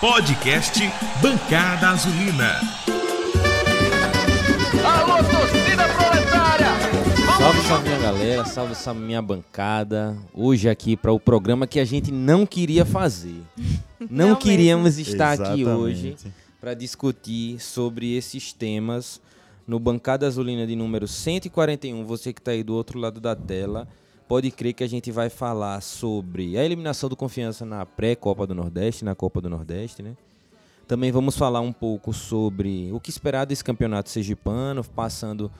Podcast 0.00 0.78
Bancada 1.20 1.88
Azulina. 1.90 2.60
Alô, 4.84 5.16
torcida 5.24 5.88
proletária! 5.88 6.66
Salve, 7.36 7.60
salve 7.62 7.88
minha 7.88 7.98
galera, 7.98 8.44
salve, 8.44 8.74
salve 8.76 9.00
minha 9.00 9.20
bancada. 9.20 10.16
Hoje 10.32 10.68
aqui 10.68 10.96
para 10.96 11.12
o 11.12 11.18
programa 11.18 11.66
que 11.66 11.80
a 11.80 11.84
gente 11.84 12.12
não 12.12 12.46
queria 12.46 12.84
fazer. 12.84 13.42
Não, 14.08 14.28
Não 14.28 14.36
queríamos 14.36 14.96
estar 14.98 15.32
aqui 15.32 15.62
Exatamente. 15.62 15.68
hoje 15.68 16.16
para 16.60 16.72
discutir 16.72 17.58
sobre 17.60 18.16
esses 18.16 18.52
temas 18.52 19.20
no 19.66 19.80
Bancada 19.80 20.24
Azulina 20.28 20.64
de 20.64 20.76
número 20.76 21.08
141. 21.08 22.04
Você 22.04 22.32
que 22.32 22.40
está 22.40 22.52
aí 22.52 22.62
do 22.62 22.74
outro 22.74 23.00
lado 23.00 23.20
da 23.20 23.34
tela, 23.34 23.88
pode 24.28 24.50
crer 24.50 24.74
que 24.74 24.84
a 24.84 24.88
gente 24.88 25.10
vai 25.10 25.30
falar 25.30 25.80
sobre 25.80 26.58
a 26.58 26.64
eliminação 26.64 27.08
do 27.08 27.16
Confiança 27.16 27.64
na 27.64 27.84
pré-Copa 27.86 28.46
do 28.46 28.54
Nordeste, 28.54 29.04
na 29.04 29.14
Copa 29.14 29.40
do 29.40 29.48
Nordeste, 29.48 30.02
né? 30.02 30.14
Também 30.86 31.10
vamos 31.10 31.36
falar 31.36 31.60
um 31.60 31.72
pouco 31.72 32.12
sobre 32.12 32.90
o 32.92 33.00
que 33.00 33.10
esperar 33.10 33.44
desse 33.44 33.62
campeonato 33.64 34.08
sergipano, 34.10 34.82
passando 34.84 35.50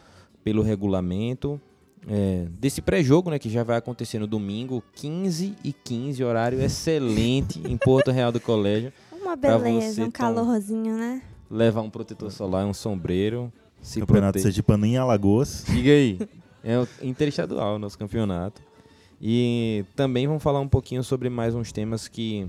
pelo 0.45 0.62
regulamento. 0.62 1.60
é, 2.09 2.46
desse 2.60 2.80
pré-jogo, 2.80 3.28
né, 3.28 3.38
que 3.38 3.50
já 3.50 3.62
vai 3.64 3.76
acontecer 3.76 4.18
no 4.18 4.26
domingo, 4.26 4.82
15 4.95 5.54
e 5.64 5.73
15, 5.73 6.23
horário 6.24 6.60
excelente 6.62 7.60
em 7.68 7.76
Porto 7.76 8.10
Real 8.10 8.30
do 8.32 8.40
Colégio. 8.40 8.92
Uma 9.12 9.34
beleza, 9.37 10.04
um 10.04 10.10
calorzinho, 10.10 10.96
né? 10.96 11.20
Levar 11.50 11.82
um 11.82 11.90
protetor 11.90 12.30
solar, 12.30 12.64
um 12.64 12.73
sombreiro. 12.73 13.52
Se 13.82 14.00
Campeonato 14.00 14.32
prote- 14.34 14.42
Sergipano 14.42 14.87
em 14.87 14.96
Alagoas. 14.96 15.64
Diga 15.68 15.90
aí. 15.90 16.18
É 16.68 16.78
o 16.78 16.86
interestadual 17.00 17.77
o 17.77 17.78
nosso 17.78 17.98
campeonato. 17.98 18.60
E 19.18 19.86
também 19.96 20.26
vamos 20.26 20.42
falar 20.42 20.60
um 20.60 20.68
pouquinho 20.68 21.02
sobre 21.02 21.30
mais 21.30 21.54
uns 21.54 21.72
temas 21.72 22.09
que 22.09 22.46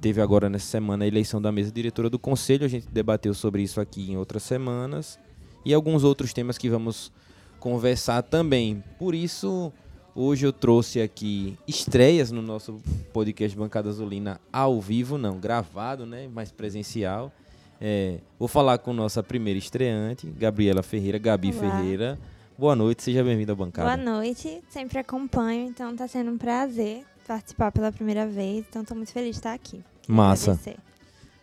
teve 0.00 0.22
agora 0.22 0.48
nessa 0.48 0.64
semana 0.64 1.04
a 1.04 1.06
eleição 1.06 1.42
da 1.42 1.52
mesa 1.52 1.70
diretora 1.70 2.08
do 2.08 2.18
conselho. 2.18 2.64
A 2.64 2.68
gente 2.68 2.88
debateu 2.90 3.34
sobre 3.34 3.62
isso 3.62 3.82
aqui 3.82 4.12
em 4.12 4.16
outras 4.16 4.44
semanas. 4.44 5.18
E 5.62 5.74
alguns 5.74 6.04
outros 6.04 6.32
temas 6.32 6.56
que 6.56 6.70
vamos 6.70 7.12
conversar 7.60 8.22
também. 8.22 8.82
Por 8.98 9.14
isso, 9.14 9.70
hoje 10.14 10.46
eu 10.46 10.52
trouxe 10.52 11.02
aqui 11.02 11.58
estreias 11.68 12.30
no 12.30 12.40
nosso 12.40 12.80
podcast 13.12 13.54
Bancada 13.54 13.90
Azulina 13.90 14.40
ao 14.50 14.80
vivo, 14.80 15.18
não, 15.18 15.38
gravado, 15.38 16.06
né? 16.06 16.28
Mais 16.28 16.50
presencial. 16.50 17.30
É, 17.78 18.20
vou 18.38 18.48
falar 18.48 18.78
com 18.78 18.94
nossa 18.94 19.22
primeira 19.22 19.58
estreante, 19.58 20.26
Gabriela 20.28 20.82
Ferreira, 20.82 21.18
Gabi 21.18 21.50
Olá. 21.50 21.60
Ferreira. 21.60 22.18
Boa 22.56 22.76
noite, 22.76 23.02
seja 23.02 23.24
bem-vinda 23.24 23.52
à 23.52 23.56
bancada. 23.56 23.96
Boa 23.96 24.12
noite, 24.12 24.62
sempre 24.68 24.98
acompanho, 24.98 25.66
então 25.68 25.94
tá 25.96 26.06
sendo 26.06 26.30
um 26.30 26.38
prazer 26.38 27.04
participar 27.26 27.72
pela 27.72 27.90
primeira 27.90 28.26
vez, 28.26 28.64
então 28.68 28.84
tô 28.84 28.94
muito 28.94 29.12
feliz 29.12 29.30
de 29.30 29.36
estar 29.36 29.52
aqui. 29.54 29.82
Massa. 30.06 30.52
Agradecer. 30.52 30.76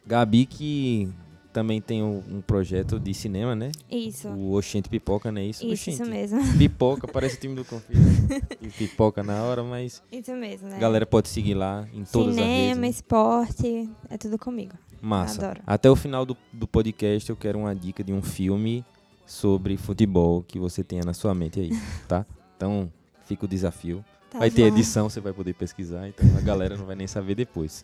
Gabi 0.06 0.46
que 0.46 1.10
também 1.52 1.82
tem 1.82 2.02
um, 2.02 2.24
um 2.30 2.42
projeto 2.42 2.98
de 2.98 3.14
cinema, 3.14 3.54
né? 3.56 3.72
Isso, 3.92 4.30
O 4.30 4.54
Oxente 4.56 4.88
Pipoca, 4.88 5.32
não 5.34 5.42
é 5.42 5.46
isso? 5.46 5.66
isso, 5.66 5.90
isso 5.90 6.04
Oxente. 6.04 6.10
mesmo. 6.10 6.58
Pipoca, 6.58 7.08
parece 7.10 7.36
o 7.36 7.40
time 7.42 7.56
do 7.56 7.66
Confiança. 7.66 8.42
e 8.62 8.70
pipoca 8.70 9.22
na 9.22 9.44
hora, 9.44 9.64
mas 9.64 10.02
Isso 10.10 10.32
mesmo, 10.34 10.70
né? 10.70 10.80
galera 10.80 11.06
pode 11.06 11.28
seguir 11.28 11.56
lá 11.56 11.86
em 11.94 12.06
todas 12.06 12.36
Cinema, 12.36 12.52
as 12.54 12.58
redes. 12.68 12.78
né? 12.78 12.88
esporte, 12.88 13.90
é 14.10 14.18
tudo 14.18 14.38
comigo. 14.40 14.76
Massa. 15.02 15.44
adoro. 15.44 15.62
Até 15.68 15.90
o 15.90 15.96
final 15.96 16.26
do, 16.26 16.38
do 16.54 16.68
podcast 16.68 17.30
eu 17.30 17.36
quero 17.36 17.60
uma 17.60 17.76
dica 17.76 18.02
de 18.02 18.14
um 18.14 18.22
filme 18.22 18.86
sobre 19.32 19.78
futebol 19.78 20.44
que 20.44 20.60
você 20.60 20.84
tenha 20.84 21.04
na 21.04 21.14
sua 21.14 21.34
mente 21.34 21.60
aí, 21.60 21.72
tá? 22.08 22.26
Então, 22.58 22.92
fica 23.26 23.46
o 23.46 23.48
desafio. 23.48 24.06
Tá 24.30 24.38
vai 24.38 24.52
ter 24.52 24.62
bom. 24.62 24.68
edição, 24.68 25.10
você 25.10 25.20
vai 25.20 25.34
poder 25.34 25.56
pesquisar, 25.56 26.08
então 26.08 26.28
a 26.38 26.42
galera 26.42 26.78
não 26.78 26.86
vai 26.86 26.96
nem 26.96 27.08
saber 27.08 27.34
depois. 27.34 27.84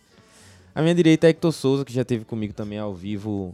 A 0.72 0.80
minha 0.80 0.94
direita 0.94 1.26
é 1.26 1.30
Hector 1.30 1.50
Souza, 1.50 1.84
que 1.84 1.92
já 1.92 2.04
teve 2.04 2.24
comigo 2.24 2.52
também 2.52 2.78
ao 2.78 2.94
vivo, 2.94 3.52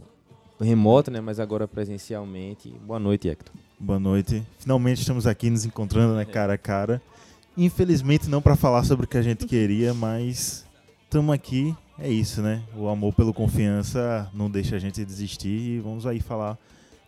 remoto, 0.61 1.09
né? 1.09 1.19
Mas 1.19 1.39
agora 1.39 1.67
presencialmente. 1.67 2.69
Boa 2.85 2.99
noite, 2.99 3.27
Hector. 3.27 3.51
Boa 3.79 3.99
noite. 3.99 4.45
Finalmente 4.59 5.01
estamos 5.01 5.25
aqui 5.25 5.49
nos 5.49 5.65
encontrando, 5.65 6.13
né, 6.13 6.25
cara 6.25 6.53
a 6.53 6.57
cara. 6.59 7.01
Infelizmente 7.57 8.29
não 8.29 8.39
para 8.39 8.55
falar 8.55 8.83
sobre 8.83 9.05
o 9.05 9.09
que 9.09 9.17
a 9.17 9.23
gente 9.23 9.47
queria, 9.47 9.95
mas 9.95 10.63
estamos 11.05 11.33
aqui. 11.33 11.75
É 11.97 12.07
isso, 12.07 12.43
né? 12.43 12.61
O 12.77 12.87
amor 12.87 13.13
pelo 13.13 13.33
confiança 13.33 14.29
não 14.31 14.47
deixa 14.47 14.75
a 14.75 14.79
gente 14.79 15.03
desistir 15.03 15.77
e 15.77 15.79
vamos 15.79 16.05
aí 16.05 16.19
falar 16.19 16.55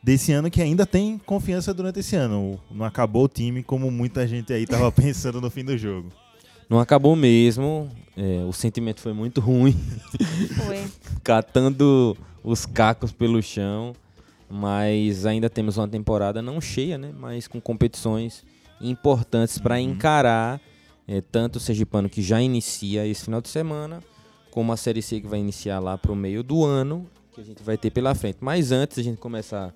desse 0.02 0.32
ano 0.32 0.50
que 0.50 0.62
ainda 0.62 0.86
tem 0.86 1.18
confiança 1.18 1.74
durante 1.74 2.00
esse 2.00 2.16
ano. 2.16 2.60
Não 2.72 2.86
acabou 2.86 3.26
o 3.26 3.28
time 3.28 3.64
como 3.64 3.92
muita 3.92 4.28
gente 4.28 4.54
aí 4.54 4.66
tava 4.66 4.90
pensando 4.94 5.42
no 5.42 5.50
fim 5.50 5.64
do 5.64 5.78
jogo. 5.78 6.10
Não 6.70 6.80
acabou 6.80 7.16
mesmo, 7.16 7.90
é, 8.16 8.44
o 8.46 8.52
sentimento 8.52 9.00
foi 9.00 9.14
muito 9.14 9.40
ruim. 9.40 9.76
Foi. 10.66 10.84
catando 11.24 12.18
os 12.44 12.66
cacos 12.66 13.12
pelo 13.12 13.42
chão, 13.42 13.94
mas 14.50 15.26
ainda 15.26 15.50
temos 15.50 15.78
uma 15.78 15.88
temporada 15.88 16.42
não 16.42 16.60
cheia, 16.60 16.98
né? 16.98 17.14
Mas 17.18 17.48
com 17.48 17.60
competições 17.62 18.44
importantes 18.82 19.58
para 19.58 19.80
encarar 19.80 20.62
eh, 21.08 21.22
tanto 21.22 21.56
o 21.56 21.60
Sergipano 21.60 22.10
que 22.10 22.22
já 22.22 22.42
inicia 22.42 23.08
esse 23.08 23.26
final 23.26 23.42
de 23.42 23.50
semana, 23.50 24.04
como 24.52 24.72
a 24.72 24.78
Série 24.78 25.02
C 25.02 25.22
que 25.22 25.28
vai 25.28 25.40
iniciar 25.40 25.80
lá 25.80 25.98
para 25.98 26.12
o 26.12 26.16
meio 26.16 26.44
do 26.44 26.66
ano, 26.66 27.08
que 27.34 27.42
a 27.42 27.44
gente 27.44 27.64
vai 27.64 27.78
ter 27.78 27.92
pela 27.92 28.14
frente. 28.14 28.38
Mas 28.42 28.72
antes 28.72 28.96
de 28.96 29.02
a 29.02 29.04
gente 29.04 29.18
começar 29.18 29.74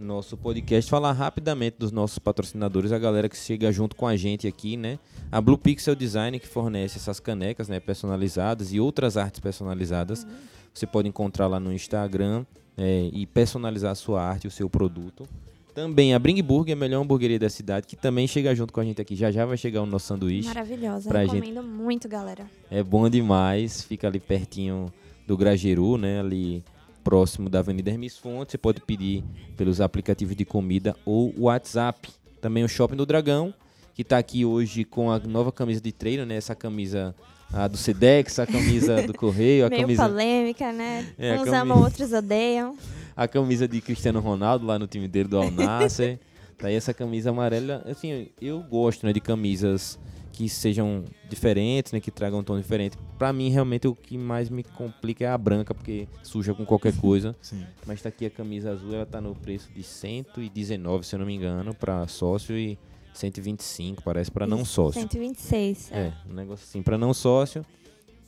nosso 0.00 0.36
podcast, 0.36 0.90
falar 0.90 1.12
rapidamente 1.12 1.76
dos 1.78 1.92
nossos 1.92 2.18
patrocinadores, 2.18 2.90
a 2.90 2.98
galera 2.98 3.28
que 3.28 3.36
chega 3.36 3.70
junto 3.70 3.94
com 3.94 4.06
a 4.06 4.16
gente 4.16 4.48
aqui, 4.48 4.76
né? 4.76 4.98
A 5.30 5.40
Blue 5.40 5.58
Pixel 5.58 5.94
Design 5.94 6.40
que 6.40 6.48
fornece 6.48 6.96
essas 6.96 7.20
canecas, 7.20 7.68
né, 7.68 7.78
personalizadas 7.78 8.72
e 8.72 8.80
outras 8.80 9.16
artes 9.16 9.40
personalizadas. 9.40 10.26
Você 10.72 10.86
pode 10.86 11.08
encontrar 11.08 11.46
lá 11.46 11.60
no 11.60 11.72
Instagram 11.72 12.44
é, 12.76 13.10
e 13.12 13.26
personalizar 13.26 13.92
a 13.92 13.94
sua 13.94 14.22
arte, 14.22 14.46
o 14.46 14.50
seu 14.50 14.70
produto. 14.70 15.28
Também 15.74 16.14
a 16.14 16.18
Bring 16.18 16.42
Burger, 16.42 16.74
a 16.74 16.78
melhor 16.78 17.02
hamburgueria 17.02 17.38
da 17.38 17.48
cidade, 17.48 17.86
que 17.86 17.94
também 17.94 18.26
chega 18.26 18.54
junto 18.54 18.72
com 18.72 18.80
a 18.80 18.84
gente 18.84 19.00
aqui. 19.00 19.14
Já 19.14 19.30
já 19.30 19.44
vai 19.46 19.56
chegar 19.56 19.82
o 19.82 19.86
nosso 19.86 20.06
sanduíche. 20.06 20.48
Maravilhosa, 20.48 21.08
pra 21.08 21.20
recomendo 21.20 21.62
muito, 21.62 22.08
galera. 22.08 22.46
É 22.70 22.82
bom 22.82 23.08
demais, 23.08 23.82
fica 23.82 24.08
ali 24.08 24.18
pertinho 24.18 24.92
do 25.26 25.36
Grageru, 25.36 25.96
né? 25.96 26.20
Ali 26.20 26.64
próximo 27.04 27.48
da 27.48 27.58
Avenida 27.60 27.90
Hermes 27.90 28.16
Fontes. 28.16 28.52
Você 28.52 28.58
pode 28.58 28.80
pedir 28.80 29.24
pelos 29.56 29.80
aplicativos 29.80 30.36
de 30.36 30.44
comida 30.44 30.94
ou 31.04 31.34
WhatsApp. 31.38 32.08
Também 32.40 32.64
o 32.64 32.68
Shopping 32.68 32.96
do 32.96 33.04
Dragão, 33.06 33.52
que 33.94 34.02
está 34.02 34.18
aqui 34.18 34.44
hoje 34.44 34.84
com 34.84 35.10
a 35.10 35.18
nova 35.18 35.50
camisa 35.52 35.80
de 35.80 35.92
treino, 35.92 36.24
né? 36.24 36.36
Essa 36.36 36.54
camisa 36.54 37.14
a 37.52 37.66
do 37.66 37.76
Sedex, 37.76 38.38
a 38.38 38.46
camisa 38.46 39.02
do 39.02 39.12
Correio, 39.12 39.66
a 39.66 39.68
Meio 39.68 39.82
camisa, 39.82 40.08
polêmica, 40.08 40.72
né? 40.72 41.06
É, 41.18 41.32
Uns 41.34 41.38
camisa- 41.40 41.58
amam, 41.60 41.82
outros 41.82 42.12
odeiam. 42.12 42.76
a 43.16 43.26
camisa 43.26 43.66
de 43.66 43.80
Cristiano 43.80 44.20
Ronaldo 44.20 44.64
lá 44.66 44.78
no 44.78 44.86
time 44.86 45.08
dele 45.08 45.28
do 45.28 45.36
Al 45.36 45.50
Nassr. 45.50 46.18
tá 46.56 46.68
aí 46.68 46.74
essa 46.74 46.94
camisa 46.94 47.30
amarela. 47.30 47.82
Assim, 47.86 48.28
eu 48.40 48.60
gosto, 48.62 49.04
né, 49.04 49.12
de 49.12 49.20
camisas 49.20 49.98
que 50.40 50.48
sejam 50.48 51.04
diferentes, 51.28 51.92
né, 51.92 52.00
que 52.00 52.10
tragam 52.10 52.38
um 52.38 52.42
tom 52.42 52.56
diferente. 52.56 52.96
Pra 53.18 53.30
mim, 53.30 53.50
realmente, 53.50 53.86
o 53.86 53.94
que 53.94 54.16
mais 54.16 54.48
me 54.48 54.64
complica 54.64 55.22
é 55.22 55.28
a 55.28 55.36
branca, 55.36 55.74
porque 55.74 56.08
suja 56.22 56.54
com 56.54 56.64
qualquer 56.64 56.96
coisa. 56.98 57.36
Sim. 57.42 57.62
Mas 57.86 58.00
tá 58.00 58.08
aqui 58.08 58.24
a 58.24 58.30
camisa 58.30 58.70
azul, 58.70 58.94
ela 58.94 59.04
tá 59.04 59.20
no 59.20 59.34
preço 59.34 59.70
de 59.70 59.82
119, 59.82 61.04
se 61.04 61.14
eu 61.14 61.18
não 61.18 61.26
me 61.26 61.34
engano, 61.34 61.74
pra 61.74 62.08
sócio 62.08 62.56
e 62.56 62.78
125, 63.12 64.02
parece, 64.02 64.30
pra 64.30 64.46
não 64.46 64.64
sócio. 64.64 65.02
126. 65.02 65.92
É, 65.92 66.10
um 66.26 66.32
negócio 66.32 66.64
assim, 66.66 66.80
para 66.80 66.96
não 66.96 67.12
sócio. 67.12 67.62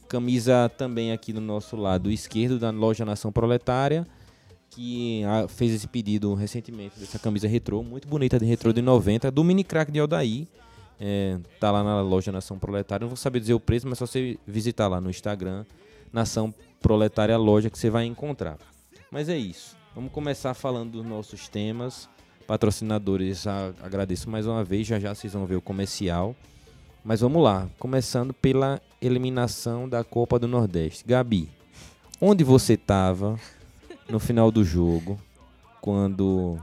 Camisa 0.06 0.68
também 0.68 1.12
aqui 1.12 1.32
do 1.32 1.40
nosso 1.40 1.76
lado 1.76 2.10
esquerdo 2.10 2.58
da 2.58 2.68
loja 2.68 3.06
Nação 3.06 3.32
Proletária, 3.32 4.06
que 4.68 5.24
ah, 5.24 5.48
fez 5.48 5.72
esse 5.72 5.88
pedido 5.88 6.34
recentemente 6.34 7.00
dessa 7.00 7.18
camisa 7.18 7.48
retrô, 7.48 7.82
muito 7.82 8.06
bonita 8.06 8.38
de 8.38 8.44
retrô 8.44 8.70
de 8.70 8.82
90, 8.82 9.30
do 9.30 9.42
mini 9.42 9.64
crack 9.64 9.90
de 9.90 9.98
Aldaí. 9.98 10.46
É, 11.04 11.36
tá 11.58 11.72
lá 11.72 11.82
na 11.82 12.00
loja 12.00 12.30
Nação 12.30 12.56
Proletária. 12.56 13.02
Não 13.02 13.08
vou 13.08 13.16
saber 13.16 13.40
dizer 13.40 13.54
o 13.54 13.58
preço, 13.58 13.88
mas 13.88 13.98
só 13.98 14.06
você 14.06 14.38
visitar 14.46 14.86
lá 14.86 15.00
no 15.00 15.10
Instagram, 15.10 15.64
Nação 16.12 16.54
Proletária 16.80 17.36
Loja, 17.36 17.68
que 17.68 17.76
você 17.76 17.90
vai 17.90 18.04
encontrar. 18.04 18.56
Mas 19.10 19.28
é 19.28 19.36
isso. 19.36 19.76
Vamos 19.96 20.12
começar 20.12 20.54
falando 20.54 20.92
dos 20.92 21.04
nossos 21.04 21.48
temas. 21.48 22.08
Patrocinadores, 22.46 23.48
agradeço 23.82 24.30
mais 24.30 24.46
uma 24.46 24.62
vez. 24.62 24.86
Já 24.86 25.00
já 25.00 25.12
vocês 25.12 25.32
vão 25.32 25.44
ver 25.44 25.56
o 25.56 25.60
comercial. 25.60 26.36
Mas 27.04 27.20
vamos 27.20 27.42
lá, 27.42 27.68
começando 27.80 28.32
pela 28.32 28.80
eliminação 29.00 29.88
da 29.88 30.04
Copa 30.04 30.38
do 30.38 30.46
Nordeste. 30.46 31.04
Gabi, 31.04 31.50
onde 32.20 32.44
você 32.44 32.74
estava 32.74 33.36
no 34.08 34.20
final 34.20 34.52
do 34.52 34.62
jogo 34.62 35.20
quando 35.80 36.60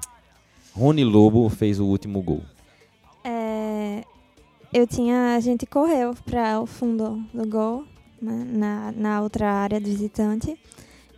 Rony 0.74 1.04
Lobo 1.04 1.50
fez 1.50 1.78
o 1.78 1.86
último 1.86 2.22
gol? 2.22 2.42
Eu 4.71 4.86
tinha. 4.86 5.36
A 5.36 5.39
gente 5.39 5.66
correu 5.66 6.13
para 6.25 6.60
o 6.60 6.66
fundo 6.66 7.25
do 7.33 7.48
gol, 7.48 7.86
né, 8.21 8.45
na, 8.48 8.92
na 8.92 9.21
outra 9.21 9.51
área 9.51 9.80
do 9.80 9.88
visitante. 9.88 10.60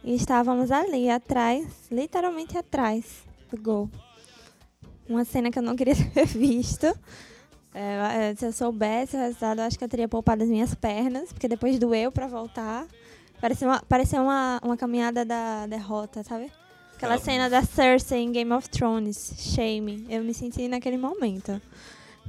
E 0.03 0.15
estávamos 0.15 0.71
ali 0.71 1.09
atrás, 1.09 1.67
literalmente 1.91 2.57
atrás 2.57 3.23
do 3.51 3.61
gol. 3.61 3.89
Uma 5.07 5.25
cena 5.25 5.51
que 5.51 5.59
eu 5.59 5.63
não 5.63 5.75
queria 5.75 5.95
ter 6.13 6.25
visto. 6.25 6.87
É, 7.73 8.31
é, 8.31 8.35
se 8.35 8.45
eu 8.45 8.53
soubesse 8.53 9.15
o 9.15 9.19
resultado, 9.19 9.59
eu 9.59 9.65
acho 9.65 9.77
que 9.77 9.83
eu 9.83 9.89
teria 9.89 10.07
poupado 10.07 10.43
as 10.43 10.49
minhas 10.49 10.73
pernas, 10.73 11.31
porque 11.31 11.47
depois 11.47 11.77
doeu 11.77 12.11
para 12.11 12.27
voltar. 12.27 12.87
Parecia 13.39 13.67
uma, 13.67 13.81
parecia 13.81 14.21
uma, 14.21 14.59
uma 14.63 14.77
caminhada 14.77 15.25
da 15.25 15.67
derrota, 15.67 16.23
sabe? 16.23 16.51
Aquela 16.95 17.17
cena 17.17 17.49
da 17.49 17.63
Cersei 17.63 18.19
em 18.19 18.31
Game 18.31 18.53
of 18.53 18.69
Thrones, 18.69 19.33
Shame. 19.37 20.05
Eu 20.09 20.23
me 20.23 20.33
senti 20.33 20.67
naquele 20.67 20.97
momento. 20.97 21.59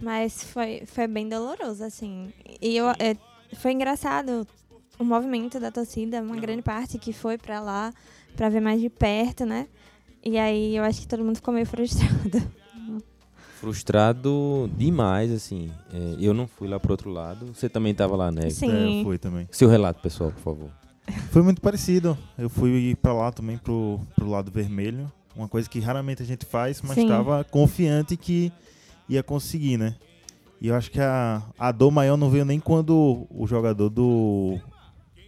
Mas 0.02 0.42
foi, 0.42 0.82
foi 0.84 1.06
bem 1.06 1.28
doloroso, 1.28 1.84
assim. 1.84 2.32
E 2.60 2.76
eu, 2.76 2.88
é, 2.98 3.16
foi 3.54 3.70
engraçado 3.70 4.44
o 4.98 5.04
movimento 5.04 5.60
da 5.60 5.70
torcida, 5.70 6.20
uma 6.20 6.36
grande 6.36 6.60
parte 6.60 6.98
que 6.98 7.12
foi 7.12 7.38
pra 7.38 7.60
lá 7.60 7.92
pra 8.36 8.48
ver 8.48 8.60
mais 8.60 8.80
de 8.80 8.90
perto, 8.90 9.46
né? 9.46 9.68
E 10.24 10.38
aí 10.38 10.76
eu 10.76 10.82
acho 10.82 11.02
que 11.02 11.06
todo 11.06 11.24
mundo 11.24 11.36
ficou 11.36 11.54
meio 11.54 11.66
frustrado. 11.66 12.42
Frustrado 13.60 14.68
demais, 14.76 15.30
assim. 15.30 15.70
É, 15.92 16.16
eu 16.18 16.34
não 16.34 16.48
fui 16.48 16.66
lá 16.66 16.80
pro 16.80 16.92
outro 16.92 17.08
lado. 17.08 17.46
Você 17.54 17.68
também 17.68 17.94
tava 17.94 18.16
lá, 18.16 18.32
né? 18.32 18.50
Sim. 18.50 19.00
É, 19.00 19.04
foi 19.04 19.18
também. 19.18 19.48
Seu 19.52 19.68
relato, 19.68 20.00
pessoal, 20.02 20.32
por 20.32 20.40
favor. 20.40 20.70
Foi 21.30 21.42
muito 21.42 21.60
parecido. 21.60 22.18
Eu 22.36 22.50
fui 22.50 22.96
pra 23.00 23.12
lá 23.12 23.30
também 23.30 23.56
pro, 23.56 24.00
pro 24.16 24.28
lado 24.28 24.50
vermelho. 24.50 25.10
Uma 25.36 25.46
coisa 25.46 25.70
que 25.70 25.78
raramente 25.78 26.22
a 26.22 26.26
gente 26.26 26.44
faz, 26.44 26.82
mas 26.82 26.94
Sim. 26.94 27.02
estava 27.02 27.44
confiante 27.44 28.16
que 28.16 28.52
ia 29.08 29.22
conseguir, 29.22 29.76
né? 29.76 29.96
E 30.60 30.68
eu 30.68 30.74
acho 30.74 30.90
que 30.90 31.00
a, 31.00 31.42
a 31.58 31.72
dor 31.72 31.90
maior 31.90 32.16
não 32.16 32.30
veio 32.30 32.44
nem 32.44 32.60
quando 32.60 33.26
o 33.28 33.46
jogador 33.46 33.88
do, 33.88 34.58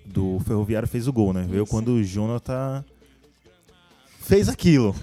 do 0.05 0.39
Ferroviário 0.41 0.87
fez 0.87 1.09
o 1.09 1.13
gol, 1.13 1.33
né? 1.33 1.45
Veio 1.49 1.65
Isso. 1.65 1.71
quando 1.71 1.89
o 1.89 2.05
Jonathan 2.05 2.85
fez 4.21 4.49
aquilo. 4.49 4.95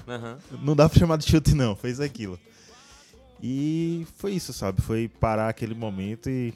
Não 0.63 0.75
dá 0.75 0.87
pra 0.87 0.97
chamar 0.97 1.17
de 1.17 1.29
chute, 1.29 1.53
não. 1.53 1.75
Fez 1.75 1.99
aquilo. 1.99 2.39
E 3.43 4.05
foi 4.17 4.33
isso, 4.33 4.53
sabe? 4.53 4.81
Foi 4.81 5.07
parar 5.07 5.49
aquele 5.49 5.73
momento 5.73 6.29
e, 6.29 6.53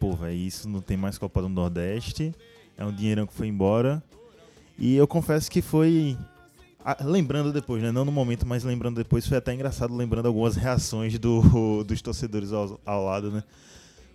pô, 0.00 0.16
velho, 0.16 0.34
isso 0.34 0.68
não 0.68 0.80
tem 0.80 0.96
mais 0.96 1.16
Copa 1.16 1.40
do 1.40 1.48
Nordeste. 1.48 2.34
É 2.76 2.84
um 2.84 2.92
dinheirão 2.92 3.26
que 3.26 3.32
foi 3.32 3.46
embora. 3.46 4.02
E 4.78 4.96
eu 4.96 5.06
confesso 5.06 5.50
que 5.50 5.62
foi. 5.62 6.16
Ah, 6.84 6.98
Lembrando 7.00 7.52
depois, 7.52 7.82
né? 7.82 7.90
Não 7.90 8.04
no 8.04 8.12
momento, 8.12 8.46
mas 8.46 8.62
lembrando 8.62 8.96
depois, 8.96 9.26
foi 9.26 9.38
até 9.38 9.54
engraçado 9.54 9.94
lembrando 9.94 10.26
algumas 10.26 10.54
reações 10.54 11.18
do, 11.18 11.82
dos 11.84 12.02
torcedores 12.02 12.52
ao, 12.52 12.78
ao 12.84 13.04
lado, 13.04 13.30
né? 13.30 13.42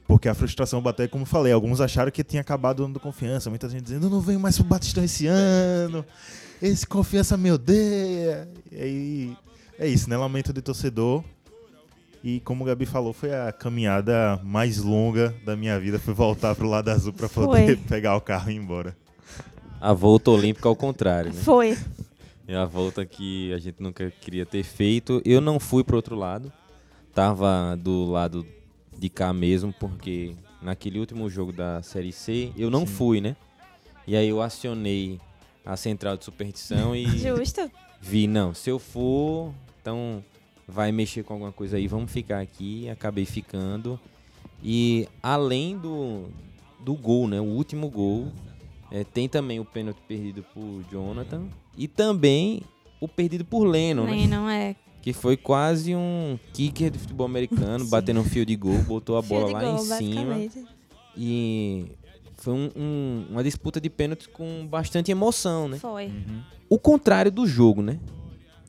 Porque 0.08 0.28
a 0.28 0.34
frustração 0.34 0.82
bateu, 0.82 1.08
como 1.10 1.24
eu 1.24 1.28
falei, 1.28 1.54
alguns 1.54 1.82
acharam 1.82 2.12
que 2.12 2.24
tinha 2.24 2.42
acabado 2.42 2.80
o 2.80 2.86
ano 2.86 2.96
do 2.96 3.00
confiança. 3.00 3.50
Muita 3.50 3.70
gente 3.70 3.84
dizendo, 3.84 4.08
eu 4.08 4.10
não 4.10 4.22
venho 4.22 4.40
mais 4.40 4.56
pro 4.58 4.66
Batistão 4.66 5.04
esse 5.04 5.28
ano. 5.28 6.04
Esse 6.62 6.86
confiança 6.86 7.38
me 7.38 7.52
odeia. 7.52 8.50
E 8.72 8.82
aí, 8.82 9.38
é 9.78 9.88
isso, 9.88 10.10
né? 10.10 10.18
Lamento 10.18 10.52
de 10.52 10.62
torcedor. 10.62 11.24
E 12.24 12.40
como 12.40 12.64
o 12.64 12.68
Gabi 12.68 12.86
falou, 12.86 13.14
foi 13.14 13.34
a 13.34 13.52
caminhada 13.52 14.40
mais 14.44 14.80
longa 14.80 15.34
da 15.46 15.56
minha 15.56 15.80
vida. 15.80 16.00
Foi 16.00 16.14
voltar 16.14 16.56
pro 16.56 16.68
lado 16.68 16.90
azul 16.90 17.14
pra 17.14 17.30
poder 17.30 17.66
Foi. 17.66 17.76
pegar 17.88 18.16
o 18.16 18.22
carro 18.22 18.50
e 18.50 18.56
ir 18.56 18.58
embora. 18.58 18.98
A 19.80 19.94
volta 19.94 20.32
olímpica 20.32 20.68
ao 20.68 20.76
contrário, 20.76 21.32
né? 21.32 21.40
Foi. 21.42 21.78
É 22.50 22.56
a 22.56 22.66
volta 22.66 23.06
que 23.06 23.54
a 23.54 23.60
gente 23.60 23.76
nunca 23.80 24.10
queria 24.10 24.44
ter 24.44 24.64
feito. 24.64 25.22
Eu 25.24 25.40
não 25.40 25.60
fui 25.60 25.84
pro 25.84 25.96
outro 25.96 26.16
lado. 26.16 26.52
Tava 27.14 27.78
do 27.78 28.06
lado 28.06 28.44
de 28.98 29.08
cá 29.08 29.32
mesmo, 29.32 29.72
porque 29.72 30.34
naquele 30.60 30.98
último 30.98 31.30
jogo 31.30 31.52
da 31.54 31.84
Série 31.84 32.12
C 32.12 32.52
eu 32.58 32.72
não 32.72 32.88
Sim. 32.88 32.94
fui, 32.94 33.22
né? 33.22 33.36
E 34.08 34.16
aí 34.16 34.28
eu 34.28 34.42
acionei 34.42 35.20
a 35.64 35.78
central 35.78 36.18
de 36.18 36.26
superstição 36.26 36.96
e 36.96 37.06
Justo. 37.20 37.70
vi, 38.02 38.26
não, 38.26 38.52
se 38.56 38.68
eu 38.72 38.80
for, 38.80 39.54
então 39.80 40.24
vai 40.68 40.92
mexer 40.92 41.22
com 41.24 41.34
alguma 41.34 41.52
coisa 41.52 41.78
aí, 41.78 41.88
vamos 41.88 42.12
ficar 42.12 42.40
aqui. 42.40 42.90
Acabei 42.90 43.26
ficando. 43.26 44.00
E 44.64 45.08
além 45.22 45.78
do, 45.78 46.30
do 46.80 46.96
gol, 46.96 47.28
né? 47.28 47.40
O 47.40 47.44
último 47.46 47.92
gol, 47.92 48.32
é, 48.92 49.04
tem 49.04 49.28
também 49.30 49.60
o 49.60 49.66
pênalti 49.66 50.00
perdido 50.08 50.44
por 50.54 50.84
Jonathan 50.92 51.44
e 51.78 51.88
também 51.88 52.62
o 53.00 53.08
perdido 53.08 53.46
por 53.46 53.64
Lennon, 53.66 54.06
né? 54.06 54.12
Nem 54.12 54.28
não 54.28 54.50
é. 54.50 54.76
Que 55.02 55.14
foi 55.14 55.38
quase 55.38 55.96
um 55.96 56.38
kicker 56.54 56.92
de 56.92 57.00
futebol 57.00 57.26
americano, 57.26 57.86
Sim. 57.86 57.90
batendo 57.92 58.20
um 58.20 58.24
fio 58.26 58.46
de 58.46 58.56
gol, 58.56 58.78
botou 58.80 59.18
a 59.18 59.22
bola 59.22 59.52
lá 59.52 59.62
gol, 59.62 59.76
em 59.76 59.80
cima. 59.80 60.36
E 61.16 61.86
foi 62.36 62.54
um- 62.54 62.70
um- 62.76 63.26
uma 63.32 63.44
disputa 63.44 63.80
de 63.80 63.90
pênaltis 63.90 64.28
com 64.28 64.66
bastante 64.68 65.12
emoção, 65.12 65.68
né? 65.70 65.78
Foi. 65.78 66.12
O 66.70 66.78
contrário 66.78 67.32
do 67.32 67.48
jogo, 67.48 67.82
né? 67.82 68.00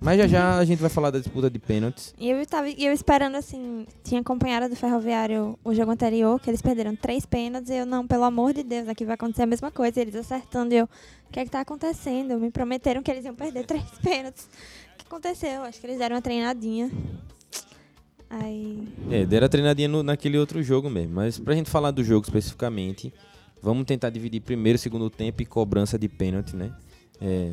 Mas 0.00 0.16
já 0.18 0.26
já 0.26 0.56
a 0.58 0.64
gente 0.64 0.78
vai 0.80 0.88
falar 0.88 1.10
da 1.10 1.18
disputa 1.18 1.50
de 1.50 1.58
pênaltis. 1.58 2.14
E 2.18 2.30
eu 2.30 2.46
tava 2.46 2.68
e 2.70 2.86
eu 2.86 2.92
esperando 2.92 3.34
assim, 3.36 3.86
tinha 4.02 4.20
acompanhado 4.22 4.68
do 4.68 4.74
Ferroviário 4.74 5.58
o 5.62 5.74
jogo 5.74 5.90
anterior, 5.90 6.40
que 6.40 6.48
eles 6.48 6.62
perderam 6.62 6.96
três 6.96 7.26
pênaltis, 7.26 7.68
e 7.70 7.76
eu, 7.76 7.84
não, 7.86 8.06
pelo 8.06 8.24
amor 8.24 8.54
de 8.54 8.62
Deus, 8.62 8.88
aqui 8.88 9.04
vai 9.04 9.14
acontecer 9.14 9.42
a 9.42 9.46
mesma 9.46 9.70
coisa, 9.70 9.98
e 9.98 10.02
eles 10.02 10.14
acertando, 10.14 10.72
e 10.72 10.78
eu, 10.78 10.84
o 10.86 11.32
que 11.32 11.40
é 11.40 11.44
que 11.44 11.50
tá 11.50 11.60
acontecendo? 11.60 12.38
Me 12.40 12.50
prometeram 12.50 13.02
que 13.02 13.10
eles 13.10 13.26
iam 13.26 13.34
perder 13.34 13.66
três 13.66 13.84
pênaltis. 14.02 14.44
O 14.94 14.98
que 14.98 15.04
aconteceu? 15.06 15.62
Acho 15.64 15.78
que 15.78 15.86
eles 15.86 15.98
deram 15.98 16.16
uma 16.16 16.22
treinadinha. 16.22 16.90
Aí. 18.30 18.88
É, 19.10 19.26
deram 19.26 19.46
a 19.46 19.48
treinadinha 19.48 19.88
no- 19.88 20.02
naquele 20.02 20.38
outro 20.38 20.62
jogo 20.62 20.88
mesmo. 20.88 21.14
Mas 21.14 21.38
pra 21.38 21.54
gente 21.54 21.68
falar 21.68 21.90
do 21.90 22.02
jogo 22.04 22.24
especificamente, 22.24 23.12
vamos 23.60 23.84
tentar 23.84 24.08
dividir 24.10 24.40
primeiro, 24.40 24.78
segundo 24.78 25.10
tempo 25.10 25.42
e 25.42 25.46
cobrança 25.46 25.98
de 25.98 26.08
pênalti, 26.08 26.54
né? 26.54 26.72
É, 27.20 27.52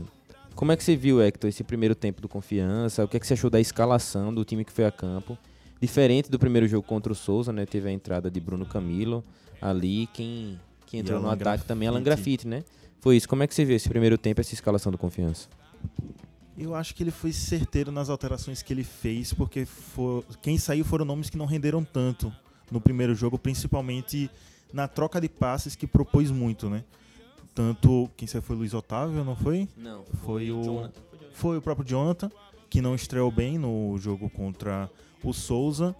como 0.58 0.72
é 0.72 0.76
que 0.78 0.84
você 0.84 0.96
viu, 0.96 1.22
Hector, 1.22 1.48
esse 1.50 1.64
primeiro 1.64 1.96
tempo 1.96 2.22
do 2.22 2.28
Confiança? 2.28 3.04
O 3.04 3.08
que 3.08 3.16
é 3.16 3.20
que 3.20 3.26
você 3.28 3.34
achou 3.36 3.50
da 3.50 3.60
escalação 3.62 4.34
do 4.34 4.44
time 4.44 4.66
que 4.66 4.72
foi 4.74 4.86
a 4.86 4.92
campo? 4.92 5.38
Diferente 5.80 6.30
do 6.30 6.40
primeiro 6.40 6.68
jogo 6.68 6.86
contra 6.86 7.12
o 7.14 7.16
Souza, 7.16 7.54
né? 7.54 7.66
Teve 7.66 7.88
a 7.88 7.92
entrada 7.92 8.30
de 8.32 8.40
Bruno 8.40 8.66
Camilo 8.66 9.24
ali. 9.62 10.08
Quem, 10.14 10.60
quem 10.88 11.00
entrou 11.02 11.22
no 11.22 11.30
ataque 11.30 11.64
também, 11.66 11.88
Alan. 11.88 12.02
Grafite, 12.02 12.48
né? 12.48 12.64
Foi 13.00 13.16
isso. 13.16 13.30
Como 13.30 13.44
é 13.44 13.48
que 13.48 13.54
você 13.54 13.64
viu 13.64 13.76
esse 13.76 13.88
primeiro 13.88 14.18
tempo, 14.18 14.42
essa 14.42 14.54
escalação 14.54 14.92
do 14.92 14.98
Confiança? 14.98 15.48
Eu 16.58 16.74
acho 16.74 16.96
que 16.96 17.04
ele 17.04 17.12
foi 17.12 17.32
certeiro 17.32 17.92
nas 17.92 18.10
alterações 18.10 18.64
que 18.64 18.74
ele 18.74 18.84
fez, 18.84 19.32
porque 19.32 19.64
for- 19.66 20.26
quem 20.42 20.58
saiu 20.58 20.84
foram 20.84 21.06
nomes 21.06 21.30
que 21.30 21.38
não 21.38 21.46
renderam 21.46 21.84
tanto 21.84 22.34
no 22.72 22.82
primeiro 22.82 23.14
jogo, 23.14 23.38
principalmente 23.38 24.28
na 24.74 24.88
troca 24.88 25.22
de 25.22 25.30
passes 25.30 25.76
que 25.76 25.86
propôs 25.86 26.32
muito, 26.32 26.68
né? 26.68 26.84
Tanto 27.58 28.08
quem 28.16 28.28
saiu 28.28 28.44
foi 28.44 28.56
o 28.56 28.60
Luiz 28.60 28.76
Otávio, 28.76 29.24
não 29.24 29.36
foi? 29.36 29.68
Não, 29.76 30.04
Foi 30.24 30.52
o- 30.52 30.92
Foi 31.34 31.58
o 31.58 31.62
próprio 31.62 31.88
Jonathan, 31.88 32.30
que 32.70 32.82
não 32.82 32.94
estreou 32.94 33.32
bem 33.32 33.58
no 33.58 33.98
jogo 33.98 34.30
contra 34.30 34.88
o 35.24 35.34
Souza, 35.34 35.96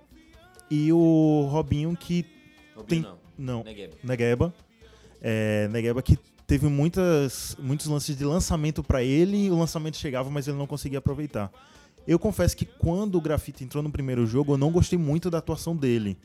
e 0.70 0.94
o 0.94 1.48
Robinho 1.50 1.98
que 1.98 2.24
tem 2.88 3.02
Não, 3.02 3.18
não, 3.36 3.64
Negueba. 3.64 3.96
Negueba. 4.04 4.54
É, 5.20 5.68
Negueba 5.70 6.00
que 6.04 6.16
teve 6.46 6.68
muitas, 6.68 7.58
muitos 7.60 7.88
lances 7.88 8.16
de 8.16 8.24
lançamento 8.24 8.84
pra 8.84 9.02
ele, 9.02 9.50
o 9.50 9.58
lançamento 9.58 9.98
chegava, 9.98 10.30
mas 10.30 10.48
ele 10.48 10.58
não 10.58 10.68
conseguia 10.68 11.00
aproveitar. 11.00 11.52
Eu 12.08 12.20
confesso 12.20 12.56
que 12.56 12.66
quando 12.66 13.16
o 13.16 13.22
Grafite 13.22 13.64
entrou 13.64 13.82
no 13.82 13.90
primeiro 13.92 14.28
jogo, 14.28 14.54
eu 14.54 14.58
não 14.60 14.72
gostei 14.72 15.00
muito 15.00 15.32
da 15.32 15.40
atuação 15.40 15.76
dele. 15.76 16.20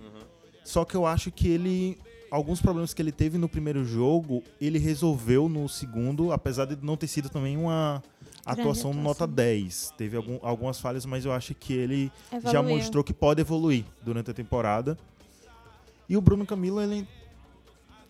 Só 0.63 0.85
que 0.85 0.95
eu 0.95 1.07
acho 1.07 1.33
que 1.33 1.49
ele. 1.49 1.99
Alguns 2.33 2.63
problemas 2.63 2.95
que 2.95 3.03
ele 3.03 3.13
teve 3.13 3.37
no 3.37 3.47
primeiro 3.47 3.85
jogo, 3.85 4.43
ele 4.59 4.79
resolveu 4.79 5.51
no 5.51 5.69
segundo, 5.69 6.33
apesar 6.33 6.65
de 6.65 6.79
não 6.83 6.97
ter 6.97 7.07
sido 7.07 7.29
também 7.29 7.59
uma 7.59 8.03
atuação 8.47 8.91
atuação. 8.91 8.95
nota 8.95 9.27
10. 9.27 9.93
Teve 9.99 10.17
algum- 10.17 10.39
algumas 10.41 10.81
falhas, 10.81 11.05
mas 11.05 11.27
eu 11.27 11.33
acho 11.33 11.55
que 11.55 11.75
ele 11.75 12.11
já 12.45 12.59
Evoluiu. 12.61 12.77
mostrou 12.79 13.05
que 13.05 13.13
pode 13.13 13.43
evoluir 13.43 13.85
durante 14.03 14.31
a 14.31 14.35
temporada. 14.35 14.97
E 16.09 16.17
o 16.17 16.23
Bruno 16.23 16.47
Camilo, 16.47 16.81
ele 16.81 17.07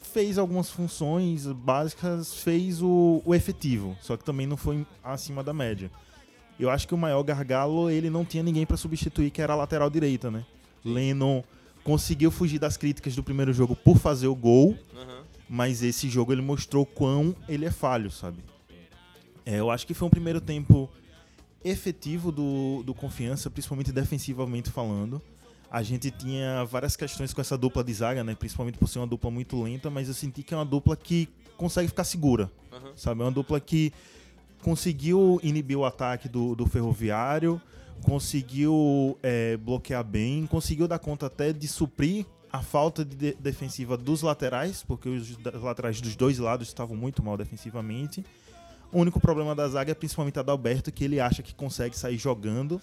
fez 0.00 0.38
algumas 0.38 0.70
funções 0.70 1.46
básicas, 1.46 2.34
fez 2.34 2.80
o, 2.80 3.20
o 3.24 3.34
efetivo, 3.34 3.96
só 4.00 4.16
que 4.16 4.24
também 4.24 4.46
não 4.46 4.56
foi 4.56 4.86
acima 5.02 5.42
da 5.42 5.52
média. 5.52 5.90
Eu 6.60 6.70
acho 6.70 6.86
que 6.86 6.94
o 6.94 6.98
maior 6.98 7.22
gargalo, 7.24 7.90
ele 7.90 8.08
não 8.08 8.24
tinha 8.24 8.42
ninguém 8.44 8.64
para 8.64 8.76
substituir, 8.76 9.30
que 9.30 9.42
era 9.42 9.52
a 9.52 9.56
lateral 9.56 9.90
direita, 9.90 10.30
né? 10.30 10.44
Lennon 10.84 11.42
conseguiu 11.84 12.30
fugir 12.30 12.58
das 12.58 12.76
críticas 12.76 13.14
do 13.14 13.22
primeiro 13.22 13.52
jogo 13.52 13.74
por 13.74 13.98
fazer 13.98 14.26
o 14.26 14.34
gol, 14.34 14.76
mas 15.48 15.82
esse 15.82 16.08
jogo 16.08 16.32
ele 16.32 16.42
mostrou 16.42 16.86
quão 16.86 17.34
ele 17.48 17.64
é 17.64 17.70
falho, 17.70 18.10
sabe? 18.10 18.38
É, 19.44 19.58
eu 19.58 19.70
acho 19.70 19.86
que 19.86 19.94
foi 19.94 20.06
um 20.06 20.10
primeiro 20.10 20.40
tempo 20.40 20.88
efetivo 21.64 22.32
do, 22.32 22.82
do 22.84 22.94
Confiança, 22.94 23.50
principalmente 23.50 23.92
defensivamente 23.92 24.70
falando. 24.70 25.20
A 25.70 25.82
gente 25.82 26.10
tinha 26.10 26.64
várias 26.64 26.96
questões 26.96 27.32
com 27.32 27.40
essa 27.40 27.56
dupla 27.56 27.82
de 27.82 27.94
zaga, 27.94 28.22
né? 28.22 28.34
Principalmente 28.34 28.78
por 28.78 28.88
ser 28.88 28.98
uma 28.98 29.06
dupla 29.06 29.30
muito 29.30 29.60
lenta, 29.62 29.88
mas 29.90 30.08
eu 30.08 30.14
senti 30.14 30.42
que 30.42 30.52
é 30.52 30.56
uma 30.56 30.66
dupla 30.66 30.96
que 30.96 31.28
consegue 31.56 31.88
ficar 31.88 32.04
segura, 32.04 32.50
sabe? 32.94 33.22
É 33.22 33.24
uma 33.24 33.32
dupla 33.32 33.58
que 33.58 33.92
conseguiu 34.62 35.40
inibir 35.42 35.78
o 35.78 35.84
ataque 35.84 36.28
do, 36.28 36.54
do 36.54 36.66
Ferroviário, 36.66 37.60
conseguiu 38.02 39.18
é, 39.22 39.56
bloquear 39.56 40.04
bem, 40.04 40.46
conseguiu 40.46 40.88
dar 40.88 40.98
conta 40.98 41.26
até 41.26 41.52
de 41.52 41.68
suprir 41.68 42.26
a 42.52 42.60
falta 42.62 43.04
de 43.04 43.16
de- 43.16 43.34
defensiva 43.34 43.96
dos 43.96 44.22
laterais, 44.22 44.82
porque 44.86 45.08
os 45.08 45.36
laterais 45.54 46.00
dos 46.00 46.14
dois 46.16 46.38
lados 46.38 46.68
estavam 46.68 46.96
muito 46.96 47.22
mal 47.22 47.36
defensivamente. 47.36 48.24
O 48.92 48.98
único 49.00 49.18
problema 49.18 49.54
da 49.54 49.66
zaga 49.68 49.92
é 49.92 49.94
principalmente 49.94 50.36
a 50.38 50.40
Adalberto, 50.42 50.92
que 50.92 51.02
ele 51.02 51.18
acha 51.18 51.42
que 51.42 51.54
consegue 51.54 51.96
sair 51.96 52.18
jogando, 52.18 52.78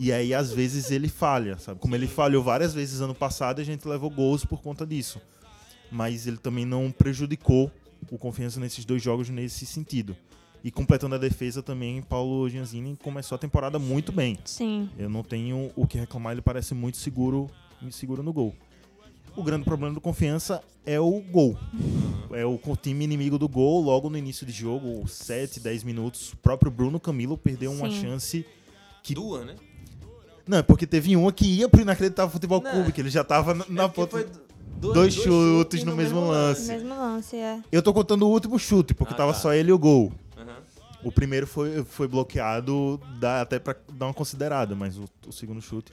e 0.00 0.12
aí 0.12 0.34
às 0.34 0.50
vezes 0.52 0.90
ele 0.90 1.08
falha, 1.08 1.56
sabe? 1.58 1.78
Como 1.78 1.94
ele 1.94 2.08
falhou 2.08 2.42
várias 2.42 2.74
vezes 2.74 3.00
ano 3.00 3.14
passado, 3.14 3.60
a 3.60 3.64
gente 3.64 3.86
levou 3.86 4.10
gols 4.10 4.44
por 4.44 4.60
conta 4.60 4.84
disso. 4.84 5.20
Mas 5.92 6.26
ele 6.26 6.38
também 6.38 6.64
não 6.64 6.90
prejudicou 6.90 7.70
o 8.10 8.18
Confiança 8.18 8.58
nesses 8.58 8.84
dois 8.84 9.00
jogos 9.00 9.28
nesse 9.28 9.64
sentido. 9.64 10.16
E 10.64 10.70
completando 10.70 11.14
a 11.14 11.18
defesa 11.18 11.62
também, 11.62 12.00
Paulo 12.00 12.48
Gianzini 12.48 12.96
começou 13.02 13.36
a 13.36 13.38
temporada 13.38 13.78
muito 13.78 14.10
bem. 14.10 14.38
Sim. 14.46 14.88
Eu 14.98 15.10
não 15.10 15.22
tenho 15.22 15.70
o 15.76 15.86
que 15.86 15.98
reclamar, 15.98 16.32
ele 16.32 16.40
parece 16.40 16.72
muito 16.74 16.96
seguro, 16.96 17.50
seguro 17.90 18.22
no 18.22 18.32
gol. 18.32 18.54
O 19.36 19.42
grande 19.42 19.64
problema 19.64 19.92
do 19.92 20.00
Confiança 20.00 20.62
é 20.86 20.98
o 20.98 21.20
gol. 21.20 21.58
É 22.32 22.46
o 22.46 22.58
time 22.80 23.04
inimigo 23.04 23.36
do 23.38 23.46
gol 23.48 23.82
logo 23.82 24.08
no 24.08 24.16
início 24.16 24.46
de 24.46 24.52
jogo, 24.52 25.06
7, 25.06 25.60
10 25.60 25.84
minutos. 25.84 26.32
O 26.32 26.36
próprio 26.38 26.70
Bruno 26.70 26.98
Camilo 26.98 27.36
perdeu 27.36 27.70
uma 27.70 27.90
Sim. 27.90 28.00
chance 28.00 28.46
que 29.02 29.14
Duas, 29.14 29.44
né? 29.44 29.56
Não, 30.46 30.58
é 30.58 30.62
porque 30.62 30.86
teve 30.86 31.14
uma 31.16 31.30
que 31.32 31.44
ia 31.46 31.68
pro 31.68 31.80
Inacreditável 31.82 32.30
Futebol 32.30 32.62
Não. 32.62 32.70
Clube, 32.70 32.92
que 32.92 33.00
ele 33.02 33.10
já 33.10 33.22
tava 33.24 33.52
na, 33.54 33.64
na 33.68 33.84
É 33.84 33.88
ponta. 33.88 34.10
foi 34.12 34.26
dois, 34.78 34.94
dois 34.94 35.14
chutes 35.14 35.84
no 35.84 35.94
mesmo 35.96 36.20
lance. 36.26 36.68
Mesmo 36.68 36.90
lance, 36.90 37.36
é. 37.36 37.60
Eu 37.72 37.82
tô 37.82 37.92
contando 37.92 38.26
o 38.26 38.30
último 38.30 38.58
chute, 38.58 38.94
porque 38.94 39.14
Ah, 39.14 39.16
tava 39.16 39.32
tá. 39.32 39.38
só 39.40 39.52
ele 39.52 39.70
e 39.70 39.72
o 39.72 39.78
gol. 39.78 40.12
O 41.04 41.12
primeiro 41.12 41.46
foi, 41.46 41.84
foi 41.84 42.08
bloqueado, 42.08 42.98
dá 43.20 43.42
até 43.42 43.58
pra 43.58 43.76
dar 43.92 44.06
uma 44.06 44.14
considerada, 44.14 44.74
mas 44.74 44.98
o, 44.98 45.04
o 45.26 45.32
segundo 45.32 45.60
chute. 45.60 45.92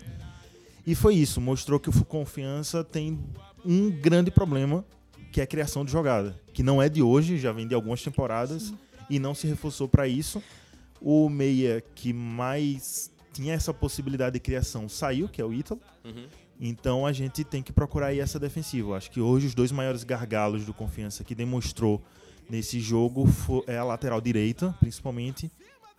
E 0.88 0.96
foi 0.96 1.16
isso, 1.16 1.40
mostrou 1.40 1.80
que 1.80 1.90
o 1.90 2.06
Confiança 2.06 2.84
tem 2.84 3.20
um 3.64 3.92
grande 3.92 4.32
problema, 4.32 4.84
que 5.32 5.40
é 5.40 5.44
a 5.44 5.48
criação 5.48 5.86
de 5.86 5.92
jogada. 5.92 6.40
Que 6.54 6.64
não 6.64 6.82
é 6.82 6.90
de 6.90 7.02
hoje, 7.02 7.38
já 7.38 7.52
vem 7.52 7.68
de 7.68 7.76
algumas 7.76 8.02
temporadas 8.02 8.74
e 9.10 9.20
não 9.20 9.36
se 9.36 9.48
reforçou 9.48 9.88
pra 9.88 10.08
isso. 10.08 10.42
O 11.00 11.30
meia 11.30 11.84
que 11.94 12.14
mais 12.14 13.12
tinha 13.34 13.54
essa 13.54 13.74
possibilidade 13.74 14.34
de 14.34 14.40
criação 14.40 14.90
saiu, 14.90 15.28
que 15.28 15.42
é 15.42 15.46
o 15.46 15.54
Ítalo. 15.54 15.80
Uhum. 16.04 16.26
Então 16.60 17.06
a 17.06 17.12
gente 17.12 17.44
tem 17.44 17.64
que 17.64 17.74
procurar 17.74 18.08
aí 18.08 18.20
essa 18.20 18.40
defensiva. 18.40 18.96
Acho 18.96 19.10
que 19.10 19.20
hoje 19.20 19.48
os 19.48 19.56
dois 19.56 19.72
maiores 19.72 20.04
gargalos 20.04 20.66
do 20.66 20.74
Confiança 20.74 21.24
que 21.24 21.34
demonstrou 21.34 22.02
nesse 22.50 22.80
jogo 22.80 23.26
é 23.68 23.78
a 23.78 23.84
lateral 23.84 24.20
direita, 24.22 24.76
principalmente, 24.80 25.52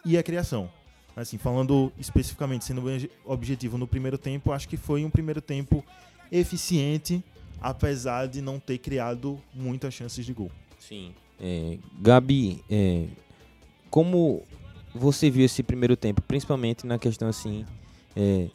e 0.05 0.17
a 0.19 0.23
criação. 0.23 0.71
Assim, 1.15 1.37
falando 1.39 1.93
especificamente, 1.99 2.65
sendo 2.65 2.83
objetivo 3.25 3.77
no 3.77 3.87
primeiro 3.87 4.17
tempo, 4.17 4.51
acho 4.53 4.69
que 4.69 4.77
foi 4.77 5.05
um 5.05 5.11
primeiro 5.11 5.41
tempo 5.43 5.85
eficiente, 6.31 7.23
apesar 7.61 8.27
de 8.27 8.41
não 8.41 8.59
ter 8.59 8.79
criado 8.79 9.39
muitas 9.55 9.93
chances 9.95 10.25
de 10.25 10.33
gol. 10.33 10.51
Sim. 10.79 11.13
É, 11.41 11.79
Gabi, 12.01 12.65
é, 12.71 13.07
como 13.91 14.43
você 14.95 15.31
viu 15.31 15.45
esse 15.45 15.63
primeiro 15.63 15.97
tempo, 15.97 16.23
principalmente 16.23 16.87
na 16.87 16.99
questão 16.99 17.29
assim 17.29 17.65
é, 18.17 18.49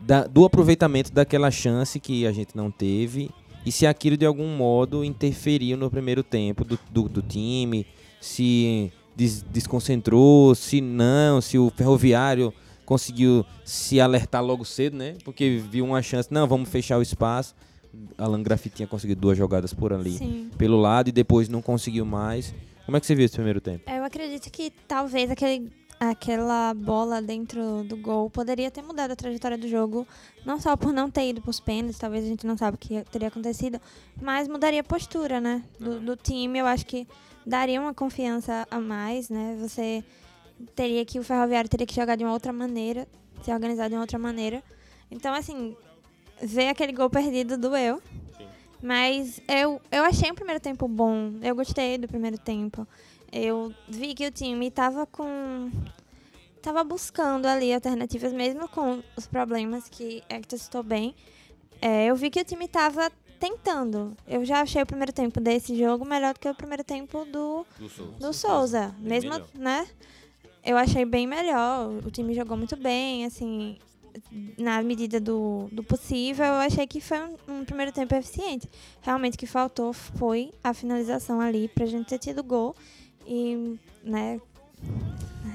da- 0.00 0.26
do 0.26 0.44
aproveitamento 0.44 1.12
daquela 1.12 1.50
chance 1.50 1.98
que 1.98 2.26
a 2.26 2.32
gente 2.32 2.56
não 2.56 2.70
teve 2.70 3.30
e 3.64 3.72
se 3.72 3.86
aquilo 3.86 4.16
de 4.16 4.26
algum 4.26 4.48
modo 4.56 5.04
interferiu 5.04 5.76
no 5.76 5.90
primeiro 5.90 6.22
tempo 6.22 6.64
do, 6.64 6.78
do, 6.90 7.08
do 7.08 7.22
time, 7.22 7.86
se 8.20 8.92
des- 9.16 9.42
desconcentrou, 9.42 10.54
se 10.54 10.80
não, 10.80 11.40
se 11.40 11.58
o 11.58 11.70
ferroviário 11.76 12.52
conseguiu 12.84 13.44
se 13.64 14.00
alertar 14.00 14.44
logo 14.44 14.64
cedo, 14.64 14.96
né? 14.96 15.14
Porque 15.24 15.62
viu 15.70 15.84
uma 15.84 16.02
chance, 16.02 16.28
não, 16.32 16.46
vamos 16.46 16.68
fechar 16.68 16.98
o 16.98 17.02
espaço. 17.02 17.54
Alan 18.18 18.42
Graffiti 18.42 18.76
tinha 18.76 18.88
conseguido 18.88 19.20
duas 19.20 19.38
jogadas 19.38 19.72
por 19.72 19.92
ali 19.92 20.12
Sim. 20.18 20.50
pelo 20.58 20.80
lado 20.80 21.08
e 21.08 21.12
depois 21.12 21.48
não 21.48 21.62
conseguiu 21.62 22.04
mais. 22.04 22.52
Como 22.84 22.96
é 22.96 23.00
que 23.00 23.06
você 23.06 23.14
viu 23.14 23.24
esse 23.24 23.34
primeiro 23.36 23.60
tempo? 23.60 23.88
Eu 23.90 24.04
acredito 24.04 24.50
que 24.50 24.70
talvez 24.86 25.30
aquele, 25.30 25.70
aquela 26.10 26.74
bola 26.74 27.20
dentro 27.20 27.84
do 27.84 27.96
gol 27.96 28.30
poderia 28.30 28.70
ter 28.70 28.82
mudado 28.82 29.12
a 29.12 29.16
trajetória 29.16 29.58
do 29.58 29.68
jogo. 29.68 30.06
Não 30.44 30.60
só 30.60 30.76
por 30.76 30.92
não 30.92 31.10
ter 31.10 31.30
ido 31.30 31.40
pros 31.40 31.60
pênaltis, 31.60 31.98
talvez 31.98 32.24
a 32.24 32.28
gente 32.28 32.46
não 32.46 32.56
sabe 32.56 32.76
o 32.76 32.78
que 32.78 33.02
teria 33.10 33.28
acontecido, 33.28 33.80
mas 34.20 34.48
mudaria 34.48 34.80
a 34.80 34.84
postura, 34.84 35.40
né? 35.40 35.62
Do, 35.78 36.00
do 36.00 36.16
time. 36.16 36.58
Eu 36.58 36.66
acho 36.66 36.86
que 36.86 37.06
daria 37.46 37.80
uma 37.80 37.94
confiança 37.94 38.66
a 38.70 38.80
mais, 38.80 39.28
né? 39.28 39.56
Você 39.60 40.04
teria 40.74 41.04
que, 41.04 41.18
o 41.18 41.22
Ferroviário 41.22 41.68
teria 41.68 41.86
que 41.86 41.94
jogar 41.94 42.16
de 42.16 42.24
uma 42.24 42.32
outra 42.32 42.52
maneira, 42.52 43.06
se 43.42 43.52
organizar 43.52 43.88
de 43.88 43.94
uma 43.94 44.00
outra 44.00 44.18
maneira. 44.18 44.62
Então, 45.10 45.34
assim, 45.34 45.76
ver 46.42 46.68
aquele 46.68 46.92
gol 46.92 47.10
perdido 47.10 47.56
doeu. 47.56 48.00
Mas 48.82 49.40
eu, 49.48 49.80
eu 49.90 50.04
achei 50.04 50.30
o 50.30 50.34
primeiro 50.34 50.60
tempo 50.60 50.86
bom. 50.86 51.32
Eu 51.42 51.54
gostei 51.54 51.96
do 51.96 52.06
primeiro 52.06 52.36
tempo. 52.36 52.86
Eu 53.36 53.74
vi 53.88 54.14
que 54.14 54.24
o 54.26 54.30
time 54.30 54.70
tava 54.70 55.06
com. 55.06 55.70
Tava 56.62 56.84
buscando 56.84 57.46
ali 57.46 57.74
alternativas, 57.74 58.32
mesmo 58.32 58.68
com 58.68 59.02
os 59.16 59.26
problemas 59.26 59.88
que 59.88 60.22
Hector 60.28 60.58
citou 60.58 60.82
bem. 60.84 61.14
É, 61.82 62.06
eu 62.06 62.14
vi 62.14 62.30
que 62.30 62.40
o 62.40 62.44
time 62.44 62.68
tava 62.68 63.10
tentando. 63.40 64.16
Eu 64.26 64.44
já 64.44 64.60
achei 64.60 64.80
o 64.80 64.86
primeiro 64.86 65.12
tempo 65.12 65.40
desse 65.40 65.76
jogo 65.76 66.04
melhor 66.04 66.32
do 66.32 66.40
que 66.40 66.48
o 66.48 66.54
primeiro 66.54 66.84
tempo 66.84 67.24
do, 67.24 67.66
Do 67.76 67.88
Souza. 67.90 68.12
do 68.18 68.32
Souza. 68.32 68.94
Mesmo, 69.00 69.32
melhor. 69.32 69.48
né? 69.54 69.86
Eu 70.64 70.76
achei 70.78 71.04
bem 71.04 71.26
melhor. 71.26 71.90
O 72.06 72.10
time 72.12 72.32
jogou 72.34 72.56
muito 72.56 72.76
bem, 72.76 73.26
assim, 73.26 73.76
na 74.56 74.80
medida 74.80 75.18
do, 75.20 75.68
do 75.72 75.82
possível. 75.82 76.46
Eu 76.46 76.54
achei 76.54 76.86
que 76.86 77.00
foi 77.00 77.18
um, 77.20 77.36
um 77.48 77.64
primeiro 77.64 77.90
tempo 77.92 78.14
eficiente. 78.14 78.66
Realmente 79.02 79.34
o 79.34 79.38
que 79.38 79.46
faltou 79.46 79.92
foi 79.92 80.52
a 80.62 80.72
finalização 80.72 81.40
ali 81.40 81.68
pra 81.68 81.84
gente 81.84 82.06
ter 82.08 82.18
tido 82.18 82.42
gol. 82.42 82.74
E, 83.26 83.78
né? 84.02 84.40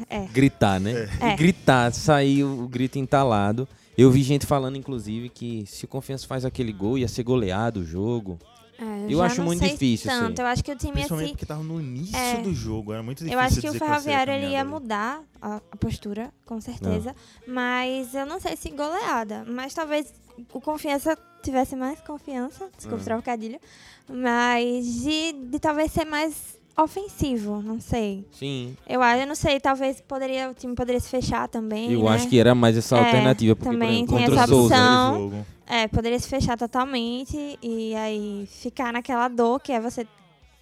É. 0.10 0.26
Gritar, 0.28 0.80
né? 0.80 1.10
É. 1.20 1.34
E 1.34 1.36
gritar, 1.36 1.92
sair 1.94 2.44
o 2.44 2.68
grito 2.68 2.98
entalado. 3.00 3.68
Eu 3.98 4.10
vi 4.12 4.24
gente 4.24 4.46
falando, 4.46 4.78
inclusive, 4.78 5.30
que 5.30 5.66
se 5.68 5.86
o 5.86 5.88
Confiança 5.88 6.26
faz 6.26 6.46
aquele 6.46 6.72
gol, 6.72 6.98
ia 6.98 7.08
ser 7.08 7.24
goleado 7.24 7.82
o 7.82 7.86
jogo. 7.86 8.40
É, 8.82 9.12
Eu 9.14 9.18
já 9.18 9.26
acho 9.26 9.38
não 9.40 9.46
muito 9.48 9.62
difícil 9.62 10.10
isso 10.10 10.22
Tanto. 10.22 10.40
Eu 10.40 10.46
acho 10.46 10.64
que 10.64 10.72
o 10.72 10.76
time 10.76 10.94
Principalmente 10.94 11.26
assim. 11.26 11.34
porque 11.34 11.46
tava 11.46 11.62
no 11.64 11.82
início 11.82 12.16
É. 12.16 12.38
do 12.42 12.54
jogo, 12.54 12.94
era 12.94 13.04
muito 13.04 13.18
difícil 13.18 13.38
Eu 13.38 13.46
acho 13.46 13.60
que 13.60 13.70
o 13.70 13.74
Ferroviário 13.74 14.32
ele 14.34 14.48
ia 14.52 14.64
mudar 14.64 15.22
a, 15.42 15.58
a 15.70 15.76
postura, 15.76 16.32
com 16.46 16.62
certeza. 16.62 17.14
Mas 17.46 18.14
eu 18.16 18.26
não 18.26 18.40
sei 18.40 18.56
se 18.56 18.70
goleada. 18.70 19.44
Mas 19.46 19.74
talvez 19.74 20.14
o 20.54 20.62
Confiança 20.62 21.18
tivesse 21.44 21.76
mais 21.76 22.00
confiança, 22.00 22.70
desculpa 22.78 23.00
o 23.00 23.02
Ah. 23.02 23.04
trocadilho, 23.04 23.60
mas 24.08 24.86
de, 25.04 25.34
de 25.34 25.60
talvez 25.60 25.92
ser 25.92 26.06
mais 26.06 26.58
ofensivo, 26.84 27.62
não 27.62 27.80
sei. 27.80 28.26
Sim. 28.32 28.76
Eu 28.88 29.02
acho, 29.02 29.22
eu 29.22 29.28
não 29.28 29.36
sei, 29.36 29.60
talvez 29.60 30.02
poderia, 30.02 30.50
o 30.50 30.54
time 30.54 30.76
poderia 30.76 31.00
se 31.00 31.10
fechar 31.10 31.48
também. 31.48 31.92
Eu 31.92 32.04
né? 32.04 32.10
acho 32.10 32.28
que 32.28 32.40
era 32.40 32.54
mais 32.56 32.78
essa 32.78 32.98
É, 32.98 33.00
alternativa. 33.00 33.56
Porque, 33.56 33.72
também 33.72 34.06
por 34.06 34.16
exemplo, 34.16 34.18
tem 34.18 34.26
contra 34.28 34.44
essa 34.44 34.54
o 34.54 34.58
Souza, 34.58 34.76
opção. 34.76 35.46
É, 35.68 35.88
poderia 35.88 36.20
se 36.20 36.28
fechar 36.28 36.58
totalmente 36.58 37.60
e 37.62 37.94
aí 37.96 38.48
ficar 38.50 38.92
naquela 38.92 39.28
dor 39.28 39.60
que 39.60 39.72
é 39.72 39.80
você 39.80 40.08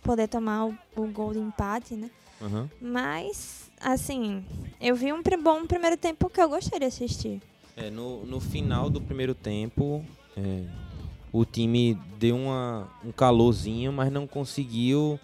poder 0.03 0.27
tomar 0.27 0.65
o, 0.65 0.77
o 0.95 1.07
gol 1.07 1.33
de 1.33 1.39
empate, 1.39 1.95
né? 1.95 2.09
Aham. 2.41 2.69
Mas, 2.81 3.71
assim, 3.81 4.43
eu 4.79 4.95
vi 4.95 5.11
um 5.13 5.21
bom 5.41 5.65
primeiro 5.65 5.97
tempo 5.97 6.29
que 6.29 6.41
eu 6.41 6.49
gostei 6.49 6.79
de 6.79 6.85
assistir. 6.85 7.41
É, 7.75 7.89
no, 7.89 8.25
no 8.25 8.39
final 8.39 8.89
do 8.89 8.99
primeiro 8.99 9.35
tempo, 9.35 10.03
é, 10.35 10.63
o 11.31 11.45
time 11.45 11.97
deu 12.17 12.35
uma, 12.35 12.87
um 13.03 13.11
calorzinho, 13.11 13.91
mas 13.93 14.11
não 14.11 14.25
conseguiu 14.25 15.19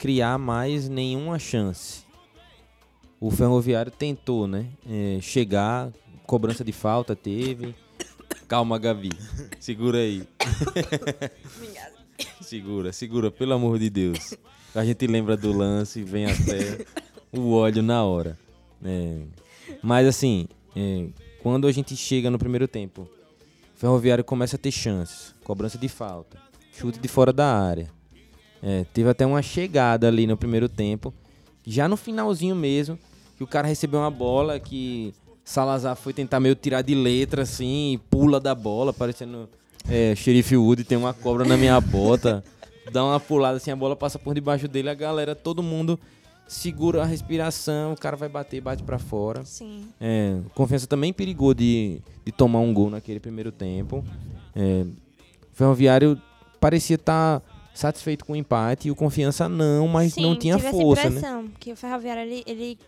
criar 0.00 0.38
mais 0.38 0.88
nenhuma 0.88 1.38
chance. 1.38 2.04
O 3.20 3.30
Ferroviário 3.30 3.92
tentou, 3.92 4.48
né? 4.48 4.66
é, 4.88 5.18
chegar, 5.20 5.92
cobrança 6.26 6.64
de 6.64 6.72
falta 6.72 7.14
teve. 7.14 7.74
Calma, 8.48 8.78
Gabi. 8.78 9.10
Segura 9.60 9.98
aí. 9.98 10.26
segura, 12.40 12.92
segura, 12.92 13.30
pelo 13.30 13.52
amor 13.52 13.78
de 13.78 13.90
Deus. 13.90 14.34
A 14.74 14.82
gente 14.86 15.06
lembra 15.06 15.36
do 15.36 15.52
lance, 15.52 16.02
vem 16.02 16.24
até 16.24 16.86
o 17.30 17.52
ódio 17.52 17.82
na 17.82 18.02
hora. 18.02 18.38
É, 18.82 19.20
mas 19.82 20.06
assim, 20.06 20.48
é, 20.74 21.08
quando 21.42 21.66
a 21.66 21.72
gente 21.72 21.94
chega 21.94 22.30
no 22.30 22.38
primeiro 22.38 22.66
tempo, 22.66 23.02
o 23.02 23.78
Ferroviário 23.78 24.24
começa 24.24 24.56
a 24.56 24.58
ter 24.58 24.72
chances. 24.72 25.34
Cobrança 25.44 25.76
de 25.76 25.88
falta. 25.88 26.38
Chute 26.72 26.98
de 26.98 27.06
fora 27.06 27.34
da 27.34 27.54
área. 27.54 27.99
É, 28.62 28.84
teve 28.92 29.08
até 29.08 29.24
uma 29.24 29.42
chegada 29.42 30.08
ali 30.08 30.26
no 30.26 30.36
primeiro 30.36 30.68
tempo. 30.68 31.12
Já 31.66 31.88
no 31.88 31.96
finalzinho 31.96 32.54
mesmo, 32.54 32.98
que 33.36 33.44
o 33.44 33.46
cara 33.46 33.66
recebeu 33.68 34.00
uma 34.00 34.10
bola 34.10 34.58
que 34.58 35.14
Salazar 35.44 35.96
foi 35.96 36.12
tentar 36.12 36.40
meio 36.40 36.54
tirar 36.54 36.82
de 36.82 36.94
letra, 36.94 37.42
assim, 37.42 37.92
e 37.94 37.98
pula 37.98 38.38
da 38.38 38.54
bola, 38.54 38.92
parecendo 38.92 39.48
é, 39.88 40.14
Xerife 40.14 40.56
Wood, 40.56 40.84
tem 40.84 40.98
uma 40.98 41.14
cobra 41.14 41.44
na 41.44 41.56
minha 41.56 41.80
bota. 41.80 42.44
Dá 42.92 43.04
uma 43.04 43.20
pulada 43.20 43.56
assim, 43.56 43.70
a 43.70 43.76
bola 43.76 43.94
passa 43.94 44.18
por 44.18 44.34
debaixo 44.34 44.66
dele, 44.66 44.90
a 44.90 44.94
galera, 44.94 45.34
todo 45.34 45.62
mundo 45.62 45.98
segura 46.50 47.02
a 47.02 47.04
respiração, 47.04 47.92
o 47.92 47.96
cara 47.96 48.16
vai 48.16 48.28
bater, 48.28 48.60
bate 48.60 48.82
pra 48.82 48.98
fora. 48.98 49.44
Sim. 49.44 49.86
É, 50.00 50.38
Confiança 50.54 50.86
também 50.86 51.12
perigou 51.12 51.54
de, 51.54 52.00
de 52.24 52.32
tomar 52.32 52.58
um 52.58 52.74
gol 52.74 52.90
naquele 52.90 53.20
primeiro 53.20 53.52
tempo. 53.52 54.04
É, 54.54 54.82
o 54.82 55.54
Ferroviário 55.54 56.20
parecia 56.60 56.96
estar 56.96 57.40
satisfeito 57.74 58.24
com 58.24 58.32
o 58.32 58.36
empate 58.36 58.88
e 58.88 58.90
o 58.90 58.96
Confiança 58.96 59.48
não, 59.48 59.88
mas 59.88 60.14
Sim, 60.14 60.22
não 60.22 60.36
tinha 60.36 60.56
tive 60.56 60.70
força, 60.70 61.02
essa 61.02 61.10
né? 61.10 61.18
impressão, 61.18 61.48
que 61.58 61.72
o 61.72 61.76
Ferroviário, 61.76 62.22
ele, 62.22 62.42
ele 62.46 62.78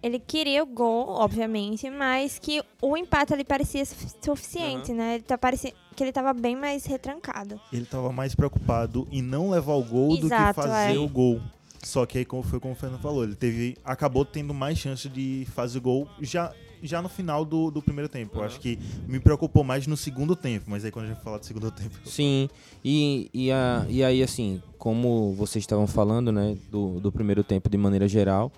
ele 0.00 0.20
queria 0.20 0.62
o 0.62 0.66
gol, 0.66 1.08
obviamente, 1.08 1.90
mas 1.90 2.38
que 2.38 2.62
o 2.80 2.96
empate 2.96 3.34
ali 3.34 3.42
parecia 3.42 3.84
su- 3.84 3.96
suficiente, 4.22 4.92
né? 4.92 5.14
Ele 5.16 5.24
tá 5.24 5.36
parecia 5.36 5.72
que 5.96 6.04
ele 6.04 6.12
tava 6.12 6.32
bem 6.32 6.54
mais 6.54 6.84
retrancado. 6.86 7.60
Ele 7.72 7.84
tava 7.84 8.12
mais 8.12 8.32
preocupado 8.34 9.08
em 9.10 9.20
não 9.20 9.50
levar 9.50 9.74
o 9.74 9.82
gol 9.82 10.10
do 10.16 10.28
que 10.28 10.34
Exato, 10.34 10.54
fazer 10.62 10.94
é. 10.94 10.98
o 10.98 11.08
gol. 11.08 11.40
Só 11.82 12.06
que 12.06 12.18
aí, 12.18 12.24
como 12.24 12.44
foi 12.44 12.60
como 12.60 12.74
o 12.74 12.76
Fernando 12.76 13.00
falou, 13.00 13.24
ele 13.24 13.34
teve, 13.34 13.76
acabou 13.84 14.24
tendo 14.24 14.54
mais 14.54 14.78
chance 14.78 15.08
de 15.08 15.46
fazer 15.52 15.78
o 15.78 15.82
gol 15.82 16.08
já, 16.20 16.52
já 16.82 17.02
no 17.02 17.08
final 17.08 17.44
do, 17.44 17.70
do 17.70 17.82
primeiro 17.82 18.08
tempo. 18.08 18.38
Eu 18.38 18.44
acho 18.44 18.60
que 18.60 18.78
me 19.06 19.18
preocupou 19.18 19.64
mais 19.64 19.86
no 19.86 19.96
segundo 19.96 20.34
tempo, 20.36 20.66
mas 20.68 20.84
aí 20.84 20.90
quando 20.90 21.06
a 21.06 21.08
gente 21.08 21.22
falar 21.22 21.38
do 21.38 21.46
segundo 21.46 21.70
tempo. 21.72 21.96
Sim, 22.04 22.48
e, 22.84 23.30
e, 23.32 23.50
a, 23.50 23.86
e 23.88 24.04
aí 24.04 24.22
assim, 24.22 24.62
como 24.78 25.32
vocês 25.32 25.62
estavam 25.62 25.86
falando, 25.86 26.30
né, 26.32 26.56
do, 26.70 27.00
do 27.00 27.12
primeiro 27.12 27.42
tempo 27.42 27.68
de 27.68 27.76
maneira 27.76 28.06
geral, 28.06 28.52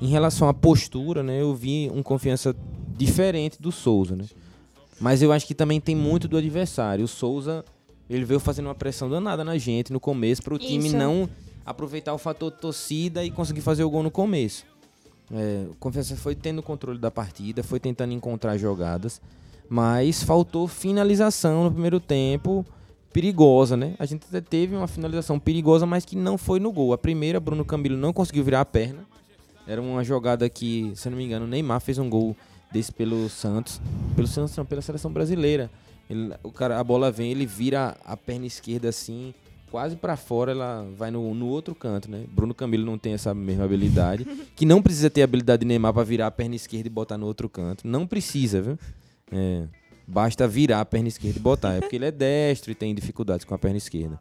em 0.00 0.08
relação 0.08 0.48
à 0.48 0.54
postura, 0.54 1.22
né, 1.22 1.40
eu 1.40 1.54
vi 1.54 1.90
um 1.94 2.02
confiança 2.02 2.54
diferente 2.96 3.60
do 3.60 3.70
Souza, 3.70 4.16
né? 4.16 4.24
Mas 5.00 5.20
eu 5.20 5.32
acho 5.32 5.46
que 5.46 5.54
também 5.54 5.80
tem 5.80 5.96
muito 5.96 6.28
do 6.28 6.36
adversário. 6.36 7.04
O 7.04 7.08
Souza, 7.08 7.64
ele 8.08 8.24
veio 8.24 8.38
fazendo 8.38 8.66
uma 8.66 8.74
pressão 8.74 9.10
danada 9.10 9.42
na 9.42 9.58
gente 9.58 9.92
no 9.92 9.98
começo 9.98 10.42
para 10.42 10.54
o 10.54 10.58
time 10.58 10.90
não 10.90 11.28
aproveitar 11.64 12.12
o 12.14 12.18
fator 12.18 12.50
torcida 12.52 13.24
e 13.24 13.30
conseguir 13.30 13.60
fazer 13.60 13.84
o 13.84 13.90
gol 13.90 14.02
no 14.02 14.10
começo. 14.10 14.64
É, 15.30 15.66
o 15.70 15.74
Confiança 15.74 16.16
foi 16.16 16.34
tendo 16.34 16.58
o 16.58 16.62
controle 16.62 16.98
da 16.98 17.10
partida, 17.10 17.62
foi 17.62 17.78
tentando 17.80 18.12
encontrar 18.12 18.56
jogadas, 18.58 19.20
mas 19.68 20.22
faltou 20.22 20.68
finalização 20.68 21.64
no 21.64 21.70
primeiro 21.72 21.98
tempo 22.00 22.64
perigosa, 23.12 23.76
né? 23.76 23.94
A 23.98 24.06
gente 24.06 24.24
até 24.28 24.40
teve 24.40 24.74
uma 24.74 24.86
finalização 24.88 25.38
perigosa, 25.38 25.84
mas 25.86 26.04
que 26.04 26.16
não 26.16 26.38
foi 26.38 26.58
no 26.58 26.72
gol. 26.72 26.92
A 26.92 26.98
primeira, 26.98 27.38
Bruno 27.38 27.64
Camilo 27.64 27.96
não 27.96 28.12
conseguiu 28.12 28.42
virar 28.42 28.60
a 28.62 28.64
perna. 28.64 29.04
Era 29.66 29.80
uma 29.80 30.02
jogada 30.02 30.48
que, 30.48 30.92
se 30.96 31.08
não 31.10 31.16
me 31.16 31.24
engano, 31.24 31.46
Neymar 31.46 31.80
fez 31.80 31.98
um 31.98 32.08
gol 32.08 32.34
desse 32.72 32.90
pelo 32.90 33.28
Santos, 33.28 33.80
pelo 34.16 34.26
Santos 34.26 34.56
não, 34.56 34.64
pela 34.64 34.80
seleção 34.82 35.12
brasileira. 35.12 35.70
Ele- 36.08 36.34
o 36.42 36.50
cara, 36.50 36.80
a 36.80 36.84
bola 36.84 37.10
vem, 37.12 37.30
ele 37.30 37.46
vira 37.46 37.96
a 38.04 38.16
perna 38.16 38.46
esquerda 38.46 38.88
assim, 38.88 39.32
quase 39.72 39.96
pra 39.96 40.18
fora, 40.18 40.52
ela 40.52 40.86
vai 40.98 41.10
no, 41.10 41.32
no 41.32 41.48
outro 41.48 41.74
canto, 41.74 42.10
né? 42.10 42.26
Bruno 42.28 42.54
Camilo 42.54 42.84
não 42.84 42.98
tem 42.98 43.14
essa 43.14 43.32
mesma 43.32 43.64
habilidade, 43.64 44.26
que 44.54 44.66
não 44.66 44.82
precisa 44.82 45.08
ter 45.08 45.22
a 45.22 45.24
habilidade 45.24 45.60
de 45.60 45.66
Neymar 45.66 45.94
pra 45.94 46.04
virar 46.04 46.26
a 46.26 46.30
perna 46.30 46.54
esquerda 46.54 46.88
e 46.88 46.90
botar 46.90 47.16
no 47.16 47.24
outro 47.24 47.48
canto. 47.48 47.88
Não 47.88 48.06
precisa, 48.06 48.60
viu? 48.60 48.78
É, 49.32 49.66
basta 50.06 50.46
virar 50.46 50.82
a 50.82 50.84
perna 50.84 51.08
esquerda 51.08 51.38
e 51.38 51.42
botar. 51.42 51.72
É 51.72 51.80
porque 51.80 51.96
ele 51.96 52.04
é 52.04 52.10
destro 52.10 52.70
e 52.70 52.74
tem 52.74 52.94
dificuldades 52.94 53.46
com 53.46 53.54
a 53.54 53.58
perna 53.58 53.78
esquerda. 53.78 54.20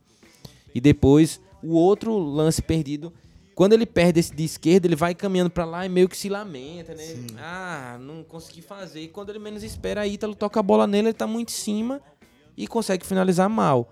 E 0.74 0.80
depois, 0.80 1.42
o 1.62 1.74
outro 1.74 2.18
lance 2.18 2.62
perdido, 2.62 3.12
quando 3.54 3.74
ele 3.74 3.86
perde 3.86 4.22
esse 4.22 4.34
de 4.34 4.46
esquerda, 4.46 4.88
ele 4.88 4.96
vai 4.96 5.14
caminhando 5.14 5.50
pra 5.50 5.66
lá 5.66 5.86
e 5.86 5.90
meio 5.90 6.08
que 6.08 6.16
se 6.16 6.30
lamenta, 6.30 6.96
né? 6.96 7.04
Ah, 7.38 7.98
não 8.00 8.24
consegui 8.24 8.62
fazer. 8.62 9.02
E 9.02 9.08
quando 9.10 9.32
ele 9.32 9.40
menos 9.40 9.64
espera, 9.64 10.00
a 10.00 10.08
Ítalo 10.08 10.34
toca 10.34 10.62
a 10.62 10.64
bola 10.64 10.88
nele, 10.88 11.10
ele 11.10 11.14
tá 11.14 11.28
muito 11.28 11.50
em 11.50 11.52
cima 11.52 12.02
e 12.56 12.68
consegue 12.68 13.06
finalizar 13.06 13.50
mal. 13.50 13.92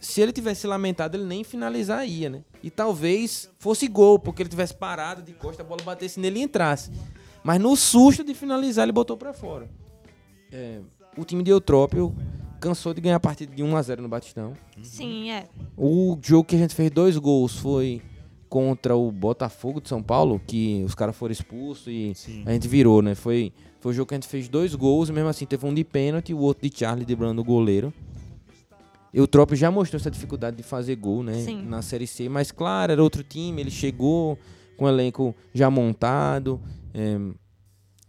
Se 0.00 0.20
ele 0.22 0.32
tivesse 0.32 0.66
lamentado, 0.66 1.14
ele 1.16 1.24
nem 1.24 1.44
finalizar 1.44 2.08
ia, 2.08 2.30
né? 2.30 2.42
E 2.62 2.70
talvez 2.70 3.50
fosse 3.58 3.86
gol, 3.86 4.18
porque 4.18 4.42
ele 4.42 4.48
tivesse 4.48 4.74
parado 4.74 5.22
de 5.22 5.32
costa, 5.32 5.62
a 5.62 5.64
bola 5.64 5.82
batesse 5.82 6.18
nele 6.18 6.40
e 6.40 6.42
entrasse. 6.42 6.90
Mas 7.44 7.60
no 7.60 7.76
susto 7.76 8.24
de 8.24 8.34
finalizar, 8.34 8.84
ele 8.84 8.92
botou 8.92 9.16
pra 9.16 9.34
fora. 9.34 9.68
É, 10.50 10.80
o 11.16 11.24
time 11.24 11.42
de 11.42 11.50
Eutrópio 11.50 12.14
cansou 12.60 12.92
de 12.94 13.00
ganhar 13.00 13.16
a 13.16 13.20
partida 13.20 13.54
de 13.54 13.62
1 13.62 13.76
a 13.76 13.82
0 13.82 14.02
no 14.02 14.08
Batistão. 14.08 14.54
Sim, 14.82 15.30
é. 15.30 15.46
O 15.76 16.18
jogo 16.22 16.44
que 16.44 16.56
a 16.56 16.58
gente 16.58 16.74
fez 16.74 16.90
dois 16.90 17.16
gols 17.16 17.56
foi 17.56 18.02
contra 18.48 18.96
o 18.96 19.12
Botafogo 19.12 19.80
de 19.80 19.88
São 19.88 20.02
Paulo, 20.02 20.40
que 20.44 20.82
os 20.84 20.94
caras 20.94 21.16
foram 21.16 21.32
expulsos 21.32 21.86
e 21.86 22.12
Sim. 22.14 22.42
a 22.44 22.52
gente 22.52 22.66
virou, 22.66 23.00
né? 23.00 23.14
Foi, 23.14 23.52
foi 23.78 23.92
o 23.92 23.94
jogo 23.94 24.08
que 24.08 24.14
a 24.14 24.16
gente 24.16 24.26
fez 24.26 24.48
dois 24.48 24.74
gols 24.74 25.08
e 25.08 25.12
mesmo 25.12 25.28
assim 25.28 25.46
teve 25.46 25.64
um 25.64 25.72
de 25.72 25.84
pênalti 25.84 26.30
e 26.30 26.34
o 26.34 26.38
outro 26.38 26.68
de 26.68 26.76
Charlie 26.76 27.06
driblando 27.06 27.40
o 27.40 27.44
goleiro. 27.44 27.94
Eutrópio 29.12 29.56
já 29.56 29.70
mostrou 29.70 29.98
essa 29.98 30.10
dificuldade 30.10 30.56
de 30.56 30.62
fazer 30.62 30.96
gol, 30.96 31.22
né? 31.22 31.34
Sim. 31.34 31.62
Na 31.62 31.82
Série 31.82 32.06
C, 32.06 32.28
mas 32.28 32.52
claro, 32.52 32.92
era 32.92 33.02
outro 33.02 33.22
time, 33.22 33.60
ele 33.60 33.70
chegou 33.70 34.38
com 34.76 34.84
o 34.84 34.88
elenco 34.88 35.34
já 35.52 35.68
montado, 35.68 36.60
é, 36.94 37.18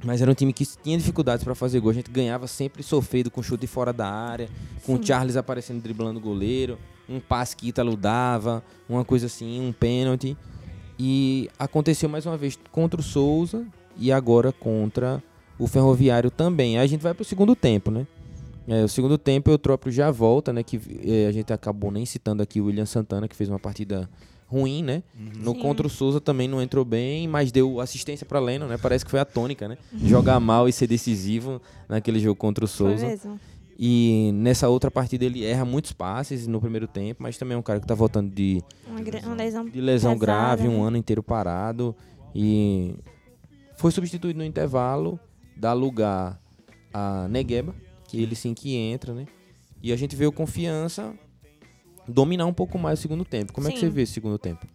mas 0.04 0.22
era 0.22 0.32
um 0.32 0.34
time 0.34 0.54
que 0.54 0.66
tinha 0.66 0.98
dificuldades 0.98 1.44
para 1.44 1.54
fazer 1.54 1.80
gol. 1.80 1.92
A 1.92 1.94
gente 1.94 2.10
ganhava 2.10 2.48
sempre 2.48 2.84
sofrido 2.84 3.30
com 3.30 3.42
chute 3.42 3.68
fora 3.68 3.92
da 3.92 4.08
área, 4.08 4.50
com 4.86 4.96
o 4.96 5.06
Charles 5.06 5.36
aparecendo 5.36 5.82
driblando 5.82 6.20
o 6.20 6.22
goleiro, 6.22 6.78
um 7.10 7.20
passe 7.20 7.56
que 7.56 7.68
Ítalo 7.68 7.96
dava, 7.98 8.64
uma 8.88 9.04
coisa 9.04 9.26
assim, 9.26 9.60
um 9.60 9.72
pênalti. 9.72 10.38
E 10.98 11.50
aconteceu 11.58 12.08
mais 12.08 12.26
uma 12.26 12.38
vez 12.38 12.58
contra 12.72 13.00
o 13.00 13.04
Souza 13.04 13.66
e 13.98 14.12
agora 14.12 14.52
contra 14.52 15.22
o 15.58 15.68
Ferroviário 15.68 16.32
também. 16.32 16.78
Aí 16.78 16.86
a 16.86 16.88
gente 16.88 17.02
vai 17.02 17.14
pro 17.14 17.26
segundo 17.26 17.56
tempo, 17.56 17.92
né? 17.92 18.06
É, 18.68 18.84
o 18.84 18.88
segundo 18.88 19.18
tempo 19.18 19.50
o 19.50 19.54
Eutrópio 19.54 19.92
já 19.92 20.12
volta, 20.12 20.54
né? 20.54 20.64
Que 20.64 20.80
é, 21.04 21.28
a 21.28 21.32
gente 21.32 21.52
acabou 21.52 21.92
nem 21.92 22.06
citando 22.06 22.42
aqui 22.44 22.62
o 22.62 22.66
William 22.66 22.86
Santana, 22.86 23.28
que 23.28 23.36
fez 23.36 23.50
uma 23.50 23.60
partida 23.60 24.10
ruim, 24.48 24.84
né? 24.84 25.02
No 25.40 25.54
Sim. 25.54 25.60
contra 25.60 25.88
o 25.88 25.90
Souza 25.90 26.20
também 26.22 26.48
não 26.48 26.62
entrou 26.62 26.84
bem, 26.86 27.28
mas 27.28 27.52
deu 27.52 27.80
assistência 27.80 28.26
para 28.26 28.40
Leno, 28.40 28.68
né? 28.68 28.78
Parece 28.78 29.04
que 29.06 29.10
foi 29.12 29.20
a 29.20 29.26
tônica, 29.26 29.68
né? 29.68 29.78
Jogar 30.04 30.40
mal 30.40 30.68
e 30.68 30.74
ser 30.74 30.88
decisivo 30.88 31.62
naquele 31.90 32.20
jogo 32.20 32.36
contra 32.36 32.64
o 32.64 32.68
Souza. 32.68 33.18
E 33.80 34.30
nessa 34.36 34.70
outra 34.70 34.92
partida 34.92 35.26
ele 35.26 35.44
erra 35.44 35.66
muitos 35.66 35.92
passes 35.92 36.46
no 36.46 36.62
primeiro 36.62 36.88
tempo, 36.88 37.24
mas 37.24 37.38
também 37.38 37.56
é 37.56 37.58
um 37.58 37.64
cara 37.64 37.80
que 37.80 37.88
tá 37.88 37.96
voltando 37.96 38.30
de, 38.30 38.62
Uma, 38.88 39.02
gra- 39.02 39.22
uma 39.26 39.36
lesão 39.36 39.66
de 39.66 39.82
lesão 39.82 40.14
pesada, 40.20 40.26
grave, 40.56 40.68
um 40.68 40.82
né? 40.82 40.88
ano 40.88 40.98
inteiro 40.98 41.24
parado. 41.24 41.96
E 42.36 42.94
foi 43.78 43.90
substituído 43.92 44.38
no 44.38 44.46
intervalo, 44.46 45.20
dá 45.58 45.74
lugar 45.74 46.40
a 46.94 47.28
Negueba, 47.28 47.74
que 48.12 48.22
ele 48.22 48.36
sim 48.36 48.54
que 48.54 48.76
entra, 48.76 49.14
né? 49.14 49.26
E 49.82 49.94
a 49.94 49.96
gente 49.96 50.16
vê 50.18 50.26
o 50.26 50.32
confiança 50.32 51.18
dominar 52.06 52.46
um 52.46 52.54
pouco 52.54 52.78
mais 52.78 53.00
o 53.00 53.02
segundo 53.02 53.24
tempo. 53.24 53.54
Como 53.54 53.68
é 53.68 53.72
que 53.72 53.80
Sim. 53.80 53.86
você 53.86 53.90
vê 53.90 54.02
esse 54.02 54.12
segundo 54.12 54.38
tempo? 54.38 54.68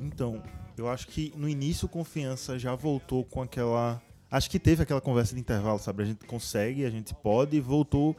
Então, 0.00 0.42
eu 0.76 0.88
acho 0.88 1.06
que 1.06 1.32
no 1.36 1.48
início 1.48 1.86
o 1.86 1.88
Confiança 1.88 2.58
já 2.58 2.74
voltou 2.74 3.24
com 3.24 3.40
aquela. 3.40 4.02
Acho 4.28 4.50
que 4.50 4.58
teve 4.58 4.82
aquela 4.82 5.00
conversa 5.00 5.34
de 5.34 5.40
intervalo, 5.40 5.78
sabe? 5.78 6.02
A 6.02 6.06
gente 6.06 6.26
consegue, 6.26 6.84
a 6.84 6.90
gente 6.90 7.14
pode, 7.14 7.56
e 7.56 7.60
voltou 7.60 8.16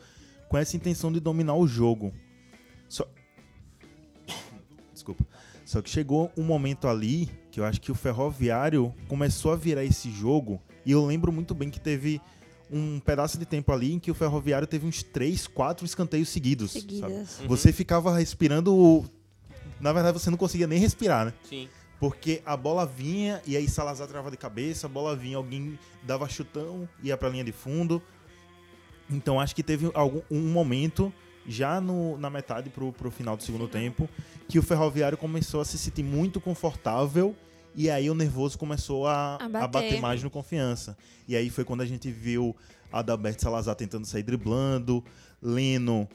com 0.48 0.58
essa 0.58 0.78
intenção 0.78 1.12
de 1.12 1.20
dominar 1.20 1.56
o 1.56 1.68
jogo. 1.68 2.14
Só. 2.88 3.06
Desculpa. 4.94 5.26
Só 5.66 5.82
que 5.82 5.90
chegou 5.90 6.32
um 6.38 6.44
momento 6.44 6.88
ali 6.88 7.30
que 7.52 7.60
eu 7.60 7.66
acho 7.66 7.82
que 7.82 7.92
o 7.92 7.96
Ferroviário 7.96 8.94
começou 9.10 9.52
a 9.52 9.56
virar 9.58 9.84
esse 9.84 10.10
jogo. 10.10 10.62
E 10.86 10.92
eu 10.92 11.06
lembro 11.06 11.32
muito 11.32 11.54
bem 11.54 11.70
que 11.70 11.80
teve 11.80 12.22
um 12.74 13.00
pedaço 13.00 13.38
de 13.38 13.46
tempo 13.46 13.72
ali 13.72 13.94
em 13.94 14.00
que 14.00 14.10
o 14.10 14.14
Ferroviário 14.14 14.68
teve 14.68 14.86
uns 14.86 15.04
3, 15.04 15.48
4 15.48 15.86
escanteios 15.86 16.30
seguidos. 16.30 16.72
sabe? 16.72 16.82
seguidas. 16.82 17.42
Você 17.46 17.72
ficava 17.72 18.18
respirando. 18.18 19.06
Na 19.80 19.94
verdade, 19.94 20.20
você 20.20 20.30
não 20.30 20.38
conseguia 20.38 20.66
nem 20.66 20.80
respirar, 20.80 21.26
né? 21.28 21.34
Sim. 21.48 21.70
Porque 22.00 22.42
a 22.46 22.58
bola 22.58 22.86
vinha 22.86 23.42
e 23.46 23.56
aí 23.56 23.70
Salazar 23.70 24.08
trava 24.08 24.30
de 24.32 24.38
cabeça, 24.38 24.88
a 24.88 24.90
bola 24.90 25.16
vinha, 25.16 25.38
alguém 25.38 25.80
dava 26.02 26.28
chutão, 26.28 26.90
ia 27.02 27.16
pra 27.16 27.30
linha 27.30 27.44
de 27.44 27.52
fundo. 27.52 28.02
Então 29.10 29.40
acho 29.40 29.56
que 29.56 29.64
teve 29.64 29.90
algum, 29.94 30.22
um 30.30 30.50
momento, 30.52 31.14
já 31.48 31.80
no, 31.80 32.18
na 32.18 32.30
metade 32.30 32.70
pro, 32.70 32.92
pro 32.92 33.12
final 33.12 33.38
do 33.38 33.44
segundo 33.44 33.68
tempo, 33.68 34.10
que 34.50 34.58
o 34.58 34.64
Ferroviário 34.64 35.18
começou 35.18 35.62
a 35.62 35.66
se 35.66 35.78
sentir 35.78 36.04
muito 36.04 36.42
confortável 36.42 37.36
e 37.76 37.90
aí 37.90 38.10
o 38.10 38.14
nervoso 38.16 38.58
começou 38.58 39.08
a, 39.08 39.36
A 39.38 39.46
a 39.46 39.50
bater. 39.50 39.68
bater 39.70 40.02
mais 40.02 40.22
no 40.24 40.30
confiança. 40.30 40.98
E 41.28 41.36
aí 41.36 41.50
foi 41.50 41.64
quando 41.64 41.82
a 41.82 41.86
gente 41.86 42.12
viu 42.12 42.56
Adalberto 42.92 43.42
Salazar 43.42 43.76
tentando 43.76 44.06
sair 44.06 44.24
driblando, 44.24 45.04
Leno 45.42 46.08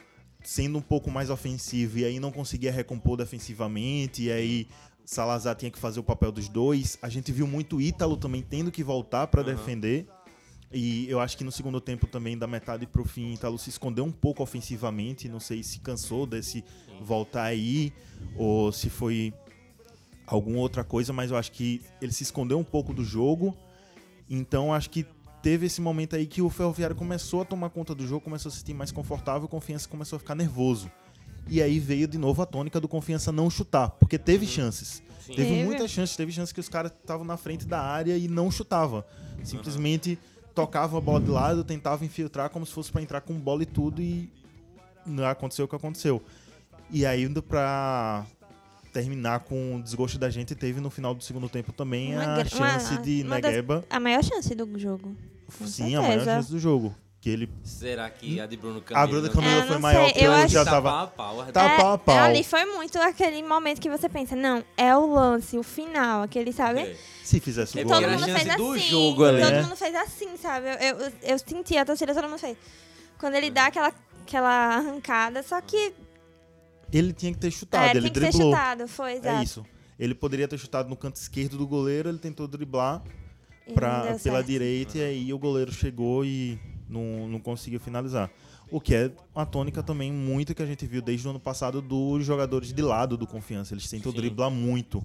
sendo 0.42 0.78
um 0.78 0.82
pouco 0.82 1.10
mais 1.10 1.30
ofensivo 1.30 1.98
e 1.98 2.04
aí 2.04 2.20
não 2.20 2.30
conseguia 2.30 2.70
recompor 2.72 3.16
defensivamente, 3.16 4.22
e 4.24 4.30
aí 4.32 4.68
Salazar 5.04 5.54
tinha 5.56 5.70
que 5.70 5.78
fazer 5.78 6.00
o 6.00 6.02
papel 6.02 6.30
dos 6.30 6.48
dois. 6.48 6.98
A 7.00 7.08
gente 7.08 7.32
viu 7.32 7.46
muito 7.46 7.80
Ítalo 7.80 8.16
também 8.16 8.42
tendo 8.42 8.70
que 8.70 8.84
voltar 8.84 9.26
para 9.26 9.42
defender. 9.42 10.06
E 10.70 11.08
eu 11.08 11.18
acho 11.18 11.36
que 11.38 11.42
no 11.42 11.50
segundo 11.50 11.80
tempo 11.80 12.06
também, 12.06 12.36
da 12.36 12.46
metade 12.46 12.86
pro 12.86 13.02
fim, 13.06 13.32
Ítalo 13.32 13.58
se 13.58 13.70
escondeu 13.70 14.04
um 14.04 14.12
pouco 14.12 14.42
ofensivamente. 14.42 15.26
Não 15.26 15.40
sei 15.40 15.62
se 15.62 15.78
cansou 15.78 16.26
desse 16.26 16.62
voltar 17.00 17.44
aí 17.44 17.90
ou 18.36 18.70
se 18.70 18.90
foi 18.90 19.32
alguma 20.28 20.58
outra 20.58 20.84
coisa, 20.84 21.12
mas 21.12 21.30
eu 21.30 21.36
acho 21.36 21.50
que 21.52 21.80
ele 22.00 22.12
se 22.12 22.22
escondeu 22.22 22.58
um 22.58 22.64
pouco 22.64 22.92
do 22.92 23.02
jogo. 23.02 23.56
Então 24.28 24.72
acho 24.72 24.90
que 24.90 25.06
teve 25.42 25.66
esse 25.66 25.80
momento 25.80 26.14
aí 26.14 26.26
que 26.26 26.42
o 26.42 26.50
Ferroviário 26.50 26.94
começou 26.94 27.42
a 27.42 27.44
tomar 27.44 27.70
conta 27.70 27.94
do 27.94 28.06
jogo, 28.06 28.20
começou 28.20 28.50
a 28.50 28.52
se 28.52 28.58
sentir 28.58 28.74
mais 28.74 28.92
confortável, 28.92 29.46
o 29.46 29.48
Confiança 29.48 29.88
começou 29.88 30.16
a 30.16 30.20
ficar 30.20 30.34
nervoso. 30.34 30.90
E 31.48 31.62
aí 31.62 31.78
veio 31.78 32.06
de 32.06 32.18
novo 32.18 32.42
a 32.42 32.46
tônica 32.46 32.78
do 32.78 32.86
Confiança 32.86 33.32
não 33.32 33.48
chutar, 33.48 33.90
porque 33.90 34.18
teve 34.18 34.46
chances. 34.46 35.02
Teve, 35.26 35.44
Teve. 35.44 35.64
muitas 35.64 35.90
chances, 35.90 36.16
teve 36.16 36.32
chances 36.32 36.52
que 36.52 36.60
os 36.60 36.68
caras 36.68 36.92
estavam 36.92 37.24
na 37.24 37.36
frente 37.36 37.66
da 37.66 37.80
área 37.80 38.16
e 38.16 38.28
não 38.28 38.50
chutava. 38.50 39.06
Simplesmente 39.42 40.18
tocavam 40.54 40.98
a 40.98 41.00
bola 41.00 41.20
de 41.20 41.30
lado, 41.30 41.64
tentavam 41.64 42.04
infiltrar 42.06 42.50
como 42.50 42.66
se 42.66 42.72
fosse 42.72 42.90
pra 42.90 43.00
entrar 43.00 43.20
com 43.20 43.34
bola 43.34 43.62
e 43.62 43.66
tudo 43.66 44.02
e 44.02 44.30
não 45.06 45.24
aconteceu 45.26 45.64
o 45.64 45.68
que 45.68 45.76
aconteceu. 45.76 46.22
E 46.90 47.04
aí 47.04 47.24
indo 47.24 47.42
pra 47.42 48.26
terminar 49.02 49.40
com 49.40 49.76
o 49.76 49.82
desgosto 49.82 50.18
da 50.18 50.28
gente, 50.28 50.54
teve 50.54 50.80
no 50.80 50.90
final 50.90 51.14
do 51.14 51.22
segundo 51.22 51.48
tempo 51.48 51.72
também 51.72 52.14
Uma 52.14 52.34
a 52.40 52.44
chance 52.44 52.94
uma- 52.94 53.02
de 53.02 53.22
uma 53.22 53.40
das- 53.40 53.50
Negueba. 53.52 53.84
A 53.88 54.00
maior 54.00 54.24
chance 54.24 54.54
do 54.54 54.78
jogo. 54.78 55.14
Sim, 55.64 55.94
a 55.96 56.00
maior 56.02 56.12
certeza. 56.14 56.30
chance 56.36 56.50
do 56.50 56.58
jogo. 56.58 56.94
Que 57.20 57.30
ele 57.30 57.50
Será 57.64 58.08
que 58.10 58.38
a 58.40 58.46
de 58.46 58.56
Bruno 58.56 58.80
A 58.94 59.06
Bruna 59.06 59.28
Camila 59.28 59.52
É, 59.52 59.62
foi 59.62 59.74
não 59.74 59.80
maior 59.80 60.02
sei, 60.04 60.12
porque 60.12 60.24
eu 60.26 60.32
acho- 60.32 60.48
já 60.54 60.64
Tá 60.64 60.70
tava. 60.70 60.88
pau 60.90 61.02
a 61.02 61.06
pau, 61.08 61.40
a- 61.40 61.44
Tá 61.46 61.64
É, 61.64 61.76
pau 61.76 61.92
a 61.94 61.98
pau. 61.98 62.16
Ali 62.18 62.44
foi 62.44 62.64
muito 62.64 62.96
aquele 62.98 63.42
momento 63.42 63.80
que 63.80 63.90
você 63.90 64.08
pensa, 64.08 64.36
não, 64.36 64.62
é 64.76 64.96
o 64.96 65.12
lance, 65.12 65.58
o 65.58 65.62
final, 65.64 66.22
aquele, 66.22 66.52
sabe? 66.52 66.80
É. 66.80 66.96
Se 67.24 67.40
fizesse 67.40 67.76
o 67.76 67.80
É 67.80 67.84
gol. 67.84 67.92
todo 67.94 68.08
mundo 68.08 68.24
fez 68.24 68.56
do 68.56 68.72
assim. 68.72 68.78
jogo 68.88 69.24
ali, 69.24 69.40
todo 69.42 69.50
né? 69.52 69.62
mundo 69.62 69.76
fez 69.76 69.94
assim, 69.96 70.36
sabe? 70.36 70.66
Eu, 70.68 70.96
eu, 70.98 71.12
eu 71.22 71.38
senti 71.40 71.76
a 71.76 71.84
torcida, 71.84 72.14
todo 72.14 72.28
mundo 72.28 72.38
fez. 72.38 72.56
Quando 73.18 73.34
ele 73.34 73.50
dá 73.50 73.66
aquela, 73.66 73.92
aquela 74.22 74.76
arrancada, 74.76 75.42
só 75.42 75.60
que 75.60 75.92
Ele 76.92 77.12
tinha 77.12 77.32
que 77.32 77.38
ter 77.38 77.48
é, 77.48 77.50
chutado, 77.50 77.90
ele 77.96 77.98
ele 77.98 78.10
tem 78.10 78.12
que 78.12 78.20
driblou. 78.30 78.52
chutado, 78.52 78.88
foi, 78.88 79.12
exato. 79.14 79.28
É 79.40 79.42
isso. 79.42 79.66
Ele 79.98 80.14
poderia 80.14 80.46
ter 80.48 80.58
chutado 80.58 80.88
no 80.88 80.96
canto 80.96 81.16
esquerdo 81.16 81.58
do 81.58 81.66
goleiro, 81.66 82.08
ele 82.08 82.18
tentou 82.18 82.46
driblar 82.46 83.02
pra, 83.74 84.02
pela 84.02 84.18
certo. 84.18 84.46
direita 84.46 84.98
e 84.98 85.02
aí 85.02 85.32
o 85.32 85.38
goleiro 85.38 85.72
chegou 85.72 86.24
e 86.24 86.58
não, 86.88 87.28
não 87.28 87.40
conseguiu 87.40 87.80
finalizar. 87.80 88.30
O 88.70 88.80
que 88.80 88.94
é 88.94 89.10
uma 89.34 89.46
tônica 89.46 89.82
também 89.82 90.12
muito 90.12 90.54
que 90.54 90.62
a 90.62 90.66
gente 90.66 90.86
viu 90.86 91.00
desde 91.02 91.26
o 91.26 91.30
ano 91.30 91.40
passado 91.40 91.80
dos 91.80 92.24
jogadores 92.24 92.72
de 92.72 92.82
lado 92.82 93.16
do 93.16 93.26
Confiança. 93.26 93.74
Eles 93.74 93.88
tentam 93.88 94.12
Sim. 94.12 94.18
driblar 94.18 94.50
muito. 94.50 95.02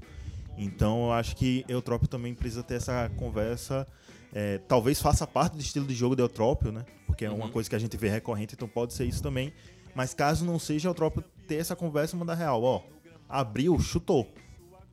Então 0.58 1.06
eu 1.06 1.12
acho 1.13 1.36
que 1.36 1.65
Eutrópio 1.67 2.08
também 2.08 2.34
precisa 2.34 2.62
ter 2.62 2.76
essa 2.76 3.10
conversa. 3.17 3.88
É, 4.34 4.58
talvez 4.67 5.02
faça 5.02 5.26
parte 5.26 5.54
do 5.56 5.62
estilo 5.62 5.86
de 5.88 5.96
jogo 5.96 6.15
do 6.15 6.22
Eutrópio, 6.24 6.72
né? 6.72 6.86
Porque 7.08 7.26
é 7.26 7.30
uma 7.30 7.46
Uhum. 7.46 7.52
coisa 7.52 7.69
que 7.69 7.76
a 7.76 7.80
gente 7.80 7.96
vê 7.98 8.10
recorrente, 8.10 8.54
então 8.56 8.67
pode 8.67 8.93
ser 8.93 9.06
isso 9.06 9.22
também. 9.24 9.54
Mas 9.96 10.13
caso 10.13 10.43
não 10.43 10.58
seja, 10.60 10.89
Eutrópio 10.89 11.24
ter 11.43 11.56
essa 11.56 11.75
conversa 11.75 12.15
e 12.15 12.19
mandar 12.19 12.36
real. 12.36 12.62
Ó, 12.63 12.82
abriu, 13.27 13.79
chutou. 13.79 14.27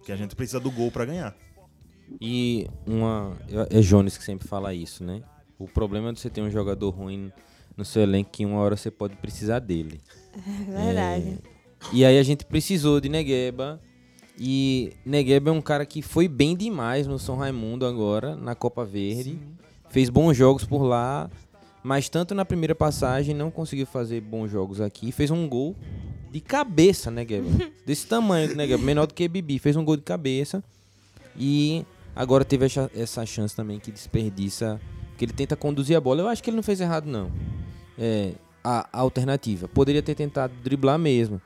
Que 0.05 0.13
a 0.13 0.17
gente 0.17 0.35
precisa 0.35 0.61
do 0.61 0.71
gol 0.71 0.91
pra 0.91 1.05
ganhar. 1.05 1.37
E 2.21 2.67
uma. 2.87 3.37
É 3.71 3.81
Jones 3.81 4.17
que 4.17 4.25
sempre 4.25 4.49
fala 4.49 4.75
isso, 4.75 5.05
né? 5.05 5.23
O 5.59 5.69
problema 5.69 6.13
de 6.13 6.21
você 6.21 6.31
ter 6.31 6.41
um 6.41 6.51
jogador 6.51 6.91
ruim 6.91 7.31
no 7.77 7.85
seu 7.85 8.03
elenco 8.03 8.31
que 8.31 8.45
uma 8.45 8.59
hora 8.59 8.77
você 8.77 8.91
pode 8.91 9.17
precisar 9.17 9.59
dele. 9.59 10.01
É 10.69 10.85
verdade. 10.85 11.39
E 11.93 12.05
aí 12.05 12.19
a 12.19 12.23
gente 12.23 12.45
precisou 12.45 13.01
de 13.01 13.09
Negueba. 13.09 13.81
E 14.39 14.93
Negueba 15.05 15.51
é 15.51 15.53
um 15.53 15.61
cara 15.61 15.85
que 15.85 16.01
foi 16.01 16.27
bem 16.27 16.57
demais 16.57 17.07
no 17.07 17.19
São 17.19 17.37
Raimundo 17.37 17.85
agora, 17.85 18.35
na 18.35 18.55
Copa 18.55 18.85
Verde. 18.85 19.39
Fez 19.91 20.09
bons 20.09 20.35
jogos 20.35 20.65
por 20.65 20.83
lá. 20.83 21.31
Mas 21.83 22.09
tanto 22.09 22.35
na 22.35 22.45
primeira 22.45 22.75
passagem 22.75 23.35
não 23.35 23.51
conseguiu 23.51 23.87
fazer 23.87 24.21
bons 24.21 24.51
jogos 24.51 24.81
aqui. 24.81 25.13
Fez 25.13 25.31
um 25.31 25.49
gol 25.49 25.77
de 26.31 26.41
cabeça, 26.41 27.11
Negueba. 27.11 27.49
Desse 27.85 28.07
tamanho, 28.07 28.55
Negueba. 28.55 28.83
Menor 28.83 29.07
do 29.07 29.15
que 29.15 29.27
Bibi. 29.29 29.59
Fez 29.59 29.77
um 29.77 29.85
gol 29.85 29.97
de 29.97 30.03
cabeça. 30.03 30.63
E 31.37 31.85
agora 32.15 32.45
teve 32.45 32.67
essa, 32.67 32.91
essa 32.95 33.25
chance 33.27 33.55
também 33.55 33.79
que 33.79 33.91
desperdiça. 33.91 34.81
Que 35.19 35.25
ele 35.25 35.33
tenta 35.33 35.57
conduzir 35.57 35.97
a 35.97 36.01
bola. 36.01 36.23
Eu 36.23 36.29
acho 36.29 36.43
que 36.43 36.51
ele 36.51 36.57
não 36.57 36.63
fez 36.63 36.81
errado, 36.81 37.07
não. 37.07 37.31
É, 37.99 38.33
a, 38.65 38.89
a 38.93 39.01
alternativa. 39.01 39.69
Poderia 39.69 40.03
ter 40.03 40.15
tentado 40.15 40.53
driblar 40.63 40.99
mesmo. 40.99 41.41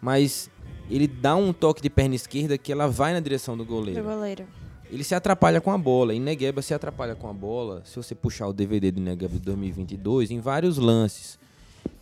Mas 0.00 0.48
ele 0.90 1.06
dá 1.06 1.36
um 1.36 1.52
toque 1.52 1.82
de 1.82 1.90
perna 1.90 2.14
esquerda 2.14 2.56
que 2.56 2.72
ela 2.72 2.86
vai 2.86 3.12
na 3.12 3.20
direção 3.20 3.56
do 3.56 3.64
Do 3.64 3.68
goleiro. 3.68 4.02
goleiro. 4.02 4.44
Ele 4.90 5.04
se 5.04 5.14
atrapalha 5.14 5.60
com 5.60 5.70
a 5.70 5.76
bola. 5.76 6.14
E 6.14 6.20
Negueba 6.20 6.62
se 6.62 6.72
atrapalha 6.72 7.14
com 7.14 7.28
a 7.28 7.32
bola. 7.32 7.82
Se 7.84 7.96
você 7.96 8.14
puxar 8.14 8.46
o 8.46 8.52
DVD 8.54 8.90
do 8.90 9.00
Negueba 9.00 9.34
de 9.34 9.40
2022, 9.40 10.30
em 10.30 10.40
vários 10.40 10.78
lances. 10.78 11.38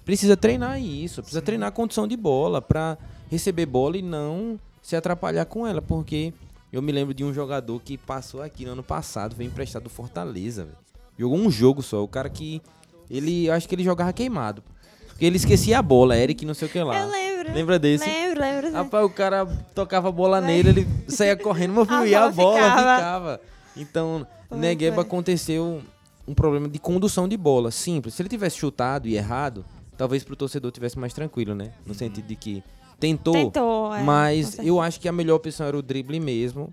Precisa 0.06 0.36
treinar 0.36 0.80
isso. 0.80 1.20
Precisa 1.20 1.42
treinar 1.42 1.68
a 1.68 1.72
condição 1.72 2.06
de 2.08 2.16
bola 2.16 2.62
para 2.62 2.96
receber 3.28 3.66
bola 3.66 3.98
e 3.98 4.02
não 4.02 4.58
se 4.80 4.94
atrapalhar 4.96 5.44
com 5.44 5.66
ela. 5.66 5.82
Porque 5.82 6.32
eu 6.72 6.80
me 6.80 6.92
lembro 6.92 7.12
de 7.12 7.24
um 7.24 7.34
jogador 7.34 7.82
que 7.82 7.98
passou 7.98 8.40
aqui 8.40 8.64
no 8.64 8.72
ano 8.72 8.82
passado, 8.84 9.34
veio 9.36 9.48
emprestado 9.48 9.82
do 9.82 9.90
Fortaleza. 9.90 10.64
velho. 10.64 10.76
Jogou 11.18 11.36
um 11.36 11.50
jogo 11.50 11.82
só. 11.82 12.02
O 12.04 12.08
cara 12.08 12.30
que. 12.30 12.62
Ele. 13.10 13.46
eu 13.46 13.52
Acho 13.52 13.68
que 13.68 13.74
ele 13.74 13.82
jogava 13.84 14.12
queimado. 14.12 14.62
Porque 15.08 15.24
ele 15.24 15.36
esquecia 15.36 15.78
a 15.78 15.82
bola, 15.82 16.16
Eric 16.16 16.44
não 16.46 16.54
sei 16.54 16.68
o 16.68 16.70
que 16.70 16.80
lá. 16.82 17.00
Eu 17.00 17.10
lembro. 17.10 17.52
Lembra 17.52 17.78
desse? 17.78 18.04
Lembro, 18.04 18.40
lembro. 18.40 18.66
sim. 18.68 18.72
Rapaz, 18.74 19.04
o 19.04 19.10
cara 19.10 19.46
tocava 19.74 20.08
a 20.08 20.12
bola 20.12 20.40
nele, 20.40 20.68
ele 20.68 20.88
saía 21.08 21.36
correndo, 21.36 21.72
mas 21.74 21.88
A 21.90 22.06
e 22.06 22.14
a 22.14 22.28
bola 22.28 22.56
ficava. 22.56 22.96
ficava. 22.96 23.40
Então, 23.76 24.26
Foi, 24.48 24.58
Negueba 24.58 24.96
foi. 24.96 25.04
aconteceu 25.04 25.80
um 26.28 26.34
problema 26.34 26.68
de 26.68 26.78
condução 26.78 27.26
de 27.26 27.36
bola, 27.36 27.70
simples. 27.70 28.14
Se 28.14 28.22
ele 28.22 28.28
tivesse 28.28 28.58
chutado 28.58 29.08
e 29.08 29.16
errado, 29.16 29.64
talvez 29.96 30.24
pro 30.24 30.36
torcedor 30.36 30.70
tivesse 30.70 30.98
mais 30.98 31.12
tranquilo, 31.12 31.54
né? 31.54 31.72
No 31.86 31.94
sentido 31.94 32.26
de 32.26 32.36
que 32.36 32.62
tentou, 32.98 33.34
Tentou, 33.34 33.94
é, 33.94 34.02
mas 34.02 34.58
eu 34.58 34.80
acho 34.80 35.00
que 35.00 35.08
a 35.08 35.12
melhor 35.12 35.36
opção 35.36 35.66
era 35.66 35.76
o 35.76 35.82
drible 35.82 36.20
mesmo. 36.20 36.72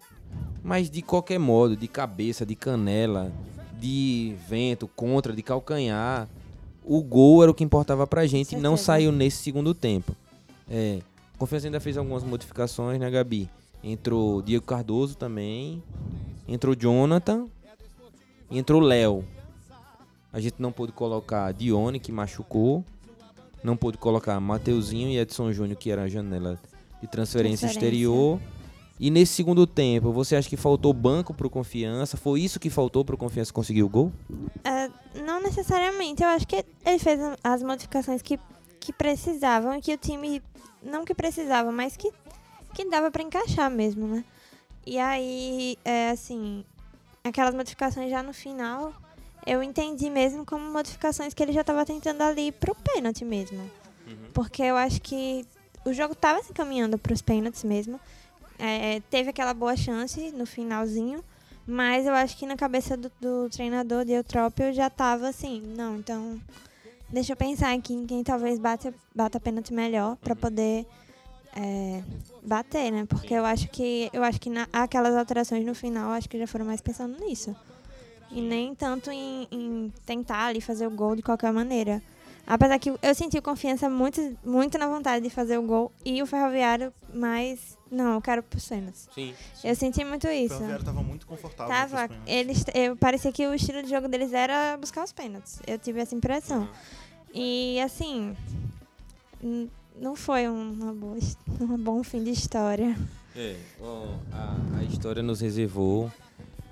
Mas 0.64 0.90
de 0.90 1.02
qualquer 1.02 1.38
modo, 1.40 1.76
de 1.76 1.88
cabeça, 1.88 2.46
de 2.46 2.56
canela, 2.56 3.32
de 3.78 4.36
vento, 4.48 4.88
contra, 4.88 5.34
de 5.34 5.44
calcanhar, 5.44 6.28
o 6.86 7.02
gol 7.02 7.44
era 7.44 7.52
o 7.52 7.54
que 7.54 7.64
importava 7.64 8.08
pra 8.08 8.26
gente 8.26 8.56
e 8.56 8.58
não 8.58 8.78
saiu 8.78 9.12
nesse 9.12 9.38
segundo 9.44 9.74
tempo. 9.74 10.16
É, 10.70 11.00
a 11.36 11.38
Confiança 11.38 11.68
ainda 11.68 11.80
fez 11.82 11.98
algumas 11.98 12.24
modificações, 12.24 13.00
né, 13.00 13.10
Gabi? 13.10 13.50
Entrou 13.84 14.42
Diego 14.42 14.66
Cardoso 14.66 15.16
também, 15.16 15.84
entrou 16.48 16.74
Jonathan, 16.74 17.48
entrou 18.50 18.80
Léo. 18.80 19.26
A 20.32 20.40
gente 20.40 20.56
não 20.60 20.72
pôde 20.72 20.94
colocar 20.94 21.52
Dione, 21.52 22.00
que 22.00 22.12
machucou, 22.12 22.86
não 23.64 23.78
pôde 23.78 23.98
colocar 23.98 24.40
Mateuzinho 24.40 25.10
e 25.10 25.18
Edson 25.18 25.52
Júnior, 25.52 25.78
que 25.78 25.90
era 25.90 26.04
a 26.04 26.08
janela 26.08 26.60
de 27.02 27.08
transferência, 27.08 27.68
Transferência. 27.68 27.68
exterior. 27.68 28.40
E 29.00 29.10
nesse 29.10 29.34
segundo 29.34 29.66
tempo, 29.66 30.12
você 30.12 30.36
acha 30.36 30.48
que 30.48 30.56
faltou 30.56 30.94
banco 30.94 31.34
pro 31.34 31.50
Confiança? 31.50 32.16
Foi 32.16 32.40
isso 32.42 32.60
que 32.60 32.70
faltou 32.70 33.04
pro 33.04 33.18
Confiança 33.18 33.52
conseguir 33.52 33.84
o 33.84 33.90
gol? 33.90 34.12
É, 34.64 34.90
não 35.26 35.42
necessariamente. 35.42 36.24
Eu 36.24 36.30
acho 36.30 36.48
que 36.48 36.64
ele 36.86 37.00
fez 37.00 37.20
as 37.44 37.64
modificações 37.64 38.22
que, 38.22 38.40
que 38.80 38.94
precisavam 38.94 39.76
e 39.76 39.82
que 39.82 39.94
o 39.94 39.98
time. 39.98 40.42
Não 40.82 41.04
que 41.04 41.14
precisava, 41.14 41.72
mas 41.72 41.98
que, 41.98 42.12
que 42.74 42.86
dava 42.90 43.10
pra 43.10 43.24
encaixar 43.24 43.70
mesmo, 43.72 44.08
né? 44.08 44.24
E 44.86 45.00
aí, 45.00 45.78
é, 45.84 46.10
assim, 46.10 46.64
aquelas 47.24 47.56
modificações 47.56 48.10
já 48.10 48.22
no 48.22 48.34
final, 48.34 48.94
eu 49.46 49.62
entendi 49.62 50.10
mesmo 50.10 50.46
como 50.46 50.72
modificações 50.72 51.34
que 51.34 51.42
ele 51.42 51.54
já 51.54 51.64
tava 51.64 51.86
tentando 51.86 52.22
ali 52.22 52.52
pro 52.52 52.76
pênalti 52.76 53.26
mesmo. 53.26 53.70
Porque 54.34 54.64
eu 54.64 54.76
acho 54.76 55.02
que 55.02 55.46
o 55.86 55.94
jogo 55.94 56.16
tava 56.16 56.42
se 56.42 56.52
encaminhando 56.52 56.98
pros 56.98 57.22
pênaltis 57.22 57.64
mesmo. 57.64 58.00
É, 58.58 59.02
teve 59.10 59.30
aquela 59.30 59.54
boa 59.54 59.76
chance 59.76 60.32
no 60.32 60.46
finalzinho. 60.46 61.24
Mas 61.66 62.06
eu 62.06 62.14
acho 62.14 62.36
que 62.38 62.46
na 62.46 62.58
cabeça 62.58 62.98
do, 62.98 63.12
do 63.22 63.50
treinador 63.50 64.04
de 64.04 64.12
Eutrópio 64.12 64.74
já 64.74 64.90
tava 64.90 65.30
assim, 65.30 65.62
não, 65.78 65.96
então 65.96 66.40
deixa 67.10 67.32
eu 67.32 67.38
pensar 67.38 67.74
aqui 67.74 67.94
em 67.94 68.06
quem 68.06 68.22
talvez 68.22 68.60
bata, 68.60 68.94
bata 69.16 69.40
pênalti 69.40 69.74
melhor 69.74 70.18
pra 70.18 70.36
poder 70.36 70.86
é, 71.56 72.04
bater, 72.42 72.92
né? 72.92 73.06
Porque 73.08 73.34
eu 73.34 73.46
acho 73.46 73.70
que 73.70 74.10
eu 74.12 74.24
acho 74.24 74.42
que 74.42 74.50
na, 74.50 74.68
aquelas 74.74 75.16
alterações 75.16 75.66
no 75.66 75.74
final 75.74 76.12
acho 76.12 76.28
que 76.28 76.38
já 76.38 76.48
foram 76.48 76.66
mais 76.66 76.82
pensando 76.82 77.18
nisso. 77.24 77.56
E 78.34 78.42
nem 78.42 78.74
tanto 78.74 79.12
em, 79.12 79.48
em 79.52 79.94
tentar 80.06 80.48
ali 80.48 80.60
fazer 80.60 80.88
o 80.88 80.92
gol 80.92 81.16
de 81.16 81.22
qualquer 81.22 81.52
maneira. 81.54 82.02
Apesar 82.46 82.78
que 82.78 82.90
eu 83.02 83.16
senti 83.16 83.40
confiança 83.40 83.90
muito, 83.90 84.38
muito 84.44 84.78
na 84.78 84.88
vontade 84.88 85.24
de 85.24 85.30
fazer 85.30 85.58
o 85.58 85.62
gol 85.64 85.92
e 86.04 86.22
o 86.22 86.26
Ferroviário, 86.26 86.92
mas 87.14 87.78
não, 87.90 88.16
eu 88.16 88.22
quero 88.22 88.44
por 88.44 88.60
cenas. 88.60 89.08
Sim. 89.16 89.34
Eu 89.64 89.74
senti 89.76 90.04
muito 90.04 90.28
O 90.28 90.32
isso. 90.32 90.56
Ferroviário 90.56 90.84
tava 90.84 91.02
muito 91.02 91.26
confortável. 91.26 91.74
Tava, 91.74 92.14
eles, 92.28 92.66
eu, 92.74 92.98
parecia 92.98 93.32
que 93.32 93.48
o 93.48 93.54
estilo 93.54 93.82
de 93.82 93.90
jogo 93.90 94.10
deles 94.10 94.34
era 94.34 94.76
buscar 94.78 95.06
os 95.06 95.14
pênaltis. 95.14 95.62
Eu 95.66 95.80
tive 95.80 96.02
essa 96.02 96.14
impressão. 96.16 96.68
E 97.34 97.80
assim, 97.80 98.36
não 99.96 100.16
foi 100.16 100.48
uma 100.48 100.94
boa, 100.94 101.18
um 101.62 101.78
bom 101.78 102.04
fim 102.04 102.24
de 102.24 102.32
história. 102.32 102.98
É, 103.36 103.56
ó, 103.82 104.06
a, 104.34 104.80
a 104.80 104.84
história 104.84 105.24
nos 105.24 105.40
reservou 105.40 106.12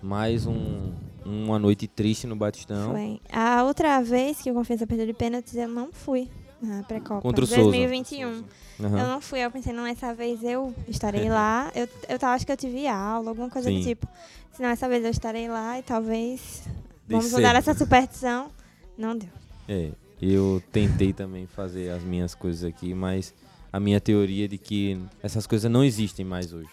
mais 0.02 0.45
um, 0.45 0.91
uma 1.25 1.60
noite 1.60 1.88
triste 1.88 2.27
no 2.27 2.36
Batistão. 2.36 2.91
Foi. 2.91 3.19
A 3.31 3.63
outra 3.63 4.01
vez 4.01 4.41
que 4.41 4.51
o 4.51 4.53
Confiança 4.53 4.88
perdeu 4.88 5.05
de 5.05 5.13
pênaltis, 5.13 5.55
eu 5.55 5.67
não 5.67 5.91
fui 5.91 6.29
na 6.62 6.84
pré-copa. 6.84 7.21
Contra 7.21 7.43
o 7.43 7.47
Souza. 7.47 7.63
2021. 7.63 8.43
Aham. 8.79 8.99
Eu 8.99 9.07
não 9.07 9.21
fui, 9.21 9.39
eu 9.39 9.51
pensei, 9.51 9.73
não, 9.73 9.86
essa 9.86 10.13
vez 10.13 10.43
eu 10.43 10.73
estarei 10.88 11.29
lá. 11.29 11.71
Eu, 11.75 11.88
eu 12.10 12.19
tava, 12.19 12.34
acho 12.34 12.45
que 12.45 12.51
eu 12.51 12.57
tive 12.57 12.88
aula, 12.88 13.29
alguma 13.29 13.49
coisa 13.49 13.69
Sim. 13.69 13.79
do 13.79 13.84
tipo. 13.84 14.07
Se 14.53 14.62
não, 14.62 14.69
essa 14.69 14.88
vez 14.88 15.03
eu 15.03 15.12
estarei 15.12 15.47
lá 15.47 15.79
e 15.79 15.84
talvez 15.84 16.63
Dei 17.07 17.17
vamos 17.17 17.31
mudar 17.31 17.55
essa 17.55 17.73
superstição. 17.73 18.51
Não 18.97 19.17
deu. 19.17 19.29
É, 19.67 19.91
eu 20.21 20.62
tentei 20.71 21.13
também 21.13 21.47
fazer 21.47 21.89
as 21.89 22.03
minhas 22.03 22.36
coisas 22.36 22.63
aqui, 22.63 22.93
mas 22.93 23.34
a 23.71 23.79
minha 23.79 24.01
teoria 24.01 24.45
é 24.45 24.47
de 24.47 24.57
que 24.57 24.99
essas 25.23 25.47
coisas 25.47 25.71
não 25.71 25.84
existem 25.84 26.25
mais 26.25 26.51
hoje. 26.53 26.69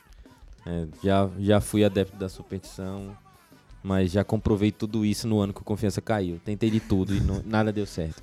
É, 0.66 0.86
já, 1.02 1.30
já 1.38 1.60
fui 1.60 1.84
adepto 1.84 2.16
da 2.16 2.28
superstição, 2.28 3.16
mas 3.88 4.12
já 4.12 4.22
comprovei 4.22 4.70
tudo 4.70 5.02
isso 5.06 5.26
no 5.26 5.40
ano 5.40 5.54
que 5.54 5.62
o 5.62 5.64
Confiança 5.64 6.02
caiu. 6.02 6.38
Tentei 6.44 6.70
de 6.70 6.78
tudo 6.78 7.14
e 7.14 7.20
não- 7.20 7.42
nada 7.46 7.72
deu 7.72 7.86
certo. 7.86 8.22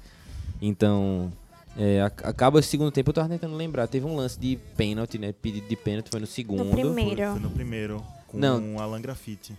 Então, 0.62 1.32
É, 1.78 2.02
ac- 2.04 2.24
acaba 2.26 2.60
o 2.60 2.64
segundo 2.64 2.90
tempo, 2.90 3.10
eu 3.10 3.14
tava 3.14 3.28
tentando 3.28 3.54
lembrar. 3.54 3.86
Teve 3.88 4.06
um 4.06 4.16
lance 4.16 4.40
de 4.40 4.58
pênalti, 4.78 5.18
né? 5.18 5.34
Pedido 5.34 5.68
de 5.68 5.76
pênalti 5.76 6.08
foi 6.10 6.22
no 6.22 6.26
segundo. 6.26 6.64
No 6.64 6.72
primeiro. 6.72 7.18
Foi, 7.18 7.32
foi 7.32 7.40
no 7.42 7.50
primeiro, 7.50 8.02
com 8.30 8.38
Não. 8.38 8.76
o 8.76 8.80
Alan 8.82 9.02
Grafite. 9.02 9.52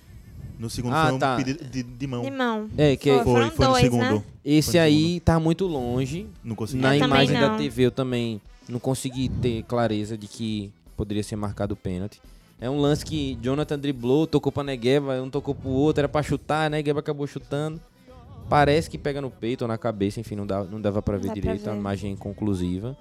No 0.58 0.70
segundo 0.70 0.94
Ah, 0.94 1.08
foi 1.08 1.12
um 1.12 1.18
tá. 1.18 1.36
pedido 1.36 1.62
de, 1.62 1.82
de 1.82 2.06
mão. 2.06 2.22
De 2.22 2.30
mão. 2.30 2.70
É, 2.78 2.96
que 2.96 3.10
Foi, 3.12 3.22
Foi, 3.22 3.50
foi 3.50 3.66
no 3.66 3.70
dois, 3.72 3.84
segundo. 3.84 4.00
né? 4.14 4.22
esse 4.42 4.70
Foi 4.70 4.80
no 4.80 4.86
aí 4.86 5.20
tá 5.20 5.38
muito 5.38 5.66
longe. 5.66 6.26
Não 6.42 6.56
consegui. 6.56 6.80
Na 6.82 6.96
Eu 6.96 7.04
imagem 7.04 7.38
da. 7.38 7.54
TV 7.58 7.82
eu 7.84 7.90
também 7.90 8.40
não 8.66 8.78
consegui 8.80 9.28
ter 9.28 9.62
clareza 9.64 10.16
de 10.16 10.26
que 10.26 10.72
poderia 10.96 11.22
ser 11.22 11.36
marcado 11.36 11.74
o 11.74 11.76
pênalti. 11.76 12.18
É 12.60 12.70
um 12.70 12.78
lance 12.78 13.04
que 13.04 13.38
Jonathan 13.42 13.78
driblou, 13.78 14.26
tocou 14.26 14.50
pra 14.50 14.62
Negueba, 14.64 15.20
um 15.22 15.28
tocou 15.28 15.54
pro 15.54 15.68
outro, 15.68 16.00
era 16.00 16.08
pra 16.08 16.22
chutar, 16.22 16.70
Negueba 16.70 17.00
acabou 17.00 17.26
chutando. 17.26 17.80
Parece 18.48 18.88
que 18.88 18.96
pega 18.96 19.20
no 19.20 19.30
peito 19.30 19.62
ou 19.62 19.68
na 19.68 19.76
cabeça, 19.76 20.20
enfim, 20.20 20.36
não, 20.36 20.46
dá, 20.46 20.62
não 20.64 20.80
dava 20.80 21.02
pra 21.02 21.16
ver 21.16 21.26
Dá 21.26 21.32
pra 21.32 21.40
direito, 21.40 21.68
a 21.68 21.72
ver. 21.72 21.78
imagem 21.78 22.10
é 22.10 22.12
inconclusiva. 22.14 22.96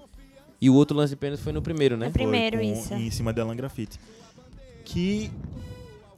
E 0.60 0.70
o 0.70 0.74
outro 0.74 0.98
lance 0.98 1.12
de 1.12 1.16
pênalti 1.16 1.42
foi 1.42 1.54
no 1.54 1.62
primeiro, 1.62 1.96
né? 1.96 2.08
No 2.08 2.12
primeiro, 2.12 2.58
Foi 2.58 2.66
com- 2.66 2.74
isso. 2.74 2.94
Em 2.96 3.12
cima 3.12 3.32
de 3.32 3.40
Alan 3.42 3.56
Grafite. 3.56 4.00
Que 4.84 5.30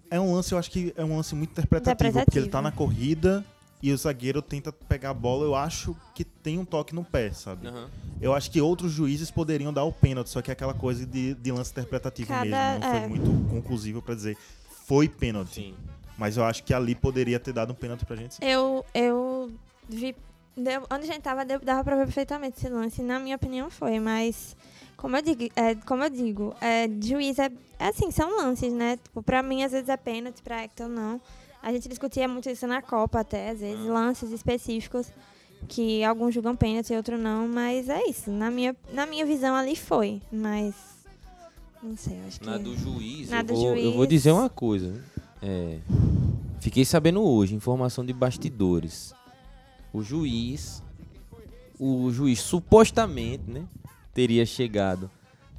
é 0.10 0.20
um 0.20 0.34
lance, 0.34 0.54
eu 0.54 0.58
acho 0.58 0.72
que 0.72 0.94
é 0.96 1.04
um 1.04 1.18
lance 1.18 1.36
muito 1.36 1.52
interpretativo, 1.52 1.98
porque 2.24 2.40
ele 2.40 2.48
tá 2.48 2.60
Interpretativo. 2.60 2.62
na 2.64 2.72
corrida 2.72 3.46
e 3.82 3.92
o 3.92 3.98
zagueiro 3.98 4.42
tenta 4.42 4.72
pegar 4.72 5.12
a 5.12 5.14
bola, 5.14 5.44
eu 5.46 5.54
acho 5.56 5.96
que 6.16 6.24
tem 6.24 6.58
um 6.58 6.66
toque 6.66 6.96
no 6.96 7.04
pé, 7.04 7.32
sabe? 7.32 7.68
Aham. 7.68 7.90
Eu 8.20 8.34
acho 8.34 8.50
que 8.50 8.60
outros 8.60 8.92
juízes 8.92 9.30
poderiam 9.30 9.72
dar 9.72 9.84
o 9.84 9.92
pênalti, 9.92 10.30
só 10.30 10.42
que 10.42 10.50
é 10.50 10.54
aquela 10.54 10.74
coisa 10.74 11.06
de, 11.06 11.36
de 11.36 11.52
lance 11.52 11.70
interpretativo 11.72 12.28
Cada- 12.30 12.44
mesmo. 12.46 12.80
Não 12.80 12.90
foi 12.92 13.00
é. 13.00 13.08
muito 13.08 13.50
conclusivo 13.50 14.02
pra 14.02 14.16
dizer 14.16 14.36
foi 14.86 15.08
pênalti. 15.08 15.54
Sim. 15.56 15.76
Mas 16.18 16.36
eu 16.38 16.44
acho 16.44 16.64
que 16.64 16.74
ali 16.74 16.96
poderia 16.96 17.40
ter 17.40 17.54
dado 17.54 17.72
um 17.72 17.76
pênalti 17.76 18.06
pra 18.06 18.16
gente. 18.16 18.36
sim. 18.36 18.40
Eu, 18.44 18.84
eu 18.94 19.52
vi. 19.88 20.16
Deu, 20.56 20.82
onde 20.90 21.04
a 21.04 21.14
gente 21.14 21.22
tava, 21.22 21.46
deu- 21.46 21.60
dava 21.60 21.84
pra 21.84 21.96
ver 21.98 22.06
perfeitamente 22.06 22.58
esse 22.58 22.68
lance. 22.70 23.04
Na 23.04 23.20
minha 23.20 23.36
opinião, 23.36 23.70
foi, 23.70 24.00
mas. 24.00 24.56
Como 24.96 25.16
eu 25.16 25.22
digo, 25.22 25.44
é, 25.56 25.76
como 25.76 26.04
eu 26.04 26.10
digo 26.10 26.56
é, 26.60 26.90
juiz 27.00 27.38
é, 27.38 27.52
é 27.78 27.88
assim, 27.90 28.10
são 28.10 28.36
lances, 28.38 28.74
né? 28.74 28.98
Tipo, 28.98 29.22
pra 29.22 29.44
mim, 29.44 29.62
às 29.64 29.72
vezes 29.72 29.90
é 29.90 29.96
pênalti, 29.98 30.42
pra 30.42 30.64
Hector 30.64 30.88
não. 30.88 31.22
A 31.62 31.72
gente 31.72 31.90
discutia 31.90 32.28
muito 32.28 32.50
isso 32.50 32.66
na 32.68 32.82
Copa 32.82 33.20
até, 33.20 33.50
às 33.50 33.60
vezes, 33.60 33.86
lances 33.86 34.32
específicos 34.32 35.12
que 35.68 36.04
alguns 36.04 36.34
julgam 36.34 36.56
pênalti 36.56 36.94
e 36.94 36.96
outros 36.96 37.20
não, 37.20 37.48
mas 37.48 37.90
é 37.90 38.04
isso. 38.08 38.32
Na 38.32 38.50
minha, 38.52 38.76
na 38.94 39.06
minha 39.06 39.26
visão 39.26 39.56
ali 39.56 39.76
foi, 39.76 40.22
mas. 40.32 40.74
Não 41.82 41.96
sei, 41.98 42.20
acho 42.28 42.40
que. 42.40 42.46
Na 42.46 42.58
do 42.58 42.76
juiz, 42.78 43.30
Na 43.30 43.40
eu, 43.40 43.44
do 43.44 43.54
vou, 43.56 43.76
eu 43.76 43.84
vou 43.92 43.94
juiz. 44.00 44.10
dizer 44.10 44.32
uma 44.32 44.50
coisa. 44.50 45.04
É, 45.42 45.80
fiquei 46.60 46.86
sabendo 46.86 47.22
hoje, 47.24 47.54
informação 47.56 48.06
de 48.06 48.14
bastidores. 48.14 49.14
O 49.94 50.02
juiz, 50.02 50.82
o 51.80 52.12
juiz 52.12 52.40
supostamente, 52.40 53.50
né, 53.50 53.66
teria 54.14 54.46
chegado 54.46 55.10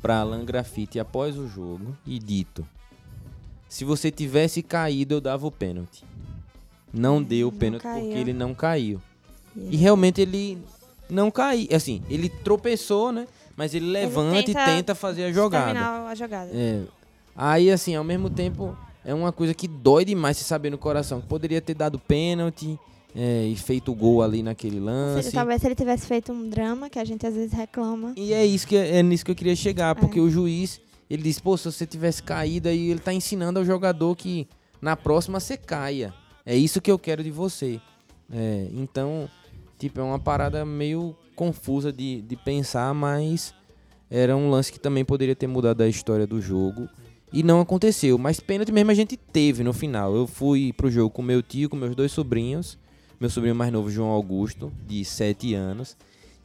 para 0.00 0.20
Alan 0.20 0.44
Grafite 0.44 0.98
após 0.98 1.36
o 1.36 1.48
jogo 1.48 1.96
e 2.06 2.18
dito: 2.18 2.66
se 3.68 3.84
você 3.84 4.10
tivesse 4.10 4.62
caído, 4.62 5.14
eu 5.14 5.20
dava 5.20 5.46
o 5.46 5.50
pênalti. 5.50 6.04
Não 6.92 7.22
deu 7.22 7.48
o 7.48 7.52
pênalti 7.52 7.82
caiu. 7.82 8.04
porque 8.04 8.18
ele 8.18 8.32
não 8.32 8.54
caiu. 8.54 9.00
E 9.56 9.76
realmente 9.76 10.20
ele 10.20 10.58
não 11.10 11.30
caiu. 11.30 11.68
Assim, 11.74 12.02
ele 12.08 12.28
tropeçou, 12.28 13.12
né? 13.12 13.26
Mas 13.56 13.74
ele 13.74 13.86
levanta 13.86 14.42
tenta 14.42 14.50
e 14.50 14.64
tenta 14.64 14.94
fazer 14.94 15.24
a 15.24 15.32
jogada. 15.32 15.66
Terminar 15.66 16.06
a 16.08 16.14
jogada. 16.14 16.50
É. 16.54 16.82
Aí, 17.36 17.70
assim, 17.70 17.94
ao 17.94 18.04
mesmo 18.04 18.30
tempo, 18.30 18.76
é 19.04 19.12
uma 19.12 19.32
coisa 19.32 19.52
que 19.52 19.66
dói 19.68 20.04
demais 20.04 20.36
se 20.36 20.44
saber 20.44 20.70
no 20.70 20.78
coração. 20.78 21.20
Que 21.20 21.26
poderia 21.26 21.60
ter 21.60 21.74
dado 21.74 21.98
pênalti 21.98 22.78
é, 23.16 23.46
e 23.46 23.56
feito 23.56 23.90
o 23.90 23.94
gol 23.94 24.22
ali 24.22 24.42
naquele 24.42 24.78
lance. 24.78 25.32
talvez 25.32 25.60
se 25.60 25.66
ele 25.66 25.74
tivesse 25.74 26.06
feito 26.06 26.32
um 26.32 26.48
drama, 26.48 26.88
que 26.88 26.98
a 26.98 27.04
gente 27.04 27.26
às 27.26 27.34
vezes 27.34 27.52
reclama. 27.52 28.12
E 28.16 28.32
é 28.32 28.46
isso 28.46 28.66
que 28.66 28.76
é 28.76 29.02
nisso 29.02 29.24
que 29.24 29.30
eu 29.30 29.36
queria 29.36 29.56
chegar, 29.56 29.94
porque 29.96 30.18
É. 30.18 30.22
o 30.22 30.30
juiz, 30.30 30.80
ele 31.08 31.22
disse, 31.22 31.40
pô, 31.40 31.56
se 31.56 31.64
você 31.64 31.86
tivesse 31.86 32.22
caído 32.22 32.68
aí, 32.68 32.90
ele 32.90 33.00
tá 33.00 33.12
ensinando 33.12 33.58
ao 33.58 33.64
jogador 33.64 34.14
que 34.14 34.46
na 34.80 34.96
próxima 34.96 35.40
você 35.40 35.56
caia. 35.56 36.12
É 36.44 36.56
isso 36.56 36.80
que 36.80 36.90
eu 36.90 36.98
quero 36.98 37.22
de 37.22 37.30
você. 37.30 37.80
É, 38.30 38.68
então, 38.72 39.28
tipo, 39.78 40.00
é 40.00 40.02
uma 40.02 40.18
parada 40.18 40.64
meio 40.64 41.16
confusa 41.34 41.92
de, 41.92 42.20
de 42.22 42.36
pensar, 42.36 42.92
mas 42.94 43.54
era 44.10 44.36
um 44.36 44.50
lance 44.50 44.72
que 44.72 44.80
também 44.80 45.04
poderia 45.04 45.36
ter 45.36 45.46
mudado 45.46 45.82
a 45.82 45.88
história 45.88 46.26
do 46.26 46.40
jogo. 46.40 46.88
E 47.32 47.42
não 47.42 47.60
aconteceu, 47.60 48.16
mas 48.16 48.40
pênalti 48.40 48.72
mesmo 48.72 48.90
a 48.90 48.94
gente 48.94 49.16
teve 49.16 49.62
no 49.62 49.72
final. 49.72 50.14
Eu 50.14 50.26
fui 50.26 50.72
pro 50.72 50.90
jogo 50.90 51.10
com 51.10 51.20
meu 51.20 51.42
tio, 51.42 51.68
com 51.68 51.76
meus 51.76 51.94
dois 51.94 52.10
sobrinhos. 52.10 52.78
Meu 53.20 53.28
sobrinho 53.28 53.54
mais 53.54 53.72
novo, 53.72 53.90
João 53.90 54.08
Augusto, 54.08 54.72
de 54.86 55.04
7 55.04 55.52
anos. 55.52 55.96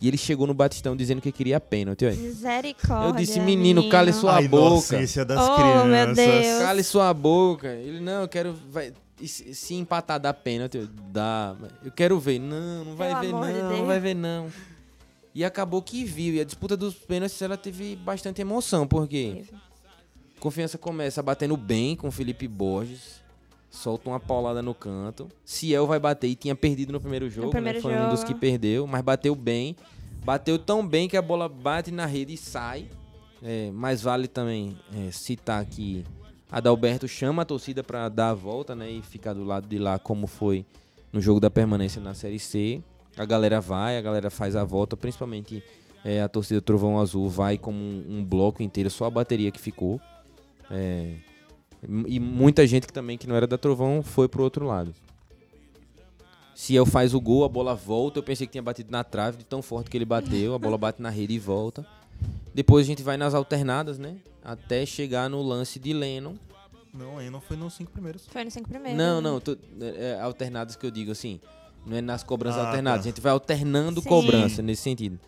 E 0.04 0.08
ele 0.10 0.18
chegou 0.18 0.46
no 0.46 0.54
Batistão 0.54 0.98
dizendo 0.98 1.22
que 1.22 1.32
queria 1.32 1.62
pênalti. 1.62 2.04
Olha. 2.06 2.14
Misericórdia. 2.14 3.08
Eu 3.08 3.14
disse, 3.14 3.40
menino, 3.40 3.88
cale 3.88 4.12
sua 4.12 4.38
a 4.38 4.42
boca. 4.42 4.68
inocência 4.74 5.24
das 5.24 5.40
Oh, 5.40 5.56
crianças. 5.56 5.88
meu 5.88 6.14
Deus. 6.14 6.60
Cale 6.62 6.84
sua 6.84 7.14
boca. 7.14 7.70
Ele, 7.70 8.02
não, 8.02 8.24
eu 8.24 8.28
quero. 8.28 8.54
Vai, 8.70 8.92
se, 9.24 9.56
se 9.56 9.76
empatar 9.76 10.20
dá 10.20 10.34
pênalti, 10.34 10.76
eu, 10.78 10.88
dá. 11.10 11.56
Eu 11.86 11.90
quero 11.90 12.20
ver. 12.20 12.38
Não, 12.38 12.84
não 12.84 12.96
vai 12.98 13.12
Pelo 13.12 13.22
ver, 13.22 13.28
amor 13.30 13.48
de 13.48 13.62
não, 13.62 13.78
não 13.78 13.86
vai 13.86 14.00
ver, 14.02 14.14
não. 14.14 14.48
E 15.34 15.46
acabou 15.46 15.82
que 15.82 16.04
viu. 16.04 16.34
E 16.36 16.42
a 16.42 16.44
disputa 16.44 16.76
dos 16.76 16.96
pênaltis 16.96 17.42
ela 17.42 17.56
teve 17.56 17.96
bastante 17.96 18.42
emoção, 18.42 18.86
porque 18.86 19.46
Confiança 20.38 20.78
começa 20.78 21.24
batendo 21.24 21.56
bem 21.56 21.96
com 21.96 22.10
o 22.10 22.12
Felipe 22.12 22.46
Borges. 22.46 23.24
Solta 23.72 24.08
uma 24.10 24.20
paulada 24.20 24.62
no 24.62 24.76
canto. 24.76 25.30
Ciel 25.44 25.88
vai 25.88 25.98
bater 25.98 26.28
e 26.28 26.36
tinha 26.36 26.54
perdido 26.56 26.92
no 26.94 27.00
primeiro 27.00 27.28
jogo, 27.30 27.50
primeiro 27.50 27.80
né? 27.80 27.82
Foi 27.82 27.96
um 27.96 28.10
dos 28.10 28.20
jogo. 28.20 28.34
que 28.34 28.38
perdeu, 28.40 28.86
mas 28.86 29.02
bateu 29.02 29.34
bem. 29.34 29.76
Bateu 30.24 30.58
tão 30.58 30.88
bem 30.88 31.08
que 31.08 31.18
a 31.18 31.22
bola 31.22 31.50
bate 31.50 31.92
na 31.92 32.06
rede 32.06 32.34
e 32.34 32.38
sai. 32.38 32.88
É, 33.42 33.70
mas 33.74 34.02
vale 34.02 34.28
também 34.28 34.78
é, 34.96 35.12
citar 35.12 35.66
que 35.66 36.06
Adalberto 36.50 37.08
chama 37.08 37.42
a 37.42 37.46
torcida 37.46 37.84
para 37.84 38.08
dar 38.08 38.30
a 38.30 38.34
volta, 38.34 38.74
né? 38.74 38.90
E 38.90 39.02
ficar 39.02 39.34
do 39.34 39.44
lado 39.44 39.68
de 39.68 39.78
lá, 39.78 40.00
como 40.00 40.28
foi 40.28 40.66
no 41.12 41.20
jogo 41.20 41.40
da 41.40 41.52
permanência 41.52 42.02
na 42.02 42.14
Série 42.14 42.40
C. 42.40 42.82
A 43.18 43.26
galera 43.26 43.60
vai, 43.60 43.98
a 43.98 44.02
galera 44.02 44.30
faz 44.30 44.56
a 44.56 44.64
volta, 44.64 44.96
principalmente 44.96 45.62
é, 46.06 46.22
a 46.22 46.30
torcida 46.30 46.62
Trovão 46.62 47.00
Azul 47.00 47.30
vai 47.30 47.58
como 47.58 47.78
um, 47.78 48.20
um 48.20 48.24
bloco 48.24 48.64
inteiro, 48.64 48.90
só 48.90 49.06
a 49.06 49.10
bateria 49.10 49.52
que 49.52 49.60
ficou. 49.60 50.00
É, 50.72 51.16
e 52.08 52.20
muita 52.20 52.66
gente 52.66 52.88
que 52.88 52.94
também 52.94 53.18
que 53.18 53.28
não 53.28 53.36
era 53.36 53.46
da 53.46 53.58
Trovão 53.58 54.02
foi 54.02 54.30
pro 54.30 54.44
outro 54.44 54.66
lado. 54.66 54.94
Ciel 56.56 56.86
faz 56.86 57.14
o 57.14 57.20
gol, 57.22 57.44
a 57.44 57.50
bola 57.50 57.74
volta. 57.76 58.20
Eu 58.20 58.24
pensei 58.24 58.46
que 58.48 58.52
tinha 58.52 58.62
batido 58.62 58.92
na 58.92 59.04
trave 59.04 59.38
de 59.38 59.44
tão 59.46 59.62
forte 59.62 59.90
que 59.90 59.98
ele 59.98 60.06
bateu. 60.06 60.54
A 60.54 60.60
bola 60.60 60.78
bate 60.78 61.02
na 61.02 61.10
rede 61.10 61.34
e 61.34 61.40
volta. 61.40 61.86
Depois 62.54 62.86
a 62.86 62.88
gente 62.88 63.02
vai 63.02 63.18
nas 63.18 63.34
alternadas, 63.34 63.98
né? 63.98 64.18
Até 64.44 64.86
chegar 64.86 65.30
no 65.30 65.42
lance 65.42 65.80
de 65.80 65.94
Lennon. 65.94 66.36
Não, 66.94 67.18
aí 67.18 67.30
não 67.30 67.42
foi 67.42 67.58
nos 67.58 67.74
cinco 67.74 67.92
primeiros. 67.92 68.28
Foi 68.28 68.44
no 68.44 68.52
cinco 68.52 68.70
primeiros. 68.70 68.98
Não, 68.98 69.20
né? 69.20 69.30
não, 69.30 69.40
tô- 69.40 69.58
é, 69.82 70.12
é, 70.12 70.20
alternadas 70.22 70.76
que 70.76 70.86
eu 70.86 70.92
digo 70.92 71.12
assim. 71.12 71.40
Não 71.86 71.98
é 71.98 72.02
nas 72.02 72.24
cobranças 72.24 72.62
Ah, 72.62 72.68
alternadas. 72.68 73.00
tá. 73.02 73.10
A 73.10 73.12
gente 73.12 73.22
vai 73.22 73.32
alternando 73.32 74.00
Sim. 74.02 74.08
cobrança 74.10 74.62
nesse 74.62 74.84
sentido. 74.84 75.20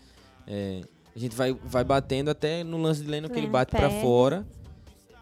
É, 0.46 0.82
a 1.16 1.18
gente 1.20 1.36
vai, 1.36 1.54
vai 1.54 1.84
batendo 1.84 2.30
até 2.30 2.64
no 2.64 2.78
lance 2.78 3.02
de 3.02 3.10
Lennon 3.10 3.28
que 3.30 3.34
ele 3.34 3.42
Lennon 3.42 3.52
bate 3.52 3.72
pra 3.72 3.90
perde. 3.90 4.02
fora. 4.02 4.46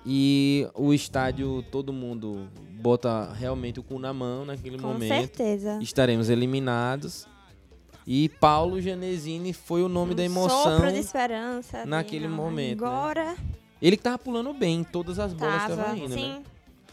E 0.05 0.67
o 0.75 0.93
estádio, 0.93 1.63
todo 1.71 1.93
mundo 1.93 2.47
bota 2.81 3.31
realmente 3.33 3.79
o 3.79 3.83
cu 3.83 3.97
na 3.97 4.13
mão 4.13 4.43
naquele 4.45 4.77
Com 4.77 4.89
momento. 4.89 5.09
certeza. 5.09 5.79
Estaremos 5.81 6.29
eliminados. 6.29 7.25
E 8.05 8.27
Paulo 8.27 8.81
Genesini 8.81 9.53
foi 9.53 9.81
o 9.81 9.87
nome 9.87 10.11
Um 10.11 10.15
da 10.15 10.23
emoção. 10.23 10.63
Sopro 10.77 10.91
de 10.91 10.97
esperança. 10.99 11.85
naquele 11.85 12.27
não, 12.27 12.35
momento, 12.35 12.81
né? 12.81 12.87
Agora 12.87 13.35
Ele 13.81 13.95
que 13.95 14.03
tava 14.03 14.17
pulando 14.19 14.53
bem, 14.53 14.83
todas 14.83 15.19
as 15.19 15.31
bolas 15.33 15.61
tava. 15.61 15.73
estavam 15.73 15.97
indo, 15.97 16.13
sim. 16.13 16.27
né? 16.29 16.43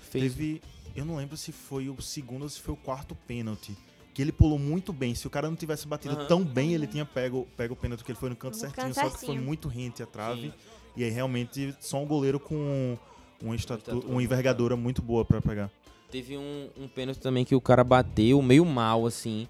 Fez 0.03 0.33
Teve. 0.35 0.63
Eu 0.95 1.05
não 1.05 1.17
lembro 1.17 1.37
se 1.37 1.51
foi 1.53 1.89
o 1.89 2.01
segundo 2.01 2.43
ou 2.43 2.49
se 2.49 2.61
foi 2.61 2.75
o 2.75 2.77
quarto 2.77 3.15
pênalti. 3.27 3.77
Que 4.15 4.23
ele 4.23 4.33
pulou 4.33 4.59
muito 4.59 4.93
bem. 4.93 5.15
Se 5.15 5.27
o 5.27 5.31
cara 5.31 5.49
não 5.49 5.57
tivesse 5.57 5.87
batido 5.87 6.15
Aham. 6.17 6.27
tão 6.27 6.45
bem, 6.45 6.75
ele 6.75 6.87
tinha 6.87 7.05
pego, 7.05 7.47
pego 7.57 7.75
o 7.75 7.77
pênalti, 7.77 8.05
que 8.05 8.11
ele 8.13 8.19
foi 8.19 8.29
no 8.29 8.37
canto 8.37 8.55
No 8.55 8.61
certinho. 8.61 8.87
canto 8.95 8.95
Só 8.95 9.11
que 9.11 9.27
foi 9.27 9.39
muito 9.39 9.67
rente 9.69 10.03
a 10.03 10.07
trave. 10.07 10.43
Sim. 10.49 10.53
E 10.97 11.05
aí 11.05 11.11
realmente 11.11 11.75
só 11.81 12.03
um 12.03 12.07
goleiro 12.07 12.39
com 12.41 12.97
uma, 13.43 13.55
estatu... 13.55 14.01
uma 14.01 14.23
envergadura 14.23 14.77
muito 14.77 15.01
boa 15.01 15.25
pra 15.25 15.41
pegar. 15.41 15.71
Teve 16.11 16.37
um, 16.37 16.69
um 16.77 16.89
pênalti 16.89 17.19
também 17.21 17.45
que 17.45 17.55
o 17.55 17.61
cara 17.61 17.85
bateu 17.85 18.43
meio 18.43 18.65
mal, 18.65 19.07
assim. 19.07 19.49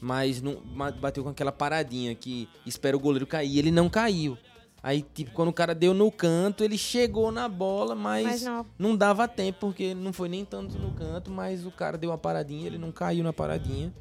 Mas 0.00 0.40
não, 0.40 0.58
bateu 1.00 1.24
com 1.24 1.30
aquela 1.30 1.50
paradinha 1.50 2.14
que 2.14 2.48
espera 2.64 2.96
o 2.96 3.00
goleiro 3.00 3.26
cair. 3.26 3.50
e 3.54 3.58
Ele 3.58 3.70
não 3.70 3.88
caiu. 3.88 4.38
Aí, 4.82 5.02
tipo, 5.02 5.32
quando 5.32 5.48
o 5.48 5.52
cara 5.52 5.74
deu 5.74 5.92
no 5.92 6.12
canto, 6.12 6.62
ele 6.62 6.78
chegou 6.78 7.32
na 7.32 7.48
bola, 7.48 7.94
mas, 7.96 8.24
Mas 8.24 8.42
não. 8.42 8.66
não 8.78 8.96
dava 8.96 9.26
tempo, 9.26 9.58
porque 9.58 9.94
não 9.94 10.12
foi 10.12 10.28
nem 10.28 10.44
tanto 10.44 10.78
no 10.78 10.92
canto, 10.92 11.28
mas 11.28 11.66
o 11.66 11.72
cara 11.72 11.98
deu 11.98 12.10
uma 12.10 12.18
paradinha, 12.18 12.66
ele 12.66 12.78
não 12.78 12.92
caiu 12.92 13.24
na 13.24 13.32
paradinha. 13.32 13.92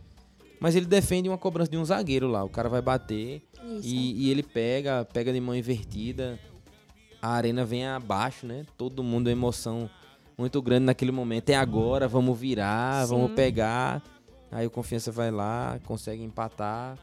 Mas 0.59 0.75
ele 0.75 0.85
defende 0.85 1.27
uma 1.27 1.39
cobrança 1.39 1.71
de 1.71 1.77
um 1.77 1.83
zagueiro 1.83 2.27
lá. 2.27 2.43
O 2.43 2.49
cara 2.49 2.69
vai 2.69 2.81
bater 2.81 3.41
Isso. 3.63 3.87
e, 3.87 4.25
e 4.27 4.31
ele 4.31 4.43
pega, 4.43 5.03
pega 5.05 5.33
de 5.33 5.39
mão 5.39 5.55
invertida. 5.55 6.39
A 7.25 7.29
arena 7.29 7.65
vem 7.65 7.87
abaixo, 7.87 8.45
né? 8.45 8.67
Todo 8.77 9.03
mundo, 9.03 9.31
emoção 9.31 9.89
muito 10.37 10.61
grande 10.61 10.85
naquele 10.85 11.11
momento. 11.11 11.49
É 11.49 11.55
agora, 11.55 12.07
vamos 12.07 12.37
virar, 12.37 13.03
Sim. 13.03 13.15
vamos 13.15 13.31
pegar. 13.31 14.03
Aí 14.51 14.67
o 14.67 14.69
Confiança 14.69 15.11
vai 15.11 15.31
lá, 15.31 15.79
consegue 15.85 16.21
empatar. 16.21 16.99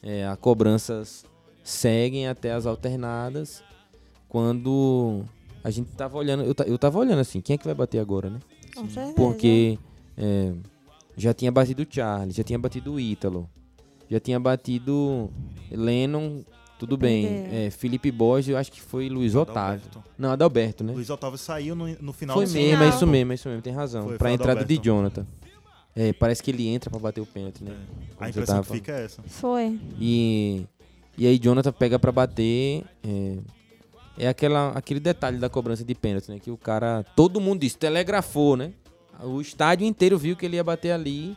É, 0.00 0.28
a 0.28 0.36
cobranças 0.36 1.24
seguem 1.64 2.28
até 2.28 2.52
as 2.52 2.66
alternadas. 2.66 3.64
Quando 4.28 5.24
a 5.64 5.72
gente 5.72 5.90
tava 5.96 6.18
olhando, 6.18 6.44
eu, 6.44 6.54
eu 6.66 6.78
tava 6.78 7.00
olhando 7.00 7.18
assim, 7.18 7.40
quem 7.40 7.54
é 7.54 7.58
que 7.58 7.64
vai 7.64 7.74
bater 7.74 7.98
agora, 7.98 8.30
né? 8.30 8.38
Com 8.76 8.88
certeza. 8.88 9.16
Porque 9.16 9.76
é, 10.16 10.52
já 11.16 11.34
tinha 11.34 11.50
batido 11.50 11.82
o 11.82 11.86
Charlie, 11.90 12.30
já 12.30 12.44
tinha 12.44 12.60
batido 12.60 12.92
o 12.92 13.00
Ítalo, 13.00 13.50
já 14.08 14.20
tinha 14.20 14.38
batido 14.38 15.32
Lennon, 15.68 16.44
tudo 16.78 16.96
bem. 16.96 17.46
É, 17.52 17.70
Felipe 17.70 18.10
Borges, 18.10 18.48
eu 18.50 18.56
acho 18.56 18.70
que 18.70 18.80
foi 18.80 19.08
Luiz 19.08 19.34
Otávio. 19.34 19.80
Adalberto. 19.86 20.04
Não, 20.18 20.30
Adalberto, 20.30 20.84
né? 20.84 20.92
Luiz 20.92 21.10
Otávio 21.10 21.38
saiu 21.38 21.74
no, 21.74 21.86
no 22.00 22.12
final 22.12 22.36
Foi 22.36 22.46
do 22.46 22.52
mesmo, 22.52 22.82
é 22.82 22.88
isso 22.88 23.06
mesmo, 23.06 23.32
é 23.32 23.34
isso 23.34 23.48
mesmo, 23.48 23.62
tem 23.62 23.72
razão. 23.72 24.04
Foi, 24.04 24.18
pra 24.18 24.28
foi 24.28 24.34
entrada 24.34 24.64
de 24.64 24.74
Adalberto. 24.74 24.84
Jonathan. 24.84 25.26
É, 25.96 26.12
parece 26.12 26.42
que 26.42 26.50
ele 26.50 26.66
entra 26.66 26.90
pra 26.90 26.98
bater 26.98 27.20
o 27.20 27.26
pênalti, 27.26 27.62
né? 27.62 27.70
A 27.70 27.74
Como 27.74 28.18
você 28.18 28.30
impressão 28.30 28.62
que 28.62 28.72
fica 28.72 28.92
é 28.92 29.04
essa. 29.04 29.22
Foi. 29.26 29.78
E, 30.00 30.66
e 31.16 31.26
aí 31.26 31.38
Jonathan 31.38 31.72
pega 31.72 31.98
pra 31.98 32.10
bater. 32.10 32.84
É, 33.02 33.38
é 34.18 34.28
aquela, 34.28 34.70
aquele 34.70 34.98
detalhe 34.98 35.38
da 35.38 35.48
cobrança 35.48 35.84
de 35.84 35.94
pênalti, 35.94 36.28
né? 36.30 36.40
Que 36.40 36.50
o 36.50 36.56
cara. 36.56 37.04
Todo 37.14 37.40
mundo 37.40 37.60
disse, 37.60 37.78
telegrafou, 37.78 38.56
né? 38.56 38.72
O 39.22 39.40
estádio 39.40 39.86
inteiro 39.86 40.18
viu 40.18 40.34
que 40.34 40.44
ele 40.44 40.56
ia 40.56 40.64
bater 40.64 40.90
ali. 40.90 41.36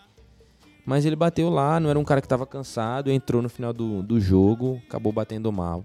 Mas 0.88 1.06
ele 1.06 1.18
bateu 1.18 1.50
lá, 1.50 1.82
não 1.82 1.90
era 1.90 2.00
um 2.00 2.04
cara 2.06 2.22
que 2.22 2.28
tava 2.30 2.48
cansado, 2.48 3.12
entrou 3.12 3.42
no 3.42 3.50
final 3.50 3.74
do, 3.74 4.02
do 4.02 4.22
jogo, 4.22 4.82
acabou 4.88 5.12
batendo 5.12 5.52
mal. 5.52 5.84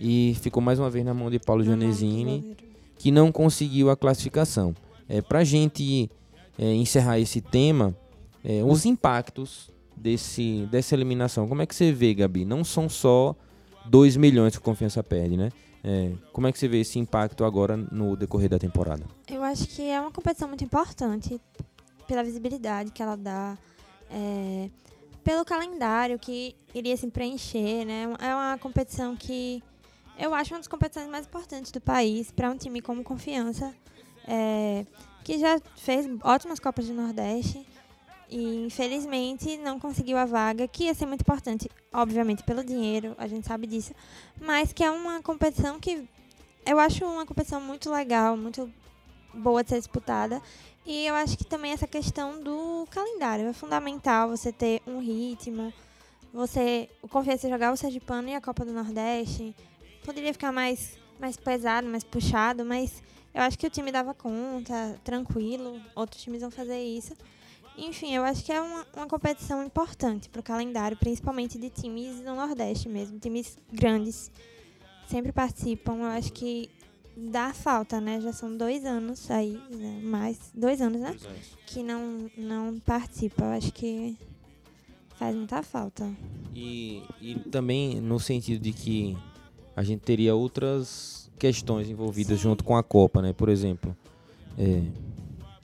E 0.00 0.36
ficou 0.42 0.60
mais 0.60 0.80
uma 0.80 0.90
vez 0.90 1.04
na 1.04 1.14
mão 1.14 1.30
de 1.30 1.38
Paulo 1.38 1.62
Gianesini 1.62 2.56
que 2.98 3.12
não 3.12 3.30
conseguiu 3.30 3.88
a 3.88 3.96
classificação. 3.96 4.74
É, 5.08 5.22
Para 5.22 5.38
a 5.38 5.44
gente 5.44 6.10
é, 6.58 6.74
encerrar 6.74 7.20
esse 7.20 7.40
tema, 7.40 7.96
é, 8.44 8.64
os 8.64 8.84
impactos 8.84 9.70
desse, 9.96 10.66
dessa 10.72 10.96
eliminação, 10.96 11.46
como 11.46 11.62
é 11.62 11.66
que 11.66 11.74
você 11.74 11.92
vê, 11.92 12.12
Gabi? 12.12 12.44
Não 12.44 12.64
são 12.64 12.88
só 12.88 13.32
2 13.86 14.16
milhões 14.16 14.54
que 14.54 14.58
o 14.58 14.62
Confiança 14.62 15.04
perde, 15.04 15.36
né? 15.36 15.50
É, 15.84 16.10
como 16.32 16.48
é 16.48 16.52
que 16.52 16.58
você 16.58 16.66
vê 16.66 16.80
esse 16.80 16.98
impacto 16.98 17.44
agora 17.44 17.76
no 17.76 18.16
decorrer 18.16 18.50
da 18.50 18.58
temporada? 18.58 19.04
Eu 19.30 19.44
acho 19.44 19.68
que 19.68 19.88
é 19.88 20.00
uma 20.00 20.10
competição 20.10 20.48
muito 20.48 20.64
importante 20.64 21.40
pela 22.08 22.24
visibilidade 22.24 22.90
que 22.90 23.00
ela 23.00 23.14
dá, 23.14 23.56
é, 24.10 24.70
pelo 25.24 25.44
calendário 25.44 26.18
que 26.18 26.54
iria 26.74 26.96
se 26.96 27.08
preencher, 27.08 27.84
né? 27.84 28.04
É 28.20 28.34
uma 28.34 28.58
competição 28.58 29.16
que 29.16 29.62
eu 30.18 30.34
acho 30.34 30.54
uma 30.54 30.58
das 30.58 30.68
competições 30.68 31.08
mais 31.08 31.26
importantes 31.26 31.70
do 31.70 31.80
país 31.80 32.30
para 32.30 32.50
um 32.50 32.56
time 32.56 32.80
como 32.80 33.02
Confiança, 33.04 33.74
é, 34.26 34.86
que 35.24 35.38
já 35.38 35.60
fez 35.76 36.06
ótimas 36.22 36.58
Copas 36.58 36.86
do 36.86 36.94
Nordeste 36.94 37.66
e 38.28 38.66
infelizmente 38.66 39.56
não 39.58 39.78
conseguiu 39.78 40.16
a 40.16 40.24
vaga, 40.24 40.66
que 40.66 40.84
ia 40.84 40.94
ser 40.94 41.06
muito 41.06 41.20
importante, 41.20 41.70
obviamente 41.92 42.42
pelo 42.42 42.64
dinheiro, 42.64 43.14
a 43.18 43.26
gente 43.26 43.46
sabe 43.46 43.66
disso, 43.66 43.94
mas 44.40 44.72
que 44.72 44.82
é 44.82 44.90
uma 44.90 45.22
competição 45.22 45.78
que 45.78 46.08
eu 46.64 46.78
acho 46.78 47.04
uma 47.04 47.24
competição 47.24 47.60
muito 47.60 47.90
legal, 47.90 48.36
muito 48.36 48.72
boa 49.32 49.62
de 49.62 49.70
ser 49.70 49.78
disputada. 49.78 50.42
E 50.86 51.04
eu 51.06 51.14
acho 51.16 51.36
que 51.36 51.44
também 51.44 51.72
essa 51.72 51.86
questão 51.86 52.40
do 52.40 52.86
calendário 52.90 53.46
é 53.46 53.52
fundamental 53.52 54.28
você 54.28 54.52
ter 54.52 54.80
um 54.86 55.00
ritmo. 55.00 55.72
Você, 56.32 56.88
o 57.02 57.08
Confiança 57.08 57.48
jogar 57.48 57.72
o 57.72 57.76
Sergipano 57.76 58.28
e 58.28 58.34
a 58.34 58.40
Copa 58.40 58.64
do 58.64 58.72
Nordeste 58.72 59.54
poderia 60.04 60.32
ficar 60.32 60.52
mais 60.52 60.96
mais 61.18 61.36
pesado, 61.36 61.88
mais 61.88 62.04
puxado, 62.04 62.64
mas 62.64 63.02
eu 63.34 63.42
acho 63.42 63.58
que 63.58 63.66
o 63.66 63.70
time 63.70 63.90
dava 63.90 64.14
conta, 64.14 65.00
tranquilo. 65.02 65.80
Outros 65.94 66.22
times 66.22 66.40
vão 66.40 66.50
fazer 66.50 66.82
isso. 66.82 67.14
Enfim, 67.76 68.14
eu 68.14 68.22
acho 68.24 68.44
que 68.44 68.52
é 68.52 68.60
uma, 68.60 68.86
uma 68.94 69.06
competição 69.06 69.62
importante 69.62 70.28
para 70.28 70.40
o 70.40 70.42
calendário, 70.42 70.96
principalmente 70.96 71.58
de 71.58 71.68
times 71.68 72.20
do 72.20 72.34
Nordeste 72.34 72.88
mesmo, 72.88 73.18
times 73.18 73.58
grandes 73.70 74.30
sempre 75.06 75.32
participam. 75.32 75.96
Eu 75.96 76.06
acho 76.06 76.32
que 76.32 76.70
dá 77.16 77.52
falta, 77.54 78.00
né? 78.00 78.20
Já 78.20 78.32
são 78.32 78.54
dois 78.56 78.84
anos 78.84 79.30
aí, 79.30 79.58
né? 79.70 80.00
mais 80.02 80.38
dois 80.54 80.80
anos, 80.80 81.00
né? 81.00 81.16
Que 81.66 81.82
não 81.82 82.30
não 82.36 82.78
participa. 82.80 83.44
Eu 83.44 83.50
acho 83.52 83.72
que 83.72 84.16
faz 85.16 85.34
muita 85.34 85.62
falta. 85.62 86.08
E, 86.54 87.02
e 87.20 87.34
também 87.50 88.00
no 88.00 88.20
sentido 88.20 88.60
de 88.62 88.72
que 88.72 89.16
a 89.74 89.82
gente 89.82 90.00
teria 90.00 90.34
outras 90.34 91.30
questões 91.38 91.88
envolvidas 91.88 92.38
junto 92.38 92.64
com 92.64 92.76
a 92.76 92.82
Copa, 92.82 93.20
né? 93.22 93.32
Por 93.32 93.48
exemplo, 93.48 93.96
é, 94.58 94.82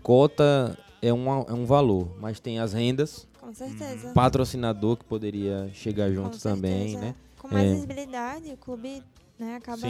cota 0.02 0.78
é, 1.00 1.12
uma, 1.12 1.44
é 1.48 1.52
um 1.52 1.64
valor, 1.64 2.14
mas 2.20 2.38
tem 2.40 2.58
as 2.58 2.72
rendas, 2.72 3.26
Com 3.40 3.52
certeza. 3.54 4.12
patrocinador 4.12 4.96
que 4.96 5.04
poderia 5.04 5.70
chegar 5.72 6.10
junto 6.12 6.38
também, 6.38 6.96
né? 6.96 7.14
Com 7.38 7.48
mais 7.48 7.68
É. 7.68 7.74
visibilidade, 7.74 8.52
o 8.52 8.56
clube 8.56 9.02
né, 9.38 9.56
acaba. 9.56 9.86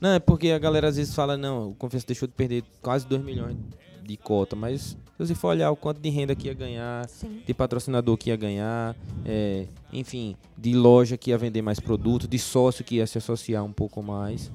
Não, 0.00 0.10
é 0.10 0.18
porque 0.18 0.50
a 0.50 0.58
galera 0.58 0.88
às 0.88 0.96
vezes 0.96 1.14
fala, 1.14 1.36
não, 1.36 1.70
o 1.70 1.74
Confiança 1.74 2.06
deixou 2.06 2.26
de 2.26 2.34
perder 2.34 2.64
quase 2.80 3.06
2 3.06 3.22
milhões 3.22 3.56
de 4.02 4.16
cota, 4.16 4.56
mas 4.56 4.82
se 4.82 4.96
você 5.18 5.34
for 5.34 5.48
olhar 5.48 5.70
o 5.70 5.76
quanto 5.76 6.00
de 6.00 6.08
renda 6.08 6.34
que 6.34 6.48
ia 6.48 6.54
ganhar, 6.54 7.06
Sim. 7.08 7.42
de 7.46 7.52
patrocinador 7.52 8.16
que 8.16 8.30
ia 8.30 8.36
ganhar, 8.36 8.96
é, 9.24 9.66
enfim, 9.92 10.34
de 10.56 10.74
loja 10.74 11.16
que 11.16 11.30
ia 11.30 11.38
vender 11.38 11.62
mais 11.62 11.78
produto, 11.78 12.26
de 12.26 12.38
sócio 12.38 12.82
que 12.82 12.96
ia 12.96 13.06
se 13.06 13.18
associar 13.18 13.62
um 13.64 13.72
pouco 13.72 14.02
mais. 14.02 14.50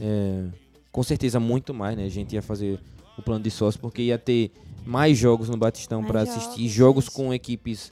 é, 0.00 0.44
com 0.94 1.02
certeza 1.02 1.40
muito 1.40 1.74
mais, 1.74 1.96
né? 1.96 2.04
A 2.04 2.08
gente 2.08 2.36
ia 2.36 2.40
fazer 2.40 2.78
o 3.18 3.22
plano 3.22 3.42
de 3.42 3.50
sócio 3.50 3.80
porque 3.80 4.00
ia 4.00 4.16
ter 4.16 4.52
mais 4.86 5.18
jogos 5.18 5.48
no 5.48 5.56
Batistão 5.56 6.04
para 6.04 6.20
assistir, 6.22 6.68
jogos, 6.68 7.08
com 7.08 7.34
equipes 7.34 7.90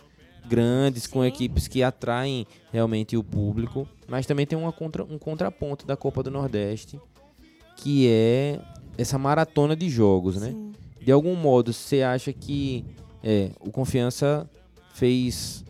grandes, 0.48 1.06
com 1.06 1.24
equipes 1.24 1.68
que 1.68 1.82
atraem 1.82 2.46
realmente 2.72 3.16
o 3.16 3.22
público, 3.22 3.86
mas 4.08 4.26
também 4.26 4.46
tem 4.46 4.58
uma 4.58 4.72
contra, 4.72 5.04
um 5.04 5.18
contraponto 5.18 5.86
da 5.86 5.96
Copa 5.96 6.22
do 6.22 6.30
Nordeste, 6.30 7.00
que 7.76 8.08
é 8.08 8.60
essa 8.96 9.18
maratona 9.18 9.74
de 9.74 9.88
jogos, 9.88 10.36
né? 10.36 10.50
Sim. 10.50 10.72
De 11.00 11.10
algum 11.10 11.34
modo, 11.34 11.72
você 11.72 12.02
acha 12.02 12.32
que 12.32 12.84
é, 13.22 13.50
o 13.60 13.70
Confiança 13.70 14.48
fez, 14.94 15.64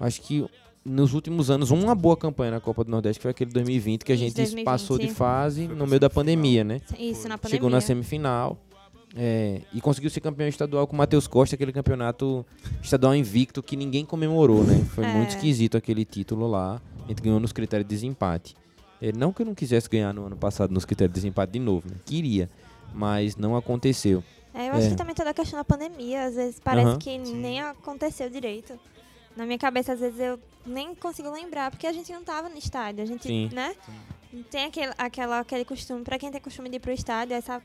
acho 0.00 0.22
que 0.22 0.44
nos 0.84 1.14
últimos 1.14 1.50
anos, 1.50 1.72
uma 1.72 1.94
boa 1.94 2.16
campanha 2.16 2.52
na 2.52 2.60
Copa 2.60 2.84
do 2.84 2.90
Nordeste, 2.90 3.18
que 3.18 3.22
foi 3.22 3.32
aquele 3.32 3.50
2020, 3.50 4.04
que 4.04 4.12
a 4.12 4.16
gente 4.16 4.36
2020. 4.36 4.64
passou 4.64 4.98
de 4.98 5.08
fase 5.10 5.66
no 5.66 5.86
meio 5.86 5.98
da 5.98 6.08
pandemia, 6.08 6.62
né? 6.62 6.80
Isso, 6.98 7.28
na 7.28 7.36
pandemia. 7.36 7.56
Chegou 7.56 7.68
na 7.68 7.80
semifinal 7.80 8.56
é, 9.16 9.62
e 9.72 9.80
conseguiu 9.80 10.10
ser 10.10 10.20
campeão 10.20 10.46
estadual 10.48 10.86
com 10.86 10.92
o 10.94 10.96
Matheus 10.98 11.26
Costa, 11.26 11.54
aquele 11.54 11.72
campeonato 11.72 12.44
estadual 12.82 13.14
invicto 13.14 13.62
que 13.62 13.74
ninguém 13.76 14.04
comemorou, 14.04 14.62
né? 14.62 14.84
Foi 14.94 15.04
É. 15.04 15.12
muito 15.14 15.30
esquisito 15.30 15.76
aquele 15.76 16.04
título 16.04 16.46
lá. 16.46 16.80
A 17.04 17.08
gente 17.08 17.22
ganhou 17.22 17.40
nos 17.40 17.52
critérios 17.52 17.88
de 17.88 17.94
desempate. 17.94 18.54
É, 19.00 19.12
não 19.12 19.32
que 19.32 19.42
eu 19.42 19.46
não 19.46 19.54
quisesse 19.54 19.88
ganhar 19.88 20.12
no 20.12 20.26
ano 20.26 20.36
passado 20.36 20.72
nos 20.72 20.84
critérios 20.84 21.14
de 21.14 21.20
desempate 21.20 21.52
de 21.52 21.58
novo, 21.58 21.88
né? 21.88 21.96
Queria, 22.04 22.50
mas 22.94 23.36
não 23.36 23.56
aconteceu. 23.56 24.22
É, 24.52 24.68
eu 24.68 24.72
acho 24.72 24.86
É. 24.86 24.90
que 24.90 24.96
também 24.96 25.14
toda 25.14 25.30
a 25.30 25.34
questão 25.34 25.58
da 25.58 25.64
pandemia, 25.64 26.24
às 26.24 26.34
vezes 26.34 26.60
parece 26.60 26.88
Aham. 26.88 26.98
que 26.98 27.18
nem 27.18 27.60
aconteceu 27.60 28.28
direito. 28.30 28.78
Na 29.36 29.44
minha 29.44 29.58
cabeça, 29.58 29.92
às 29.92 30.00
vezes 30.00 30.18
eu 30.18 30.38
nem 30.64 30.94
consigo 30.94 31.30
lembrar, 31.30 31.70
porque 31.70 31.86
a 31.86 31.92
gente 31.92 32.10
não 32.10 32.24
tava 32.24 32.48
no 32.48 32.56
estádio. 32.56 33.02
A 33.02 33.06
gente, 33.06 33.22
Sim. 33.26 33.50
né? 33.52 33.74
Tem 34.50 34.64
aquele, 34.64 34.92
aquela, 34.96 35.40
aquele 35.40 35.64
costume, 35.64 36.02
pra 36.02 36.18
quem 36.18 36.30
tem 36.30 36.40
costume 36.40 36.68
de 36.70 36.76
ir 36.76 36.80
pro 36.80 36.90
estádio, 36.90 37.34
essa, 37.34 37.62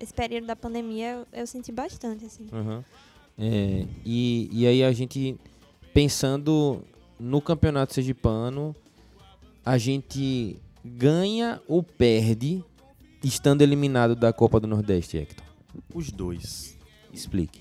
esse 0.00 0.12
período 0.12 0.46
da 0.46 0.56
pandemia 0.56 1.12
eu, 1.12 1.40
eu 1.40 1.46
senti 1.46 1.72
bastante, 1.72 2.24
assim. 2.24 2.46
Aham. 2.52 2.84
É, 3.38 3.86
e, 4.04 4.48
e 4.52 4.66
aí 4.66 4.84
a 4.84 4.92
gente, 4.92 5.36
pensando 5.92 6.84
no 7.18 7.40
campeonato 7.40 7.94
sergipano, 7.94 8.74
a 9.64 9.78
gente 9.78 10.56
ganha 10.84 11.60
ou 11.66 11.82
perde 11.82 12.62
estando 13.22 13.62
eliminado 13.62 14.14
da 14.14 14.32
Copa 14.32 14.60
do 14.60 14.66
Nordeste, 14.66 15.16
Hector? 15.16 15.44
Os 15.94 16.10
dois. 16.10 16.76
Explique. 17.12 17.60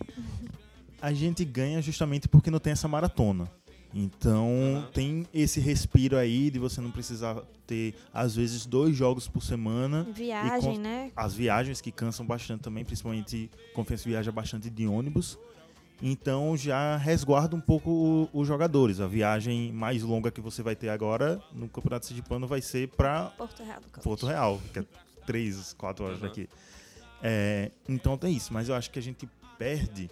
A 1.01 1.13
gente 1.13 1.45
ganha 1.45 1.81
justamente 1.81 2.27
porque 2.27 2.51
não 2.51 2.59
tem 2.59 2.73
essa 2.73 2.87
maratona. 2.87 3.49
Então 3.93 4.87
tem 4.91 5.27
esse 5.33 5.59
respiro 5.59 6.17
aí 6.17 6.49
de 6.49 6.57
você 6.57 6.81
não 6.81 6.89
precisar 6.89 7.41
ter, 7.67 7.93
às 8.11 8.35
vezes, 8.35 8.65
dois 8.65 8.95
jogos 8.95 9.27
por 9.27 9.43
semana. 9.43 10.03
Viagem, 10.13 10.79
né? 10.79 11.11
As 11.15 11.33
viagens 11.33 11.79
que 11.79 11.91
cansam 11.91 12.25
bastante 12.25 12.61
também, 12.61 12.83
principalmente 12.83 13.51
Confiança 13.73 14.09
viaja 14.09 14.31
bastante 14.31 14.69
de 14.69 14.87
ônibus. 14.87 15.37
Então 16.01 16.57
já 16.57 16.97
resguarda 16.97 17.55
um 17.55 17.61
pouco 17.61 18.27
os 18.33 18.47
jogadores. 18.47 18.99
A 18.99 19.07
viagem 19.07 19.71
mais 19.71 20.01
longa 20.01 20.31
que 20.31 20.41
você 20.41 20.63
vai 20.63 20.75
ter 20.75 20.89
agora 20.89 21.41
no 21.53 21.69
Campeonato 21.69 22.05
Sergipano 22.05 22.47
vai 22.47 22.61
ser 22.61 22.89
para 22.89 23.25
Porto 23.37 23.63
Real. 23.63 23.81
Porto 24.03 24.25
Real, 24.25 24.61
que 24.73 24.79
é 24.79 24.85
3, 25.25 25.73
4 25.73 26.05
horas 26.05 26.19
daqui. 26.19 26.49
É, 27.21 27.71
então 27.87 28.17
tem 28.17 28.35
isso, 28.35 28.51
mas 28.51 28.67
eu 28.67 28.75
acho 28.75 28.91
que 28.91 28.99
a 28.99 29.01
gente 29.01 29.29
perde 29.57 30.09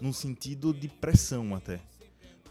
num 0.00 0.12
sentido 0.12 0.72
de 0.72 0.86
pressão 0.86 1.54
até. 1.54 1.80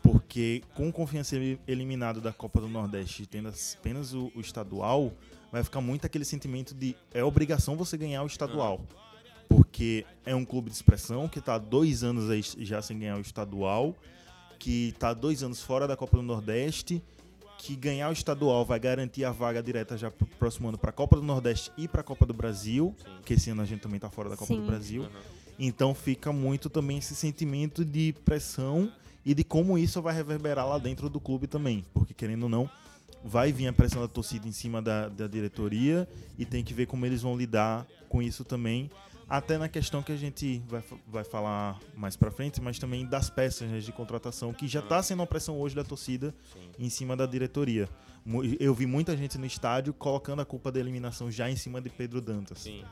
Porque 0.05 0.61
com 0.75 0.91
confiança 0.91 1.35
eli- 1.35 1.59
eliminado 1.67 2.21
da 2.21 2.31
Copa 2.31 2.61
do 2.61 2.67
Nordeste, 2.67 3.25
tendo 3.25 3.47
as- 3.47 3.75
apenas 3.79 4.13
o, 4.13 4.31
o 4.35 4.39
estadual, 4.39 5.11
vai 5.51 5.63
ficar 5.63 5.81
muito 5.81 6.05
aquele 6.05 6.23
sentimento 6.23 6.75
de 6.75 6.95
é 7.11 7.23
obrigação 7.23 7.75
você 7.75 7.97
ganhar 7.97 8.21
o 8.21 8.27
estadual. 8.27 8.81
Porque 9.49 10.05
é 10.23 10.35
um 10.35 10.45
clube 10.45 10.69
de 10.69 10.75
expressão 10.75 11.27
que 11.27 11.39
está 11.39 11.55
há 11.55 11.57
dois 11.57 12.03
anos 12.03 12.29
aí 12.29 12.43
já 12.59 12.83
sem 12.83 12.99
ganhar 12.99 13.17
o 13.17 13.21
estadual, 13.21 13.95
que 14.59 14.89
está 14.89 15.09
há 15.09 15.13
dois 15.15 15.41
anos 15.41 15.61
fora 15.63 15.87
da 15.87 15.97
Copa 15.97 16.17
do 16.17 16.23
Nordeste, 16.23 17.01
que 17.57 17.75
ganhar 17.75 18.09
o 18.09 18.13
estadual 18.13 18.63
vai 18.63 18.79
garantir 18.79 19.23
a 19.25 19.31
vaga 19.31 19.63
direta 19.63 19.97
já 19.97 20.11
pro 20.11 20.27
próximo 20.27 20.69
ano 20.69 20.77
para 20.77 20.91
a 20.91 20.93
Copa 20.93 21.15
do 21.15 21.23
Nordeste 21.23 21.71
e 21.77 21.87
para 21.87 22.01
a 22.01 22.03
Copa 22.03 22.27
do 22.27 22.33
Brasil, 22.33 22.95
que 23.25 23.33
esse 23.33 23.49
ano 23.49 23.63
a 23.63 23.65
gente 23.65 23.81
também 23.81 23.99
tá 23.99 24.09
fora 24.09 24.29
da 24.29 24.37
Copa 24.37 24.53
Sim. 24.53 24.61
do 24.61 24.67
Brasil. 24.67 25.01
Uhum. 25.03 25.09
Então 25.57 25.95
fica 25.95 26.31
muito 26.31 26.69
também 26.69 26.99
esse 26.99 27.15
sentimento 27.15 27.83
de 27.83 28.13
pressão 28.23 28.91
e 29.25 29.33
de 29.33 29.43
como 29.43 29.77
isso 29.77 30.01
vai 30.01 30.13
reverberar 30.13 30.67
lá 30.67 30.77
dentro 30.77 31.09
do 31.09 31.19
clube 31.19 31.47
também, 31.47 31.83
porque 31.93 32.13
querendo 32.13 32.43
ou 32.43 32.49
não, 32.49 32.69
vai 33.23 33.51
vir 33.51 33.67
a 33.67 33.73
pressão 33.73 34.01
da 34.01 34.07
torcida 34.07 34.47
em 34.47 34.51
cima 34.51 34.81
da, 34.81 35.09
da 35.09 35.25
diretoria 35.25 36.07
e 36.37 36.45
tem 36.45 36.63
que 36.63 36.73
ver 36.73 36.85
como 36.85 37.05
eles 37.05 37.23
vão 37.23 37.35
lidar 37.35 37.87
com 38.07 38.21
isso 38.21 38.43
também. 38.43 38.89
Até 39.27 39.57
na 39.57 39.67
questão 39.67 40.03
que 40.03 40.11
a 40.11 40.15
gente 40.15 40.61
vai, 40.67 40.83
vai 41.07 41.23
falar 41.23 41.79
mais 41.95 42.15
pra 42.15 42.29
frente, 42.29 42.61
mas 42.61 42.77
também 42.77 43.03
das 43.03 43.27
peças 43.27 43.67
né, 43.67 43.79
de 43.79 43.91
contratação, 43.91 44.53
que 44.53 44.67
já 44.67 44.83
tá 44.83 45.01
sendo 45.01 45.21
uma 45.21 45.25
pressão 45.25 45.59
hoje 45.59 45.75
da 45.75 45.83
torcida 45.83 46.33
em 46.77 46.89
cima 46.91 47.17
da 47.17 47.25
diretoria. 47.25 47.89
Eu 48.59 48.75
vi 48.75 48.85
muita 48.85 49.17
gente 49.17 49.39
no 49.39 49.45
estádio 49.47 49.93
colocando 49.95 50.43
a 50.43 50.45
culpa 50.45 50.71
da 50.71 50.79
eliminação 50.79 51.31
já 51.31 51.49
em 51.49 51.55
cima 51.55 51.81
de 51.81 51.89
Pedro 51.89 52.21
Dantas. 52.21 52.59
Sim. 52.59 52.83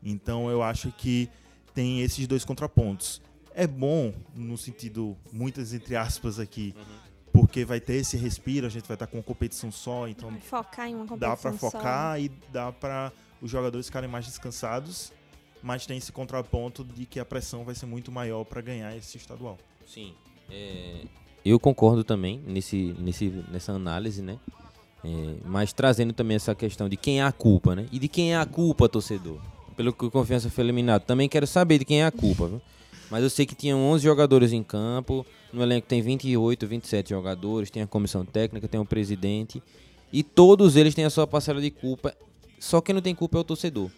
Então 0.00 0.48
eu 0.48 0.62
acho 0.62 0.92
que 0.92 1.28
tem 1.74 2.00
esses 2.00 2.24
dois 2.28 2.44
contrapontos. 2.44 3.20
É 3.60 3.66
bom, 3.66 4.14
no 4.34 4.56
sentido, 4.56 5.14
muitas 5.30 5.74
entre 5.74 5.94
aspas 5.94 6.38
aqui, 6.38 6.74
porque 7.30 7.62
vai 7.62 7.78
ter 7.78 7.96
esse 7.96 8.16
respiro, 8.16 8.66
a 8.66 8.70
gente 8.70 8.88
vai 8.88 8.94
estar 8.94 9.06
com 9.06 9.18
uma 9.18 9.22
competição 9.22 9.70
só, 9.70 10.08
então 10.08 10.32
focar 10.40 10.88
em 10.88 10.94
uma 10.94 11.06
competição 11.06 11.30
dá 11.30 11.36
pra 11.36 11.52
só. 11.52 11.70
focar 11.70 12.18
e 12.18 12.30
dá 12.50 12.72
pra 12.72 13.12
os 13.38 13.50
jogadores 13.50 13.84
ficarem 13.84 14.08
mais 14.08 14.24
descansados, 14.24 15.12
mas 15.62 15.84
tem 15.84 15.98
esse 15.98 16.10
contraponto 16.10 16.82
de 16.82 17.04
que 17.04 17.20
a 17.20 17.24
pressão 17.26 17.62
vai 17.62 17.74
ser 17.74 17.84
muito 17.84 18.10
maior 18.10 18.44
pra 18.44 18.62
ganhar 18.62 18.96
esse 18.96 19.18
estadual. 19.18 19.58
Sim. 19.86 20.14
É, 20.50 21.04
eu 21.44 21.60
concordo 21.60 22.02
também 22.02 22.40
nesse, 22.46 22.96
nesse, 22.98 23.28
nessa 23.50 23.72
análise, 23.72 24.22
né? 24.22 24.38
É, 25.04 25.36
mas 25.44 25.74
trazendo 25.74 26.14
também 26.14 26.36
essa 26.36 26.54
questão 26.54 26.88
de 26.88 26.96
quem 26.96 27.20
é 27.20 27.24
a 27.24 27.30
culpa, 27.30 27.76
né? 27.76 27.86
E 27.92 27.98
de 27.98 28.08
quem 28.08 28.32
é 28.32 28.38
a 28.38 28.46
culpa, 28.46 28.88
torcedor. 28.88 29.38
Pelo 29.76 29.92
que 29.92 30.06
o 30.06 30.10
Confiança 30.10 30.48
foi 30.48 30.64
eliminado. 30.64 31.02
Também 31.02 31.28
quero 31.28 31.46
saber 31.46 31.78
de 31.78 31.84
quem 31.84 32.00
é 32.00 32.06
a 32.06 32.10
culpa, 32.10 32.46
viu? 32.46 32.62
Mas 33.10 33.22
eu 33.22 33.30
sei 33.30 33.44
que 33.44 33.54
tinham 33.54 33.80
11 33.80 34.04
jogadores 34.04 34.52
em 34.52 34.62
campo. 34.62 35.26
No 35.52 35.62
elenco 35.62 35.86
tem 35.86 36.00
28, 36.00 36.66
27 36.66 37.10
jogadores. 37.10 37.70
Tem 37.70 37.82
a 37.82 37.86
comissão 37.86 38.24
técnica, 38.24 38.68
tem 38.68 38.80
o 38.80 38.84
presidente. 38.84 39.62
E 40.12 40.22
todos 40.22 40.76
eles 40.76 40.94
têm 40.94 41.04
a 41.04 41.10
sua 41.10 41.26
parcela 41.26 41.60
de 41.60 41.70
culpa. 41.70 42.14
Só 42.58 42.80
quem 42.80 42.94
não 42.94 43.02
tem 43.02 43.14
culpa 43.14 43.38
é 43.38 43.40
o 43.40 43.44
torcedor. 43.44 43.90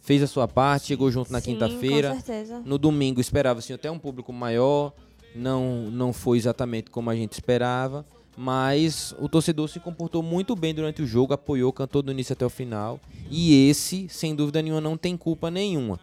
Fez 0.00 0.22
a 0.22 0.26
sua 0.26 0.46
parte, 0.46 0.86
chegou 0.86 1.10
junto 1.10 1.32
na 1.32 1.40
quinta-feira. 1.40 2.10
Com 2.10 2.20
certeza. 2.20 2.62
No 2.64 2.78
domingo 2.78 3.20
esperava-se 3.20 3.72
até 3.72 3.90
um 3.90 3.98
público 3.98 4.32
maior, 4.32 4.92
não, 5.34 5.90
não 5.90 6.12
foi 6.12 6.38
exatamente 6.38 6.90
como 6.90 7.10
a 7.10 7.14
gente 7.14 7.32
esperava, 7.32 8.04
mas 8.36 9.14
o 9.18 9.28
torcedor 9.28 9.68
se 9.68 9.78
comportou 9.78 10.22
muito 10.22 10.56
bem 10.56 10.74
durante 10.74 11.02
o 11.02 11.06
jogo, 11.06 11.34
apoiou, 11.34 11.72
cantou 11.72 12.02
do 12.02 12.10
início 12.12 12.32
até 12.32 12.46
o 12.46 12.50
final. 12.50 12.98
E 13.30 13.68
esse, 13.68 14.08
sem 14.08 14.34
dúvida 14.34 14.62
nenhuma, 14.62 14.80
não 14.80 14.96
tem 14.96 15.16
culpa 15.16 15.50
nenhuma. 15.50 16.00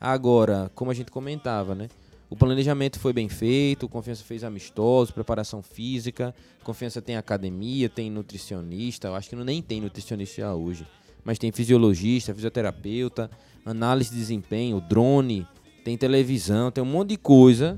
Agora, 0.00 0.70
como 0.74 0.90
a 0.90 0.94
gente 0.94 1.10
comentava, 1.10 1.74
né? 1.74 1.88
O 2.30 2.36
planejamento 2.36 3.00
foi 3.00 3.12
bem 3.12 3.28
feito, 3.28 3.86
o 3.86 3.88
Confiança 3.88 4.22
fez 4.22 4.44
amistosos, 4.44 5.10
preparação 5.10 5.60
física, 5.62 6.32
Confiança 6.62 7.02
tem 7.02 7.16
academia, 7.16 7.88
tem 7.88 8.08
nutricionista, 8.08 9.08
eu 9.08 9.16
acho 9.16 9.28
que 9.28 9.34
não 9.34 9.42
nem 9.42 9.60
tem 9.60 9.80
nutricionista 9.80 10.54
hoje, 10.54 10.86
mas 11.24 11.40
tem 11.40 11.50
fisiologista, 11.50 12.32
fisioterapeuta, 12.32 13.28
análise 13.66 14.10
de 14.10 14.16
desempenho, 14.16 14.80
drone, 14.80 15.44
tem 15.84 15.98
televisão, 15.98 16.70
tem 16.70 16.84
um 16.84 16.86
monte 16.86 17.08
de 17.10 17.16
coisa 17.16 17.76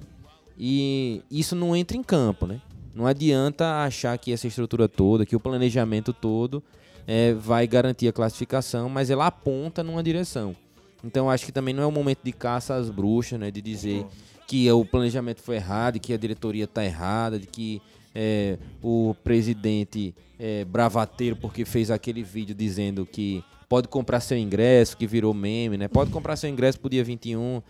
e 0.58 1.22
isso 1.30 1.56
não 1.56 1.74
entra 1.74 1.96
em 1.96 2.02
campo, 2.02 2.46
né? 2.46 2.60
Não 2.94 3.06
adianta 3.06 3.82
achar 3.82 4.18
que 4.18 4.34
essa 4.34 4.46
estrutura 4.46 4.86
toda, 4.86 5.24
que 5.24 5.34
o 5.34 5.40
planejamento 5.40 6.12
todo 6.12 6.62
é, 7.06 7.32
vai 7.32 7.66
garantir 7.66 8.06
a 8.06 8.12
classificação, 8.12 8.90
mas 8.90 9.08
ela 9.08 9.26
aponta 9.26 9.82
numa 9.82 10.02
direção. 10.02 10.54
Então 11.02 11.30
acho 11.30 11.46
que 11.46 11.52
também 11.52 11.72
não 11.72 11.82
é 11.82 11.86
o 11.86 11.90
momento 11.90 12.20
de 12.22 12.32
caça 12.32 12.74
às 12.74 12.90
bruxas, 12.90 13.40
né? 13.40 13.50
De 13.50 13.62
dizer 13.62 14.06
que 14.52 14.70
o 14.70 14.84
planejamento 14.84 15.40
foi 15.40 15.56
errado, 15.56 15.98
que 15.98 16.12
a 16.12 16.16
diretoria 16.18 16.64
está 16.64 16.84
errada, 16.84 17.38
de 17.38 17.46
que 17.46 17.80
é, 18.14 18.58
o 18.82 19.16
presidente 19.24 20.14
é 20.38 20.62
bravateiro 20.66 21.36
porque 21.36 21.64
fez 21.64 21.90
aquele 21.90 22.22
vídeo 22.22 22.54
dizendo 22.54 23.06
que 23.06 23.42
pode 23.66 23.88
comprar 23.88 24.20
seu 24.20 24.36
ingresso, 24.36 24.94
que 24.94 25.06
virou 25.06 25.32
meme, 25.32 25.78
né? 25.78 25.88
Pode 25.88 26.10
comprar 26.10 26.36
seu 26.36 26.50
ingresso 26.50 26.78
pro 26.78 26.90
dia 26.90 27.02
21. 27.02 27.62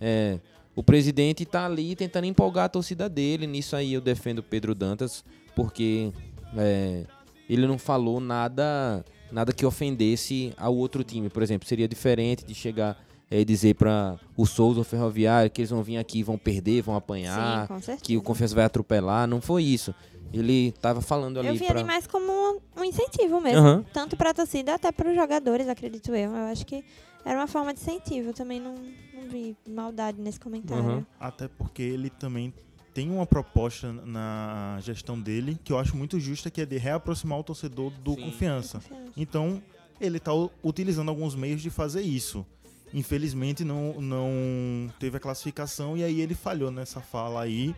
É, 0.00 0.38
o 0.74 0.82
presidente 0.82 1.44
tá 1.44 1.66
ali 1.66 1.94
tentando 1.94 2.24
empolgar 2.24 2.64
a 2.64 2.68
torcida 2.70 3.06
dele. 3.06 3.46
Nisso 3.46 3.76
aí 3.76 3.92
eu 3.92 4.00
defendo 4.00 4.42
Pedro 4.42 4.74
Dantas, 4.74 5.22
porque 5.54 6.10
é, 6.56 7.04
ele 7.50 7.66
não 7.66 7.76
falou 7.76 8.18
nada 8.18 9.04
nada 9.30 9.52
que 9.52 9.66
ofendesse 9.66 10.54
ao 10.56 10.74
outro 10.74 11.04
time. 11.04 11.28
Por 11.28 11.42
exemplo, 11.42 11.68
seria 11.68 11.86
diferente 11.86 12.46
de 12.46 12.54
chegar 12.54 12.98
é, 13.30 13.40
e 13.40 13.44
dizer 13.44 13.74
para 13.76 14.18
o 14.36 14.44
Souza 14.44 14.80
ou 14.80 14.84
Ferroviário 14.84 15.50
que 15.50 15.60
eles 15.60 15.70
vão 15.70 15.82
vir 15.82 15.98
aqui 15.98 16.18
e 16.18 16.22
vão 16.22 16.36
perder, 16.36 16.82
vão 16.82 16.96
apanhar, 16.96 17.62
Sim, 17.62 17.68
com 17.68 17.80
certeza. 17.80 18.04
que 18.04 18.16
o 18.16 18.22
Confiança 18.22 18.54
vai 18.54 18.64
atropelar. 18.64 19.28
Não 19.28 19.40
foi 19.40 19.62
isso. 19.62 19.94
Ele 20.32 20.72
tava 20.80 21.00
falando 21.00 21.38
ali 21.38 21.48
Eu 21.48 21.54
vi 21.54 21.66
pra... 21.66 21.78
ali 21.78 21.84
mais 21.84 22.06
como 22.06 22.60
um, 22.76 22.84
incentivo 22.84 23.40
mesmo. 23.40 23.60
Aham. 23.60 23.84
Tanto 23.92 24.16
pra 24.16 24.32
torcida 24.34 24.74
até 24.74 24.92
para 24.92 25.08
os 25.08 25.14
jogadores, 25.14 25.68
acredito 25.68 26.14
eu. 26.14 26.30
Eu 26.30 26.44
acho 26.46 26.64
que 26.66 26.84
era 27.24 27.38
uma 27.38 27.46
forma 27.46 27.72
de 27.74 27.80
incentivo. 27.80 28.30
Eu 28.30 28.34
também 28.34 28.60
não, 28.60 28.74
não 28.74 29.28
vi 29.28 29.56
maldade 29.68 30.20
nesse 30.20 30.38
comentário. 30.38 30.84
Uhum. 30.84 31.06
Até 31.18 31.48
porque 31.48 31.82
ele 31.82 32.10
também 32.10 32.52
tem 32.94 33.10
uma 33.10 33.26
proposta 33.26 33.92
na 33.92 34.78
gestão 34.82 35.20
dele 35.20 35.58
que 35.64 35.72
eu 35.72 35.78
acho 35.78 35.96
muito 35.96 36.18
justa, 36.18 36.50
que 36.50 36.60
é 36.60 36.66
de 36.66 36.78
reaproximar 36.78 37.38
o 37.38 37.44
torcedor 37.44 37.90
do 37.90 38.14
Sim. 38.14 38.22
confiança. 38.22 38.78
Confiança. 38.78 39.12
Então, 39.16 39.62
ele 40.00 40.18
está 40.18 40.32
utilizando 40.62 41.08
alguns 41.08 41.34
meios 41.34 41.60
de 41.60 41.70
fazer 41.70 42.02
isso. 42.02 42.46
Infelizmente, 42.92 43.64
não, 43.64 44.00
não 44.00 44.90
teve 44.98 45.16
a 45.16 45.20
classificação 45.20 45.96
e 45.96 46.02
aí 46.04 46.20
ele 46.20 46.34
falhou 46.34 46.70
nessa 46.70 47.00
fala 47.00 47.42
aí 47.42 47.74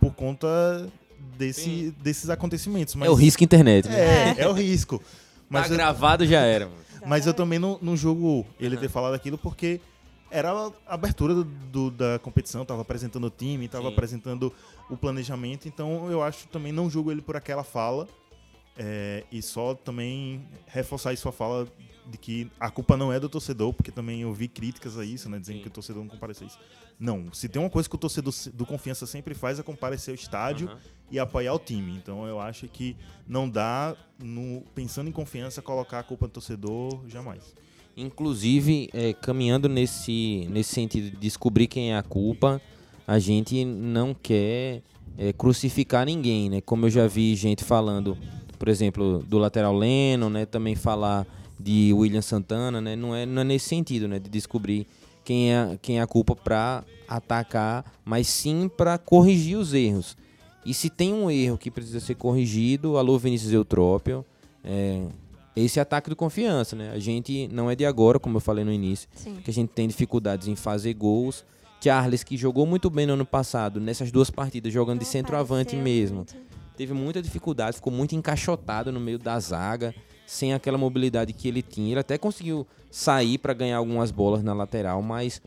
por 0.00 0.14
conta 0.14 0.88
desse, 1.36 1.94
desses 2.02 2.30
acontecimentos. 2.30 2.94
Mas, 2.94 3.08
É 3.08 3.10
o 3.10 3.14
risco 3.14 3.44
internet, 3.44 3.88
né? 3.88 4.30
É, 4.38 4.40
é 4.42 4.48
o 4.48 4.52
risco. 4.52 5.02
Mas, 5.48 5.68
tá 5.68 5.74
eu, 5.74 5.76
gravado 5.76 6.26
já 6.26 6.40
era, 6.40 6.66
mano. 6.66 6.78
mas 7.06 7.26
eu 7.26 7.34
também 7.34 7.58
não, 7.58 7.78
não 7.82 7.96
julgo 7.96 8.46
ele 8.58 8.76
ter 8.76 8.88
falado 8.88 9.14
aquilo 9.14 9.36
porque 9.36 9.80
era 10.30 10.50
a 10.50 10.72
abertura 10.94 11.34
do, 11.34 11.44
do- 11.44 11.90
da 11.90 12.18
competição, 12.18 12.64
tava 12.64 12.80
apresentando 12.82 13.26
o 13.26 13.30
time, 13.30 13.68
tava 13.68 13.86
Sim. 13.88 13.92
apresentando 13.92 14.52
o 14.90 14.96
planejamento, 14.96 15.68
então 15.68 16.10
eu 16.10 16.22
acho 16.22 16.48
também 16.48 16.72
não 16.72 16.88
julgo 16.90 17.12
ele 17.12 17.20
por 17.22 17.36
aquela 17.36 17.62
fala. 17.62 18.08
é, 18.76 19.22
e 19.30 19.40
só 19.42 19.74
também 19.74 20.42
reforçar 20.66 21.10
aí 21.10 21.16
sua 21.16 21.30
fala 21.30 21.68
de 22.06 22.18
que 22.18 22.50
a 22.58 22.70
culpa 22.70 22.96
não 22.96 23.12
é 23.12 23.18
do 23.18 23.28
torcedor, 23.28 23.72
porque 23.72 23.90
também 23.90 24.22
eu 24.22 24.32
vi 24.32 24.48
críticas 24.48 24.98
a 24.98 25.04
isso, 25.04 25.28
né? 25.28 25.38
Dizendo 25.38 25.56
Sim. 25.56 25.62
que 25.62 25.68
o 25.68 25.70
torcedor 25.70 26.02
não 26.02 26.10
compareceu 26.10 26.46
isso. 26.46 26.58
Não, 26.98 27.32
se 27.32 27.48
tem 27.48 27.60
uma 27.60 27.70
coisa 27.70 27.88
que 27.88 27.94
o 27.94 27.98
torcedor 27.98 28.32
do 28.52 28.66
Confiança 28.66 29.06
sempre 29.06 29.34
faz 29.34 29.58
é 29.58 29.62
comparecer 29.62 30.12
ao 30.12 30.14
estádio 30.14 30.68
Aham. 30.68 30.78
e 31.10 31.18
apoiar 31.18 31.54
o 31.54 31.58
time. 31.58 31.92
Então 31.96 32.26
eu 32.26 32.40
acho 32.40 32.68
que 32.68 32.96
não 33.26 33.48
dá, 33.48 33.96
no, 34.18 34.62
pensando 34.74 35.08
em 35.08 35.12
confiança, 35.12 35.60
colocar 35.62 35.98
a 35.98 36.02
culpa 36.02 36.26
no 36.26 36.32
torcedor 36.32 37.02
jamais. 37.08 37.54
Inclusive, 37.96 38.90
é, 38.92 39.12
caminhando 39.12 39.68
nesse, 39.68 40.48
nesse 40.50 40.74
sentido 40.74 41.10
de 41.10 41.16
descobrir 41.16 41.68
quem 41.68 41.92
é 41.92 41.96
a 41.96 42.02
culpa, 42.02 42.60
a 43.06 43.18
gente 43.18 43.64
não 43.64 44.14
quer 44.14 44.82
é, 45.16 45.32
crucificar 45.32 46.04
ninguém, 46.04 46.50
né? 46.50 46.60
Como 46.60 46.86
eu 46.86 46.90
já 46.90 47.06
vi 47.06 47.34
gente 47.36 47.62
falando, 47.62 48.16
por 48.58 48.68
exemplo, 48.68 49.22
do 49.26 49.38
lateral 49.38 49.76
Leno, 49.76 50.28
né? 50.28 50.44
Também 50.44 50.74
falar 50.74 51.26
de 51.58 51.92
William 51.92 52.22
Santana, 52.22 52.80
né? 52.80 52.96
Não 52.96 53.14
é, 53.14 53.24
não 53.24 53.42
é 53.42 53.44
nesse 53.44 53.68
sentido, 53.68 54.08
né? 54.08 54.18
De 54.18 54.28
descobrir 54.28 54.86
quem 55.24 55.54
é, 55.54 55.78
quem 55.80 55.98
é 55.98 56.02
a 56.02 56.06
culpa 56.06 56.36
para 56.36 56.84
atacar, 57.08 57.84
mas 58.04 58.28
sim 58.28 58.68
para 58.68 58.98
corrigir 58.98 59.56
os 59.56 59.72
erros. 59.72 60.16
E 60.64 60.72
se 60.72 60.88
tem 60.88 61.12
um 61.12 61.30
erro 61.30 61.58
que 61.58 61.70
precisa 61.70 62.00
ser 62.00 62.14
corrigido, 62.14 62.96
alô 62.96 63.18
Vinícius 63.18 63.52
Eutrópio, 63.52 64.24
é, 64.64 65.06
esse 65.54 65.78
ataque 65.78 66.10
de 66.10 66.16
confiança, 66.16 66.74
né? 66.74 66.90
A 66.92 66.98
gente 66.98 67.48
não 67.52 67.70
é 67.70 67.76
de 67.76 67.84
agora, 67.84 68.18
como 68.18 68.38
eu 68.38 68.40
falei 68.40 68.64
no 68.64 68.72
início, 68.72 69.08
Sim. 69.14 69.36
que 69.36 69.50
a 69.50 69.54
gente 69.54 69.68
tem 69.68 69.86
dificuldades 69.86 70.48
em 70.48 70.56
fazer 70.56 70.94
gols. 70.94 71.44
Charles, 71.80 72.24
que 72.24 72.34
jogou 72.36 72.64
muito 72.64 72.88
bem 72.88 73.06
no 73.06 73.12
ano 73.12 73.26
passado, 73.26 73.78
nessas 73.78 74.10
duas 74.10 74.30
partidas, 74.30 74.72
jogando 74.72 75.00
de 75.00 75.04
centroavante 75.04 75.76
mesmo. 75.76 76.24
Teve 76.78 76.94
muita 76.94 77.20
dificuldade, 77.20 77.76
ficou 77.76 77.92
muito 77.92 78.16
encaixotado 78.16 78.90
no 78.90 78.98
meio 78.98 79.18
da 79.18 79.38
zaga, 79.38 79.94
sem 80.26 80.54
aquela 80.54 80.78
mobilidade 80.78 81.32
que 81.32 81.48
ele 81.48 81.62
tinha. 81.62 81.92
Ele 81.92 82.00
até 82.00 82.18
conseguiu 82.18 82.66
sair 82.90 83.38
para 83.38 83.52
ganhar 83.52 83.78
algumas 83.78 84.10
bolas 84.10 84.42
na 84.42 84.52
lateral, 84.52 85.02
mas 85.02 85.42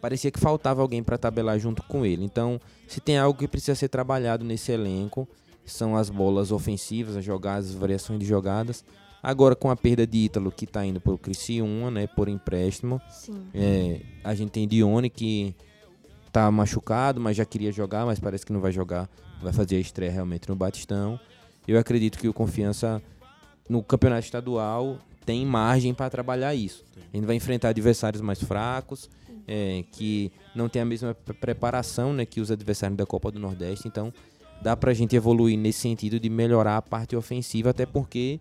parecia 0.00 0.30
que 0.30 0.38
faltava 0.38 0.82
alguém 0.82 1.02
para 1.02 1.18
tabelar 1.18 1.58
junto 1.58 1.82
com 1.82 2.04
ele. 2.04 2.24
Então, 2.24 2.60
se 2.86 3.00
tem 3.00 3.18
algo 3.18 3.38
que 3.38 3.48
precisa 3.48 3.74
ser 3.74 3.88
trabalhado 3.88 4.44
nesse 4.44 4.70
elenco, 4.70 5.26
são 5.64 5.96
as 5.96 6.10
bolas 6.10 6.52
ofensivas, 6.52 7.16
as 7.16 7.24
jogadas, 7.24 7.70
as 7.70 7.74
variações 7.74 8.18
de 8.18 8.26
jogadas. 8.26 8.84
Agora 9.22 9.56
com 9.56 9.70
a 9.70 9.76
perda 9.76 10.06
de 10.06 10.18
Ítalo, 10.18 10.52
que 10.52 10.66
está 10.66 10.84
indo 10.84 11.00
para 11.00 11.12
o 11.12 11.18
Criciúma, 11.18 11.90
né, 11.90 12.06
por 12.06 12.28
empréstimo. 12.28 13.00
Sim. 13.08 13.46
É, 13.54 14.02
a 14.22 14.34
gente 14.34 14.50
tem 14.50 14.68
Dione 14.68 15.08
que 15.08 15.54
tá 16.30 16.50
machucado, 16.50 17.20
mas 17.20 17.36
já 17.36 17.44
queria 17.44 17.72
jogar, 17.72 18.04
mas 18.04 18.20
parece 18.20 18.44
que 18.44 18.52
não 18.52 18.60
vai 18.60 18.72
jogar. 18.72 19.08
Vai 19.42 19.52
fazer 19.52 19.76
a 19.76 19.80
estreia 19.80 20.12
realmente 20.12 20.48
no 20.48 20.54
Batistão. 20.54 21.18
eu 21.66 21.78
acredito 21.78 22.18
que 22.18 22.28
o 22.28 22.34
Confiança 22.34 23.02
no 23.68 23.82
campeonato 23.82 24.24
estadual 24.24 24.98
tem 25.24 25.44
margem 25.46 25.94
para 25.94 26.10
trabalhar 26.10 26.54
isso. 26.54 26.84
A 27.12 27.16
gente 27.16 27.26
vai 27.26 27.36
enfrentar 27.36 27.70
adversários 27.70 28.20
mais 28.20 28.42
fracos, 28.42 29.08
é, 29.46 29.84
que 29.92 30.30
não 30.54 30.68
tem 30.68 30.82
a 30.82 30.84
mesma 30.84 31.14
pre- 31.14 31.34
preparação 31.34 32.12
né, 32.12 32.26
que 32.26 32.40
os 32.40 32.50
adversários 32.50 32.96
da 32.96 33.06
Copa 33.06 33.30
do 33.30 33.38
Nordeste. 33.38 33.88
Então, 33.88 34.12
dá 34.62 34.76
para 34.76 34.90
a 34.90 34.94
gente 34.94 35.16
evoluir 35.16 35.58
nesse 35.58 35.80
sentido 35.80 36.20
de 36.20 36.28
melhorar 36.28 36.76
a 36.76 36.82
parte 36.82 37.16
ofensiva, 37.16 37.70
até 37.70 37.86
porque 37.86 38.40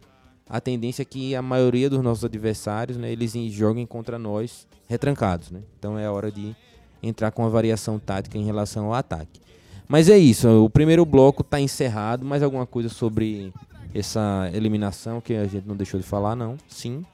a 0.49 0.59
tendência 0.59 1.01
é 1.01 1.05
que 1.05 1.35
a 1.35 1.41
maioria 1.41 1.89
dos 1.89 2.01
nossos 2.01 2.25
adversários, 2.25 2.97
né, 2.97 3.11
eles 3.11 3.33
joguem 3.53 3.85
contra 3.85 4.19
nós 4.19 4.67
retrancados, 4.87 5.51
né? 5.51 5.61
Então 5.79 5.97
é 5.97 6.09
hora 6.09 6.31
de 6.31 6.55
entrar 7.01 7.31
com 7.31 7.43
uma 7.43 7.49
variação 7.49 7.97
tática 7.97 8.37
em 8.37 8.43
relação 8.43 8.85
ao 8.85 8.93
ataque. 8.93 9.41
Mas 9.87 10.09
é 10.09 10.17
isso, 10.17 10.47
o 10.63 10.69
primeiro 10.69 11.05
bloco 11.05 11.41
está 11.41 11.59
encerrado. 11.59 12.25
Mais 12.25 12.41
alguma 12.43 12.65
coisa 12.65 12.89
sobre 12.89 13.53
essa 13.93 14.49
eliminação 14.53 15.21
que 15.21 15.33
a 15.33 15.45
gente 15.45 15.67
não 15.67 15.75
deixou 15.75 15.99
de 15.99 16.05
falar, 16.05 16.35
não? 16.35 16.57
Sim. 16.67 17.05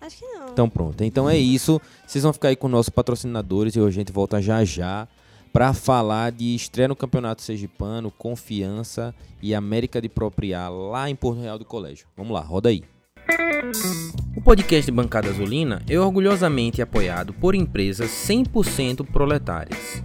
Acho 0.00 0.18
que 0.18 0.26
não. 0.26 0.48
Então 0.48 0.68
pronto. 0.68 1.02
Então 1.04 1.28
é 1.28 1.36
isso. 1.36 1.80
Vocês 2.06 2.24
vão 2.24 2.32
ficar 2.32 2.48
aí 2.48 2.56
com 2.56 2.68
nossos 2.68 2.88
patrocinadores 2.88 3.76
e 3.76 3.80
a 3.80 3.90
gente 3.90 4.12
volta 4.12 4.40
já 4.40 4.64
já 4.64 5.06
para 5.52 5.74
falar 5.74 6.30
de 6.32 6.54
estreia 6.54 6.88
no 6.88 6.96
Campeonato 6.96 7.42
Sergipano, 7.42 8.10
Confiança 8.10 9.14
e 9.42 9.54
América 9.54 10.00
de 10.00 10.08
Propriar 10.08 10.72
lá 10.72 11.10
em 11.10 11.16
Porto 11.16 11.40
Real 11.40 11.58
do 11.58 11.64
Colégio. 11.64 12.06
Vamos 12.16 12.32
lá, 12.32 12.40
roda 12.40 12.68
aí. 12.68 12.82
O 14.36 14.40
podcast 14.40 14.90
Bancada 14.90 15.28
Azulina 15.28 15.82
é 15.88 15.98
orgulhosamente 15.98 16.80
apoiado 16.80 17.32
por 17.34 17.54
empresas 17.54 18.10
100% 18.10 19.06
proletárias. 19.06 20.02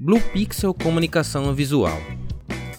Blue 0.00 0.20
Pixel 0.32 0.74
Comunicação 0.74 1.52
Visual. 1.54 1.98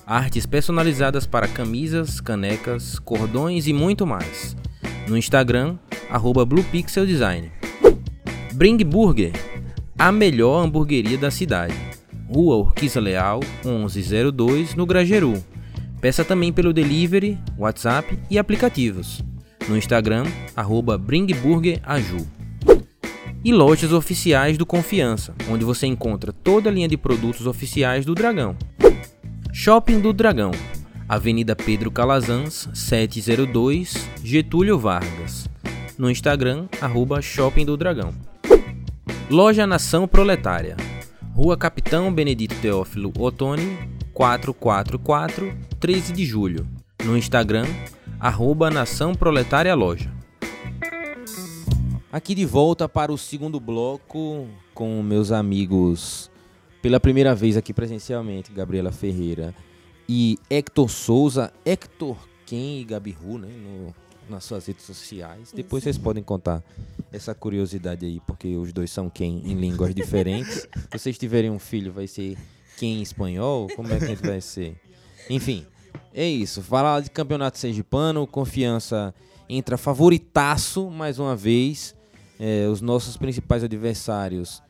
Artes 0.05 0.45
personalizadas 0.45 1.25
para 1.25 1.47
camisas, 1.47 2.19
canecas, 2.19 2.99
cordões 2.99 3.67
e 3.67 3.73
muito 3.73 4.05
mais. 4.05 4.55
No 5.07 5.17
Instagram, 5.17 5.77
arroba 6.09 6.45
Blue 6.45 6.63
Pixel 6.65 7.05
Design. 7.05 7.49
Bring 8.53 8.77
Burger, 8.83 9.31
a 9.97 10.11
melhor 10.11 10.65
hamburgueria 10.65 11.17
da 11.17 11.31
cidade. 11.31 11.73
Rua 12.27 12.57
Urquiza 12.57 12.99
Leal, 12.99 13.39
1102, 13.63 14.75
no 14.75 14.85
Grageru. 14.85 15.41
Peça 16.01 16.25
também 16.25 16.51
pelo 16.51 16.73
delivery, 16.73 17.37
WhatsApp 17.57 18.19
e 18.29 18.37
aplicativos. 18.37 19.23
No 19.69 19.77
Instagram, 19.77 20.25
arroba 20.53 20.97
Bring 20.97 21.27
Burger 21.27 21.79
Aju. 21.83 22.27
E 23.41 23.53
lojas 23.53 23.93
oficiais 23.93 24.57
do 24.57 24.65
Confiança, 24.65 25.33
onde 25.49 25.63
você 25.63 25.87
encontra 25.87 26.33
toda 26.33 26.69
a 26.69 26.73
linha 26.73 26.89
de 26.89 26.97
produtos 26.97 27.47
oficiais 27.47 28.05
do 28.05 28.13
Dragão. 28.13 28.57
Shopping 29.55 29.99
do 29.99 30.11
Dragão, 30.11 30.49
Avenida 31.07 31.55
Pedro 31.55 31.91
Calazans, 31.91 32.67
702, 32.73 34.09
Getúlio 34.23 34.79
Vargas. 34.79 35.47
No 35.95 36.09
Instagram, 36.09 36.67
arroba 36.81 37.21
Shopping 37.21 37.63
do 37.63 37.77
Dragão. 37.77 38.15
Loja 39.29 39.67
Nação 39.67 40.07
Proletária, 40.07 40.75
Rua 41.35 41.55
Capitão 41.55 42.11
Benedito 42.11 42.55
Teófilo 42.55 43.13
Otoni, 43.17 43.77
444, 44.11 45.55
13 45.79 46.11
de 46.11 46.25
julho. 46.25 46.67
No 47.05 47.15
Instagram, 47.15 47.67
arroba 48.19 48.71
Nação 48.71 49.13
Proletária 49.13 49.75
Loja. 49.75 50.11
Aqui 52.11 52.33
de 52.33 52.43
volta 52.43 52.89
para 52.89 53.13
o 53.13 53.17
segundo 53.19 53.59
bloco 53.59 54.47
com 54.73 55.01
meus 55.03 55.31
amigos, 55.31 56.29
pela 56.83 56.99
primeira 56.99 57.33
vez 57.33 57.57
aqui 57.57 57.73
presencialmente, 57.73 58.51
Gabriela 58.51 58.91
Ferreira 58.91 59.55
e 60.07 60.37
Hector 60.49 60.87
Souza, 60.89 61.51
Hector 61.65 62.15
Ken 62.45 62.81
e 62.81 62.83
Gabi 62.83 63.09
Ru, 63.11 63.39
né, 63.39 63.47
no- 63.47 63.95
nas 64.29 64.43
suas 64.43 64.65
redes 64.65 64.85
sociais. 64.85 65.51
Depois 65.53 65.83
vocês 65.83 65.97
podem 65.97 66.21
contar 66.21 66.61
essa 67.11 67.33
curiosidade 67.33 68.05
aí, 68.05 68.21
porque 68.27 68.55
os 68.55 68.71
dois 68.71 68.91
são 68.91 69.09
Ken 69.09 69.41
em 69.43 69.53
línguas 69.55 69.95
diferentes. 69.95 70.67
Se 70.91 70.99
vocês 70.99 71.17
tiverem 71.17 71.49
um 71.49 71.57
filho, 71.59 71.91
vai 71.91 72.05
ser 72.05 72.37
Ken 72.77 72.99
em 72.99 73.01
espanhol? 73.01 73.67
Como 73.75 73.91
é 73.91 73.97
que 73.99 74.15
vai 74.27 74.41
ser? 74.41 74.75
Enfim, 75.29 75.65
é 76.13 76.27
isso. 76.27 76.61
Falar 76.61 76.99
de 77.01 77.09
campeonato 77.09 77.57
sergipano, 77.57 78.27
confiança 78.27 79.13
entra 79.49 79.77
favoritaço 79.77 80.89
mais 80.89 81.17
uma 81.17 81.35
vez. 81.35 81.95
É, 82.39 82.67
os 82.67 82.81
nossos 82.81 83.15
principais 83.15 83.63
adversários. 83.63 84.61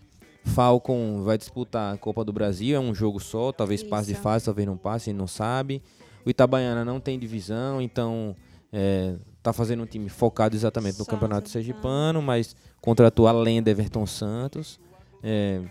Falcon 0.44 1.24
vai 1.24 1.38
disputar 1.38 1.94
a 1.94 1.98
Copa 1.98 2.24
do 2.24 2.34
Brasil, 2.34 2.76
é 2.76 2.80
um 2.80 2.94
jogo 2.94 3.20
só, 3.20 3.52
talvez 3.52 3.82
passe 3.82 4.08
de 4.08 4.14
Isso. 4.14 4.22
fase, 4.22 4.46
talvez 4.46 4.68
não 4.68 4.78
passe, 4.78 5.14
não 5.14 5.28
sabe. 5.28 5.82
O 6.26 6.30
Itabaiana 6.30 6.86
não 6.86 7.00
tem 7.00 7.18
divisão, 7.18 7.82
então 7.82 8.36
é, 8.72 9.16
tá 9.42 9.52
fazendo 9.52 9.84
um 9.84 9.86
time 9.86 10.10
focado 10.10 10.56
exatamente 10.56 10.98
no 10.98 11.06
Só 11.06 11.12
Campeonato 11.12 11.50
Sergipano. 11.50 12.22
Mas 12.22 12.56
contratou 12.82 13.28
a 13.28 13.32
lenda 13.32 13.70
Everton 13.70 14.06
Santos. 14.06 14.80
É, 15.22 15.62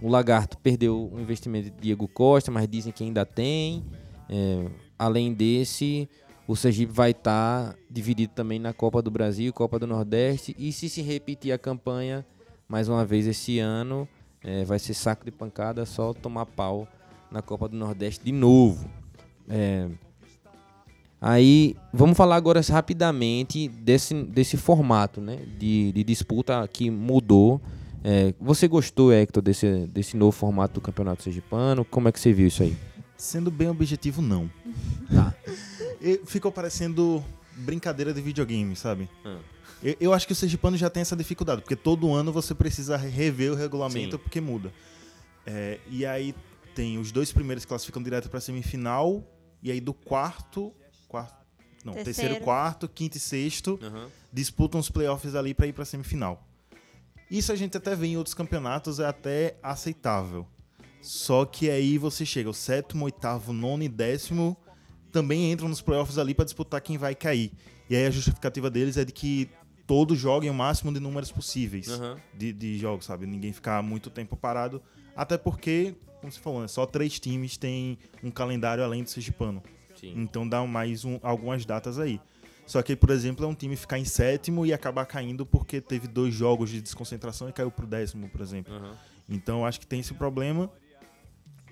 o 0.00 0.08
Lagarto 0.08 0.58
perdeu 0.58 1.10
o 1.12 1.20
investimento 1.20 1.70
de 1.70 1.80
Diego 1.80 2.08
Costa, 2.08 2.50
mas 2.50 2.68
dizem 2.68 2.92
que 2.92 3.04
ainda 3.04 3.24
tem. 3.24 3.84
É, 4.28 4.66
além 4.98 5.32
desse, 5.32 6.08
o 6.46 6.56
Sergipe 6.56 6.92
vai 6.92 7.12
estar 7.12 7.76
dividido 7.88 8.32
também 8.34 8.58
na 8.58 8.72
Copa 8.72 9.00
do 9.00 9.10
Brasil 9.10 9.52
Copa 9.52 9.78
do 9.78 9.86
Nordeste. 9.86 10.54
E 10.58 10.72
se 10.72 10.88
se 10.88 11.00
repetir 11.00 11.52
a 11.52 11.58
campanha 11.58 12.26
mais 12.72 12.88
uma 12.88 13.04
vez 13.04 13.26
esse 13.26 13.58
ano, 13.58 14.08
é, 14.42 14.64
vai 14.64 14.78
ser 14.78 14.94
saco 14.94 15.26
de 15.26 15.30
pancada, 15.30 15.84
só 15.84 16.14
tomar 16.14 16.46
pau 16.46 16.88
na 17.30 17.42
Copa 17.42 17.68
do 17.68 17.76
Nordeste 17.76 18.24
de 18.24 18.32
novo. 18.32 18.88
É, 19.46 19.90
aí, 21.20 21.76
vamos 21.92 22.16
falar 22.16 22.36
agora 22.36 22.62
rapidamente 22.62 23.68
desse, 23.68 24.14
desse 24.24 24.56
formato 24.56 25.20
né, 25.20 25.36
de, 25.58 25.92
de 25.92 26.02
disputa 26.02 26.66
que 26.66 26.90
mudou. 26.90 27.60
É, 28.02 28.32
você 28.40 28.66
gostou, 28.66 29.12
Hector, 29.12 29.42
desse, 29.42 29.86
desse 29.88 30.16
novo 30.16 30.32
formato 30.32 30.72
do 30.72 30.80
Campeonato 30.80 31.22
Sergipano? 31.22 31.84
Como 31.84 32.08
é 32.08 32.12
que 32.12 32.18
você 32.18 32.32
viu 32.32 32.46
isso 32.46 32.62
aí? 32.62 32.74
Sendo 33.18 33.50
bem 33.50 33.68
objetivo, 33.68 34.22
não. 34.22 34.50
Tá. 35.14 35.34
Ficou 36.24 36.50
parecendo 36.50 37.22
brincadeira 37.54 38.14
de 38.14 38.22
videogame, 38.22 38.74
sabe? 38.74 39.10
Ah. 39.26 39.36
Eu, 39.82 39.96
eu 40.00 40.12
acho 40.12 40.26
que 40.26 40.32
o 40.32 40.36
Sergipano 40.36 40.76
já 40.76 40.88
tem 40.88 41.00
essa 41.00 41.16
dificuldade, 41.16 41.62
porque 41.62 41.76
todo 41.76 42.12
ano 42.12 42.32
você 42.32 42.54
precisa 42.54 42.96
rever 42.96 43.52
o 43.52 43.54
regulamento 43.54 44.16
Sim. 44.16 44.22
porque 44.22 44.40
muda. 44.40 44.72
É, 45.44 45.80
e 45.88 46.06
aí 46.06 46.34
tem 46.74 46.98
os 46.98 47.10
dois 47.10 47.32
primeiros 47.32 47.64
que 47.64 47.68
classificam 47.68 48.02
direto 48.02 48.30
pra 48.30 48.40
semifinal, 48.40 49.24
e 49.62 49.70
aí 49.70 49.80
do 49.80 49.92
quarto. 49.92 50.72
quarto 51.08 51.42
não, 51.84 51.94
terceiro, 51.94 52.18
Terceiro. 52.18 52.44
quarto, 52.44 52.88
quinto 52.88 53.16
e 53.16 53.20
sexto 53.20 53.78
disputam 54.32 54.80
os 54.80 54.88
playoffs 54.88 55.34
ali 55.34 55.52
pra 55.52 55.66
ir 55.66 55.72
pra 55.72 55.84
semifinal. 55.84 56.46
Isso 57.28 57.50
a 57.50 57.56
gente 57.56 57.76
até 57.76 57.96
vê 57.96 58.06
em 58.06 58.16
outros 58.16 58.34
campeonatos, 58.34 59.00
é 59.00 59.06
até 59.06 59.56
aceitável. 59.62 60.46
Só 61.00 61.44
que 61.44 61.68
aí 61.68 61.98
você 61.98 62.24
chega, 62.24 62.48
o 62.48 62.54
sétimo, 62.54 63.04
oitavo, 63.04 63.52
nono 63.52 63.82
e 63.82 63.88
décimo 63.88 64.56
também 65.10 65.50
entram 65.50 65.68
nos 65.68 65.82
playoffs 65.82 66.16
ali 66.18 66.34
pra 66.34 66.44
disputar 66.44 66.80
quem 66.80 66.96
vai 66.96 67.14
cair. 67.14 67.52
E 67.90 67.96
aí 67.96 68.06
a 68.06 68.10
justificativa 68.10 68.70
deles 68.70 68.96
é 68.96 69.04
de 69.04 69.12
que 69.12 69.50
todos 69.92 70.18
joguem 70.18 70.48
o 70.48 70.54
máximo 70.54 70.90
de 70.90 70.98
números 70.98 71.30
possíveis 71.30 71.86
Aham. 71.86 72.16
de, 72.32 72.50
de 72.50 72.78
jogos, 72.78 73.04
sabe? 73.04 73.26
Ninguém 73.26 73.52
ficar 73.52 73.82
muito 73.82 74.08
tempo 74.08 74.34
parado. 74.34 74.80
Até 75.14 75.36
porque, 75.36 75.94
como 76.18 76.32
você 76.32 76.40
falou, 76.40 76.62
né? 76.62 76.66
só 76.66 76.86
três 76.86 77.20
times 77.20 77.58
têm 77.58 77.98
um 78.24 78.30
calendário 78.30 78.82
além 78.82 79.02
do 79.02 79.10
Sergipano. 79.10 79.62
Sim. 79.94 80.14
Então 80.16 80.48
dá 80.48 80.64
mais 80.66 81.04
um- 81.04 81.20
algumas 81.22 81.66
datas 81.66 81.98
aí. 81.98 82.18
Só 82.64 82.80
que, 82.80 82.96
por 82.96 83.10
exemplo, 83.10 83.44
é 83.44 83.48
um 83.48 83.54
time 83.54 83.76
ficar 83.76 83.98
em 83.98 84.06
sétimo 84.06 84.64
e 84.64 84.72
acabar 84.72 85.04
caindo 85.04 85.44
porque 85.44 85.78
teve 85.78 86.08
dois 86.08 86.32
jogos 86.32 86.70
de 86.70 86.80
desconcentração 86.80 87.50
e 87.50 87.52
caiu 87.52 87.70
pro 87.70 87.86
décimo, 87.86 88.30
por 88.30 88.40
exemplo. 88.40 88.72
Aham. 88.74 88.96
Então 89.28 89.58
eu 89.58 89.66
acho 89.66 89.78
que 89.78 89.86
tem 89.86 90.00
esse 90.00 90.14
problema. 90.14 90.72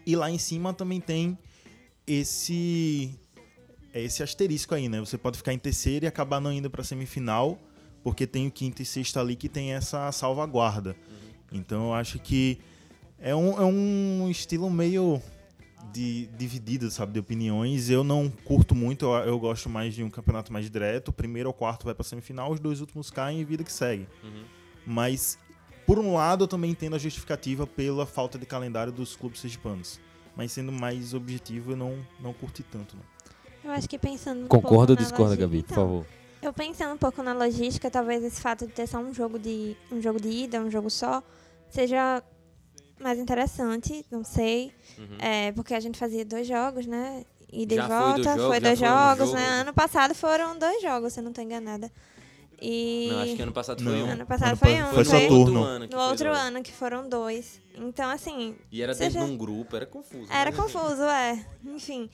E 0.04 0.14
lá 0.14 0.30
em 0.30 0.36
cima 0.36 0.74
também 0.74 1.00
tem 1.00 1.38
esse 2.06 3.18
é 3.94 4.02
esse 4.02 4.22
asterisco 4.22 4.74
aí, 4.74 4.90
né? 4.90 5.00
Você 5.00 5.16
pode 5.16 5.38
ficar 5.38 5.54
em 5.54 5.58
terceiro 5.58 6.04
e 6.04 6.08
acabar 6.08 6.38
não 6.38 6.52
indo 6.52 6.68
pra 6.70 6.84
semifinal, 6.84 7.58
porque 8.02 8.26
tem 8.26 8.46
o 8.46 8.50
quinto 8.50 8.82
e 8.82 8.84
sexto 8.84 9.18
ali 9.18 9.36
que 9.36 9.48
tem 9.48 9.72
essa 9.72 10.10
salvaguarda. 10.12 10.96
Então 11.52 11.86
eu 11.86 11.94
acho 11.94 12.18
que 12.18 12.58
é 13.18 13.34
um, 13.34 13.60
é 13.60 13.64
um 13.64 14.28
estilo 14.30 14.70
meio 14.70 15.20
de, 15.92 16.26
dividido, 16.28 16.90
sabe, 16.90 17.12
de 17.12 17.18
opiniões. 17.18 17.90
Eu 17.90 18.02
não 18.02 18.30
curto 18.30 18.74
muito, 18.74 19.04
eu, 19.04 19.12
eu 19.24 19.38
gosto 19.38 19.68
mais 19.68 19.94
de 19.94 20.02
um 20.02 20.10
campeonato 20.10 20.52
mais 20.52 20.70
direto. 20.70 21.08
O 21.08 21.12
primeiro 21.12 21.48
ou 21.48 21.52
quarto 21.52 21.84
vai 21.84 21.94
pra 21.94 22.04
semifinal, 22.04 22.50
os 22.50 22.60
dois 22.60 22.80
últimos 22.80 23.10
caem 23.10 23.40
e 23.40 23.44
vida 23.44 23.64
que 23.64 23.72
segue. 23.72 24.06
Mas, 24.86 25.38
por 25.86 25.98
um 25.98 26.14
lado, 26.14 26.44
eu 26.44 26.48
também 26.48 26.70
entendo 26.70 26.96
a 26.96 26.98
justificativa 26.98 27.66
pela 27.66 28.06
falta 28.06 28.38
de 28.38 28.46
calendário 28.46 28.92
dos 28.92 29.14
clubes 29.16 29.40
sergipanos. 29.40 30.00
Mas 30.36 30.52
sendo 30.52 30.72
mais 30.72 31.12
objetivo, 31.12 31.72
eu 31.72 31.76
não, 31.76 31.98
não 32.20 32.32
curti 32.32 32.62
tanto. 32.62 32.96
Não. 32.96 33.20
Eu 33.62 33.72
acho 33.72 33.88
que 33.88 33.98
pensando 33.98 34.44
um 34.44 34.48
Concorda 34.48 34.92
ou 34.92 34.96
discorda, 34.96 35.36
Gabi, 35.36 35.62
por 35.62 35.72
então, 35.72 35.76
favor? 35.76 36.06
Eu 36.42 36.52
pensando 36.52 36.94
um 36.94 36.98
pouco 36.98 37.22
na 37.22 37.32
logística, 37.34 37.90
talvez 37.90 38.22
esse 38.24 38.40
fato 38.40 38.66
de 38.66 38.72
ter 38.72 38.86
só 38.86 38.98
um 38.98 39.12
jogo 39.12 39.38
de 39.38 39.76
um 39.92 40.00
jogo 40.00 40.20
de 40.20 40.28
ida, 40.28 40.60
um 40.60 40.70
jogo 40.70 40.88
só, 40.88 41.22
seja 41.68 42.22
mais 42.98 43.18
interessante, 43.18 44.04
não 44.10 44.24
sei, 44.24 44.72
Uhum. 44.98 45.16
é, 45.18 45.52
porque 45.52 45.74
a 45.74 45.80
gente 45.80 45.98
fazia 45.98 46.24
dois 46.24 46.46
jogos, 46.46 46.86
né? 46.86 47.24
ida 47.52 47.74
Já 47.74 47.84
e 47.84 47.88
foi 47.88 47.96
volta, 47.98 48.18
do 48.18 48.22
jogo, 48.40 48.48
foi 48.48 48.60
dois 48.60 48.78
foi 48.78 48.88
um 48.88 48.90
jogos, 48.92 49.26
jogo. 49.26 49.32
né? 49.40 49.48
Ano 49.60 49.74
passado 49.74 50.14
foram 50.14 50.56
dois 50.58 50.80
jogos, 50.82 51.12
se 51.12 51.18
eu 51.20 51.24
não 51.24 51.32
tô 51.32 51.40
enganada. 51.42 51.90
E 52.62 53.08
Não, 53.10 53.20
acho 53.22 53.36
que 53.36 53.42
ano 53.42 53.52
passado 53.52 53.82
Não. 53.82 53.90
foi 53.90 54.02
um. 54.02 54.10
ano 54.10 54.26
passado 54.26 54.48
Ano 54.48 54.56
foi 54.58 54.74
pa- 54.76 54.84
um, 54.84 54.92
foi 54.94 55.04
só 55.04 55.10
foi 55.12 55.28
turno. 55.28 55.60
outro 55.60 55.64
ano 55.64 55.84
no 55.86 55.90
foi 55.92 56.00
outro 56.10 56.26
dois. 56.28 56.38
ano 56.38 56.62
que 56.62 56.72
foram 56.72 57.08
dois. 57.08 57.60
Então, 57.74 58.10
assim, 58.10 58.54
E 58.70 58.82
era 58.82 58.92
Você 58.94 59.04
dentro 59.04 59.18
já- 59.20 59.24
de 59.26 59.32
um 59.32 59.36
grupo, 59.36 59.74
era 59.76 59.86
confuso. 59.86 60.30
era 60.30 60.50
mas- 60.52 60.60
confuso, 60.60 61.02
é. 61.02 61.44
Enfim, 61.64 62.10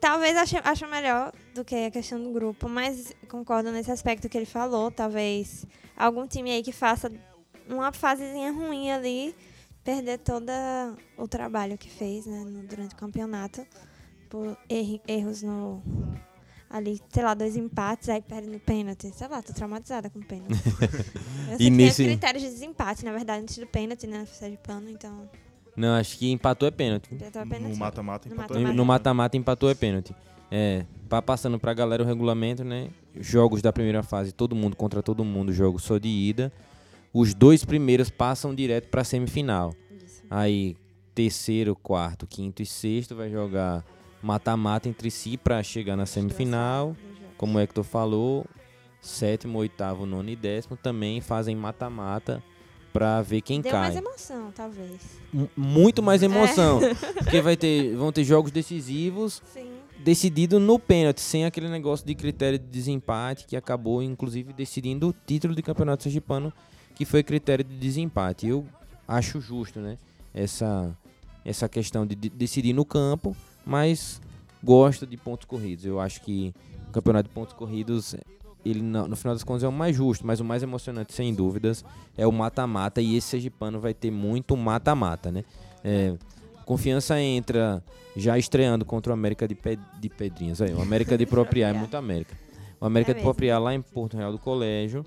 talvez 0.00 0.36
ache, 0.36 0.56
acho 0.62 0.86
melhor 0.88 1.32
do 1.54 1.64
que 1.64 1.74
a 1.74 1.90
questão 1.90 2.22
do 2.22 2.30
grupo, 2.32 2.68
mas 2.68 3.12
concordo 3.28 3.70
nesse 3.72 3.90
aspecto 3.90 4.28
que 4.28 4.36
ele 4.36 4.46
falou. 4.46 4.90
Talvez 4.90 5.64
algum 5.96 6.26
time 6.26 6.50
aí 6.50 6.62
que 6.62 6.72
faça 6.72 7.10
uma 7.68 7.92
fasezinha 7.92 8.52
ruim 8.52 8.90
ali, 8.90 9.34
perder 9.84 10.18
todo 10.18 10.50
o 11.16 11.26
trabalho 11.28 11.76
que 11.78 11.88
fez 11.90 12.26
né, 12.26 12.44
durante 12.68 12.94
o 12.94 12.98
campeonato, 12.98 13.66
por 14.28 14.56
erros 15.06 15.42
no. 15.42 15.82
Ali, 16.68 17.00
sei 17.10 17.22
lá, 17.22 17.32
dois 17.32 17.56
empates, 17.56 18.08
aí 18.08 18.20
perde 18.20 18.48
no 18.48 18.58
pênalti. 18.58 19.12
Sei 19.14 19.28
lá, 19.28 19.40
tô 19.40 19.52
traumatizada 19.52 20.10
com 20.10 20.20
pênalti. 20.20 20.54
Eu 21.48 21.56
sei 21.58 21.66
E 21.66 21.70
que 21.70 21.70
nesse- 21.70 22.04
critérios 22.04 22.42
de 22.42 22.50
desempate, 22.50 23.04
na 23.04 23.12
verdade, 23.12 23.42
antes 23.42 23.56
do 23.58 23.66
pênalti, 23.68 24.08
né? 24.08 24.26
de 24.50 24.56
pano, 24.58 24.90
então. 24.90 25.30
Não, 25.76 25.94
acho 25.96 26.16
que 26.18 26.30
empatou 26.30 26.66
é 26.66 26.70
pênalti. 26.70 27.10
No 27.60 27.76
mata-mata 27.76 28.28
empatou. 28.28 28.60
No 28.72 28.84
mata-mata 28.84 29.36
empatou 29.36 29.68
é 29.70 29.74
pênalti. 29.74 30.14
É, 30.50 30.84
pa- 31.08 31.20
passando 31.20 31.58
pra 31.58 31.74
galera 31.74 32.02
o 32.02 32.06
regulamento, 32.06 32.64
né? 32.64 32.88
Jogos 33.18 33.60
da 33.60 33.72
primeira 33.72 34.02
fase, 34.02 34.32
todo 34.32 34.54
mundo 34.54 34.76
contra 34.76 35.02
todo 35.02 35.24
mundo, 35.24 35.52
jogo 35.52 35.78
só 35.78 35.98
de 35.98 36.08
ida. 36.08 36.52
Os 37.12 37.34
dois 37.34 37.64
primeiros 37.64 38.08
passam 38.10 38.54
direto 38.54 38.88
pra 38.88 39.02
semifinal. 39.04 39.74
Isso. 40.04 40.22
Aí, 40.30 40.76
terceiro, 41.14 41.74
quarto, 41.74 42.26
quinto 42.26 42.62
e 42.62 42.66
sexto 42.66 43.14
vai 43.16 43.30
jogar 43.30 43.84
mata-mata 44.22 44.88
entre 44.88 45.10
si 45.10 45.36
pra 45.36 45.62
chegar 45.62 45.96
na 45.96 46.06
semifinal. 46.06 46.96
Como 47.36 47.58
o 47.58 47.60
Hector 47.60 47.84
falou, 47.84 48.46
sétimo, 49.00 49.58
oitavo, 49.58 50.06
nono 50.06 50.30
e 50.30 50.36
décimo 50.36 50.76
também 50.76 51.20
fazem 51.20 51.54
mata-mata 51.56 52.42
pra 52.98 53.22
ver 53.22 53.40
quem 53.42 53.60
Deu 53.60 53.70
cai. 53.72 53.80
mais 53.82 53.96
emoção, 53.96 54.50
talvez. 54.54 55.00
M- 55.32 55.48
Muito 55.56 56.02
mais 56.02 56.22
emoção. 56.22 56.80
Porque 57.22 57.40
vai 57.40 57.56
ter, 57.56 57.94
vão 57.96 58.10
ter 58.12 58.24
jogos 58.24 58.50
decisivos 58.50 59.42
Sim. 59.52 59.66
decidido 60.04 60.58
no 60.58 60.78
pênalti, 60.78 61.20
sem 61.20 61.44
aquele 61.44 61.68
negócio 61.68 62.06
de 62.06 62.14
critério 62.14 62.58
de 62.58 62.64
desempate 62.66 63.46
que 63.46 63.56
acabou, 63.56 64.02
inclusive, 64.02 64.52
decidindo 64.52 65.08
o 65.08 65.14
título 65.26 65.54
de 65.54 65.62
campeonato 65.62 66.02
sergipano, 66.04 66.52
que 66.94 67.04
foi 67.04 67.22
critério 67.22 67.64
de 67.64 67.76
desempate. 67.76 68.46
Eu 68.46 68.64
acho 69.06 69.40
justo, 69.40 69.78
né? 69.80 69.98
Essa, 70.34 70.96
essa 71.44 71.68
questão 71.68 72.06
de, 72.06 72.14
de 72.14 72.28
decidir 72.28 72.72
no 72.72 72.84
campo, 72.84 73.36
mas 73.64 74.20
gosto 74.62 75.06
de 75.06 75.16
pontos 75.16 75.44
corridos. 75.46 75.84
Eu 75.84 76.00
acho 76.00 76.20
que 76.22 76.54
o 76.88 76.92
campeonato 76.92 77.28
de 77.28 77.34
pontos 77.34 77.52
corridos, 77.54 78.14
ele 78.70 78.82
no, 78.82 79.08
no 79.08 79.16
final 79.16 79.34
das 79.34 79.44
contas 79.44 79.62
é 79.62 79.68
o 79.68 79.72
mais 79.72 79.94
justo, 79.96 80.26
mas 80.26 80.40
o 80.40 80.44
mais 80.44 80.62
emocionante, 80.62 81.12
sem 81.14 81.34
dúvidas, 81.34 81.84
é 82.16 82.26
o 82.26 82.32
mata-mata. 82.32 83.00
E 83.00 83.16
esse 83.16 83.28
sergipano 83.28 83.78
vai 83.80 83.92
ter 83.94 84.10
muito 84.10 84.56
mata-mata, 84.56 85.30
né? 85.30 85.44
É, 85.84 86.14
confiança 86.64 87.20
entra 87.20 87.82
já 88.16 88.36
estreando 88.38 88.84
contra 88.84 89.12
o 89.12 89.14
América 89.14 89.46
de, 89.46 89.54
Pe- 89.54 89.78
de 90.00 90.08
Pedrinhas. 90.08 90.60
Aí, 90.62 90.72
o 90.72 90.80
América 90.80 91.16
de 91.18 91.26
Propriar 91.26 91.72
é 91.74 91.78
muito 91.78 91.96
América. 91.96 92.34
O 92.80 92.86
América 92.86 93.12
É 93.12 93.14
de. 93.14 93.20
Propriar 93.22 93.60
lá 93.60 93.74
em 93.74 93.80
Porto 93.80 94.16
Real 94.16 94.32
do 94.32 94.38
Colégio. 94.38 95.04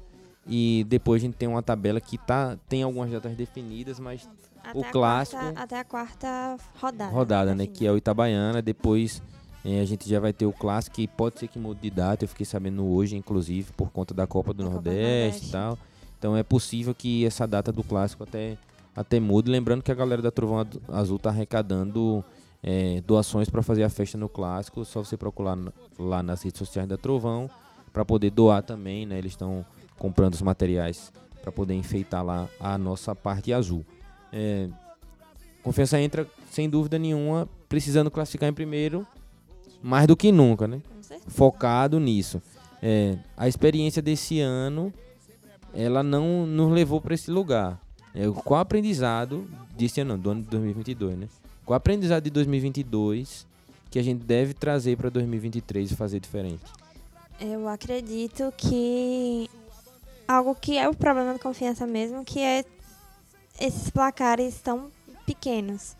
E 0.47 0.83
depois 0.87 1.21
a 1.21 1.25
gente 1.25 1.35
tem 1.35 1.47
uma 1.47 1.61
tabela 1.61 1.99
que 2.01 2.17
tá, 2.17 2.57
tem 2.67 2.81
algumas 2.81 3.11
datas 3.11 3.35
definidas, 3.35 3.99
mas 3.99 4.27
Até 4.63 4.79
O 4.79 4.83
clássico- 4.83 5.39
quarta- 5.41 5.61
até 5.61 5.79
a 5.79 5.83
quarta 5.83 6.57
rodada. 6.81 7.11
rodada, 7.11 7.55
né? 7.55 7.63
Assim. 7.65 7.73
Que 7.73 7.85
é 7.85 7.91
o 7.91 7.97
Itabaiana. 7.97 8.61
Depois 8.61 9.21
a 9.63 9.85
gente 9.85 10.09
já 10.09 10.19
vai 10.19 10.31
ter 10.31 10.45
o 10.45 10.53
clássico, 10.53 10.95
que 10.95 11.07
pode 11.07 11.39
ser 11.39 11.47
que 11.47 11.59
mude 11.59 11.81
de 11.81 11.89
data. 11.89 12.23
Eu 12.23 12.29
fiquei 12.29 12.45
sabendo 12.45 12.85
hoje, 12.87 13.15
inclusive, 13.15 13.71
por 13.73 13.89
conta 13.91 14.13
da 14.13 14.25
Copa 14.25 14.53
do 14.53 14.63
Da 14.63 14.69
Copa 14.69 14.81
do 14.81 14.85
Nordeste, 14.85 15.05
Nordeste. 15.05 15.47
e 15.47 15.51
tal. 15.51 15.77
Então 16.17 16.37
é 16.37 16.43
possível 16.43 16.93
que 16.95 17.25
essa 17.25 17.45
data 17.45 17.71
do 17.71 17.83
clássico 17.83 18.23
até, 18.23 18.57
até 18.95 19.19
mude. 19.19 19.49
Lembrando 19.51 19.83
que 19.83 19.91
a 19.91 19.95
galera 19.95 20.21
da 20.21 20.31
Trovão 20.31 20.65
Azul 20.87 21.19
tá 21.19 21.29
arrecadando 21.29 22.23
eh, 22.63 23.01
doações 23.05 23.49
para 23.49 23.61
fazer 23.61 23.83
a 23.83 23.89
festa 23.89 24.17
no 24.17 24.29
clássico. 24.29 24.83
Só 24.85 25.03
você 25.03 25.17
procurar 25.17 25.57
lá 25.97 26.23
nas 26.23 26.41
redes 26.41 26.59
sociais 26.59 26.87
da 26.87 26.97
Trovão 26.97 27.49
para 27.91 28.05
poder 28.05 28.31
doar 28.31 28.63
também, 28.63 29.05
né? 29.05 29.17
Eles 29.17 29.31
estão 29.33 29.65
comprando 29.97 30.33
os 30.33 30.41
materiais 30.41 31.11
para 31.41 31.51
poder 31.51 31.73
enfeitar 31.73 32.23
lá 32.23 32.47
a 32.59 32.77
nossa 32.77 33.15
parte 33.15 33.51
azul. 33.53 33.85
É, 34.31 34.69
Confiança 35.63 35.99
entra, 35.99 36.25
sem 36.49 36.69
dúvida 36.69 36.97
nenhuma, 36.97 37.47
precisando 37.67 38.09
classificar 38.09 38.49
em 38.49 38.53
primeiro, 38.53 39.05
mais 39.81 40.07
do 40.07 40.15
que 40.15 40.31
nunca, 40.31 40.67
né? 40.67 40.81
Focado 41.27 41.99
nisso. 41.99 42.41
É, 42.81 43.17
a 43.35 43.47
experiência 43.47 44.01
desse 44.01 44.39
ano, 44.39 44.93
ela 45.73 46.01
não 46.01 46.45
nos 46.45 46.71
levou 46.71 47.01
para 47.01 47.13
esse 47.13 47.29
lugar. 47.29 47.79
É, 48.13 48.27
qual 48.43 48.59
aprendizado 48.59 49.47
desse 49.77 50.01
ano, 50.01 50.17
do 50.17 50.31
ano 50.31 50.41
de 50.41 50.49
2022, 50.49 51.17
né? 51.17 51.27
Qual 51.65 51.75
aprendizado 51.75 52.23
de 52.23 52.29
2022 52.29 53.45
que 53.91 53.99
a 53.99 54.03
gente 54.03 54.23
deve 54.23 54.53
trazer 54.53 54.97
para 54.97 55.09
2023 55.09 55.91
e 55.91 55.95
fazer 55.95 56.19
diferente? 56.19 56.63
Eu 57.39 57.67
acredito 57.67 58.51
que 58.57 59.49
algo 60.27 60.55
que 60.55 60.77
é 60.77 60.89
o 60.89 60.95
problema 60.95 61.33
da 61.33 61.39
confiança 61.39 61.87
mesmo, 61.87 62.25
que 62.25 62.39
é 62.39 62.65
esses 63.59 63.89
placares 63.89 64.59
tão 64.59 64.91
pequenos. 65.25 65.95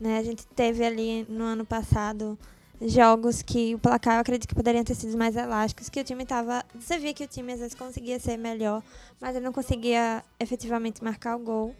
Né? 0.00 0.18
A 0.18 0.22
gente 0.22 0.46
teve 0.48 0.84
ali 0.84 1.24
no 1.28 1.44
ano 1.44 1.64
passado 1.64 2.38
jogos 2.80 3.42
que 3.42 3.74
o 3.74 3.78
placar 3.78 4.16
eu 4.16 4.20
acredito 4.20 4.48
que 4.48 4.54
poderiam 4.54 4.84
ter 4.84 4.94
sido 4.94 5.16
mais 5.16 5.36
elásticos, 5.36 5.88
que 5.88 6.00
o 6.00 6.04
time 6.04 6.24
tava. 6.26 6.64
Você 6.74 6.98
via 6.98 7.14
que 7.14 7.24
o 7.24 7.28
time 7.28 7.52
às 7.52 7.60
vezes 7.60 7.74
conseguia 7.74 8.18
ser 8.18 8.36
melhor, 8.36 8.82
mas 9.20 9.34
ele 9.36 9.44
não 9.44 9.52
conseguia 9.52 10.22
efetivamente 10.38 11.02
marcar 11.02 11.36
o 11.36 11.38
gol. 11.38 11.74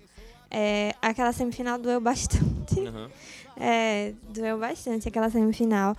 É, 0.50 0.94
aquela 1.02 1.32
semifinal 1.32 1.78
doeu 1.78 2.00
bastante. 2.00 2.44
É, 3.56 4.12
doeu 4.30 4.58
bastante 4.58 5.06
aquela 5.08 5.30
semifinal. 5.30 5.96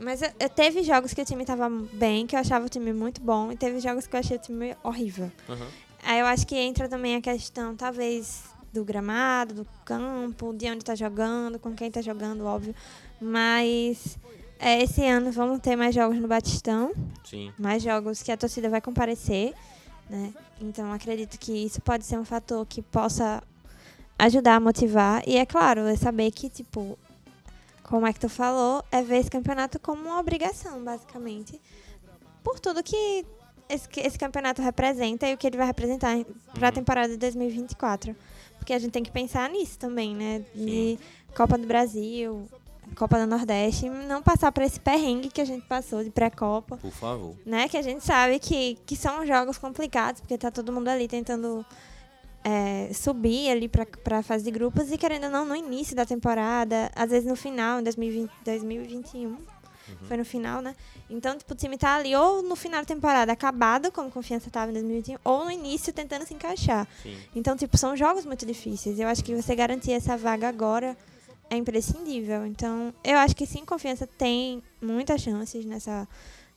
Mas 0.00 0.22
eu, 0.22 0.30
eu- 0.40 0.48
teve 0.48 0.82
jogos 0.82 1.14
que 1.14 1.22
o 1.22 1.24
time 1.24 1.44
tava 1.44 1.68
bem, 1.92 2.26
que 2.26 2.34
eu 2.34 2.40
achava 2.40 2.66
o 2.66 2.68
time 2.68 2.92
muito 2.92 3.20
bom, 3.20 3.52
e 3.52 3.56
teve 3.56 3.78
jogos 3.78 4.08
que 4.08 4.16
eu 4.16 4.20
achei 4.20 4.36
o 4.36 4.40
time 4.40 4.76
horrível. 4.82 5.30
Aí 6.02 6.18
eu 6.18 6.26
acho 6.26 6.44
que 6.46 6.56
entra 6.56 6.88
também 6.88 7.14
a 7.14 7.20
questão, 7.20 7.76
talvez, 7.76 8.42
do 8.72 8.84
gramado, 8.84 9.54
do 9.54 9.66
campo, 9.84 10.52
de 10.52 10.68
onde 10.68 10.84
tá 10.84 10.96
jogando, 10.96 11.58
com 11.60 11.74
quem 11.76 11.90
tá 11.92 12.02
jogando, 12.02 12.44
óbvio. 12.44 12.74
Mas 13.20 14.18
é, 14.58 14.82
esse 14.82 15.04
ano 15.06 15.30
vamos 15.32 15.60
ter 15.60 15.76
mais 15.76 15.94
jogos 15.94 16.18
no 16.18 16.28
Batistão, 16.28 16.92
Sim. 17.24 17.52
mais 17.58 17.82
jogos 17.82 18.22
que 18.22 18.30
a 18.32 18.36
torcida 18.36 18.68
vai 18.68 18.80
comparecer, 18.80 19.54
né? 20.08 20.32
Então 20.60 20.92
acredito 20.92 21.38
que 21.38 21.52
isso 21.52 21.80
pode 21.80 22.04
ser 22.04 22.18
um 22.18 22.24
fator 22.24 22.64
que 22.66 22.82
possa 22.82 23.42
ajudar 24.18 24.56
a 24.56 24.60
motivar. 24.60 25.22
E 25.26 25.36
é 25.36 25.44
claro, 25.46 25.80
é 25.82 25.96
saber 25.96 26.30
que, 26.30 26.48
tipo, 26.48 26.98
como 27.82 28.06
é 28.06 28.12
que 28.12 28.20
tu 28.20 28.28
falou, 28.28 28.82
é 28.90 29.02
ver 29.02 29.18
esse 29.18 29.30
campeonato 29.30 29.78
como 29.78 30.02
uma 30.02 30.18
obrigação, 30.18 30.82
basicamente. 30.82 31.60
Por 32.42 32.58
tudo 32.60 32.82
que 32.82 33.26
esse, 33.68 33.88
esse 33.98 34.18
campeonato 34.18 34.62
representa 34.62 35.26
e 35.28 35.34
o 35.34 35.36
que 35.36 35.46
ele 35.46 35.56
vai 35.56 35.66
representar 35.66 36.16
para 36.54 36.68
a 36.68 36.70
Uhum. 36.70 36.74
temporada 36.74 37.08
de 37.08 37.16
2024. 37.18 38.14
Porque 38.58 38.72
a 38.72 38.78
gente 38.78 38.92
tem 38.92 39.02
que 39.02 39.10
pensar 39.12 39.48
nisso 39.50 39.78
também, 39.78 40.14
né? 40.14 40.44
De 40.54 40.98
Copa 41.36 41.58
do 41.58 41.66
Brasil, 41.66 42.48
Copa 42.94 43.18
do 43.18 43.26
Nordeste, 43.26 43.88
não 43.88 44.22
passar 44.22 44.52
por 44.52 44.62
esse 44.62 44.78
perrengue 44.80 45.28
que 45.28 45.40
a 45.40 45.44
gente 45.44 45.66
passou 45.66 46.02
de 46.02 46.10
pré-copa 46.10 46.76
Por 46.76 46.92
favor. 46.92 47.34
né? 47.44 47.68
Que 47.68 47.76
a 47.76 47.82
gente 47.82 48.04
sabe 48.04 48.38
que, 48.38 48.78
que 48.86 48.96
são 48.96 49.26
jogos 49.26 49.58
complicados, 49.58 50.20
porque 50.20 50.38
tá 50.38 50.50
todo 50.50 50.72
mundo 50.72 50.88
ali 50.88 51.06
tentando 51.08 51.64
é, 52.44 52.90
subir 52.94 53.50
ali 53.50 53.68
pra, 53.68 53.84
pra 53.84 54.22
fase 54.22 54.44
de 54.44 54.50
grupos 54.50 54.90
e 54.92 54.96
querendo 54.96 55.24
ou 55.24 55.30
não, 55.30 55.44
no 55.44 55.56
início 55.56 55.96
da 55.96 56.06
temporada, 56.06 56.90
às 56.94 57.10
vezes 57.10 57.28
no 57.28 57.36
final, 57.36 57.80
em 57.80 57.82
2020, 57.82 58.30
2021. 58.44 59.36
Foi 60.08 60.16
no 60.16 60.24
final, 60.24 60.60
né? 60.60 60.74
Então, 61.08 61.36
tipo, 61.36 61.52
o 61.52 61.56
time 61.56 61.78
tá 61.78 61.94
ali 61.94 62.14
ou 62.16 62.42
no 62.42 62.56
final 62.56 62.80
da 62.80 62.86
temporada 62.86 63.32
acabado, 63.32 63.92
como 63.92 64.10
confiança 64.10 64.50
tava 64.50 64.70
em 64.70 64.74
2021, 64.74 65.18
ou 65.22 65.44
no 65.44 65.50
início 65.50 65.92
tentando 65.92 66.26
se 66.26 66.34
encaixar. 66.34 66.88
Sim. 67.02 67.16
Então, 67.36 67.56
tipo, 67.56 67.76
são 67.78 67.96
jogos 67.96 68.24
muito 68.24 68.44
difíceis. 68.44 68.98
Eu 68.98 69.06
acho 69.06 69.22
que 69.22 69.34
você 69.34 69.54
garantir 69.54 69.92
essa 69.92 70.16
vaga 70.16 70.48
agora 70.48 70.96
é 71.50 71.56
imprescindível. 71.56 72.46
Então, 72.46 72.92
eu 73.04 73.18
acho 73.18 73.34
que 73.34 73.46
sim, 73.46 73.64
confiança 73.64 74.06
tem 74.06 74.62
muitas 74.80 75.20
chances 75.20 75.64
nessa 75.64 76.08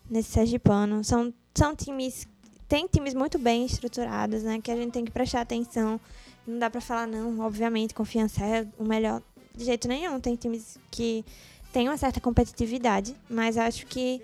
nesse 0.10 0.32
Sergipano. 0.32 1.04
São 1.04 1.34
são 1.54 1.76
times 1.76 2.28
tem 2.68 2.88
times 2.88 3.14
muito 3.16 3.40
bem 3.40 3.66
estruturados, 3.66 4.44
né, 4.44 4.62
que 4.62 4.70
a 4.70 4.76
gente 4.76 4.92
tem 4.92 5.04
que 5.04 5.12
prestar 5.12 5.42
atenção. 5.42 6.00
Não 6.46 6.60
dá 6.60 6.70
pra 6.70 6.80
falar 6.80 7.08
não, 7.08 7.40
obviamente, 7.40 7.94
confiança 7.94 8.46
é 8.46 8.68
o 8.78 8.84
melhor 8.84 9.22
de 9.56 9.66
jeito 9.66 9.88
nenhum. 9.88 10.20
Tem 10.20 10.36
times 10.36 10.78
que 10.92 11.26
têm 11.74 11.90
uma 11.90 11.98
certa 11.98 12.22
competitividade, 12.22 13.16
mas 13.30 13.58
acho 13.58 13.86
que 13.88 14.22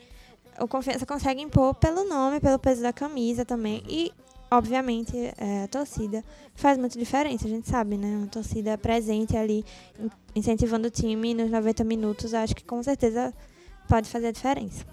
o 0.60 0.68
confiança 0.68 1.06
consegue 1.06 1.42
impor 1.42 1.74
pelo 1.76 2.08
nome, 2.08 2.40
pelo 2.40 2.58
peso 2.58 2.82
da 2.82 2.94
camisa 2.94 3.44
também 3.44 3.84
e 3.88 4.12
obviamente, 4.58 5.16
é, 5.38 5.64
a 5.64 5.68
torcida 5.68 6.24
faz 6.54 6.78
muita 6.78 6.98
diferença, 6.98 7.46
a 7.46 7.50
gente 7.50 7.70
sabe, 7.70 7.98
né? 7.98 8.18
Uma 8.18 8.28
torcida 8.28 8.78
presente 8.78 9.36
ali, 9.36 9.64
in- 10.00 10.10
incentivando 10.36 10.88
o 10.88 10.92
time 10.92 11.34
nos 11.34 11.50
90 11.52 11.84
minutos, 11.84 12.34
acho 12.34 12.56
que 12.56 12.64
com 12.64 12.82
certeza 12.82 13.34
pode 13.88 14.10
fazer 14.10 14.28
a 14.28 14.32
diferença. 14.32 14.86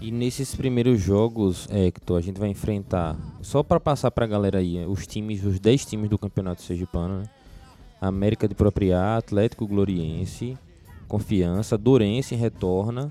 E 0.00 0.10
nesses 0.10 0.54
primeiros 0.54 1.00
jogos, 1.00 1.66
é, 1.70 1.86
Hector, 1.86 2.18
a 2.18 2.20
gente 2.20 2.38
vai 2.38 2.48
enfrentar, 2.50 3.16
só 3.40 3.62
para 3.62 3.80
passar 3.80 4.10
pra 4.10 4.26
galera 4.26 4.58
aí, 4.58 4.84
os 4.86 5.06
times, 5.06 5.42
os 5.44 5.58
10 5.58 5.84
times 5.86 6.10
do 6.10 6.18
Campeonato 6.18 6.62
Sergipano, 6.62 7.20
né? 7.20 7.30
América 8.00 8.46
de 8.46 8.54
Propriá, 8.54 9.16
Atlético 9.16 9.66
Gloriense, 9.66 10.56
Confiança, 11.08 11.78
Dourense 11.78 12.34
retorna, 12.34 13.10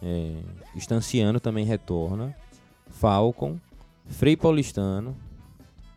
é, 0.00 0.36
Estanciano 0.76 1.40
também 1.40 1.64
retorna, 1.64 2.34
Falcon, 2.90 3.56
Frei 4.06 4.36
Paulistano, 4.36 5.16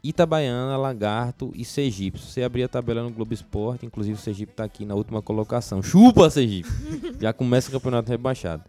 Itabaiana, 0.03 0.75
Lagarto 0.75 1.51
e 1.55 1.63
Sergipe. 1.63 2.19
Se 2.19 2.25
você 2.25 2.43
abrir 2.43 2.63
a 2.63 2.67
tabela 2.67 3.01
no 3.01 3.09
Globo 3.09 3.33
Esporte, 3.33 3.85
inclusive 3.85 4.19
o 4.19 4.21
Sergipe 4.21 4.51
está 4.51 4.65
aqui 4.65 4.85
na 4.85 4.95
última 4.95 5.21
colocação. 5.21 5.81
Chupa, 5.81 6.29
Sergipe! 6.29 6.69
Já 7.21 7.31
começa 7.31 7.69
o 7.69 7.71
campeonato 7.71 8.09
rebaixado. 8.09 8.63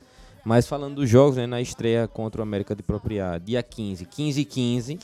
Mas 0.44 0.66
falando 0.66 0.96
dos 0.96 1.10
jogos, 1.10 1.36
né, 1.36 1.46
na 1.46 1.60
estreia 1.60 2.06
contra 2.06 2.40
o 2.40 2.42
América 2.42 2.74
de 2.74 2.82
Propriá, 2.82 3.38
dia 3.38 3.62
15, 3.62 4.04
15 4.04 4.40
e 4.40 4.44
15. 4.44 4.98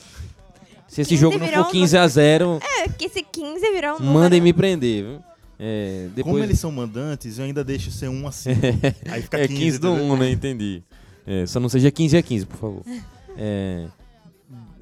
Se 0.87 1.01
esse 1.01 1.09
15 1.09 1.21
jogo 1.21 1.37
não 1.37 1.47
for 1.47 1.59
um 1.67 1.71
15 1.71 1.97
a 1.97 2.07
0, 2.07 2.59
É, 2.61 2.87
que 2.87 3.05
esse 3.05 3.23
15 3.23 3.59
virou 3.71 3.97
um 3.99 4.05
mandem 4.05 4.39
me 4.39 4.53
prender, 4.53 5.03
viu? 5.03 5.19
É, 5.59 6.07
depois... 6.15 6.33
Como 6.33 6.43
eles 6.43 6.59
são 6.59 6.71
mandantes, 6.71 7.39
eu 7.39 7.45
ainda 7.45 7.63
deixo 7.63 7.91
ser 7.91 8.07
1 8.07 8.27
a 8.27 8.31
5. 8.31 8.59
Aí 9.11 9.21
fica 9.21 9.37
É 9.37 9.47
15, 9.47 9.59
15 9.59 9.79
do 9.79 9.89
entendeu? 9.89 10.13
1, 10.13 10.17
né? 10.17 10.31
Entendi. 10.31 10.83
É, 11.25 11.45
só 11.45 11.59
não 11.59 11.69
seja 11.69 11.91
15 11.91 12.17
a 12.17 12.21
15, 12.21 12.45
por 12.45 12.57
favor. 12.57 12.83
É, 13.37 13.87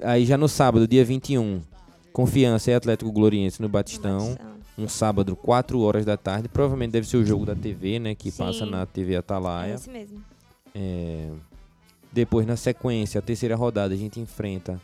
aí 0.02 0.24
já 0.24 0.36
no 0.36 0.48
sábado, 0.48 0.86
dia 0.86 1.04
21, 1.04 1.60
Confiança 2.12 2.70
e 2.70 2.74
Atlético 2.74 3.10
Gloriense 3.12 3.60
no 3.62 3.68
Batistão. 3.68 4.36
Um 4.78 4.88
sábado, 4.88 5.36
4 5.36 5.78
horas 5.80 6.04
da 6.06 6.16
tarde. 6.16 6.48
Provavelmente 6.48 6.92
deve 6.92 7.06
ser 7.06 7.18
o 7.18 7.24
jogo 7.26 7.44
da 7.44 7.54
TV, 7.54 7.98
né? 7.98 8.14
Que 8.14 8.30
Sim. 8.30 8.38
passa 8.38 8.64
na 8.64 8.86
TV 8.86 9.12
É 9.14 9.16
Atalaia. 9.18 9.74
esse 9.74 9.90
mesmo. 9.90 10.22
É, 10.74 11.28
depois, 12.10 12.46
na 12.46 12.56
sequência, 12.56 13.18
a 13.18 13.22
terceira 13.22 13.54
rodada, 13.56 13.92
a 13.92 13.96
gente 13.96 14.18
enfrenta 14.18 14.80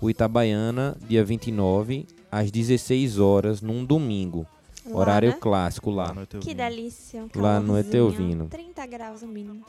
o 0.00 0.08
Itabaiana, 0.08 0.96
dia 1.08 1.24
29, 1.24 2.06
às 2.30 2.50
16 2.50 3.18
horas, 3.18 3.60
num 3.60 3.84
domingo. 3.84 4.46
Lá, 4.86 4.96
Horário 4.96 5.30
né? 5.30 5.36
clássico 5.38 5.90
lá. 5.90 6.14
Que 6.40 6.54
delícia. 6.54 7.22
Um 7.24 7.40
Lá 7.40 7.60
no 7.60 7.76
Etelvino. 7.78 8.46
30 8.46 8.86
graus 8.86 9.22
no 9.22 9.28
mínimo. 9.28 9.62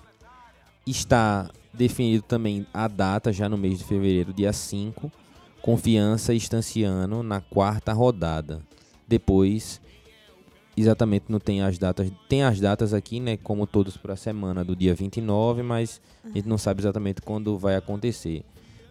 Está 0.86 1.50
definido 1.74 2.24
também 2.24 2.66
a 2.74 2.88
data, 2.88 3.32
já 3.32 3.48
no 3.48 3.58
mês 3.58 3.80
de 3.80 3.86
fevereiro, 3.86 4.34
dia 4.34 4.54
5. 4.54 5.12
Confiança 5.62 6.34
e 6.34 6.38
Estanciano 6.38 7.22
na 7.22 7.40
quarta 7.40 7.94
rodada. 7.94 8.62
Depois, 9.08 9.80
exatamente 10.76 11.26
não 11.30 11.40
tem 11.40 11.62
as 11.62 11.78
datas. 11.78 12.12
Tem 12.28 12.44
as 12.44 12.60
datas 12.60 12.94
aqui, 12.94 13.20
né? 13.20 13.38
Como 13.38 13.68
todos 13.68 13.98
para 13.98 14.14
a 14.14 14.18
semana 14.18 14.64
do 14.64 14.76
dia 14.76 14.96
29, 14.96 15.62
mas 15.62 16.02
a 16.24 16.30
gente 16.30 16.48
não 16.48 16.58
sabe 16.58 16.82
exatamente 16.82 17.22
quando 17.22 17.58
vai 17.58 17.76
acontecer. 17.76 18.44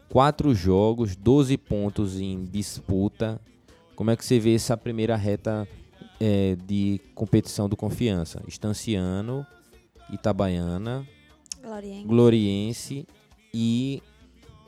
Quatro 0.09 0.55
jogos, 0.55 1.16
12 1.16 1.57
pontos 1.57 2.20
em 2.20 2.45
disputa. 2.45 3.41
Como 3.95 4.11
é 4.11 4.16
que 4.16 4.24
você 4.24 4.39
vê 4.39 4.55
essa 4.55 4.76
primeira 4.76 5.16
reta 5.16 5.68
eh, 6.18 6.57
de 6.66 7.01
competição 7.14 7.68
do 7.68 7.76
Confiança? 7.76 8.43
Estanciano, 8.49 9.47
Itabaiana, 10.11 11.07
Gloriense. 11.62 12.06
Gloriense 12.06 13.06
e 13.52 14.02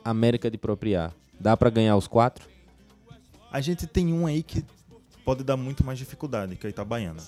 América 0.03 0.49
de 0.49 0.57
Propriá. 0.57 1.11
Dá 1.39 1.57
pra 1.57 1.69
ganhar 1.69 1.95
os 1.97 2.07
quatro? 2.07 2.47
A 3.51 3.61
gente 3.61 3.85
tem 3.85 4.13
um 4.13 4.25
aí 4.25 4.41
que 4.43 4.63
pode 5.23 5.43
dar 5.43 5.57
muito 5.57 5.85
mais 5.85 5.97
dificuldade, 5.99 6.55
que 6.55 6.65
é 6.65 6.69
o 6.69 6.71
Itabaiana. 6.71 7.21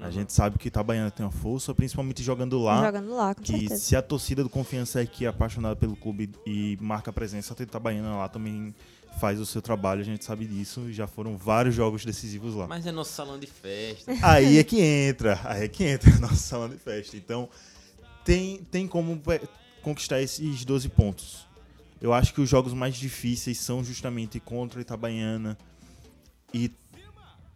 A 0.00 0.10
gente 0.10 0.32
sabe 0.32 0.58
que 0.58 0.66
o 0.66 0.68
Itabaiana 0.68 1.10
tem 1.10 1.26
uma 1.26 1.32
força, 1.32 1.74
principalmente 1.74 2.22
jogando 2.22 2.58
lá. 2.58 2.84
Jogando 2.84 3.14
lá, 3.14 3.34
com 3.34 3.42
que 3.42 3.58
certeza. 3.58 3.80
se 3.80 3.96
a 3.96 4.02
torcida 4.02 4.44
do 4.44 4.48
Confiança 4.48 5.00
aqui 5.00 5.24
é 5.24 5.28
apaixonada 5.28 5.74
pelo 5.74 5.96
clube 5.96 6.30
e 6.46 6.78
marca 6.80 7.12
presença, 7.12 7.54
a 7.58 7.62
Itabaiana 7.62 8.16
lá 8.16 8.28
também 8.28 8.72
faz 9.18 9.40
o 9.40 9.46
seu 9.46 9.60
trabalho, 9.60 10.00
a 10.00 10.04
gente 10.04 10.24
sabe 10.24 10.46
disso. 10.46 10.92
Já 10.92 11.08
foram 11.08 11.36
vários 11.36 11.74
jogos 11.74 12.04
decisivos 12.04 12.54
lá. 12.54 12.68
Mas 12.68 12.86
é 12.86 12.92
nosso 12.92 13.12
salão 13.12 13.38
de 13.38 13.48
festa. 13.48 14.12
Aí 14.22 14.58
é 14.58 14.64
que 14.64 14.80
entra, 14.80 15.40
aí 15.44 15.64
é 15.64 15.68
que 15.68 15.82
entra 15.82 16.16
nosso 16.20 16.36
salão 16.36 16.68
de 16.68 16.76
festa. 16.76 17.16
Então, 17.16 17.48
tem, 18.28 18.58
tem 18.70 18.86
como 18.86 19.18
é, 19.28 19.40
conquistar 19.80 20.20
esses 20.20 20.62
12 20.62 20.90
pontos. 20.90 21.46
Eu 21.98 22.12
acho 22.12 22.34
que 22.34 22.42
os 22.42 22.48
jogos 22.48 22.74
mais 22.74 22.94
difíceis 22.94 23.58
são 23.58 23.82
justamente 23.82 24.38
contra 24.38 24.78
a 24.78 24.82
Itabaiana 24.82 25.56
e 26.52 26.70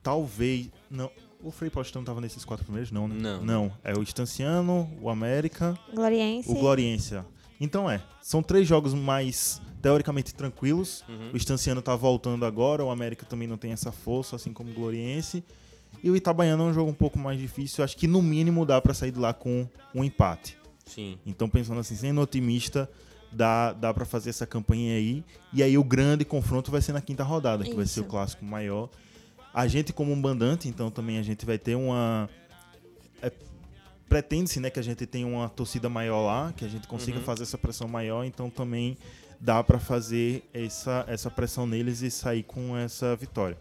talvez. 0.03 0.71
Não, 0.91 1.11
o 1.43 1.51
Frei 1.51 1.69
Paulistano 1.69 2.07
tava 2.07 2.23
nesses 2.23 2.43
quatro 2.43 2.65
primeiros? 2.65 2.91
Não, 2.91 3.07
né? 3.07 3.17
Não. 3.21 3.43
Não, 3.45 3.73
é 3.85 3.93
o 3.93 4.03
Estanciano, 4.03 4.91
o 4.99 5.11
América, 5.11 5.79
Gloriense. 5.93 6.51
o 6.51 6.55
Gloriência. 6.55 7.27
Então 7.61 7.89
é, 7.89 8.03
são 8.23 8.43
três 8.43 8.67
jogos 8.67 8.95
mais 8.95 9.61
teoricamente 9.83 10.35
tranquilos. 10.35 11.05
O 11.35 11.37
Estanciano 11.37 11.83
tá 11.83 11.95
voltando 11.95 12.47
agora, 12.47 12.83
o 12.83 12.91
América 12.91 13.27
também 13.27 13.47
não 13.47 13.59
tem 13.59 13.73
essa 13.73 13.93
força, 13.93 14.37
assim 14.37 14.55
como 14.55 14.71
o 14.71 14.75
Gloriense. 14.75 15.45
E 16.03 16.11
o 16.11 16.17
Itabaiana 16.17 16.63
é 16.63 16.67
um 16.67 16.73
jogo 16.73 16.91
um 16.91 16.95
pouco 16.95 17.19
mais 17.19 17.39
difícil. 17.39 17.85
Acho 17.85 17.97
que 17.97 18.07
no 18.07 18.23
mínimo 18.23 18.65
dá 18.65 18.81
pra 18.81 18.95
sair 18.95 19.11
de 19.11 19.19
lá 19.19 19.35
com 19.35 19.69
um 19.95 20.03
empate. 20.03 20.62
Sim. 20.87 21.19
Então, 21.25 21.49
pensando 21.49 21.81
assim, 21.81 21.95
sendo 21.97 22.21
otimista, 22.21 22.89
dá, 23.31 23.73
dá 23.73 23.95
para 23.95 24.05
fazer 24.05 24.31
essa 24.31 24.47
campanha 24.47 24.95
aí. 24.97 25.25
E 25.53 25.63
aí 25.63 25.77
o 25.79 25.85
grande 25.85 26.25
confronto 26.25 26.71
vai 26.71 26.81
ser 26.83 26.93
na 26.93 27.01
quinta 27.01 27.23
rodada, 27.25 27.65
que 27.65 27.75
vai 27.75 27.87
ser 27.87 28.01
o 28.01 28.03
Isso. 28.03 28.11
clássico 28.11 28.45
maior. 28.45 28.89
A 29.55 29.67
gente 29.67 29.93
como 29.93 30.13
um 30.13 30.17
mandante, 30.17 30.69
então 30.69 30.91
também 30.91 31.19
a 31.19 31.23
gente 31.23 31.45
vai 31.47 31.59
ter 31.59 31.75
uma... 31.75 32.29
é, 33.23 33.31
Pretende-se 34.09 34.61
né, 34.61 34.69
que 34.71 34.79
a 34.79 34.83
gente 34.83 35.07
tenha 35.07 35.27
uma 35.27 35.49
torcida 35.49 35.89
maior 35.89 36.23
lá, 36.27 36.53
que 36.55 36.65
a 36.65 36.69
gente 36.69 36.87
consiga 36.87 37.19
Uhum. 37.19 37.25
fazer 37.25 37.45
essa 37.45 37.57
pressão 37.57 37.89
maior, 37.89 38.25
então 38.25 38.51
também 38.51 38.97
dá 39.41 39.63
para 39.63 39.79
fazer 39.79 40.43
essa, 40.53 41.05
essa 41.09 41.31
pressão 41.31 41.67
neles 41.67 42.03
e 42.03 42.11
sair 42.11 42.43
com 42.43 42.77
essa 42.77 43.17
vitória. 43.17 43.57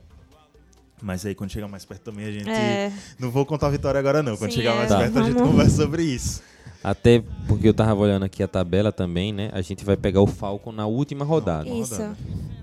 Mas 1.02 1.26
aí 1.26 1.34
quando 1.34 1.52
chegar 1.52 1.68
mais 1.68 1.84
perto 1.86 2.02
também 2.04 2.26
a 2.26 2.32
gente... 2.32 2.50
É, 2.50 2.92
Não 3.18 3.32
vou 3.32 3.46
contar 3.46 3.68
a 3.68 3.70
vitória 3.72 3.98
agora 4.00 4.22
não, 4.22 4.38
quando 4.38 4.52
Sim, 4.52 4.58
chegar 4.58 4.74
é, 4.74 4.78
mais 4.78 4.90
Tá. 4.90 5.00
perto 5.00 5.20
a 5.20 5.24
gente 5.24 5.38
conversa 5.42 5.76
sobre 5.78 6.04
isso. 6.04 6.44
Até 6.84 7.24
porque 7.48 7.68
eu 7.68 7.74
tava 7.74 7.96
olhando 8.00 8.24
aqui 8.24 8.42
a 8.42 8.48
tabela 8.48 8.92
também, 8.92 9.32
né? 9.32 9.50
A 9.54 9.62
gente 9.62 9.86
vai 9.86 9.96
pegar 9.96 10.22
o 10.22 10.28
Falcon 10.28 10.72
na 10.72 10.86
última 10.88 11.24
rodada. 11.24 11.70
Isso. 11.70 12.02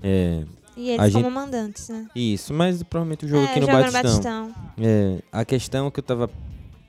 É, 0.03 0.43
E 0.75 0.89
eles 0.91 0.99
A 0.99 1.11
como 1.11 1.25
gente- 1.25 1.33
mandantes, 1.33 1.89
né? 1.89 2.07
isso, 2.15 2.53
mas 2.53 2.81
provavelmente 2.83 3.25
o 3.25 3.27
jogo 3.29 3.43
é, 3.43 3.49
aqui 3.49 3.59
no 3.59 3.65
joga 3.65 3.91
Batistão. 3.91 4.53
É, 4.77 5.21
a 5.31 5.43
questão 5.45 5.89
que 5.91 5.99
eu 5.99 6.03
tava 6.03 6.29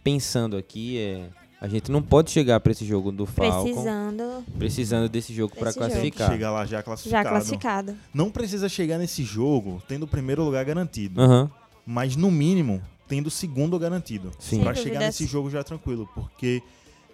pensando 0.04 0.56
aqui 0.56 0.98
é 0.98 1.28
a 1.60 1.68
gente 1.68 1.90
não 1.92 2.00
pode 2.00 2.30
chegar 2.30 2.58
pra 2.60 2.72
esse 2.72 2.84
jogo 2.86 3.12
do 3.12 3.26
Falcon 3.26 3.62
Precisando 3.64 4.44
precisando 4.58 5.08
desse 5.10 5.34
jogo 5.34 5.54
jogo. 5.58 5.72
classificar. 5.74 6.30
Chegar 6.30 6.50
lá 6.52 6.64
já 6.64 6.82
classificado. 6.82 7.24
já 7.24 7.28
classificado. 7.30 7.94
Não 8.14 8.30
precisa 8.30 8.68
chegar 8.68 8.96
nesse 8.98 9.22
jogo 9.24 9.82
tendo 9.86 10.04
o 10.04 10.06
primeiro 10.08 10.42
lugar 10.44 10.64
garantido, 10.64 11.20
Aham. 11.20 11.50
mas 11.86 12.16
no 12.16 12.30
mínimo 12.30 12.80
tendo 13.08 13.26
o 13.26 13.30
segundo 13.30 13.78
garantido. 13.78 14.30
Sim. 14.38 14.62
Pra 14.62 14.74
Sem 14.74 14.84
chegar 14.84 15.00
nesse 15.00 15.26
jogo 15.26 15.50
já 15.50 15.62
tranquilo, 15.64 16.08
porque 16.14 16.62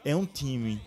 é 0.07 0.15
um 0.15 0.25
time 0.25 0.81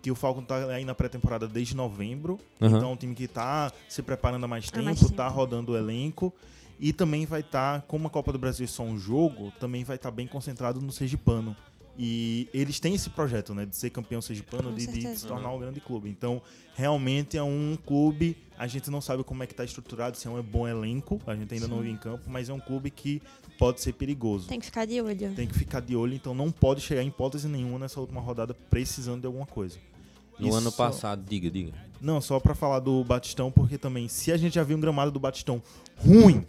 que 0.00 0.10
o 0.10 0.14
Falcon 0.14 0.42
tá 0.42 0.56
aí 0.72 0.84
na 0.84 0.94
pré-temporada 0.94 1.46
desde 1.46 1.74
novembro, 1.76 2.38
Aham. 2.62 2.76
então 2.76 2.90
é 2.90 2.92
um 2.92 2.96
time 2.96 3.14
que 3.14 3.26
tá 3.28 3.70
se 3.88 4.00
preparando 4.00 4.44
há 4.44 4.48
mais 4.48 4.68
Há 4.68 4.70
tempo, 4.70 4.84
mais 4.84 5.00
tá 5.00 5.24
tempo. 5.26 5.36
rodando 5.36 5.72
o 5.72 5.76
elenco 5.76 6.32
e 6.78 6.92
também 6.92 7.26
vai 7.26 7.40
estar, 7.40 7.82
como 7.82 8.06
a 8.06 8.10
Copa 8.10 8.32
do 8.32 8.38
Brasil 8.38 8.64
é 8.64 8.68
só 8.68 8.82
um 8.82 8.96
jogo, 8.96 9.52
também 9.60 9.84
vai 9.84 9.96
estar 9.96 10.10
bem 10.10 10.26
concentrado 10.26 10.80
no 10.80 10.92
Sergipano. 10.92 11.54
E 11.98 12.48
eles 12.54 12.80
têm 12.80 12.94
esse 12.94 13.10
projeto, 13.10 13.52
né, 13.54 13.66
de 13.66 13.76
ser 13.76 13.90
campeão 13.90 14.22
sergipano, 14.22 14.72
de, 14.72 14.86
de 14.86 15.16
se 15.18 15.26
tornar 15.26 15.52
um 15.52 15.58
grande 15.58 15.80
clube. 15.80 16.08
Então, 16.08 16.40
realmente 16.74 17.36
é 17.36 17.42
um 17.42 17.76
clube, 17.84 18.38
a 18.56 18.66
gente 18.66 18.90
não 18.90 19.02
sabe 19.02 19.22
como 19.22 19.42
é 19.42 19.46
que 19.46 19.54
tá 19.54 19.64
estruturado, 19.64 20.16
se 20.16 20.26
é 20.26 20.30
um 20.30 20.42
bom 20.42 20.66
elenco, 20.66 21.20
a 21.26 21.34
gente 21.34 21.52
ainda 21.52 21.68
não 21.68 21.78
Sim. 21.78 21.82
viu 21.82 21.92
em 21.92 21.96
campo, 21.98 22.30
mas 22.30 22.48
é 22.48 22.54
um 22.54 22.60
clube 22.60 22.90
que 22.90 23.20
pode 23.60 23.80
ser 23.80 23.92
perigoso. 23.92 24.48
Tem 24.48 24.58
que 24.58 24.64
ficar 24.66 24.86
de 24.86 25.00
olho. 25.00 25.32
Tem 25.34 25.46
que 25.46 25.54
ficar 25.54 25.80
de 25.80 25.94
olho, 25.94 26.14
então 26.14 26.34
não 26.34 26.50
pode 26.50 26.80
chegar 26.80 27.02
em 27.02 27.08
hipótese 27.08 27.46
nenhuma 27.46 27.78
nessa 27.78 28.00
última 28.00 28.20
rodada 28.20 28.54
precisando 28.54 29.20
de 29.20 29.26
alguma 29.26 29.46
coisa. 29.46 29.78
No 30.38 30.48
Isso 30.48 30.56
ano 30.56 30.70
só- 30.70 30.76
passado, 30.86 31.22
diga, 31.28 31.50
diga. 31.50 31.72
Não, 32.00 32.20
só 32.20 32.40
pra 32.40 32.54
falar 32.54 32.80
do 32.80 33.04
Batistão, 33.04 33.52
porque 33.52 33.76
também, 33.76 34.08
se 34.08 34.32
a 34.32 34.36
gente 34.38 34.54
já 34.54 34.62
viu 34.64 34.78
um 34.78 34.80
gramado 34.80 35.10
do 35.10 35.20
Batistão 35.20 35.62
ruim, 35.98 36.46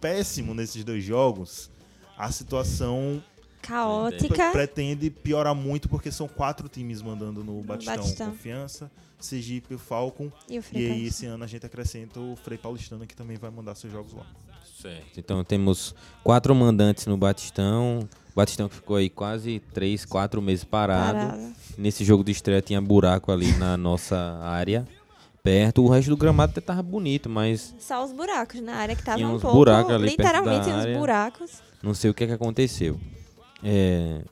péssimo 0.00 0.52
nesses 0.54 0.84
dois 0.84 1.02
jogos, 1.02 1.70
a 2.18 2.30
situação 2.30 3.22
Caótica. 3.62 4.50
pretende 4.52 5.08
piorar 5.08 5.54
muito, 5.54 5.88
porque 5.88 6.12
são 6.12 6.28
quatro 6.28 6.68
times 6.68 7.00
mandando 7.00 7.42
no 7.42 7.62
Batistão. 7.62 7.96
Batistão. 7.96 8.30
Confiança, 8.30 8.90
Sergipe 9.18 9.68
e 9.72 9.76
o 9.76 9.78
Falcon. 9.78 10.30
E 10.50 10.58
o 10.58 10.64
E 10.72 10.86
aí, 10.90 11.06
esse 11.06 11.24
ano 11.24 11.42
a 11.44 11.46
gente 11.46 11.64
acrescenta 11.64 12.20
o 12.20 12.36
Frei 12.36 12.58
Paulistano, 12.58 13.06
que 13.06 13.16
também 13.16 13.38
vai 13.38 13.50
mandar 13.50 13.74
seus 13.74 13.90
jogos 13.92 14.12
lá. 14.12 14.26
Certo. 14.82 15.18
Então 15.18 15.42
temos 15.44 15.94
quatro 16.24 16.54
mandantes 16.54 17.06
no 17.06 17.16
Batistão. 17.16 18.08
Batistão 18.34 18.68
que 18.68 18.74
ficou 18.74 18.96
aí 18.96 19.08
quase 19.08 19.60
três, 19.72 20.04
quatro 20.04 20.42
meses 20.42 20.64
parado. 20.64 21.18
Parada. 21.18 21.52
Nesse 21.78 22.04
jogo 22.04 22.24
de 22.24 22.32
estreia 22.32 22.60
tinha 22.60 22.80
buraco 22.80 23.30
ali 23.30 23.52
na 23.58 23.76
nossa 23.78 24.16
área. 24.42 24.86
Perto. 25.42 25.82
O 25.84 25.88
resto 25.88 26.08
do 26.08 26.16
gramado 26.16 26.50
até 26.50 26.60
tava 26.60 26.82
bonito, 26.82 27.28
mas 27.28 27.74
Só 27.78 28.04
os 28.04 28.12
buracos 28.12 28.60
na 28.60 28.74
área 28.76 28.94
que 28.94 29.02
tava 29.02 29.18
Tinha 29.18 29.28
um 29.28 29.38
pouco. 29.40 29.56
buracos 29.56 29.92
ali 29.92 30.16
perto 30.16 30.20
literalmente 30.20 30.68
da 30.68 30.76
uns 30.76 30.98
buracos. 30.98 31.50
não 31.82 31.94
sei 31.94 32.10
o 32.10 32.14
que, 32.14 32.24
é 32.24 32.26
que 32.28 32.32
aconteceu. 32.32 32.98
É, 33.62 34.22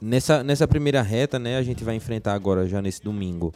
nessa, 0.00 0.42
nessa 0.42 0.66
primeira 0.66 1.02
reta, 1.02 1.38
né, 1.38 1.56
a 1.56 1.62
gente 1.62 1.84
vai 1.84 1.94
enfrentar 1.94 2.34
agora, 2.34 2.66
já 2.66 2.82
nesse 2.82 3.00
domingo, 3.02 3.54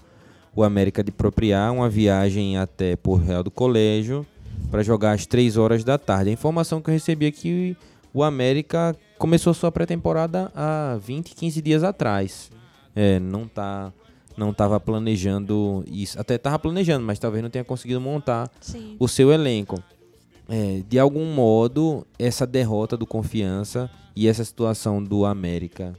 o 0.55 0.63
América 0.63 1.03
de 1.03 1.11
Propriar, 1.11 1.73
uma 1.73 1.89
viagem 1.89 2.57
até 2.57 2.95
Porto 2.97 3.25
Real 3.25 3.43
do 3.43 3.51
Colégio, 3.51 4.25
para 4.71 4.83
jogar 4.83 5.13
às 5.13 5.27
3 5.27 5.57
horas 5.57 5.85
da 5.85 5.99
tarde. 5.99 6.31
A 6.31 6.33
informação 6.33 6.81
que 6.81 6.91
eu 6.91 6.95
recebi 6.95 7.27
é 7.27 7.31
que 7.31 7.77
o 8.13 8.23
América 8.23 8.97
começou 9.19 9.53
sua 9.55 9.71
pré-temporada 9.71 10.51
há 10.55 10.99
20, 11.01 11.35
15 11.35 11.63
dias 11.63 11.85
atrás. 11.85 12.51
É, 12.95 13.21
não 13.21 13.47
tá 13.47 13.93
não 14.37 14.51
estava 14.51 14.81
planejando 14.81 15.85
isso. 15.87 16.19
Até 16.19 16.37
estava 16.37 16.59
planejando, 16.59 17.05
mas 17.05 17.19
talvez 17.19 17.43
não 17.43 17.51
tenha 17.51 17.65
conseguido 17.65 18.01
montar 18.01 18.51
Sim. 18.61 18.97
o 18.99 19.07
seu 19.07 19.31
elenco. 19.31 19.83
É, 20.49 20.83
de 20.89 20.99
algum 20.99 21.27
modo, 21.35 22.07
essa 22.19 22.47
derrota 22.47 22.97
do 22.97 23.07
Confiança 23.07 23.91
e 24.17 24.27
essa 24.27 24.45
situação 24.45 25.03
do 25.03 25.27
América, 25.27 25.95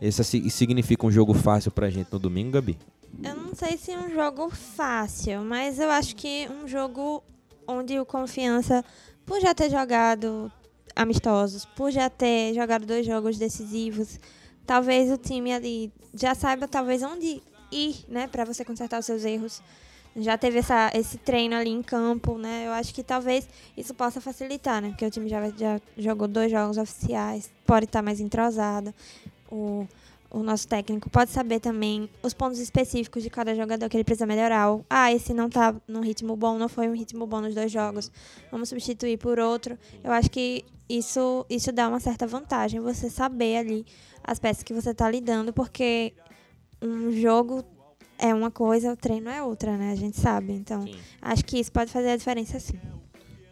essa 0.00 0.22
si- 0.22 0.48
significa 0.50 1.04
um 1.06 1.10
jogo 1.10 1.34
fácil 1.34 1.70
pra 1.72 1.90
gente 1.90 2.12
no 2.12 2.18
domingo, 2.18 2.52
Gabi? 2.52 2.78
Eu 3.24 3.34
não 3.34 3.54
sei 3.54 3.76
se 3.76 3.90
é 3.90 3.98
um 3.98 4.14
jogo 4.14 4.48
fácil, 4.50 5.42
mas 5.42 5.78
eu 5.80 5.90
acho 5.90 6.14
que 6.14 6.48
um 6.48 6.68
jogo 6.68 7.22
onde 7.70 7.98
o 7.98 8.04
Confiança, 8.04 8.84
por 9.24 9.40
já 9.40 9.54
ter 9.54 9.70
jogado 9.70 10.50
amistosos, 10.94 11.64
por 11.64 11.90
já 11.90 12.10
ter 12.10 12.52
jogado 12.54 12.84
dois 12.84 13.06
jogos 13.06 13.38
decisivos, 13.38 14.18
talvez 14.66 15.10
o 15.10 15.16
time 15.16 15.52
ali 15.52 15.92
já 16.14 16.34
saiba 16.34 16.66
talvez 16.68 17.02
onde 17.02 17.42
ir, 17.70 18.04
né, 18.08 18.26
para 18.26 18.44
você 18.44 18.64
consertar 18.64 18.98
os 18.98 19.06
seus 19.06 19.24
erros. 19.24 19.62
Já 20.16 20.36
teve 20.36 20.58
essa, 20.58 20.90
esse 20.92 21.18
treino 21.18 21.54
ali 21.54 21.70
em 21.70 21.82
campo, 21.82 22.36
né? 22.36 22.66
Eu 22.66 22.72
acho 22.72 22.92
que 22.92 23.00
talvez 23.00 23.48
isso 23.76 23.94
possa 23.94 24.20
facilitar, 24.20 24.82
né? 24.82 24.88
Porque 24.88 25.06
o 25.06 25.10
time 25.10 25.28
já, 25.28 25.48
já 25.50 25.80
jogou 25.96 26.26
dois 26.26 26.50
jogos 26.50 26.78
oficiais, 26.78 27.48
pode 27.64 27.84
estar 27.84 28.02
mais 28.02 28.18
entrosado. 28.18 28.92
O, 29.48 29.86
o 30.30 30.42
nosso 30.42 30.68
técnico 30.68 31.10
pode 31.10 31.30
saber 31.30 31.60
também 31.60 32.08
os 32.22 32.32
pontos 32.32 32.58
específicos 32.58 33.22
de 33.22 33.30
cada 33.30 33.54
jogador 33.54 33.88
que 33.88 33.96
ele 33.96 34.04
precisa 34.04 34.26
melhorar. 34.26 34.78
Ah, 34.88 35.12
esse 35.12 35.34
não 35.34 35.50
tá 35.50 35.74
num 35.88 36.00
ritmo 36.00 36.36
bom, 36.36 36.56
não 36.56 36.68
foi 36.68 36.88
um 36.88 36.94
ritmo 36.94 37.26
bom 37.26 37.40
nos 37.40 37.54
dois 37.54 37.70
jogos. 37.70 38.10
Vamos 38.50 38.68
substituir 38.68 39.18
por 39.18 39.40
outro. 39.40 39.76
Eu 40.04 40.12
acho 40.12 40.30
que 40.30 40.64
isso, 40.88 41.44
isso 41.50 41.72
dá 41.72 41.88
uma 41.88 42.00
certa 42.00 42.26
vantagem, 42.26 42.80
você 42.80 43.10
saber 43.10 43.56
ali 43.56 43.86
as 44.22 44.38
peças 44.38 44.62
que 44.62 44.72
você 44.72 44.94
tá 44.94 45.10
lidando, 45.10 45.52
porque 45.52 46.12
um 46.80 47.10
jogo 47.12 47.64
é 48.18 48.34
uma 48.34 48.50
coisa, 48.50 48.92
o 48.92 48.96
treino 48.96 49.30
é 49.30 49.42
outra, 49.42 49.76
né? 49.76 49.92
A 49.92 49.96
gente 49.96 50.18
sabe. 50.18 50.52
Então, 50.52 50.84
acho 51.20 51.44
que 51.44 51.58
isso 51.58 51.72
pode 51.72 51.90
fazer 51.90 52.10
a 52.10 52.16
diferença 52.16 52.60
sim. 52.60 52.78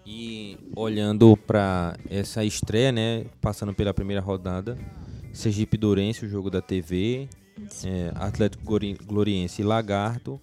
E 0.07 0.59
olhando 0.74 1.37
para 1.37 1.97
essa 2.09 2.45
estreia, 2.45 2.91
né, 2.91 3.26
passando 3.41 3.74
pela 3.74 3.93
primeira 3.93 4.22
rodada, 4.22 4.79
Sergipe 5.39 5.76
Dourense, 5.76 6.26
o 6.26 6.28
jogo 6.28 6.51
da 6.51 6.61
TV, 6.61 7.28
é, 7.84 8.11
Atlético 8.16 8.76
Gloriense 9.07 9.62
e 9.62 9.64
Lagarto, 9.64 10.41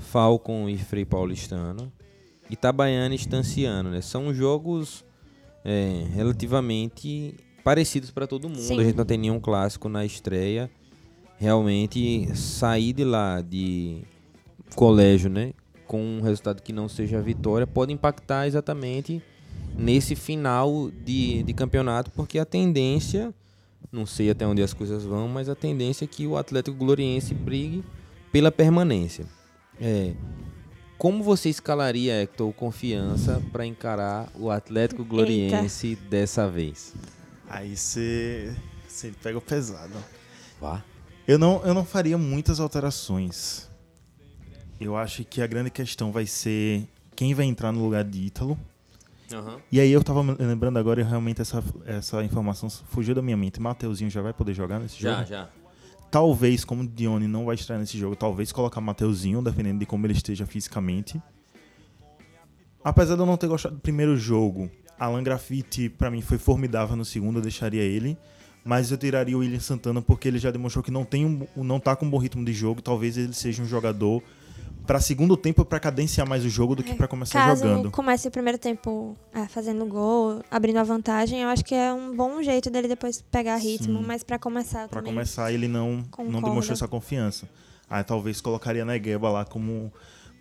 Falcon 0.00 0.70
e 0.70 0.78
Frei 0.78 1.04
Paulistano, 1.04 1.92
Itabaiana 2.48 3.14
e 3.14 3.18
Estanciano, 3.18 3.90
né? 3.90 4.00
São 4.00 4.32
jogos 4.32 5.04
é, 5.62 6.06
relativamente 6.14 7.34
parecidos 7.62 8.10
para 8.10 8.26
todo 8.26 8.48
mundo. 8.48 8.62
Sim. 8.62 8.80
A 8.80 8.84
gente 8.84 8.96
não 8.96 9.04
tem 9.04 9.18
nenhum 9.18 9.38
clássico 9.38 9.86
na 9.86 10.06
estreia. 10.06 10.70
Realmente 11.36 12.34
sair 12.34 12.94
de 12.94 13.04
lá 13.04 13.42
de 13.42 13.98
colégio, 14.74 15.28
né, 15.28 15.52
com 15.86 16.00
um 16.00 16.22
resultado 16.22 16.62
que 16.62 16.72
não 16.72 16.88
seja 16.88 17.18
a 17.18 17.20
vitória, 17.20 17.66
pode 17.66 17.92
impactar 17.92 18.46
exatamente 18.46 19.22
nesse 19.76 20.16
final 20.16 20.90
de, 21.04 21.42
de 21.42 21.52
campeonato, 21.52 22.10
porque 22.12 22.38
a 22.38 22.46
tendência, 22.46 23.32
não 23.90 24.06
sei 24.06 24.30
até 24.30 24.46
onde 24.46 24.62
as 24.62 24.72
coisas 24.72 25.04
vão, 25.04 25.28
mas 25.28 25.48
a 25.48 25.54
tendência 25.54 26.04
é 26.04 26.08
que 26.08 26.26
o 26.26 26.36
Atlético 26.36 26.76
Gloriense 26.76 27.34
brigue 27.34 27.84
pela 28.32 28.52
permanência. 28.52 29.26
É, 29.80 30.12
como 30.98 31.22
você 31.22 31.48
escalaria, 31.48 32.22
Hector, 32.22 32.52
confiança 32.52 33.40
para 33.52 33.64
encarar 33.64 34.28
o 34.34 34.50
Atlético 34.50 35.04
Gloriense 35.04 35.94
dessa 35.94 36.50
vez? 36.50 36.92
Aí 37.48 37.76
você 37.76 38.54
você 38.86 39.12
pega 39.22 39.38
o 39.38 39.40
pesado. 39.40 39.94
Vá. 40.60 40.84
Eu 41.26 41.38
não, 41.38 41.62
eu 41.64 41.72
não 41.72 41.84
faria 41.84 42.18
muitas 42.18 42.58
alterações. 42.58 43.68
Eu 44.80 44.96
acho 44.96 45.24
que 45.24 45.40
a 45.40 45.46
grande 45.46 45.70
questão 45.70 46.10
vai 46.10 46.26
ser 46.26 46.88
quem 47.14 47.32
vai 47.34 47.46
entrar 47.46 47.70
no 47.70 47.82
lugar 47.82 48.02
de 48.02 48.26
Ítalo. 48.26 48.58
E 49.70 49.80
aí 49.80 49.90
eu 49.90 50.02
tava 50.02 50.22
lembrando 50.38 50.78
agora 50.78 51.00
e 51.00 51.04
realmente 51.04 51.40
essa, 51.40 51.62
essa 51.84 52.22
informação 52.24 52.68
fugiu 52.70 53.14
da 53.14 53.22
minha 53.22 53.36
mente. 53.36 53.60
Mateuzinho 53.60 54.10
já 54.10 54.22
vai 54.22 54.32
poder 54.32 54.54
jogar 54.54 54.78
nesse 54.78 55.00
Já, 55.00 55.16
jogo? 55.18 55.26
já. 55.28 55.48
Talvez, 56.10 56.64
como 56.64 56.82
o 56.82 56.88
Dione 56.88 57.28
não 57.28 57.44
vai 57.44 57.54
estrear 57.54 57.78
nesse 57.78 57.98
jogo, 57.98 58.16
talvez 58.16 58.50
colocar 58.50 58.80
Mateuzinho, 58.80 59.42
dependendo 59.42 59.80
de 59.80 59.86
como 59.86 60.06
ele 60.06 60.14
esteja 60.14 60.46
fisicamente. 60.46 61.20
Apesar 62.82 63.14
de 63.14 63.20
eu 63.20 63.26
não 63.26 63.36
ter 63.36 63.46
gostado 63.46 63.74
do 63.74 63.80
primeiro 63.80 64.16
jogo, 64.16 64.70
Alan 64.98 65.22
Graffiti 65.22 65.90
pra 65.90 66.10
mim 66.10 66.22
foi 66.22 66.38
formidável 66.38 66.96
no 66.96 67.04
segundo, 67.04 67.38
eu 67.38 67.42
deixaria 67.42 67.82
ele. 67.82 68.16
Mas 68.64 68.90
eu 68.90 68.98
tiraria 68.98 69.36
o 69.36 69.40
William 69.40 69.60
Santana 69.60 70.02
porque 70.02 70.28
ele 70.28 70.38
já 70.38 70.50
demonstrou 70.50 70.82
que 70.82 70.90
não, 70.90 71.04
tem 71.04 71.24
um, 71.24 71.46
não 71.62 71.78
tá 71.78 71.94
com 71.94 72.04
um 72.04 72.10
bom 72.10 72.18
ritmo 72.18 72.44
de 72.44 72.52
jogo. 72.52 72.82
Talvez 72.82 73.16
ele 73.16 73.32
seja 73.32 73.62
um 73.62 73.66
jogador 73.66 74.22
pra 74.88 75.00
segundo 75.00 75.36
tempo 75.36 75.66
pra 75.66 75.78
cadenciar 75.78 76.26
mais 76.26 76.42
o 76.46 76.48
jogo 76.48 76.74
do 76.74 76.82
que 76.82 76.94
pra 76.94 77.06
começar 77.06 77.44
Caso 77.44 77.62
jogando. 77.62 77.90
comece 77.90 78.26
o 78.26 78.30
primeiro 78.30 78.56
tempo 78.56 79.14
é, 79.34 79.46
fazendo 79.46 79.84
gol, 79.84 80.42
abrindo 80.50 80.78
a 80.78 80.82
vantagem, 80.82 81.42
eu 81.42 81.48
acho 81.48 81.62
que 81.62 81.74
é 81.74 81.92
um 81.92 82.16
bom 82.16 82.42
jeito 82.42 82.70
dele 82.70 82.88
depois 82.88 83.22
pegar 83.30 83.56
ritmo, 83.56 83.98
Sim. 84.00 84.04
mas 84.06 84.24
pra 84.24 84.38
começar 84.38 84.88
Pra 84.88 85.00
também. 85.00 85.12
começar, 85.12 85.52
ele 85.52 85.68
não, 85.68 85.96
não 85.96 86.02
Concordo. 86.04 86.40
demonstrou 86.40 86.72
essa 86.74 86.88
confiança. 86.88 87.46
Aí 87.90 88.02
talvez 88.02 88.40
colocaria 88.40 88.82
Negueba 88.84 89.28
lá 89.30 89.44
como. 89.44 89.92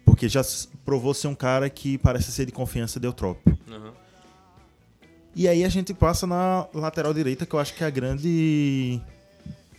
Porque 0.06 0.30
já 0.30 0.42
provou 0.86 1.14
ser 1.14 1.28
um 1.28 1.36
cara 1.36 1.70
que 1.70 1.98
parece 1.98 2.32
ser 2.32 2.46
de 2.46 2.54
confiança 2.54 3.00
de 3.02 3.06
Eutrópio. 3.06 3.58
E 5.36 5.46
aí 5.48 5.64
a 5.66 5.70
gente 5.70 5.94
passa 5.94 6.26
na 6.26 6.68
lateral 6.74 7.14
direita, 7.14 7.46
que 7.46 7.54
eu 7.54 7.60
acho 7.60 7.74
que 7.76 7.84
é 7.84 7.88
a 7.88 7.90
grande 7.90 9.00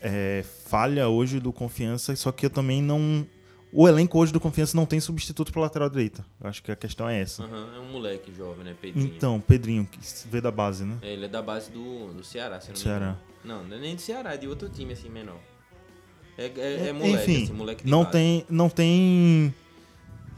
é, 0.02 0.44
falha 0.66 1.08
hoje 1.08 1.40
do 1.40 1.52
Confiança, 1.52 2.14
só 2.14 2.30
que 2.30 2.44
eu 2.46 2.50
também 2.50 2.82
não. 2.82 3.26
O 3.72 3.86
elenco 3.86 4.18
hoje 4.18 4.32
do 4.32 4.40
Confiança 4.40 4.76
não 4.76 4.86
tem 4.86 4.98
substituto 4.98 5.52
para 5.52 5.60
lateral 5.62 5.90
direita. 5.90 6.24
Eu 6.40 6.48
acho 6.48 6.62
que 6.62 6.72
a 6.72 6.76
questão 6.76 7.08
é 7.08 7.20
essa. 7.20 7.42
É 7.44 7.78
um 7.78 7.92
moleque 7.92 8.32
jovem, 8.32 8.64
né, 8.64 8.74
Pedrinho? 8.80 9.12
Então, 9.14 9.40
Pedrinho, 9.40 9.86
que 9.90 9.98
veio 10.28 10.42
da 10.42 10.50
base, 10.50 10.84
né? 10.84 10.96
Ele 11.02 11.26
é 11.26 11.28
da 11.28 11.42
base 11.42 11.70
do, 11.70 12.12
do 12.14 12.24
Ceará, 12.24 12.60
se 12.60 12.68
não 12.68 12.74
me 12.74 12.80
Ceará. 12.82 13.04
engano. 13.06 13.18
Não, 13.44 13.64
não 13.68 13.76
é 13.76 13.80
nem 13.80 13.94
do 13.94 14.00
Ceará, 14.00 14.34
é 14.34 14.36
de 14.38 14.48
outro 14.48 14.68
time 14.70 14.94
assim 14.94 15.10
menor. 15.10 15.38
É, 16.36 16.46
é, 16.46 16.52
é 16.56 16.88
É, 16.88 16.92
moleque, 16.92 17.30
Enfim, 17.30 17.42
assim, 17.44 17.52
moleque 17.52 17.86
não 17.88 18.00
base. 18.04 18.12
tem, 18.12 18.46
não 18.48 18.70
tem 18.70 19.54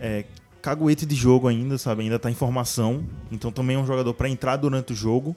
é, 0.00 0.24
caguete 0.60 1.06
de 1.06 1.14
jogo 1.14 1.46
ainda, 1.46 1.78
sabe? 1.78 2.02
Ainda 2.02 2.18
tá 2.18 2.30
em 2.30 2.34
formação. 2.34 3.04
Então 3.30 3.52
também 3.52 3.76
é 3.76 3.78
um 3.78 3.86
jogador 3.86 4.12
para 4.14 4.28
entrar 4.28 4.56
durante 4.56 4.92
o 4.92 4.96
jogo. 4.96 5.36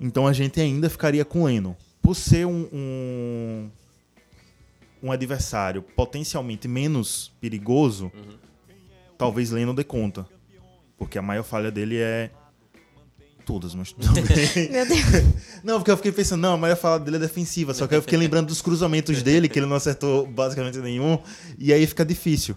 Então 0.00 0.26
a 0.26 0.32
gente 0.32 0.58
ainda 0.60 0.88
ficaria 0.88 1.24
com 1.24 1.42
o 1.42 1.44
Leno. 1.46 1.76
Por 2.00 2.14
ser 2.16 2.46
um, 2.46 2.66
um, 2.72 3.70
um 5.02 5.10
adversário 5.10 5.82
potencialmente 5.82 6.68
menos 6.68 7.32
perigoso, 7.40 8.10
talvez 9.16 9.50
Leno 9.50 9.74
dê 9.74 9.84
conta. 9.84 10.26
Porque 10.96 11.18
a 11.18 11.22
maior 11.22 11.42
falha 11.42 11.70
dele 11.70 11.96
é. 11.98 12.30
Todas, 13.46 13.74
mas. 13.74 13.94
Meu 14.70 14.86
Deus. 14.86 15.00
Não, 15.64 15.78
porque 15.78 15.90
eu 15.90 15.96
fiquei 15.96 16.12
pensando, 16.12 16.42
não, 16.42 16.54
a 16.54 16.56
maior 16.58 16.76
falha 16.76 17.02
dele 17.02 17.16
é 17.16 17.20
defensiva. 17.20 17.72
Só 17.72 17.86
que 17.86 17.94
eu 17.94 18.02
fiquei 18.02 18.18
lembrando 18.18 18.48
dos 18.48 18.60
cruzamentos 18.60 19.20
dele, 19.24 19.48
que 19.48 19.58
ele 19.58 19.66
não 19.66 19.76
acertou 19.76 20.26
basicamente 20.26 20.78
nenhum. 20.78 21.18
E 21.58 21.72
aí 21.72 21.86
fica 21.86 22.04
difícil. 22.04 22.54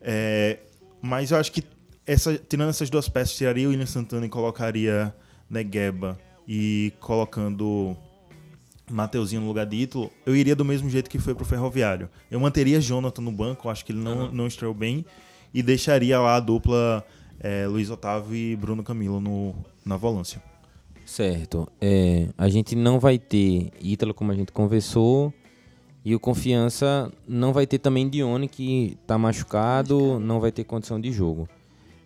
É, 0.00 0.58
mas 1.00 1.30
eu 1.30 1.38
acho 1.38 1.50
que, 1.50 1.64
essa, 2.06 2.36
tirando 2.36 2.68
essas 2.68 2.90
duas 2.90 3.08
peças, 3.08 3.34
tiraria 3.36 3.66
o 3.66 3.70
William 3.70 3.86
Santana 3.86 4.26
e 4.26 4.28
colocaria 4.28 5.14
Negueba 5.48 6.18
e 6.46 6.92
colocando 7.00 7.96
Mateuzinho 8.92 9.40
no 9.40 9.48
lugar 9.48 9.66
de 9.66 9.76
Ítalo, 9.76 10.10
eu 10.26 10.36
iria 10.36 10.54
do 10.54 10.64
mesmo 10.64 10.88
jeito 10.90 11.08
que 11.08 11.18
foi 11.18 11.34
pro 11.34 11.44
Ferroviário. 11.44 12.08
Eu 12.30 12.38
manteria 12.38 12.80
Jonathan 12.80 13.22
no 13.22 13.32
banco, 13.32 13.68
acho 13.68 13.84
que 13.84 13.92
ele 13.92 14.00
não, 14.00 14.30
não 14.30 14.46
estreou 14.46 14.74
bem, 14.74 15.04
e 15.52 15.62
deixaria 15.62 16.20
lá 16.20 16.36
a 16.36 16.40
dupla 16.40 17.04
é, 17.40 17.66
Luiz 17.66 17.90
Otávio 17.90 18.34
e 18.34 18.54
Bruno 18.54 18.82
Camilo 18.82 19.20
no, 19.20 19.54
na 19.84 19.96
volância. 19.96 20.42
Certo. 21.06 21.68
É, 21.80 22.28
a 22.36 22.48
gente 22.48 22.76
não 22.76 23.00
vai 23.00 23.18
ter 23.18 23.70
Ítalo, 23.80 24.14
como 24.14 24.30
a 24.30 24.34
gente 24.34 24.52
conversou. 24.52 25.32
E 26.04 26.14
o 26.16 26.20
Confiança 26.20 27.12
não 27.28 27.52
vai 27.52 27.64
ter 27.64 27.78
também 27.78 28.08
Dione, 28.08 28.48
que 28.48 28.98
tá 29.06 29.16
machucado, 29.16 30.18
não 30.18 30.40
vai 30.40 30.50
ter 30.50 30.64
condição 30.64 31.00
de 31.00 31.12
jogo. 31.12 31.48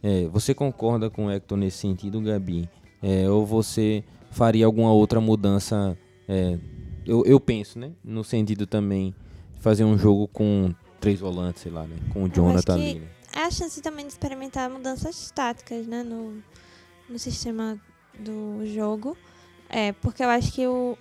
É, 0.03 0.27
você 0.27 0.53
concorda 0.53 1.09
com 1.09 1.27
o 1.27 1.31
Hector 1.31 1.57
nesse 1.57 1.79
sentido, 1.79 2.21
Gabi? 2.21 2.69
É, 3.03 3.29
ou 3.29 3.47
você 3.47 4.05
faria 4.31 4.67
alguma 4.67 4.93
outra 4.93 5.19
mudança? 5.19 5.97
é, 6.29 6.59
eu, 7.07 7.25
eu 7.25 7.41
penso, 7.41 7.79
né? 7.79 7.93
No 8.05 8.25
sentido 8.25 8.67
também 8.67 9.15
de 9.55 9.61
fazer 9.61 9.85
um 9.85 9.97
jogo 9.97 10.29
com 10.29 10.75
três 11.01 11.21
volantes, 11.21 11.63
sei 11.63 11.73
lá, 11.73 11.87
né? 11.87 11.97
Com 12.13 12.25
o 12.25 12.29
Jonathan 12.29 12.75
ali. 12.75 12.99
né? 13.01 13.09
É 13.35 13.41
a 13.41 13.51
chance 13.51 13.81
também 13.83 14.07
de 14.07 14.13
experimentar 14.13 14.71
mudanças 14.71 15.31
táticas, 15.31 15.87
né, 15.87 16.03
no, 16.03 16.43
no 17.09 17.19
sistema 17.19 17.79
do 18.19 18.67
jogo. 18.67 19.17
É, 19.69 19.93
porque 19.93 20.25
eu 20.25 20.29
acho 20.29 20.53
que 20.53 20.67
o 20.67 20.97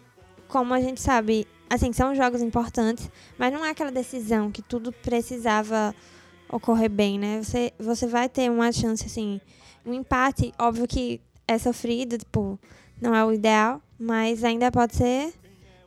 como 0.48 0.74
a 0.74 0.80
gente 0.80 1.02
sabe, 1.02 1.48
assim, 1.70 1.92
são 1.92 2.14
jogos 2.14 2.42
importantes, 2.42 3.10
mas 3.38 3.52
não 3.52 3.66
é 3.66 3.72
aquela 3.72 3.92
decisão 3.92 4.52
que 4.52 4.62
tudo 4.62 4.92
precisava 4.92 5.94
ocorrer 6.50 6.90
bem, 6.90 7.18
né? 7.18 7.42
Você, 7.42 7.74
você 7.80 8.06
vai 8.06 8.30
ter 8.30 8.50
uma 8.52 8.72
chance, 8.72 9.06
assim, 9.06 9.42
um 9.86 9.94
empate, 9.94 10.54
óbvio 10.60 10.88
que 10.88 11.20
é 11.48 11.58
sofrido, 11.58 12.18
tipo, 12.18 12.60
não 13.02 13.16
é 13.16 13.26
o 13.26 13.34
ideal, 13.34 13.82
mas 14.00 14.44
ainda 14.44 14.72
pode 14.72 14.96
ser 14.96 15.34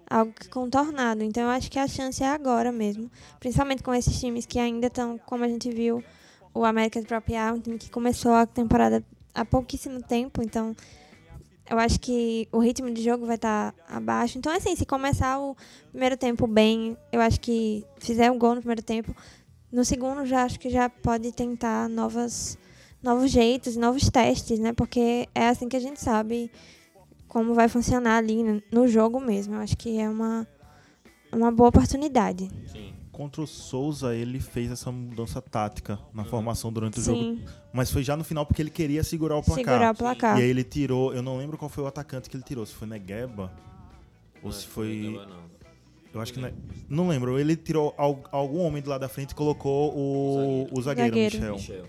algo 0.08 0.32
contornado. 0.50 1.22
Então 1.22 1.42
eu 1.42 1.50
acho 1.50 1.70
que 1.70 1.78
a 1.78 1.86
chance 1.86 2.22
é 2.22 2.28
agora 2.28 2.72
mesmo, 2.72 3.10
principalmente 3.38 3.82
com 3.82 3.94
esses 3.94 4.18
times 4.18 4.46
que 4.46 4.58
ainda 4.58 4.86
estão, 4.86 5.18
como 5.18 5.44
a 5.44 5.48
gente 5.48 5.70
viu, 5.70 6.02
o 6.54 6.64
América 6.64 7.00
de 7.00 7.06
Propriar, 7.06 7.54
um 7.54 7.60
time 7.60 7.78
que 7.78 7.90
começou 7.90 8.32
a 8.32 8.46
temporada 8.46 9.04
há 9.34 9.44
pouquíssimo 9.44 10.02
tempo, 10.02 10.42
então 10.42 10.74
eu 11.70 11.78
acho 11.78 12.00
que 12.00 12.48
o 12.50 12.58
ritmo 12.58 12.90
de 12.90 13.02
jogo 13.02 13.26
vai 13.26 13.36
estar 13.36 13.72
tá 13.72 13.96
abaixo. 13.96 14.38
Então, 14.38 14.50
assim, 14.52 14.74
se 14.74 14.86
começar 14.86 15.38
o 15.38 15.54
primeiro 15.90 16.16
tempo 16.16 16.46
bem, 16.46 16.96
eu 17.12 17.20
acho 17.20 17.38
que 17.40 17.84
fizer 17.98 18.30
um 18.30 18.38
gol 18.38 18.54
no 18.54 18.60
primeiro 18.60 18.82
tempo, 18.82 19.14
no 19.70 19.84
segundo 19.84 20.24
já 20.24 20.44
acho 20.44 20.58
que 20.58 20.70
já 20.70 20.88
pode 20.88 21.30
tentar 21.30 21.88
novas, 21.88 22.56
novos 23.02 23.30
jeitos, 23.30 23.76
novos 23.76 24.08
testes, 24.08 24.58
né? 24.58 24.72
Porque 24.72 25.28
é 25.34 25.48
assim 25.48 25.68
que 25.68 25.76
a 25.76 25.80
gente 25.80 26.00
sabe 26.00 26.50
como 27.28 27.54
vai 27.54 27.68
funcionar 27.68 28.16
ali 28.16 28.62
no 28.72 28.88
jogo 28.88 29.20
mesmo. 29.20 29.54
Eu 29.54 29.60
acho 29.60 29.76
que 29.76 29.98
é 29.98 30.08
uma, 30.08 30.46
uma 31.32 31.52
boa 31.52 31.68
oportunidade. 31.68 32.50
Sim. 32.66 32.94
Contra 33.12 33.42
o 33.42 33.46
Souza, 33.46 34.14
ele 34.14 34.38
fez 34.38 34.70
essa 34.70 34.92
mudança 34.92 35.42
tática 35.42 35.98
na 36.14 36.22
uhum. 36.22 36.28
formação 36.28 36.72
durante 36.72 36.98
o 36.98 37.02
Sim. 37.02 37.36
jogo. 37.36 37.50
Mas 37.72 37.90
foi 37.90 38.02
já 38.02 38.16
no 38.16 38.24
final 38.24 38.46
porque 38.46 38.62
ele 38.62 38.70
queria 38.70 39.02
segurar 39.02 39.36
o 39.36 39.42
placar. 39.42 39.64
Segurar 39.64 39.92
o 39.92 39.96
placar. 39.96 40.38
E 40.38 40.42
aí 40.42 40.48
ele 40.48 40.64
tirou, 40.64 41.12
eu 41.12 41.22
não 41.22 41.36
lembro 41.36 41.58
qual 41.58 41.68
foi 41.68 41.84
o 41.84 41.86
atacante 41.86 42.30
que 42.30 42.36
ele 42.36 42.44
tirou, 42.44 42.64
se 42.64 42.74
foi 42.74 42.88
Negueba 42.88 43.52
ou 44.42 44.52
se 44.52 44.66
foi. 44.66 45.20
Eu 46.14 46.20
acho 46.20 46.32
que 46.32 46.40
não, 46.40 46.48
é, 46.48 46.54
não 46.88 47.08
lembro. 47.08 47.38
Ele 47.38 47.56
tirou 47.56 47.94
algum 47.98 48.60
homem 48.60 48.80
do 48.80 48.88
lado 48.88 49.00
da 49.00 49.08
frente 49.08 49.32
e 49.32 49.34
colocou 49.34 49.92
o, 49.94 50.68
o 50.72 50.82
zagueiro, 50.82 51.10
zagueiro. 51.10 51.36
Michel. 51.36 51.54
Michel. 51.54 51.84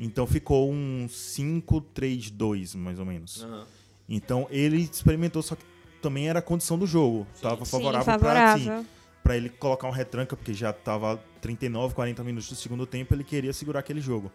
Então 0.00 0.26
ficou 0.26 0.70
um 0.70 1.06
5-3-2, 1.08 2.76
mais 2.76 2.98
ou 2.98 3.06
menos. 3.06 3.44
Uhum. 3.44 3.64
Então 4.08 4.46
ele 4.50 4.78
experimentou, 4.78 5.42
só 5.42 5.54
que 5.54 5.64
também 6.00 6.28
era 6.28 6.40
a 6.40 6.42
condição 6.42 6.78
do 6.78 6.86
jogo. 6.86 7.26
Tava 7.40 7.64
favorável, 7.64 8.00
Sim, 8.00 8.18
favorável. 8.18 8.64
para 8.64 8.80
assim, 8.80 8.86
para 9.22 9.36
ele 9.36 9.48
colocar 9.48 9.86
um 9.88 9.92
retranca, 9.92 10.36
porque 10.36 10.52
já 10.52 10.72
tava 10.72 11.22
39, 11.40 11.94
40 11.94 12.24
minutos 12.24 12.48
do 12.48 12.56
segundo 12.56 12.86
tempo, 12.86 13.14
ele 13.14 13.24
queria 13.24 13.52
segurar 13.52 13.80
aquele 13.80 14.00
jogo. 14.00 14.30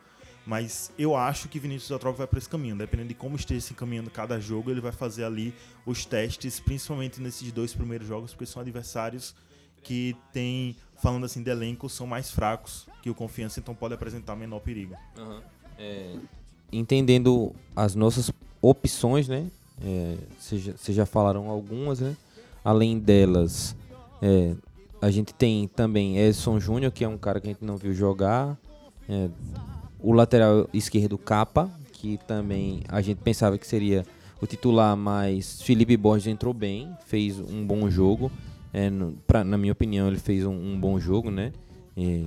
Mas 0.45 0.93
eu 0.97 1.13
acho 1.13 1.49
que 1.49 1.59
Vinícius 1.59 1.89
Eutrópio 1.89 2.19
vai 2.19 2.27
para 2.27 2.39
esse 2.39 2.47
caminho. 2.47 2.77
Dependendo 2.77 3.09
de 3.09 3.15
como 3.15 3.35
esteja 3.35 3.59
se 3.59 3.73
encaminhando 3.73 4.09
cada 4.09 4.39
jogo, 4.39 4.71
ele 4.71 4.79
vai 4.79 4.93
fazer 4.93 5.25
ali 5.25 5.53
os 5.85 6.05
testes, 6.05 6.57
principalmente 6.57 7.19
nesses 7.19 7.51
dois 7.51 7.73
primeiros 7.73 8.07
jogos, 8.07 8.31
porque 8.31 8.45
são 8.45 8.61
adversários 8.61 9.35
que 9.83 10.15
tem, 10.31 10.75
falando 11.01 11.25
assim 11.25 11.43
de 11.43 11.49
elenco, 11.49 11.89
são 11.89 12.07
mais 12.07 12.31
fracos 12.31 12.87
que 13.01 13.09
o 13.09 13.15
Confiança, 13.15 13.59
então 13.59 13.75
pode 13.75 13.93
apresentar 13.93 14.37
menor 14.37 14.61
perigo. 14.61 14.95
Uhum. 15.17 15.41
É, 15.77 16.15
entendendo 16.71 17.53
as 17.75 17.93
nossas 17.93 18.31
opções, 18.61 19.27
né? 19.27 19.49
Vocês 20.39 20.67
é, 20.67 20.91
já 20.91 21.05
falaram 21.05 21.49
algumas, 21.49 21.99
né? 21.99 22.15
Além 22.63 22.99
delas, 22.99 23.75
é, 24.21 24.55
a 25.01 25.11
gente 25.11 25.33
tem 25.33 25.67
também 25.67 26.17
Edson 26.17 26.59
Júnior, 26.59 26.91
que 26.91 27.03
é 27.03 27.07
um 27.07 27.17
cara 27.17 27.39
que 27.39 27.47
a 27.47 27.51
gente 27.51 27.63
não 27.63 27.77
viu 27.77 27.93
jogar. 27.93 28.57
É, 29.07 29.29
o 29.99 30.11
lateral 30.11 30.67
esquerdo 30.73 31.17
Capa, 31.17 31.69
que 31.93 32.19
também 32.27 32.81
a 32.87 33.01
gente 33.01 33.19
pensava 33.19 33.57
que 33.57 33.67
seria 33.67 34.05
o 34.41 34.45
titular, 34.45 34.95
mas 34.95 35.61
Felipe 35.61 35.95
Borges 35.97 36.27
entrou 36.27 36.53
bem, 36.53 36.91
fez 37.05 37.39
um 37.39 37.65
bom 37.65 37.89
jogo. 37.89 38.31
É, 38.73 38.89
no, 38.89 39.13
pra, 39.25 39.43
na 39.43 39.57
minha 39.57 39.71
opinião, 39.71 40.07
ele 40.07 40.19
fez 40.19 40.45
um, 40.45 40.53
um 40.53 40.79
bom 40.79 40.99
jogo, 40.99 41.31
né? 41.31 41.53
É, 41.95 42.23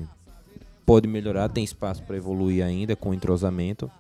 pode 0.85 1.07
melhorar, 1.07 1.49
tem 1.49 1.63
espaço 1.63 2.03
para 2.03 2.17
evoluir 2.17 2.65
ainda 2.65 2.97
com 2.97 3.15
entrosamento. 3.15 3.91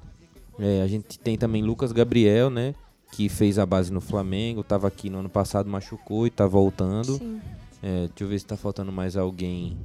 É, 0.58 0.82
a 0.82 0.86
gente 0.86 1.18
tem 1.18 1.38
também 1.38 1.62
Lucas 1.62 1.92
Gabriel, 1.92 2.50
né? 2.50 2.74
Que 3.12 3.28
fez 3.28 3.58
a 3.58 3.66
base 3.66 3.92
no 3.92 4.00
Flamengo, 4.00 4.60
estava 4.60 4.88
aqui 4.88 5.10
no 5.10 5.18
ano 5.18 5.28
passado, 5.28 5.68
machucou 5.68 6.26
e 6.26 6.28
está 6.28 6.46
voltando. 6.46 7.18
Sim. 7.18 7.40
É, 7.82 8.06
deixa 8.08 8.24
eu 8.24 8.28
ver 8.28 8.38
se 8.38 8.44
está 8.44 8.56
faltando 8.56 8.92
mais 8.92 9.16
alguém 9.16 9.76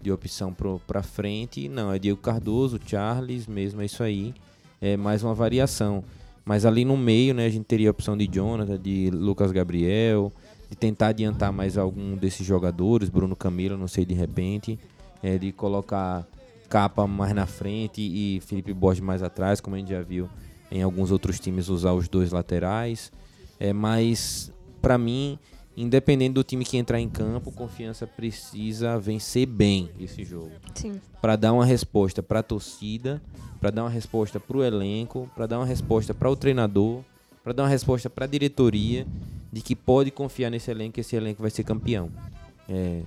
de 0.00 0.10
opção 0.10 0.54
para 0.86 1.02
frente. 1.02 1.68
Não, 1.68 1.92
é 1.92 1.98
Diego 1.98 2.20
Cardoso, 2.20 2.80
Charles 2.84 3.46
mesmo, 3.46 3.80
é 3.82 3.84
isso 3.84 4.02
aí. 4.02 4.34
É 4.80 4.96
mais 4.96 5.22
uma 5.22 5.34
variação. 5.34 6.02
Mas 6.44 6.66
ali 6.66 6.84
no 6.84 6.96
meio, 6.96 7.34
né, 7.34 7.46
a 7.46 7.50
gente 7.50 7.64
teria 7.64 7.88
a 7.88 7.92
opção 7.92 8.16
de 8.16 8.26
Jonathan, 8.26 8.78
de 8.78 9.10
Lucas 9.10 9.52
Gabriel, 9.52 10.32
de 10.68 10.76
tentar 10.76 11.08
adiantar 11.08 11.52
mais 11.52 11.78
algum 11.78 12.16
desses 12.16 12.44
jogadores, 12.44 13.08
Bruno 13.08 13.36
Camilo, 13.36 13.76
não 13.76 13.86
sei, 13.86 14.04
de 14.04 14.14
repente. 14.14 14.78
É, 15.22 15.38
de 15.38 15.52
colocar 15.52 16.26
Capa 16.68 17.06
mais 17.06 17.32
na 17.32 17.46
frente 17.46 18.00
e 18.00 18.40
Felipe 18.40 18.72
Borges 18.72 19.04
mais 19.04 19.22
atrás, 19.22 19.60
como 19.60 19.76
a 19.76 19.78
gente 19.78 19.90
já 19.90 20.02
viu 20.02 20.28
em 20.72 20.82
alguns 20.82 21.10
outros 21.10 21.38
times 21.38 21.68
usar 21.68 21.92
os 21.92 22.08
dois 22.08 22.32
laterais. 22.32 23.12
É, 23.60 23.72
mas, 23.74 24.50
para 24.80 24.96
mim, 24.96 25.38
independente 25.76 26.32
do 26.32 26.42
time 26.42 26.64
que 26.64 26.78
entrar 26.78 26.98
em 26.98 27.10
campo, 27.10 27.52
confiança 27.52 28.06
precisa 28.06 28.98
vencer 28.98 29.46
bem 29.46 29.90
esse 30.00 30.24
jogo. 30.24 30.52
Para 31.20 31.36
dar 31.36 31.52
uma 31.52 31.66
resposta 31.66 32.22
para 32.22 32.40
a 32.40 32.42
torcida, 32.42 33.20
para 33.60 33.70
dar 33.70 33.84
uma 33.84 33.90
resposta 33.90 34.40
para 34.40 34.56
o 34.56 34.64
elenco, 34.64 35.30
para 35.34 35.46
dar 35.46 35.58
uma 35.58 35.66
resposta 35.66 36.14
para 36.14 36.30
o 36.30 36.34
treinador, 36.34 37.02
para 37.44 37.52
dar 37.52 37.64
uma 37.64 37.68
resposta 37.68 38.08
para 38.08 38.24
a 38.24 38.28
diretoria 38.28 39.06
de 39.52 39.60
que 39.60 39.76
pode 39.76 40.10
confiar 40.10 40.50
nesse 40.50 40.70
elenco, 40.70 40.94
que 40.94 41.00
esse 41.00 41.14
elenco 41.14 41.42
vai 41.42 41.50
ser 41.50 41.64
campeão. 41.64 42.10
É, 42.66 43.02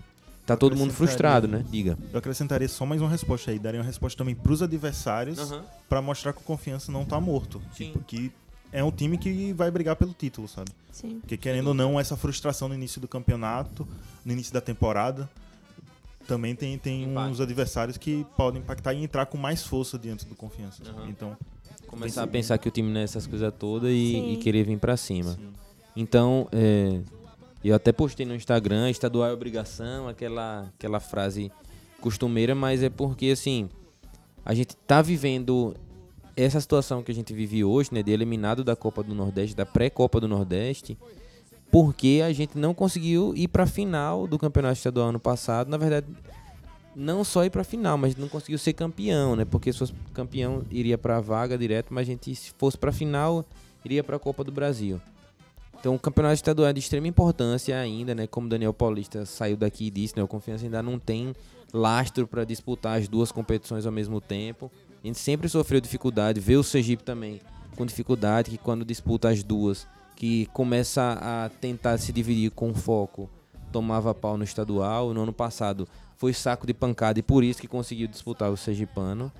Tá 0.45 0.55
todo 0.55 0.75
mundo 0.75 0.93
frustrado, 0.93 1.47
né? 1.47 1.65
Diga. 1.71 1.97
Eu 2.13 2.19
acrescentaria 2.19 2.67
só 2.67 2.85
mais 2.85 3.01
uma 3.01 3.09
resposta 3.09 3.49
aí. 3.49 3.57
Daria 3.57 3.79
uma 3.79 3.85
resposta 3.85 4.17
também 4.17 4.35
pros 4.35 4.61
adversários 4.61 5.51
uhum. 5.51 5.61
para 5.89 6.01
mostrar 6.01 6.33
que 6.33 6.39
o 6.39 6.43
Confiança 6.43 6.91
não 6.91 7.03
tá 7.03 7.19
morto. 7.19 7.59
Sim. 7.75 7.91
Tipo, 7.91 7.99
que 8.03 8.31
é 8.71 8.83
um 8.83 8.91
time 8.91 9.17
que 9.17 9.53
vai 9.53 9.71
brigar 9.71 9.95
pelo 9.95 10.13
título, 10.13 10.47
sabe? 10.47 10.69
Sim. 10.91 11.19
Porque 11.19 11.35
querendo 11.35 11.67
ou 11.67 11.73
não, 11.73 11.99
essa 11.99 12.15
frustração 12.15 12.67
no 12.67 12.75
início 12.75 13.01
do 13.01 13.07
campeonato, 13.07 13.87
no 14.23 14.31
início 14.31 14.53
da 14.53 14.61
temporada, 14.61 15.27
também 16.27 16.55
tem, 16.55 16.77
tem 16.77 17.07
uns 17.07 17.39
adversários 17.39 17.97
que 17.97 18.25
podem 18.37 18.61
impactar 18.61 18.93
e 18.93 19.03
entrar 19.03 19.25
com 19.25 19.37
mais 19.37 19.63
força 19.63 19.97
diante 19.97 20.25
do 20.25 20.35
Confiança. 20.35 20.83
Uhum. 20.83 21.09
Então, 21.09 21.37
começar 21.87 22.23
a 22.23 22.27
pensar 22.27 22.57
que 22.59 22.67
o 22.67 22.71
time 22.71 22.91
não 22.91 22.99
é 22.99 23.03
essas 23.03 23.25
coisas 23.25 23.51
todas 23.57 23.89
e, 23.91 24.33
e, 24.33 24.37
querer 24.37 24.63
vir 24.63 24.77
para 24.77 24.95
cima. 24.97 25.33
Sim. 25.33 25.49
Então, 25.95 26.47
é, 26.51 27.01
eu 27.69 27.75
até 27.75 27.91
postei 27.91 28.25
no 28.25 28.35
Instagram, 28.35 28.89
estadual 28.89 29.29
é 29.29 29.33
obrigação, 29.33 30.07
aquela, 30.07 30.71
aquela 30.77 30.99
frase 30.99 31.51
costumeira, 31.99 32.53
mas 32.53 32.83
é 32.83 32.89
porque, 32.89 33.27
assim, 33.27 33.69
a 34.45 34.53
gente 34.53 34.75
tá 34.75 35.01
vivendo 35.01 35.75
essa 36.35 36.59
situação 36.59 37.01
que 37.01 37.11
a 37.11 37.15
gente 37.15 37.33
vive 37.33 37.63
hoje, 37.63 37.89
né, 37.91 38.03
de 38.03 38.11
eliminado 38.11 38.63
da 38.63 38.75
Copa 38.75 39.01
do 39.01 39.15
Nordeste, 39.15 39.55
da 39.55 39.65
pré-Copa 39.65 40.19
do 40.19 40.27
Nordeste, 40.27 40.97
porque 41.71 42.21
a 42.23 42.31
gente 42.31 42.57
não 42.57 42.73
conseguiu 42.73 43.33
ir 43.35 43.47
para 43.47 43.63
a 43.63 43.67
final 43.67 44.27
do 44.27 44.37
Campeonato 44.37 44.75
Estadual 44.75 45.09
ano 45.09 45.19
passado. 45.19 45.69
Na 45.69 45.77
verdade, 45.77 46.07
não 46.95 47.23
só 47.23 47.43
ir 47.43 47.49
para 47.49 47.61
a 47.61 47.65
final, 47.65 47.97
mas 47.97 48.15
não 48.15 48.29
conseguiu 48.29 48.57
ser 48.57 48.73
campeão, 48.73 49.35
né? 49.35 49.43
Porque 49.43 49.73
se 49.73 49.79
fosse 49.79 49.93
campeão 50.13 50.63
iria 50.69 50.97
para 50.97 51.17
a 51.17 51.21
vaga 51.21 51.57
direto, 51.57 51.93
mas 51.93 52.07
a 52.07 52.11
gente 52.11 52.33
se 52.35 52.53
fosse 52.57 52.77
para 52.77 52.91
a 52.91 52.93
final 52.93 53.45
iria 53.83 54.03
para 54.03 54.15
a 54.15 54.19
Copa 54.19 54.43
do 54.43 54.51
Brasil. 54.51 55.01
Então, 55.79 55.95
o 55.95 55.99
campeonato 55.99 56.35
estadual 56.35 56.69
é 56.69 56.73
de 56.73 56.79
extrema 56.79 57.07
importância 57.07 57.77
ainda, 57.77 58.15
né? 58.15 58.25
Como 58.27 58.49
Daniel 58.49 58.73
Paulista 58.73 59.25
saiu 59.25 59.55
daqui 59.55 59.87
e 59.87 59.91
disse, 59.91 60.15
né? 60.17 60.23
O 60.23 60.27
Confiança 60.27 60.65
ainda 60.65 60.81
não 60.81 60.97
tem 60.97 61.35
lastro 61.73 62.25
para 62.25 62.43
disputar 62.43 62.99
as 62.99 63.07
duas 63.07 63.31
competições 63.31 63.85
ao 63.85 63.91
mesmo 63.91 64.19
tempo. 64.19 64.71
A 65.03 65.07
gente 65.07 65.19
sempre 65.19 65.47
sofreu 65.47 65.79
dificuldade, 65.79 66.39
vê 66.39 66.55
o 66.55 66.63
Sergipe 66.63 67.03
também 67.03 67.39
com 67.75 67.85
dificuldade, 67.85 68.49
que 68.49 68.57
quando 68.57 68.85
disputa 68.85 69.29
as 69.29 69.43
duas, 69.43 69.85
que 70.15 70.47
começa 70.47 71.19
a 71.21 71.49
tentar 71.49 71.97
se 71.97 72.11
dividir 72.11 72.49
com 72.51 72.73
foco, 72.73 73.29
tomava 73.71 74.13
pau 74.13 74.37
no 74.37 74.43
estadual. 74.43 75.13
No 75.13 75.23
ano 75.23 75.33
passado 75.33 75.87
foi 76.15 76.33
saco 76.33 76.65
de 76.65 76.73
pancada 76.73 77.19
e 77.19 77.21
por 77.21 77.43
isso 77.43 77.61
que 77.61 77.67
conseguiu 77.67 78.07
disputar 78.07 78.49
o 78.49 78.57
Sergipano. 78.57 79.31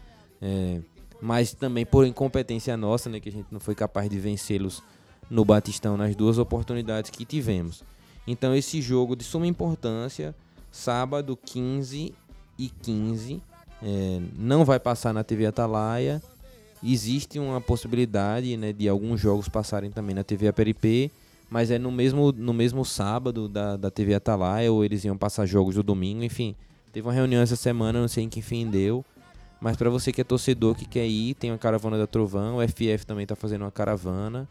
É, 0.41 0.81
mas 1.21 1.53
também 1.53 1.85
por 1.85 2.05
incompetência 2.05 2.75
nossa, 2.75 3.09
né? 3.09 3.19
Que 3.19 3.29
a 3.29 3.31
gente 3.31 3.47
não 3.49 3.59
foi 3.59 3.73
capaz 3.73 4.09
de 4.09 4.19
vencê-los 4.19 4.83
no 5.29 5.43
Batistão 5.43 5.97
nas 5.97 6.15
duas 6.15 6.37
oportunidades 6.37 7.09
que 7.09 7.25
tivemos. 7.25 7.83
Então 8.27 8.55
esse 8.55 8.81
jogo 8.81 9.15
de 9.15 9.23
suma 9.23 9.47
importância, 9.47 10.35
sábado 10.71 11.37
15 11.37 12.13
e 12.57 12.69
15, 12.69 13.41
é, 13.83 14.21
não 14.37 14.65
vai 14.65 14.79
passar 14.79 15.13
na 15.13 15.23
TV 15.23 15.45
Atalaia. 15.45 16.21
Existe 16.83 17.39
uma 17.39 17.61
possibilidade 17.61 18.55
né, 18.57 18.73
de 18.73 18.87
alguns 18.87 19.19
jogos 19.19 19.47
passarem 19.47 19.91
também 19.91 20.15
na 20.15 20.23
TV 20.23 20.47
Aperipê, 20.47 21.11
mas 21.49 21.71
é 21.71 21.77
no 21.79 21.91
mesmo, 21.91 22.31
no 22.31 22.53
mesmo 22.53 22.83
sábado 22.83 23.47
da, 23.47 23.77
da 23.77 23.91
TV 23.91 24.13
Atalaia, 24.15 24.71
ou 24.71 24.83
eles 24.83 25.03
iam 25.03 25.17
passar 25.17 25.45
jogos 25.45 25.75
do 25.75 25.83
domingo, 25.83 26.23
enfim. 26.23 26.55
Teve 26.91 27.07
uma 27.07 27.13
reunião 27.13 27.41
essa 27.41 27.55
semana, 27.55 27.99
não 27.99 28.07
sei 28.07 28.23
em 28.23 28.29
que 28.29 28.41
fim 28.41 28.69
deu. 28.69 29.03
Mas 29.59 29.77
para 29.77 29.89
você 29.89 30.11
que 30.11 30.21
é 30.21 30.23
torcedor 30.23 30.75
que 30.75 30.85
quer 30.85 31.07
ir, 31.07 31.33
tem 31.33 31.51
uma 31.51 31.57
caravana 31.57 31.97
da 31.97 32.05
Trovão, 32.05 32.57
o 32.57 32.67
FF 32.67 33.05
também 33.05 33.23
está 33.23 33.35
fazendo 33.35 33.61
uma 33.63 33.71
caravana. 33.71 34.47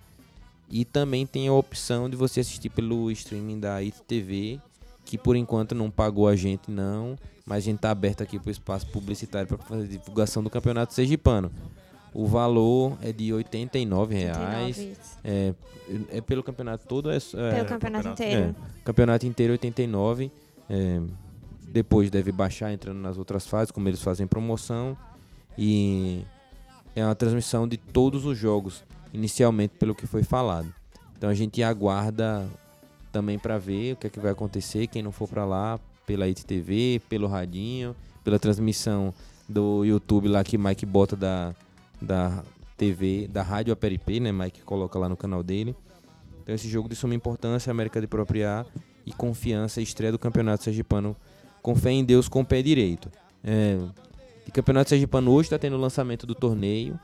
E 0.71 0.85
também 0.85 1.27
tem 1.27 1.49
a 1.49 1.53
opção 1.53 2.09
de 2.09 2.17
você 2.17 2.41
assistir 2.41 2.71
pelo 2.71 3.11
streaming 3.11 3.61
da 3.61 3.83
ITV 3.83 4.61
que 5.05 5.19
por 5.19 5.37
enquanto 5.37 5.75
não 5.75 5.91
pagou 5.91 6.27
a 6.27 6.35
gente 6.35 6.71
não, 6.71 7.17
mas 7.45 7.59
a 7.59 7.67
gente 7.67 7.77
está 7.77 7.91
aberto 7.91 8.23
aqui 8.23 8.39
para 8.39 8.49
o 8.49 8.51
espaço 8.51 8.87
publicitário 8.87 9.47
para 9.47 9.59
fazer 9.59 9.87
divulgação 9.87 10.43
do 10.43 10.49
campeonato 10.49 10.95
sergipano. 10.95 11.53
O 12.13 12.27
valor 12.27 12.97
é 13.03 13.13
de 13.13 13.33
89 13.33 14.15
reais. 14.15 14.79
89, 14.79 14.83
isso. 14.93 15.19
É, 15.25 15.55
é 16.11 16.21
pelo 16.21 16.43
campeonato 16.43 16.87
todo? 16.87 17.11
É, 17.11 17.17
é, 17.17 17.19
Pelo 17.19 17.31
campeonato 17.31 17.69
campeonato, 17.69 18.09
inteiro. 18.11 18.41
é, 18.51 18.83
campeonato 18.85 19.27
inteiro 19.27 19.53
89. 19.53 20.31
É, 20.71 21.01
depois 21.69 22.11
deve 22.11 22.31
baixar 22.31 22.73
entrando 22.73 22.99
nas 22.99 23.19
outras 23.19 23.47
fases, 23.47 23.73
como 23.73 23.89
eles 23.89 24.01
fazem 24.01 24.29
promoção. 24.29 24.97
E 25.59 26.25
é 26.95 27.05
uma 27.05 27.17
transmissão 27.17 27.67
de 27.67 27.77
todos 27.77 28.25
os 28.25 28.39
jogos, 28.39 28.85
inicialmente 29.15 29.75
pelo 29.79 29.95
que 29.95 30.07
foi 30.07 30.25
falado. 30.25 30.71
Então 31.17 31.31
a 31.31 31.35
gente 31.35 31.63
aguarda 31.63 32.47
também 33.13 33.39
para 33.39 33.57
ver 33.57 33.93
o 33.93 33.97
que 33.97 34.09
é 34.09 34.11
que 34.11 34.19
vai 34.19 34.33
acontecer, 34.33 34.89
quem 34.89 35.03
não 35.03 35.13
for 35.13 35.29
para 35.29 35.45
lá, 35.45 35.79
pela 36.05 36.29
ITTV, 36.29 37.01
pelo 37.09 37.29
radinho, 37.29 37.95
pela 38.25 38.39
transmissão 38.39 39.15
do 39.49 39.85
YouTube 39.85 40.29
lá 40.29 40.43
que 40.43 40.59
Mike 40.59 40.85
bota 40.85 41.15
da, 41.15 41.55
da 42.03 42.43
TV, 42.77 43.29
da 43.29 43.43
Rádio 43.43 43.73
Aperipê, 43.73 44.19
né? 44.19 44.33
Mike 44.33 44.63
coloca 44.63 44.99
lá 44.99 45.09
no 45.09 45.17
canal 45.17 45.43
dele. 45.43 45.77
Então 46.43 46.55
esse 46.55 46.69
jogo 46.69 46.89
de 46.89 46.97
suma 46.97 47.15
importância, 47.15 47.71
América 47.71 48.01
de 48.01 48.07
Propriar 48.07 48.67
e 49.07 49.13
confiança, 49.13 49.81
estreia 49.81 50.13
do 50.13 50.19
Campeonato 50.19 50.65
Sergipano 50.65 51.17
com 51.63 51.75
fé 51.75 51.91
em 51.91 52.05
Deus, 52.05 52.29
com 52.29 52.41
o 52.41 52.45
pé 52.45 52.61
direito. 52.61 53.11
É, 53.43 53.79
e 54.47 54.51
Campeonato 54.51 54.91
Sergipano 54.91 55.31
hoje 55.31 55.47
está 55.47 55.59
tendo 55.59 55.77
o 55.77 55.81
lançamento 55.81 56.27
do 56.27 56.35
torneio, 56.35 56.99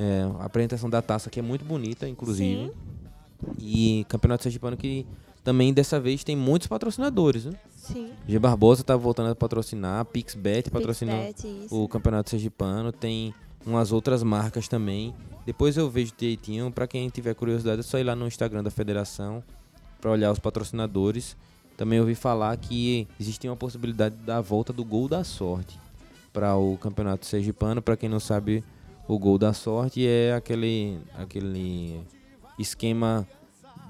é, 0.00 0.22
a 0.40 0.46
apresentação 0.46 0.88
da 0.88 1.02
taça 1.02 1.28
que 1.28 1.38
é 1.38 1.42
muito 1.42 1.62
bonita, 1.62 2.08
inclusive. 2.08 2.72
E 3.58 4.06
Campeonato 4.08 4.44
Sergipano 4.44 4.76
que 4.76 5.06
também 5.44 5.74
dessa 5.74 6.00
vez 6.00 6.24
tem 6.24 6.34
muitos 6.34 6.68
patrocinadores, 6.68 7.44
né? 7.44 7.52
Sim. 7.76 8.10
G 8.26 8.38
Barbosa 8.38 8.82
tá 8.82 8.96
voltando 8.96 9.30
a 9.30 9.34
patrocinar, 9.34 10.04
Pixbet 10.06 10.70
patrocinou 10.70 11.16
Pixbet, 11.26 11.66
o 11.70 11.86
Campeonato 11.88 12.30
Sergipano, 12.30 12.92
tem 12.92 13.34
umas 13.64 13.92
outras 13.92 14.22
marcas 14.22 14.68
também. 14.68 15.14
Depois 15.44 15.76
eu 15.76 15.90
vejo 15.90 16.12
direitinho, 16.16 16.70
para 16.70 16.86
quem 16.86 17.08
tiver 17.08 17.34
curiosidade, 17.34 17.80
é 17.80 17.82
só 17.82 17.98
ir 17.98 18.04
lá 18.04 18.16
no 18.16 18.26
Instagram 18.26 18.62
da 18.62 18.70
federação 18.70 19.42
para 20.00 20.10
olhar 20.10 20.32
os 20.32 20.38
patrocinadores. 20.38 21.36
Também 21.76 22.00
ouvi 22.00 22.14
falar 22.14 22.56
que 22.56 23.08
existia 23.18 23.50
uma 23.50 23.56
possibilidade 23.56 24.14
da 24.16 24.40
volta 24.40 24.72
do 24.72 24.84
gol 24.84 25.08
da 25.08 25.24
sorte 25.24 25.78
para 26.32 26.54
o 26.56 26.76
Campeonato 26.76 27.24
Sergipano. 27.24 27.80
Para 27.80 27.96
quem 27.96 28.08
não 28.08 28.20
sabe, 28.20 28.62
o 29.08 29.18
gol 29.18 29.38
da 29.38 29.52
sorte 29.52 30.06
é 30.06 30.32
aquele 30.34 30.98
aquele 31.14 32.00
esquema 32.58 33.26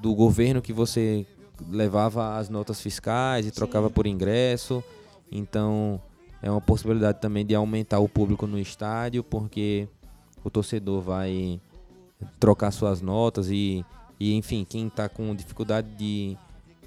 do 0.01 0.15
governo 0.15 0.63
que 0.63 0.73
você 0.73 1.27
levava 1.69 2.39
as 2.39 2.49
notas 2.49 2.81
fiscais 2.81 3.47
e 3.47 3.51
trocava 3.51 3.91
por 3.91 4.07
ingresso. 4.07 4.83
Então, 5.31 6.01
é 6.43 6.51
uma 6.51 6.61
possibilidade 6.61 7.21
também 7.21 7.45
de 7.45 7.55
aumentar 7.55 7.99
o 7.99 8.09
público 8.09 8.47
no 8.47 8.59
estádio, 8.59 9.23
porque 9.23 9.89
o 10.43 10.51
torcedor 10.51 11.03
vai 11.03 11.61
trocar 12.39 12.71
suas 12.71 13.01
notas 13.01 13.51
e, 13.51 13.85
e 14.19 14.35
enfim, 14.35 14.65
quem 14.69 14.87
está 14.87 15.09
com 15.09 15.35
dificuldade 15.35 15.89
de, 15.97 16.37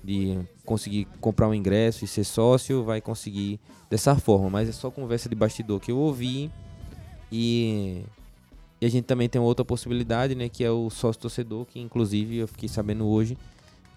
de 0.03 0.39
conseguir 0.65 1.07
comprar 1.21 1.47
um 1.47 1.53
ingresso 1.53 2.03
e 2.03 2.07
ser 2.07 2.23
sócio 2.23 2.83
vai 2.83 2.99
conseguir 2.99 3.59
dessa 3.89 4.15
forma. 4.15 4.49
Mas 4.49 4.69
é 4.69 4.71
só 4.71 4.89
conversa 4.89 5.29
de 5.29 5.35
bastidor 5.35 5.79
que 5.79 5.91
eu 5.91 5.97
ouvi 5.97 6.51
e, 7.35 8.05
e 8.79 8.85
a 8.85 8.89
gente 8.89 9.05
também 9.05 9.27
tem 9.27 9.41
outra 9.41 9.65
possibilidade, 9.65 10.35
né, 10.35 10.47
que 10.47 10.63
é 10.63 10.69
o 10.69 10.87
sócio 10.91 11.19
torcedor, 11.19 11.65
que 11.65 11.79
inclusive 11.79 12.37
eu 12.37 12.47
fiquei 12.47 12.69
sabendo 12.69 13.07
hoje 13.07 13.35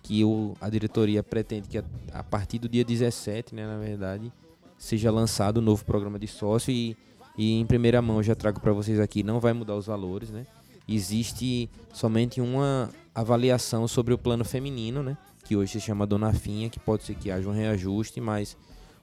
que 0.02 0.24
o, 0.24 0.54
a 0.58 0.70
diretoria 0.70 1.22
pretende 1.22 1.68
que 1.68 1.76
a, 1.76 1.84
a 2.14 2.24
partir 2.24 2.58
do 2.58 2.66
dia 2.66 2.82
17, 2.82 3.54
né, 3.54 3.66
na 3.66 3.76
verdade, 3.76 4.32
seja 4.78 5.10
lançado 5.10 5.58
o 5.58 5.60
novo 5.60 5.84
programa 5.84 6.18
de 6.18 6.26
sócio 6.26 6.72
e, 6.72 6.96
e 7.36 7.60
em 7.60 7.66
primeira 7.66 8.00
mão 8.00 8.16
eu 8.16 8.22
já 8.22 8.34
trago 8.34 8.58
para 8.58 8.72
vocês 8.72 8.98
aqui, 8.98 9.22
não 9.22 9.38
vai 9.38 9.52
mudar 9.52 9.74
os 9.74 9.84
valores, 9.84 10.30
né? 10.30 10.46
Existe 10.88 11.68
somente 11.92 12.40
uma 12.40 12.88
avaliação 13.14 13.86
sobre 13.86 14.14
o 14.14 14.18
plano 14.18 14.46
feminino, 14.46 15.02
né? 15.02 15.18
Que 15.44 15.56
hoje 15.56 15.72
se 15.72 15.80
chama 15.80 16.06
Dona 16.06 16.32
Finha, 16.32 16.70
que 16.70 16.80
pode 16.80 17.02
ser 17.02 17.16
que 17.16 17.30
haja 17.30 17.46
um 17.46 17.52
reajuste, 17.52 18.18
mas 18.18 18.56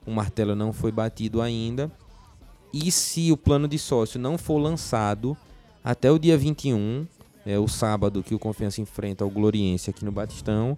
o 0.04 0.10
martelo 0.10 0.56
não 0.56 0.72
foi 0.72 0.90
batido 0.90 1.40
ainda. 1.40 1.92
E 2.76 2.90
se 2.90 3.30
o 3.30 3.36
plano 3.36 3.68
de 3.68 3.78
sócio 3.78 4.18
não 4.18 4.36
for 4.36 4.58
lançado 4.58 5.36
até 5.84 6.10
o 6.10 6.18
dia 6.18 6.36
21, 6.36 7.06
é 7.46 7.56
o 7.56 7.68
sábado 7.68 8.20
que 8.20 8.34
o 8.34 8.38
Confiança 8.38 8.80
enfrenta 8.80 9.24
o 9.24 9.30
Gloriense 9.30 9.90
aqui 9.90 10.04
no 10.04 10.10
Batistão, 10.10 10.76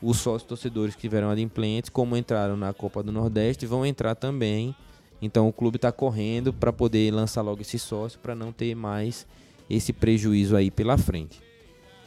os 0.00 0.18
sócios 0.18 0.44
torcedores 0.48 0.94
que 0.94 1.00
tiveram 1.00 1.28
adimplentes, 1.28 1.90
como 1.90 2.16
entraram 2.16 2.56
na 2.56 2.72
Copa 2.72 3.02
do 3.02 3.10
Nordeste, 3.10 3.66
vão 3.66 3.84
entrar 3.84 4.14
também. 4.14 4.72
Então 5.20 5.48
o 5.48 5.52
clube 5.52 5.78
está 5.78 5.90
correndo 5.90 6.52
para 6.52 6.72
poder 6.72 7.12
lançar 7.12 7.42
logo 7.42 7.60
esse 7.60 7.76
sócio 7.76 8.20
para 8.20 8.36
não 8.36 8.52
ter 8.52 8.76
mais 8.76 9.26
esse 9.68 9.92
prejuízo 9.92 10.54
aí 10.54 10.70
pela 10.70 10.96
frente. 10.96 11.42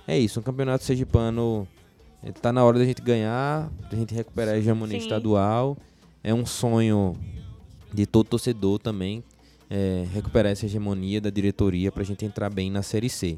É 0.07 0.17
isso, 0.17 0.39
um 0.39 0.43
campeonato 0.43 0.85
sergipano 0.85 1.67
está 2.23 2.53
na 2.53 2.63
hora 2.63 2.79
da 2.79 2.85
gente 2.85 3.01
ganhar, 3.01 3.69
da 3.91 3.97
gente 3.97 4.15
recuperar 4.15 4.55
a 4.55 4.57
hegemonia 4.57 4.97
Sim. 4.97 5.03
estadual. 5.03 5.75
É 6.23 6.33
um 6.33 6.45
sonho 6.45 7.17
de 7.95 8.05
todo 8.05 8.27
torcedor 8.27 8.77
também 8.79 9.23
é, 9.69 10.05
recuperar 10.13 10.51
essa 10.51 10.65
hegemonia 10.65 11.19
da 11.19 11.29
diretoria 11.29 11.91
para 11.91 12.03
a 12.03 12.05
gente 12.05 12.23
entrar 12.25 12.49
bem 12.49 12.69
na 12.69 12.83
Série 12.83 13.09
C. 13.09 13.37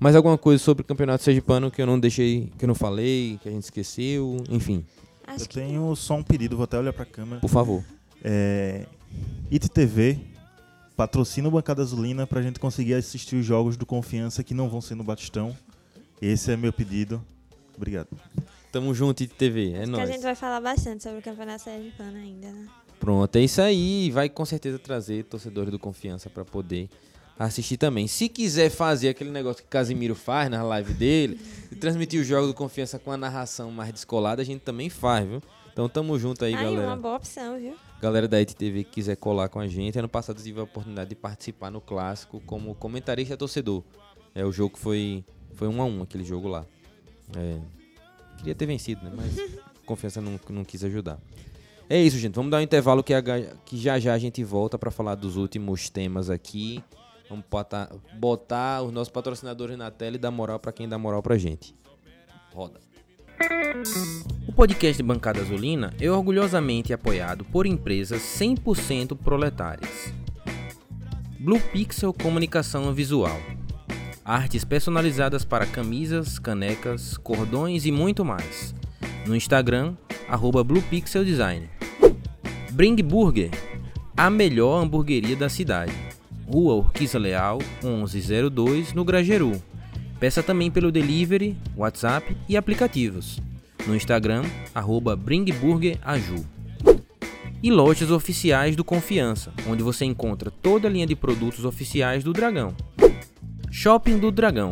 Mais 0.00 0.16
alguma 0.16 0.36
coisa 0.36 0.62
sobre 0.62 0.82
o 0.82 0.84
campeonato 0.84 1.22
sergipano 1.22 1.70
que 1.70 1.80
eu 1.80 1.86
não 1.86 2.00
deixei, 2.00 2.50
que 2.58 2.64
eu 2.64 2.68
não 2.68 2.74
falei, 2.74 3.38
que 3.40 3.48
a 3.48 3.52
gente 3.52 3.62
esqueceu, 3.64 4.42
enfim, 4.50 4.84
Acho 5.24 5.44
Eu 5.44 5.48
que 5.48 5.54
tenho 5.54 5.94
só 5.94 6.16
um 6.16 6.22
pedido, 6.22 6.56
vou 6.56 6.64
até 6.64 6.76
olhar 6.76 6.92
pra 6.92 7.04
câmera. 7.04 7.40
por 7.40 7.48
favor. 7.48 7.84
É, 8.24 8.86
ITTV 9.50 10.18
patrocina 10.96 11.48
o 11.48 11.50
Bancada 11.50 11.82
Azulina 11.82 12.26
pra 12.26 12.42
gente 12.42 12.58
conseguir 12.58 12.94
assistir 12.94 13.36
os 13.36 13.46
jogos 13.46 13.76
do 13.76 13.86
Confiança 13.86 14.42
que 14.42 14.54
não 14.54 14.68
vão 14.68 14.80
ser 14.80 14.94
no 14.96 15.04
Batistão. 15.04 15.56
Esse 16.20 16.52
é 16.52 16.56
meu 16.56 16.72
pedido. 16.72 17.24
Obrigado. 17.76 18.08
Tamo 18.72 18.94
junto, 18.94 19.26
TV, 19.26 19.68
é 19.70 19.72
que 19.72 19.82
a 19.82 19.86
nóis. 19.86 20.08
gente 20.08 20.22
vai 20.22 20.34
falar 20.34 20.60
bastante 20.60 21.02
sobre 21.02 21.18
o 21.18 21.22
Campeonato 21.22 21.62
Sergipano 21.62 22.16
ainda, 22.16 22.50
né? 22.50 22.66
Pronto, 23.02 23.34
é 23.34 23.40
isso 23.40 23.60
aí. 23.60 24.12
Vai 24.12 24.28
com 24.28 24.44
certeza 24.44 24.78
trazer 24.78 25.24
torcedores 25.24 25.72
do 25.72 25.78
Confiança 25.78 26.30
para 26.30 26.44
poder 26.44 26.88
assistir 27.36 27.76
também. 27.76 28.06
Se 28.06 28.28
quiser 28.28 28.70
fazer 28.70 29.08
aquele 29.08 29.30
negócio 29.30 29.60
que 29.60 29.68
Casimiro 29.68 30.14
faz 30.14 30.48
na 30.48 30.62
live 30.62 30.94
dele, 30.94 31.40
e 31.72 31.74
transmitir 31.74 32.20
o 32.20 32.22
jogo 32.22 32.46
do 32.46 32.54
Confiança 32.54 33.00
com 33.00 33.10
a 33.10 33.16
narração 33.16 33.72
mais 33.72 33.92
descolada, 33.92 34.40
a 34.40 34.44
gente 34.44 34.60
também 34.60 34.88
faz, 34.88 35.26
viu? 35.26 35.42
Então 35.72 35.88
tamo 35.88 36.16
junto 36.16 36.44
aí, 36.44 36.54
Aí, 36.54 36.64
uma 36.64 36.76
galera. 36.76 36.96
boa 36.96 37.16
opção, 37.16 37.58
viu? 37.58 37.74
Galera 38.00 38.28
da 38.28 38.40
ETV 38.40 38.84
que 38.84 38.90
quiser 38.92 39.16
colar 39.16 39.48
com 39.48 39.58
a 39.58 39.66
gente. 39.66 39.98
Ano 39.98 40.08
passado 40.08 40.40
tive 40.40 40.60
a 40.60 40.62
oportunidade 40.62 41.10
de 41.10 41.16
participar 41.16 41.72
no 41.72 41.80
clássico 41.80 42.40
como 42.46 42.72
comentarista 42.76 43.36
torcedor. 43.36 43.82
É, 44.32 44.44
o 44.44 44.52
jogo 44.52 44.78
foi 44.78 45.24
foi 45.54 45.66
um 45.66 45.82
a 45.82 45.84
um 45.84 46.02
aquele 46.02 46.22
jogo 46.22 46.46
lá. 46.46 46.64
É, 47.36 47.58
queria 48.38 48.54
ter 48.54 48.66
vencido, 48.66 49.04
né? 49.04 49.10
Mas 49.12 49.60
confiança 49.84 50.20
não, 50.20 50.38
não 50.50 50.64
quis 50.64 50.84
ajudar. 50.84 51.18
É 51.88 52.00
isso, 52.00 52.18
gente. 52.18 52.34
Vamos 52.34 52.50
dar 52.50 52.58
um 52.58 52.62
intervalo 52.62 53.02
que, 53.02 53.12
a 53.12 53.22
que 53.64 53.76
já 53.76 53.98
já 53.98 54.14
a 54.14 54.18
gente 54.18 54.42
volta 54.42 54.78
para 54.78 54.90
falar 54.90 55.14
dos 55.14 55.36
últimos 55.36 55.90
temas 55.90 56.30
aqui. 56.30 56.82
Vamos 57.28 57.44
botar, 57.50 57.90
botar 58.18 58.82
os 58.82 58.92
nossos 58.92 59.10
patrocinadores 59.10 59.76
na 59.76 59.90
tela 59.90 60.16
e 60.16 60.18
dar 60.18 60.30
moral 60.30 60.58
para 60.58 60.72
quem 60.72 60.88
dá 60.88 60.98
moral 60.98 61.22
pra 61.22 61.38
gente. 61.38 61.74
Roda. 62.54 62.80
O 64.46 64.52
podcast 64.52 65.02
Bancada 65.02 65.40
Azulina 65.40 65.94
é 66.00 66.10
orgulhosamente 66.10 66.92
apoiado 66.92 67.44
por 67.44 67.66
empresas 67.66 68.20
100% 68.20 69.16
proletárias. 69.16 70.12
Blue 71.40 71.58
Pixel 71.58 72.12
Comunicação 72.12 72.92
Visual. 72.92 73.36
Artes 74.24 74.64
personalizadas 74.64 75.44
para 75.44 75.66
camisas, 75.66 76.38
canecas, 76.38 77.16
cordões 77.16 77.84
e 77.84 77.90
muito 77.90 78.24
mais. 78.24 78.74
No 79.26 79.36
Instagram, 79.36 79.94
arroba 80.28 80.64
Blue 80.64 80.82
Pixel 80.82 81.24
Design. 81.24 81.68
Bring 82.72 82.96
Burger, 82.96 83.50
a 84.16 84.28
melhor 84.28 84.82
hamburgueria 84.82 85.36
da 85.36 85.48
cidade. 85.48 85.92
Rua 86.46 86.74
Urquiza 86.74 87.18
Leal, 87.18 87.58
1102, 87.82 88.92
no 88.92 89.04
Grageru. 89.04 89.62
Peça 90.18 90.42
também 90.42 90.70
pelo 90.70 90.90
delivery, 90.90 91.56
WhatsApp 91.76 92.36
e 92.48 92.56
aplicativos. 92.56 93.40
No 93.86 93.94
Instagram, 93.94 94.42
arroba 94.74 95.14
bringburgeraju. 95.14 96.44
E 97.62 97.70
lojas 97.70 98.10
oficiais 98.10 98.74
do 98.74 98.82
Confiança, 98.82 99.52
onde 99.68 99.84
você 99.84 100.04
encontra 100.04 100.50
toda 100.50 100.88
a 100.88 100.90
linha 100.90 101.06
de 101.06 101.14
produtos 101.14 101.64
oficiais 101.64 102.24
do 102.24 102.32
Dragão. 102.32 102.74
Shopping 103.70 104.18
do 104.18 104.32
Dragão, 104.32 104.70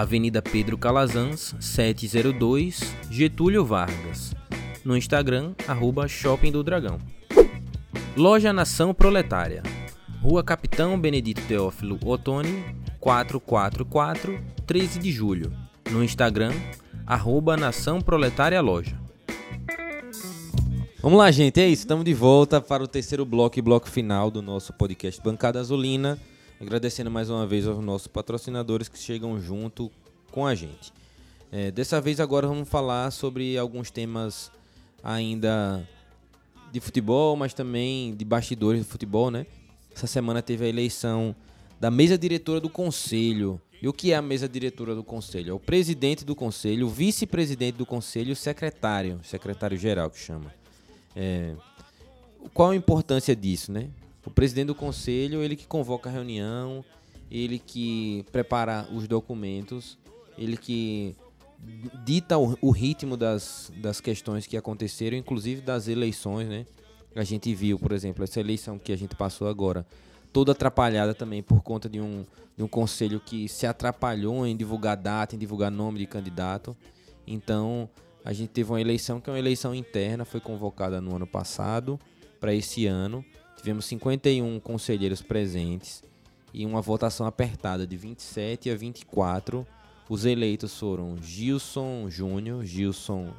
Avenida 0.00 0.40
Pedro 0.40 0.78
Calazans, 0.78 1.54
702, 1.60 2.96
Getúlio 3.10 3.66
Vargas. 3.66 4.34
No 4.82 4.96
Instagram, 4.96 5.52
arroba 5.68 6.08
Shopping 6.08 6.50
do 6.50 6.64
Dragão. 6.64 6.98
Loja 8.16 8.50
Nação 8.50 8.94
Proletária, 8.94 9.62
Rua 10.22 10.42
Capitão 10.42 10.98
Benedito 10.98 11.42
Teófilo 11.42 11.98
Otoni, 12.02 12.64
444, 12.98 14.40
13 14.66 14.98
de 14.98 15.12
julho. 15.12 15.52
No 15.90 16.02
Instagram, 16.02 16.54
arroba 17.06 17.54
Nação 17.54 18.00
Proletária 18.00 18.62
Loja. 18.62 18.98
Vamos 21.02 21.18
lá, 21.18 21.30
gente. 21.30 21.60
É 21.60 21.68
isso. 21.68 21.82
Estamos 21.82 22.06
de 22.06 22.14
volta 22.14 22.58
para 22.58 22.82
o 22.82 22.88
terceiro 22.88 23.26
bloco 23.26 23.58
e 23.58 23.62
bloco 23.62 23.86
final 23.86 24.30
do 24.30 24.40
nosso 24.40 24.72
podcast 24.72 25.20
Bancada 25.20 25.60
Azulina. 25.60 26.18
Agradecendo 26.60 27.10
mais 27.10 27.30
uma 27.30 27.46
vez 27.46 27.66
aos 27.66 27.82
nossos 27.82 28.06
patrocinadores 28.06 28.86
que 28.86 28.98
chegam 28.98 29.40
junto 29.40 29.90
com 30.30 30.46
a 30.46 30.54
gente. 30.54 30.92
É, 31.50 31.70
dessa 31.70 32.02
vez 32.02 32.20
agora 32.20 32.46
vamos 32.46 32.68
falar 32.68 33.10
sobre 33.12 33.56
alguns 33.56 33.90
temas 33.90 34.52
ainda 35.02 35.82
de 36.70 36.78
futebol, 36.78 37.34
mas 37.34 37.54
também 37.54 38.14
de 38.14 38.26
bastidores 38.26 38.82
de 38.82 38.86
futebol, 38.86 39.30
né? 39.30 39.46
Essa 39.94 40.06
semana 40.06 40.42
teve 40.42 40.66
a 40.66 40.68
eleição 40.68 41.34
da 41.80 41.90
mesa 41.90 42.18
diretora 42.18 42.60
do 42.60 42.68
conselho. 42.68 43.58
E 43.80 43.88
o 43.88 43.92
que 43.92 44.12
é 44.12 44.16
a 44.16 44.22
mesa 44.22 44.46
diretora 44.46 44.94
do 44.94 45.02
conselho? 45.02 45.52
É 45.52 45.54
o 45.54 45.58
presidente 45.58 46.26
do 46.26 46.36
conselho, 46.36 46.88
o 46.88 46.90
vice-presidente 46.90 47.76
do 47.76 47.86
conselho 47.86 48.34
o 48.34 48.36
secretário, 48.36 49.18
secretário-geral 49.24 50.10
que 50.10 50.18
chama. 50.18 50.54
É, 51.16 51.54
qual 52.52 52.70
a 52.70 52.76
importância 52.76 53.34
disso, 53.34 53.72
né? 53.72 53.88
O 54.24 54.30
presidente 54.30 54.66
do 54.66 54.74
conselho, 54.74 55.42
ele 55.42 55.56
que 55.56 55.66
convoca 55.66 56.08
a 56.08 56.12
reunião, 56.12 56.84
ele 57.30 57.58
que 57.58 58.24
prepara 58.30 58.88
os 58.92 59.06
documentos, 59.08 59.98
ele 60.36 60.56
que 60.56 61.16
dita 62.04 62.38
o, 62.38 62.56
o 62.60 62.70
ritmo 62.70 63.16
das, 63.16 63.72
das 63.76 64.00
questões 64.00 64.46
que 64.46 64.56
aconteceram, 64.56 65.16
inclusive 65.16 65.60
das 65.60 65.88
eleições, 65.88 66.48
né? 66.48 66.66
A 67.14 67.24
gente 67.24 67.52
viu, 67.54 67.78
por 67.78 67.92
exemplo, 67.92 68.22
essa 68.22 68.38
eleição 68.40 68.78
que 68.78 68.92
a 68.92 68.96
gente 68.96 69.16
passou 69.16 69.48
agora, 69.48 69.84
toda 70.32 70.52
atrapalhada 70.52 71.12
também 71.12 71.42
por 71.42 71.60
conta 71.60 71.88
de 71.88 72.00
um, 72.00 72.24
de 72.56 72.62
um 72.62 72.68
conselho 72.68 73.20
que 73.20 73.48
se 73.48 73.66
atrapalhou 73.66 74.46
em 74.46 74.56
divulgar 74.56 74.96
data, 74.96 75.34
em 75.34 75.38
divulgar 75.38 75.70
nome 75.70 75.98
de 75.98 76.06
candidato. 76.06 76.76
Então, 77.26 77.88
a 78.24 78.32
gente 78.32 78.50
teve 78.50 78.70
uma 78.70 78.80
eleição 78.80 79.20
que 79.20 79.28
é 79.28 79.32
uma 79.32 79.38
eleição 79.38 79.74
interna, 79.74 80.24
foi 80.24 80.40
convocada 80.40 81.00
no 81.00 81.16
ano 81.16 81.26
passado 81.26 81.98
para 82.38 82.54
esse 82.54 82.86
ano. 82.86 83.24
Tivemos 83.60 83.84
51 83.84 84.58
conselheiros 84.60 85.20
presentes 85.20 86.02
e 86.54 86.64
uma 86.64 86.80
votação 86.80 87.26
apertada 87.26 87.86
de 87.86 87.94
27 87.94 88.70
a 88.70 88.74
24. 88.74 89.66
Os 90.08 90.24
eleitos 90.24 90.78
foram 90.78 91.18
Gilson 91.20 92.08
Júnior, 92.08 92.64
Gilson 92.64 93.34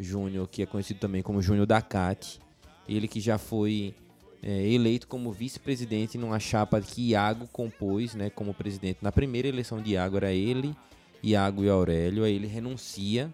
Júnior, 0.00 0.48
que 0.48 0.62
é 0.62 0.66
conhecido 0.66 1.00
também 1.00 1.20
como 1.20 1.42
Júnior 1.42 1.66
da 1.66 1.82
CAT, 1.82 2.40
ele 2.88 3.06
que 3.06 3.20
já 3.20 3.36
foi 3.36 3.94
é, 4.42 4.66
eleito 4.66 5.06
como 5.06 5.30
vice-presidente 5.32 6.16
numa 6.16 6.40
chapa 6.40 6.80
que 6.80 7.10
Iago 7.10 7.46
compôs 7.52 8.14
né, 8.14 8.30
como 8.30 8.54
presidente. 8.54 9.00
Na 9.02 9.12
primeira 9.12 9.48
eleição 9.48 9.82
de 9.82 9.90
Iago 9.90 10.16
era 10.16 10.32
ele, 10.32 10.74
Iago 11.22 11.62
e 11.62 11.68
Aurélio, 11.68 12.24
aí 12.24 12.34
ele 12.34 12.46
renuncia 12.46 13.30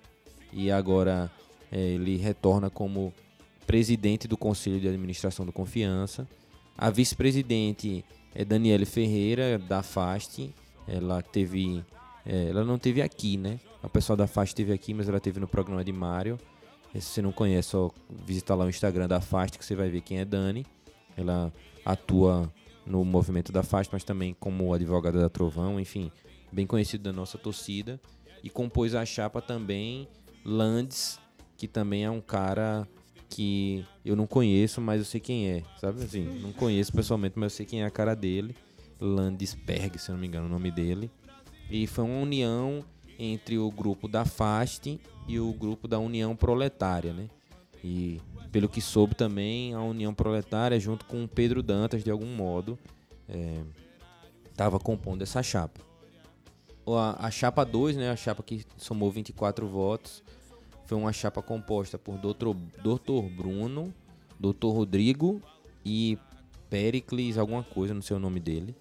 e 0.53 0.69
agora 0.69 1.31
é, 1.71 1.79
ele 1.79 2.17
retorna 2.17 2.69
como 2.69 3.15
presidente 3.67 4.29
do 4.29 4.37
Conselho 4.37 4.81
de 4.81 4.89
Administração 4.89 5.45
do 5.45 5.53
Confiança. 5.53 6.29
A 6.77 6.91
vice-presidente 6.91 8.05
é 8.35 8.45
Daniele 8.45 8.85
Ferreira, 8.85 9.59
da 9.59 9.83
FAST. 9.83 10.53
Ela 10.87 11.23
teve. 11.23 11.85
É, 12.27 12.49
ela 12.49 12.65
não 12.65 12.79
teve 12.79 13.01
aqui, 13.03 13.37
né? 13.37 13.61
O 13.83 13.89
pessoal 13.89 14.17
da 14.17 14.27
FAST 14.27 14.55
teve 14.55 14.73
aqui, 14.73 14.95
mas 14.95 15.09
ela 15.09 15.21
teve 15.21 15.39
no 15.39 15.47
programa 15.47 15.85
de 15.85 15.93
Mário. 15.93 16.39
Se 16.95 17.01
você 17.01 17.23
não 17.23 17.33
conhece, 17.33 17.71
só 17.71 17.91
visita 18.25 18.55
lá 18.55 18.65
o 18.65 18.69
Instagram 18.69 19.09
da 19.09 19.21
FAST 19.21 19.59
que 19.59 19.65
você 19.65 19.75
vai 19.75 19.91
ver 19.91 20.01
quem 20.01 20.21
é 20.21 20.25
Dani. 20.25 20.65
Ela 21.17 21.53
atua 21.85 22.51
no 22.87 23.05
movimento 23.05 23.51
da 23.53 23.63
FAST, 23.63 23.93
mas 23.93 24.05
também 24.05 24.35
como 24.39 24.73
advogada 24.73 25.21
da 25.21 25.29
Trovão, 25.29 25.81
enfim, 25.81 26.11
bem 26.53 26.67
conhecido 26.67 27.05
da 27.05 27.13
nossa 27.13 27.37
torcida. 27.37 28.01
E 28.43 28.51
compôs 28.51 28.95
a 28.95 29.05
chapa 29.05 29.41
também 29.41 30.07
Landes, 30.45 31.19
que 31.57 31.67
também 31.67 32.05
é 32.05 32.11
um 32.11 32.21
cara 32.21 32.87
que 33.35 33.85
eu 34.05 34.15
não 34.15 34.27
conheço, 34.27 34.81
mas 34.81 35.01
eu 35.01 35.05
sei 35.05 35.21
quem 35.21 35.49
é, 35.49 35.63
sabe? 35.81 36.05
Assim, 36.05 36.25
não 36.41 36.53
conheço 36.53 36.93
pessoalmente, 36.93 37.37
mas 37.37 37.53
eu 37.53 37.57
sei 37.57 37.67
quem 37.67 37.83
é 37.83 37.87
a 37.87 37.91
cara 37.91 38.15
dele. 38.15 38.55
Landesberg, 39.01 39.99
se 39.99 40.11
não 40.13 40.19
me 40.19 40.27
engano, 40.27 40.47
o 40.47 40.49
nome 40.49 40.71
dele. 40.71 41.11
E 41.69 41.87
foi 41.87 42.05
uma 42.05 42.21
união 42.21 42.85
entre 43.19 43.59
o 43.59 43.69
grupo 43.71 44.07
da 44.07 44.25
FAST 44.25 45.01
e 45.27 45.41
o 45.41 45.53
grupo 45.53 45.89
da 45.89 45.99
União 45.99 46.37
Proletária, 46.37 47.13
né? 47.13 47.29
E 47.83 48.21
pelo 48.53 48.69
que 48.69 48.81
soube 48.81 49.15
também, 49.15 49.75
a 49.75 49.83
União 49.83 50.15
Proletária, 50.15 50.79
junto 50.79 51.05
com 51.05 51.25
o 51.25 51.29
Pedro 51.29 51.63
Dantas, 51.63 52.05
de 52.05 52.11
algum 52.11 52.35
modo, 52.35 52.79
estava 54.49 54.77
é, 54.77 54.81
compondo 54.81 55.23
essa 55.23 55.43
chapa. 55.43 55.81
A, 56.87 57.27
a 57.27 57.31
chapa 57.31 57.65
2, 57.65 57.97
né, 57.97 58.11
a 58.11 58.17
chapa 58.17 58.43
que 58.43 58.65
somou 58.77 59.11
24 59.11 59.67
votos, 59.67 60.23
foi 60.95 61.01
uma 61.01 61.13
chapa 61.13 61.43
composta 61.43 61.99
por 61.99 62.17
Dr. 62.19 62.55
Dr. 62.81 63.29
Bruno, 63.37 63.93
Dr. 64.39 64.67
Rodrigo 64.67 65.43
e 65.85 66.17
Pericles, 66.71 67.37
alguma 67.37 67.65
coisa, 67.65 67.93
não 67.93 68.01
sei 68.01 68.17
o 68.17 68.21
nome 68.21 68.39
dele. 68.39 68.77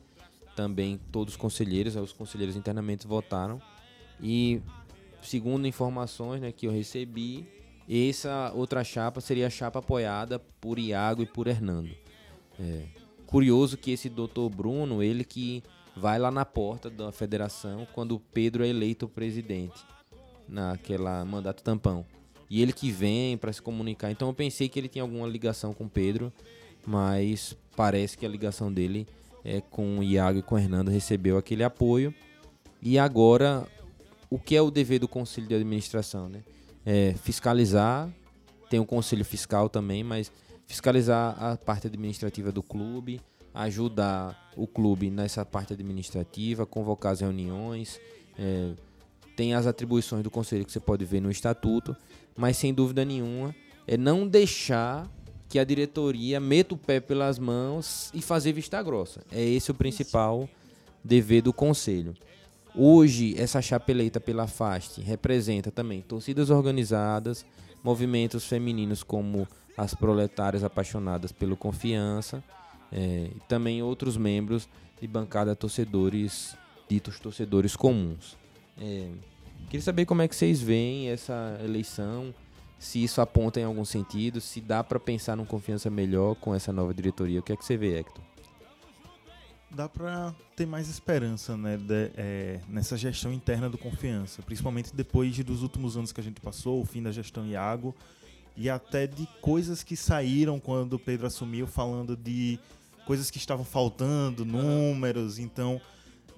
Também 0.56 1.00
todos 1.12 1.34
os 1.34 1.38
conselheiros, 1.38 1.96
os 1.96 2.14
conselheiros 2.14 2.56
internamente 2.56 3.08
votaram. 3.08 3.60
E 4.22 4.62
segundo 5.24 5.66
informações 5.66 6.40
né, 6.40 6.52
que 6.52 6.68
eu 6.68 6.72
recebi, 6.72 7.48
essa 7.90 8.52
outra 8.54 8.84
chapa 8.84 9.20
seria 9.20 9.48
a 9.48 9.50
chapa 9.50 9.80
apoiada 9.80 10.38
por 10.62 10.78
Iago 10.78 11.24
e 11.24 11.26
por 11.26 11.48
Hernando. 11.48 11.96
É, 12.60 12.86
curioso 13.26 13.76
que 13.76 13.90
esse 13.90 14.08
doutor 14.08 14.52
Bruno, 14.52 15.02
ele 15.02 15.24
que 15.24 15.64
vai 15.98 16.20
lá 16.20 16.30
na 16.30 16.46
porta 16.46 16.92
da 16.92 17.12
federação 17.12 17.88
quando 17.92 18.20
Pedro 18.20 18.64
é 18.64 18.68
eleito 18.68 19.10
presidente 19.10 19.84
naquela 20.48 21.24
mandato 21.26 21.64
tampão. 21.64 22.06
E 22.50 22.62
ele 22.62 22.74
que 22.74 22.92
vem 22.92 23.38
para 23.38 23.52
se 23.52 23.62
comunicar. 23.62 24.12
Então 24.12 24.28
eu 24.28 24.34
pensei 24.34 24.70
que 24.70 24.80
ele 24.80 24.88
tinha 24.88 25.04
alguma 25.04 25.28
ligação 25.28 25.74
com 25.74 25.88
Pedro, 25.88 26.32
mas 26.86 27.58
parece 27.76 28.18
que 28.18 28.26
a 28.26 28.30
ligação 28.30 28.72
dele 28.72 29.08
é 29.44 29.62
com 29.62 30.00
o 30.00 30.04
Iago 30.04 30.40
e 30.40 30.44
com 30.44 30.56
o 30.56 30.58
Hernando 30.58 30.92
recebeu 30.92 31.38
aquele 31.38 31.64
apoio. 31.64 32.14
E 32.82 33.00
agora, 33.00 33.68
o 34.30 34.38
que 34.38 34.56
é 34.56 34.62
o 34.62 34.70
dever 34.70 35.00
do 35.00 35.08
conselho 35.08 35.48
de 35.48 35.56
administração, 35.56 36.30
né? 36.30 36.44
É 36.86 37.14
fiscalizar, 37.24 38.10
tem 38.70 38.80
o 38.80 38.86
conselho 38.86 39.24
fiscal 39.24 39.70
também, 39.70 40.04
mas 40.04 40.32
fiscalizar 40.68 41.42
a 41.42 41.56
parte 41.56 41.88
administrativa 41.88 42.52
do 42.52 42.62
clube, 42.62 43.22
ajudar 43.54 44.52
o 44.58 44.68
clube 44.68 45.10
nessa 45.10 45.46
parte 45.46 45.74
administrativa, 45.74 46.66
convocar 46.66 47.14
as 47.14 47.22
reuniões, 47.22 48.00
é, 48.38 48.72
tem 49.36 49.54
as 49.54 49.66
atribuições 49.66 50.24
do 50.24 50.32
conselho 50.32 50.66
que 50.66 50.72
você 50.72 50.80
pode 50.80 51.06
ver 51.06 51.22
no 51.22 51.32
estatuto, 51.32 51.96
mas 52.36 52.58
sem 52.58 52.74
dúvida 52.74 53.04
nenhuma 53.04 53.56
é 53.88 53.98
não 53.98 54.28
deixar 54.28 55.10
que 55.50 55.60
a 55.60 55.64
diretoria 55.64 56.40
meta 56.40 56.74
o 56.74 56.78
pé 56.78 57.00
pelas 57.00 57.38
mãos 57.38 58.10
e 58.14 58.22
fazer 58.22 58.54
vista 58.54 58.82
grossa. 58.82 59.22
É 59.32 59.44
esse 59.44 59.70
o 59.70 59.74
principal 59.74 60.50
dever 61.04 61.42
do 61.42 61.54
conselho. 61.54 62.16
Hoje, 62.76 63.36
essa 63.38 63.62
chapa 63.62 63.92
eleita 63.92 64.20
pela 64.20 64.48
FAST 64.48 65.00
representa 65.02 65.70
também 65.70 66.02
torcidas 66.02 66.50
organizadas, 66.50 67.46
movimentos 67.84 68.46
femininos 68.46 69.04
como 69.04 69.48
as 69.78 69.94
proletárias 69.94 70.64
apaixonadas 70.64 71.32
pelo 71.32 71.56
Confiança, 71.56 72.44
é, 72.92 73.30
e 73.36 73.40
também 73.48 73.84
outros 73.84 74.18
membros 74.18 74.68
de 75.00 75.08
bancada 75.08 75.56
torcedores, 75.56 76.56
ditos 76.90 77.20
torcedores 77.20 77.76
comuns. 77.76 78.38
É, 78.78 79.10
queria 79.70 79.82
saber 79.82 80.06
como 80.06 80.22
é 80.22 80.28
que 80.28 80.36
vocês 80.36 80.62
veem 80.62 81.10
essa 81.10 81.60
eleição, 81.64 82.34
se 82.80 83.04
isso 83.04 83.22
aponta 83.22 83.60
em 83.60 83.64
algum 83.64 83.86
sentido, 83.86 84.42
se 84.42 84.60
dá 84.60 84.84
para 84.84 85.00
pensar 85.00 85.36
num 85.36 85.46
confiança 85.46 85.90
melhor 85.90 86.36
com 86.36 86.54
essa 86.54 86.74
nova 86.74 86.94
diretoria. 86.94 87.40
O 87.40 87.44
que 87.44 87.54
é 87.54 87.56
que 87.56 87.64
você 87.64 87.78
vê, 87.78 88.00
Hector? 88.00 88.24
Dá 89.72 89.90
para 89.90 90.36
ter 90.56 90.68
mais 90.68 90.88
esperança 90.88 91.58
né, 91.58 91.78
de, 91.78 92.12
é, 92.16 92.60
nessa 92.68 92.96
gestão 92.96 93.34
interna 93.34 93.70
do 93.70 93.78
confiança, 93.78 94.42
principalmente 94.44 94.96
depois 94.96 95.36
dos 95.40 95.64
últimos 95.64 95.98
anos 95.98 96.12
que 96.12 96.22
a 96.22 96.24
gente 96.24 96.40
passou, 96.40 96.82
o 96.82 96.86
fim 96.86 97.02
da 97.02 97.12
gestão 97.12 97.46
Iago 97.48 97.96
e 98.56 98.70
até 98.70 99.08
de 99.08 99.28
coisas 99.42 99.84
que 99.84 99.96
saíram 99.96 100.60
quando 100.60 100.94
o 100.94 101.00
Pedro 101.00 101.26
assumiu, 101.26 101.66
falando 101.66 102.16
de 102.16 102.60
coisas 103.06 103.32
que 103.32 103.38
estavam 103.38 103.66
faltando, 103.66 104.46
números. 104.46 105.40
Então, 105.40 105.82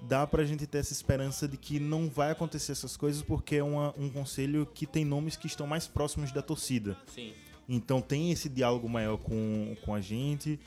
dá 0.02 0.26
pra 0.26 0.44
gente 0.44 0.66
ter 0.66 0.78
essa 0.78 0.92
esperança 0.92 1.48
de 1.48 1.56
que 1.56 1.80
não 1.80 2.08
vai 2.08 2.30
acontecer 2.30 2.72
essas 2.72 2.96
coisas 2.96 3.22
porque 3.22 3.56
é 3.56 3.62
uma, 3.62 3.94
um 3.98 4.08
conselho 4.08 4.66
que 4.66 4.86
tem 4.86 5.04
nomes 5.04 5.36
que 5.36 5.46
estão 5.46 5.66
mais 5.66 5.86
próximos 5.86 6.32
da 6.32 6.42
torcida. 6.42 6.96
Sim. 7.06 7.32
Então 7.68 8.00
tem 8.00 8.30
esse 8.30 8.48
diálogo 8.48 8.88
maior 8.88 9.16
com, 9.16 9.76
com 9.84 9.94
a 9.94 10.00
gente, 10.00 10.58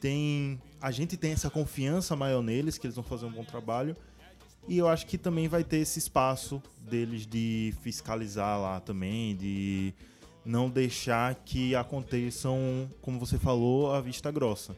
tem 0.00 0.60
a 0.80 0.90
gente 0.90 1.16
tem 1.16 1.32
essa 1.32 1.50
confiança 1.50 2.14
maior 2.16 2.42
neles 2.42 2.78
que 2.78 2.86
eles 2.86 2.94
vão 2.94 3.04
fazer 3.04 3.26
um 3.26 3.32
bom 3.32 3.44
trabalho 3.44 3.96
e 4.68 4.76
eu 4.76 4.86
acho 4.86 5.06
que 5.06 5.16
também 5.16 5.48
vai 5.48 5.64
ter 5.64 5.78
esse 5.78 5.98
espaço 5.98 6.62
deles 6.78 7.26
de 7.26 7.74
fiscalizar 7.80 8.60
lá 8.60 8.78
também, 8.80 9.34
de 9.34 9.94
não 10.44 10.68
deixar 10.68 11.34
que 11.36 11.74
aconteçam, 11.74 12.90
como 13.00 13.18
você 13.18 13.38
falou, 13.38 13.94
a 13.94 14.00
vista 14.00 14.30
grossa. 14.30 14.76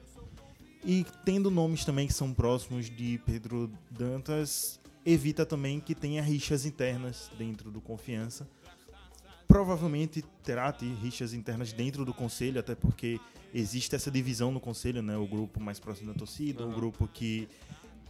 E 0.85 1.05
tendo 1.24 1.51
nomes 1.51 1.85
também 1.85 2.07
que 2.07 2.12
são 2.12 2.32
próximos 2.32 2.89
de 2.89 3.20
Pedro 3.27 3.70
Dantas, 3.90 4.81
evita 5.05 5.44
também 5.44 5.78
que 5.81 5.94
tenha 5.94 6.23
rixas 6.23 6.65
internas 6.65 7.31
dentro 7.39 7.70
do 7.70 7.81
Confiança. 7.81 8.48
Provavelmente 9.47 10.23
terá 10.44 10.70
rixas 11.02 11.35
internas 11.35 11.73
dentro 11.73 12.05
do 12.05 12.15
conselho, 12.15 12.61
até 12.61 12.74
porque 12.74 13.19
existe 13.52 13.94
essa 13.97 14.11
divisão 14.11 14.52
no 14.52 14.61
conselho, 14.61 15.02
né? 15.02 15.16
O 15.16 15.27
grupo 15.27 15.61
mais 15.61 15.81
próximo 15.81 16.12
da 16.12 16.19
torcida, 16.19 16.65
uhum. 16.65 16.70
o 16.70 16.74
grupo 16.74 17.09
que, 17.09 17.48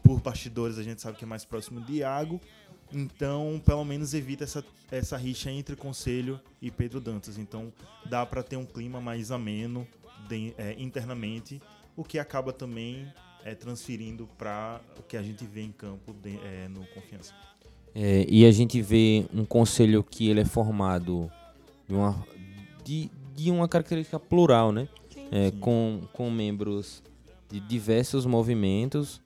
por 0.02 0.20
bastidores, 0.20 0.78
a 0.78 0.82
gente 0.82 1.00
sabe 1.00 1.16
que 1.16 1.24
é 1.24 1.26
mais 1.26 1.44
próximo 1.44 1.80
de 1.80 1.94
Iago. 1.94 2.40
Então, 2.92 3.60
pelo 3.64 3.84
menos 3.84 4.12
evita 4.14 4.44
essa, 4.44 4.64
essa 4.90 5.16
rixa 5.16 5.50
entre 5.50 5.76
Conselho 5.76 6.40
e 6.60 6.70
Pedro 6.70 7.00
Dantas. 7.00 7.38
Então, 7.38 7.72
dá 8.04 8.26
para 8.26 8.42
ter 8.42 8.56
um 8.56 8.66
clima 8.66 9.00
mais 9.00 9.30
ameno 9.30 9.86
de, 10.28 10.52
é, 10.58 10.74
internamente, 10.78 11.60
o 12.00 12.04
que 12.04 12.18
acaba 12.18 12.50
também 12.50 13.06
é, 13.44 13.54
transferindo 13.54 14.26
para 14.38 14.80
o 14.98 15.02
que 15.02 15.18
a 15.18 15.22
gente 15.22 15.44
vê 15.44 15.60
em 15.60 15.70
campo 15.70 16.14
de, 16.14 16.38
é, 16.38 16.66
no 16.66 16.80
Confiança. 16.94 17.34
É, 17.94 18.24
e 18.26 18.46
a 18.46 18.50
gente 18.50 18.80
vê 18.80 19.26
um 19.34 19.44
conselho 19.44 20.02
que 20.02 20.30
ele 20.30 20.40
é 20.40 20.44
formado 20.46 21.30
de 21.86 21.94
uma, 21.94 22.24
de, 22.82 23.10
de 23.36 23.50
uma 23.50 23.68
característica 23.68 24.18
plural, 24.18 24.72
né? 24.72 24.88
É, 25.30 25.50
com, 25.60 26.00
com 26.12 26.30
membros 26.30 27.02
de 27.50 27.60
diversos 27.60 28.24
movimentos 28.26 29.20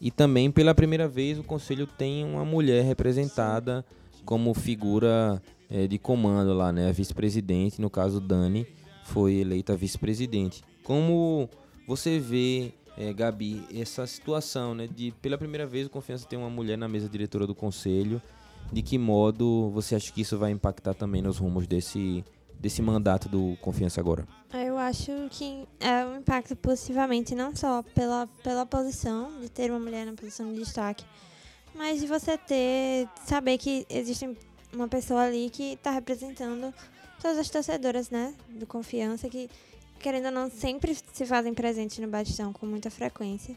e 0.00 0.10
também 0.10 0.50
pela 0.50 0.74
primeira 0.74 1.06
vez 1.06 1.38
o 1.38 1.42
conselho 1.42 1.86
tem 1.86 2.24
uma 2.24 2.44
mulher 2.44 2.82
representada 2.84 3.84
como 4.24 4.54
figura 4.54 5.42
é, 5.68 5.86
de 5.86 5.98
comando 5.98 6.54
lá, 6.54 6.72
né? 6.72 6.88
A 6.88 6.92
vice-presidente, 6.92 7.80
no 7.80 7.90
caso 7.90 8.20
Dani, 8.20 8.66
foi 9.04 9.34
eleita 9.34 9.76
vice-presidente. 9.76 10.62
Como 10.82 11.48
você 11.86 12.18
vê, 12.18 12.72
é, 12.96 13.12
Gabi, 13.12 13.64
essa 13.74 14.06
situação, 14.06 14.74
né? 14.74 14.86
De 14.86 15.12
pela 15.22 15.38
primeira 15.38 15.66
vez 15.66 15.86
o 15.86 15.90
Confiança 15.90 16.26
tem 16.26 16.38
uma 16.38 16.50
mulher 16.50 16.78
na 16.78 16.88
mesa 16.88 17.08
diretora 17.08 17.46
do 17.46 17.54
conselho. 17.54 18.20
De 18.72 18.82
que 18.82 18.96
modo 18.98 19.70
você 19.70 19.94
acha 19.94 20.12
que 20.12 20.22
isso 20.22 20.38
vai 20.38 20.50
impactar 20.50 20.94
também 20.94 21.20
nos 21.20 21.38
rumos 21.38 21.66
desse 21.66 22.24
desse 22.58 22.80
mandato 22.80 23.28
do 23.28 23.58
Confiança 23.60 24.00
agora? 24.00 24.26
Eu 24.52 24.78
acho 24.78 25.10
que 25.30 25.66
é 25.78 26.04
um 26.06 26.16
impacto 26.16 26.56
positivamente 26.56 27.34
não 27.34 27.54
só 27.54 27.82
pela, 27.94 28.26
pela 28.42 28.64
posição, 28.64 29.38
de 29.40 29.50
ter 29.50 29.70
uma 29.70 29.80
mulher 29.80 30.06
na 30.06 30.14
posição 30.14 30.50
de 30.50 30.60
destaque, 30.60 31.04
mas 31.74 32.00
de 32.00 32.06
você 32.06 32.38
ter, 32.38 33.06
saber 33.26 33.58
que 33.58 33.84
existe 33.90 34.34
uma 34.72 34.88
pessoa 34.88 35.22
ali 35.22 35.50
que 35.50 35.74
está 35.74 35.90
representando 35.90 36.72
todas 37.20 37.36
as 37.38 37.50
torcedoras, 37.50 38.10
né, 38.10 38.34
do 38.48 38.66
Confiança, 38.66 39.28
que, 39.28 39.50
querendo 40.04 40.26
ou 40.26 40.32
não, 40.32 40.50
sempre 40.50 40.94
se 40.94 41.24
fazem 41.24 41.54
presentes 41.54 41.98
no 41.98 42.06
Batistão 42.06 42.52
com 42.52 42.66
muita 42.66 42.90
frequência. 42.90 43.56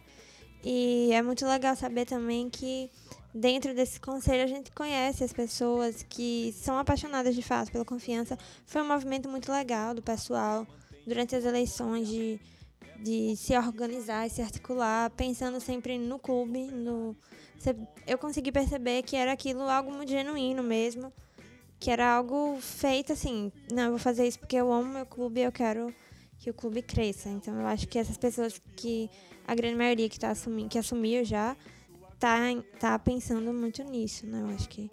E 0.63 1.11
é 1.11 1.21
muito 1.21 1.45
legal 1.45 1.75
saber 1.75 2.05
também 2.05 2.49
que 2.49 2.89
dentro 3.33 3.75
desse 3.75 3.99
conselho 3.99 4.45
a 4.45 4.47
gente 4.47 4.71
conhece 4.71 5.25
as 5.25 5.33
pessoas 5.33 6.03
que 6.03 6.55
são 6.57 6.79
apaixonadas 6.79 7.35
de 7.35 7.41
fato 7.41 7.69
pela 7.69 7.83
confiança. 7.83 8.39
Foi 8.65 8.81
um 8.81 8.87
movimento 8.87 9.27
muito 9.27 9.51
legal 9.51 9.93
do 9.93 10.01
pessoal 10.01 10.65
durante 11.05 11.35
as 11.35 11.43
eleições 11.43 12.07
de, 12.07 12.39
de 13.03 13.35
se 13.35 13.53
organizar 13.57 14.25
e 14.25 14.29
se 14.29 14.41
articular, 14.41 15.09
pensando 15.09 15.59
sempre 15.59 15.97
no 15.97 16.17
clube. 16.17 16.71
No, 16.71 17.13
eu 18.07 18.17
consegui 18.17 18.53
perceber 18.53 19.01
que 19.01 19.17
era 19.17 19.33
aquilo 19.33 19.63
algo 19.63 19.91
muito 19.91 20.11
genuíno 20.11 20.63
mesmo, 20.63 21.11
que 21.77 21.91
era 21.91 22.09
algo 22.09 22.57
feito 22.61 23.11
assim, 23.11 23.51
não, 23.69 23.83
eu 23.83 23.89
vou 23.89 23.99
fazer 23.99 24.25
isso 24.25 24.39
porque 24.39 24.55
eu 24.55 24.71
amo 24.71 24.93
meu 24.93 25.05
clube 25.05 25.41
eu 25.41 25.51
quero 25.51 25.93
que 26.39 26.49
o 26.49 26.53
clube 26.53 26.81
cresça. 26.81 27.29
Então 27.29 27.59
eu 27.59 27.67
acho 27.67 27.87
que 27.87 27.97
essas 27.97 28.17
pessoas 28.17 28.61
que 28.75 29.09
a 29.47 29.55
grande 29.55 29.75
maioria 29.75 30.09
que 30.09 30.19
tá 30.19 30.31
assumindo, 30.31 30.69
que 30.69 30.77
assumiu 30.77 31.23
já 31.23 31.55
tá, 32.19 32.37
tá 32.79 32.99
pensando 32.99 33.53
muito 33.53 33.83
nisso, 33.83 34.25
né? 34.25 34.41
Eu 34.41 34.47
acho 34.47 34.69
que 34.69 34.89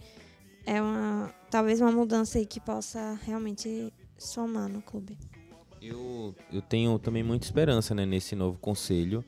é 0.67 0.81
uma 0.81 1.35
talvez 1.51 1.81
uma 1.81 1.93
mudança 1.93 2.39
aí 2.39 2.47
que 2.47 2.61
possa 2.61 3.19
realmente 3.25 3.93
somar 4.17 4.69
no 4.69 4.81
clube. 4.81 5.19
Eu, 5.81 6.35
eu 6.51 6.63
tenho 6.63 6.99
também 6.99 7.23
muita 7.23 7.45
esperança 7.45 7.95
né, 7.95 8.07
nesse 8.07 8.35
novo 8.35 8.59
conselho. 8.59 9.23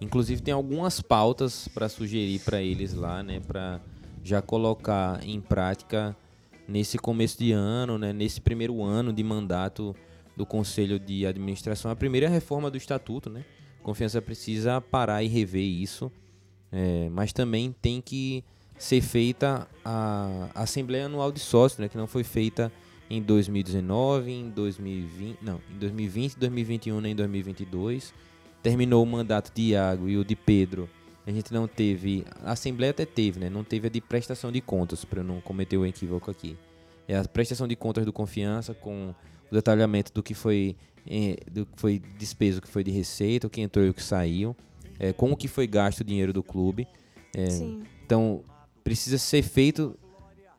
Inclusive 0.00 0.42
tem 0.42 0.52
algumas 0.52 1.00
pautas 1.00 1.68
para 1.68 1.88
sugerir 1.88 2.40
para 2.40 2.60
eles 2.60 2.94
lá, 2.94 3.22
né, 3.22 3.38
para 3.38 3.80
já 4.24 4.42
colocar 4.42 5.22
em 5.22 5.40
prática 5.40 6.16
nesse 6.66 6.98
começo 6.98 7.38
de 7.38 7.52
ano, 7.52 7.98
né, 7.98 8.12
nesse 8.12 8.40
primeiro 8.40 8.82
ano 8.82 9.12
de 9.12 9.22
mandato 9.22 9.94
do 10.40 10.46
Conselho 10.46 10.98
de 10.98 11.26
Administração. 11.26 11.90
A 11.90 11.96
primeira 11.96 12.26
é 12.26 12.28
a 12.28 12.32
reforma 12.32 12.70
do 12.70 12.76
estatuto, 12.76 13.28
né? 13.28 13.44
Confiança 13.82 14.20
precisa 14.22 14.80
parar 14.80 15.22
e 15.22 15.28
rever 15.28 15.62
isso 15.62 16.10
é, 16.72 17.08
mas 17.10 17.32
também 17.32 17.74
tem 17.82 18.00
que 18.00 18.44
ser 18.78 19.00
feita 19.00 19.68
a 19.84 20.50
Assembleia 20.54 21.06
Anual 21.06 21.32
de 21.32 21.40
Sócios, 21.40 21.78
né, 21.78 21.88
que 21.88 21.96
não 21.96 22.06
foi 22.06 22.24
feita 22.24 22.72
em 23.08 23.20
2019, 23.20 24.30
em 24.30 24.50
2020, 24.50 25.38
não, 25.42 25.60
em 25.70 25.78
2020, 25.78 26.38
2021 26.38 27.00
nem 27.00 27.14
2022. 27.14 28.14
Terminou 28.62 29.02
o 29.02 29.06
mandato 29.06 29.52
de 29.54 29.70
Iago 29.70 30.08
e 30.08 30.16
o 30.16 30.24
de 30.24 30.36
Pedro. 30.36 30.88
A 31.26 31.30
gente 31.30 31.52
não 31.52 31.66
teve, 31.66 32.24
a 32.42 32.52
Assembleia 32.52 32.90
até 32.90 33.04
teve, 33.04 33.40
né? 33.40 33.50
Não 33.50 33.64
teve 33.64 33.86
a 33.86 33.90
de 33.90 34.00
prestação 34.00 34.52
de 34.52 34.60
contas, 34.60 35.04
para 35.04 35.20
eu 35.20 35.24
não 35.24 35.40
cometer 35.40 35.76
o 35.76 35.84
equívoco 35.84 36.30
aqui. 36.30 36.56
É 37.08 37.16
a 37.16 37.24
prestação 37.24 37.66
de 37.66 37.74
contas 37.74 38.04
do 38.04 38.12
Confiança 38.12 38.74
com 38.74 39.14
o 39.50 39.54
detalhamento 39.54 40.12
do 40.12 40.22
que 40.22 40.34
foi, 40.34 40.76
é, 41.06 41.36
do 41.50 41.66
que 41.66 41.80
foi 41.80 41.98
despesa, 42.18 42.58
o 42.58 42.62
que 42.62 42.68
foi 42.68 42.84
de 42.84 42.90
receita, 42.90 43.46
o 43.46 43.50
que 43.50 43.60
entrou 43.60 43.84
e 43.84 43.90
o 43.90 43.94
que 43.94 44.02
saiu 44.02 44.56
é, 45.00 45.14
como 45.14 45.34
que 45.34 45.48
foi 45.48 45.66
gasto 45.66 46.02
o 46.02 46.04
dinheiro 46.04 46.30
do 46.30 46.42
clube. 46.42 46.86
É, 47.34 47.46
então, 48.04 48.44
precisa 48.84 49.16
ser 49.16 49.42
feito 49.42 49.98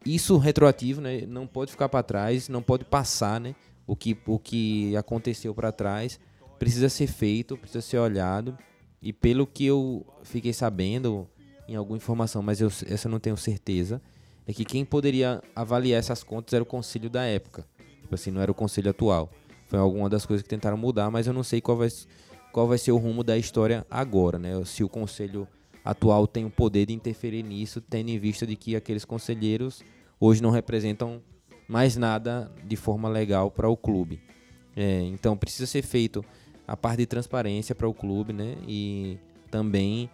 isso 0.04 0.36
retroativo, 0.38 1.00
né? 1.00 1.22
Não 1.28 1.46
pode 1.46 1.70
ficar 1.70 1.88
para 1.88 2.02
trás, 2.02 2.50
não 2.50 2.64
pode 2.64 2.84
passar, 2.84 3.40
né? 3.40 3.56
O 3.86 3.96
que, 3.96 4.18
o 4.26 4.40
que 4.40 4.98
aconteceu 4.98 5.54
para 5.54 5.72
trás 5.72 6.20
precisa 6.58 6.90
ser 6.90 7.06
feito, 7.06 7.56
precisa 7.56 7.82
ser 7.82 8.00
olhado. 8.00 8.58
E 9.00 9.14
pelo 9.14 9.46
que 9.46 9.66
eu 9.66 10.06
fiquei 10.24 10.54
sabendo 10.54 11.30
em 11.68 11.76
alguma 11.76 11.98
informação, 11.98 12.42
mas 12.42 12.60
eu, 12.60 12.68
essa 12.68 13.08
eu 13.08 13.12
não 13.12 13.20
tenho 13.20 13.38
certeza, 13.38 14.02
é 14.48 14.54
que 14.54 14.66
quem 14.66 14.84
poderia 14.84 15.42
avaliar 15.56 16.00
essas 16.00 16.24
contas 16.24 16.54
era 16.54 16.64
o 16.64 16.66
conselho 16.66 17.10
da 17.10 17.24
época. 17.24 17.66
Tipo 18.12 18.16
assim, 18.16 18.32
não 18.32 18.42
era 18.42 18.52
o 18.52 18.54
conselho 18.54 18.90
atual. 18.90 19.32
Foi 19.68 19.80
alguma 19.80 20.10
das 20.10 20.26
coisas 20.26 20.44
que 20.44 20.50
tentaram 20.50 20.76
mudar, 20.76 21.10
mas 21.10 21.28
eu 21.28 21.34
não 21.34 21.44
sei 21.44 21.62
qual 21.62 21.78
vai 21.78 21.88
qual 22.52 22.68
vai 22.68 22.78
ser 22.78 22.92
o 22.92 22.98
rumo 22.98 23.24
da 23.24 23.38
história 23.38 23.88
agora, 23.90 24.38
né? 24.38 24.52
Se 24.66 24.84
o 24.84 24.90
conselho 24.90 25.48
atual 25.86 26.28
tem 26.28 26.44
o 26.44 26.50
poder 26.50 26.88
de 26.88 26.94
interferir 26.94 27.42
nisso, 27.42 27.80
tendo 27.80 28.10
em 28.10 28.20
vista 28.20 28.46
de 28.46 28.58
que 28.58 28.76
aqueles 28.76 29.06
conselheiros 29.06 29.82
hoje 30.20 30.44
não 30.44 30.50
representam 30.50 31.22
mais 31.70 31.96
nada 31.96 32.52
de 32.66 32.76
forma 32.76 33.08
legal 33.08 33.50
para 33.50 33.70
o 33.70 33.78
clube. 33.78 34.22
É, 34.76 35.04
então 35.04 35.38
precisa 35.38 35.66
ser 35.66 35.82
feito 35.82 36.22
a 36.68 36.76
parte 36.76 36.98
de 36.98 37.06
transparência 37.06 37.74
para 37.74 37.88
o 37.88 37.94
clube, 37.94 38.34
né? 38.34 38.58
E 38.68 39.18
também, 39.50 40.10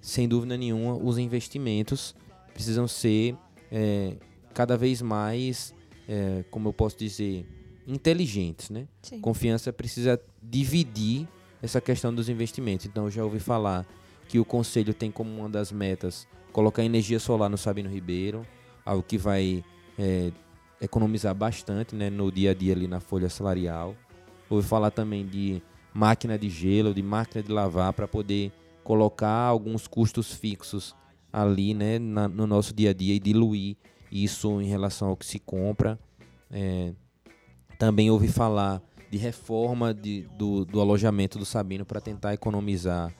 sem 0.00 0.28
dúvida 0.28 0.56
nenhuma, 0.56 0.94
os 0.94 1.18
investimentos 1.18 2.14
precisam 2.54 2.86
ser 2.86 3.36
é, 3.72 4.14
cada 4.54 4.76
vez 4.76 5.02
mais, 5.02 5.74
é, 6.10 6.44
como 6.50 6.68
eu 6.68 6.72
posso 6.72 6.98
dizer, 6.98 7.46
inteligentes, 7.86 8.68
né? 8.68 8.88
Sim. 9.00 9.20
Confiança 9.20 9.72
precisa 9.72 10.20
dividir 10.42 11.28
essa 11.62 11.80
questão 11.80 12.12
dos 12.12 12.28
investimentos. 12.28 12.84
Então, 12.84 13.04
eu 13.04 13.10
já 13.12 13.24
ouvi 13.24 13.38
falar 13.38 13.86
que 14.28 14.40
o 14.40 14.44
conselho 14.44 14.92
tem 14.92 15.08
como 15.08 15.30
uma 15.30 15.48
das 15.48 15.70
metas 15.70 16.26
colocar 16.52 16.82
energia 16.82 17.20
solar 17.20 17.48
no 17.48 17.56
Sabino 17.56 17.88
Ribeiro, 17.88 18.44
algo 18.84 19.04
que 19.04 19.16
vai 19.16 19.64
é, 19.96 20.32
economizar 20.80 21.32
bastante 21.32 21.94
né, 21.94 22.10
no 22.10 22.32
dia 22.32 22.50
a 22.50 22.54
dia 22.54 22.72
ali 22.72 22.88
na 22.88 22.98
folha 22.98 23.28
salarial. 23.28 23.94
Ouvi 24.48 24.66
falar 24.66 24.90
também 24.90 25.24
de 25.24 25.62
máquina 25.94 26.36
de 26.36 26.50
gelo, 26.50 26.92
de 26.92 27.02
máquina 27.02 27.40
de 27.40 27.52
lavar 27.52 27.92
para 27.92 28.08
poder 28.08 28.50
colocar 28.82 29.44
alguns 29.44 29.86
custos 29.86 30.32
fixos 30.32 30.96
ali 31.32 31.72
né, 31.72 32.00
na, 32.00 32.26
no 32.26 32.48
nosso 32.48 32.74
dia 32.74 32.90
a 32.90 32.92
dia 32.92 33.14
e 33.14 33.20
diluir 33.20 33.76
isso 34.10 34.60
em 34.60 34.66
relação 34.66 35.08
ao 35.08 35.16
que 35.16 35.26
se 35.26 35.38
compra. 35.38 35.98
É, 36.50 36.92
também 37.78 38.10
ouvi 38.10 38.28
falar 38.28 38.82
de 39.10 39.18
reforma 39.18 39.92
de, 39.92 40.22
do, 40.36 40.64
do 40.64 40.80
alojamento 40.80 41.38
do 41.38 41.44
Sabino 41.44 41.84
para 41.84 42.00
tentar 42.00 42.34
economizar 42.34 43.12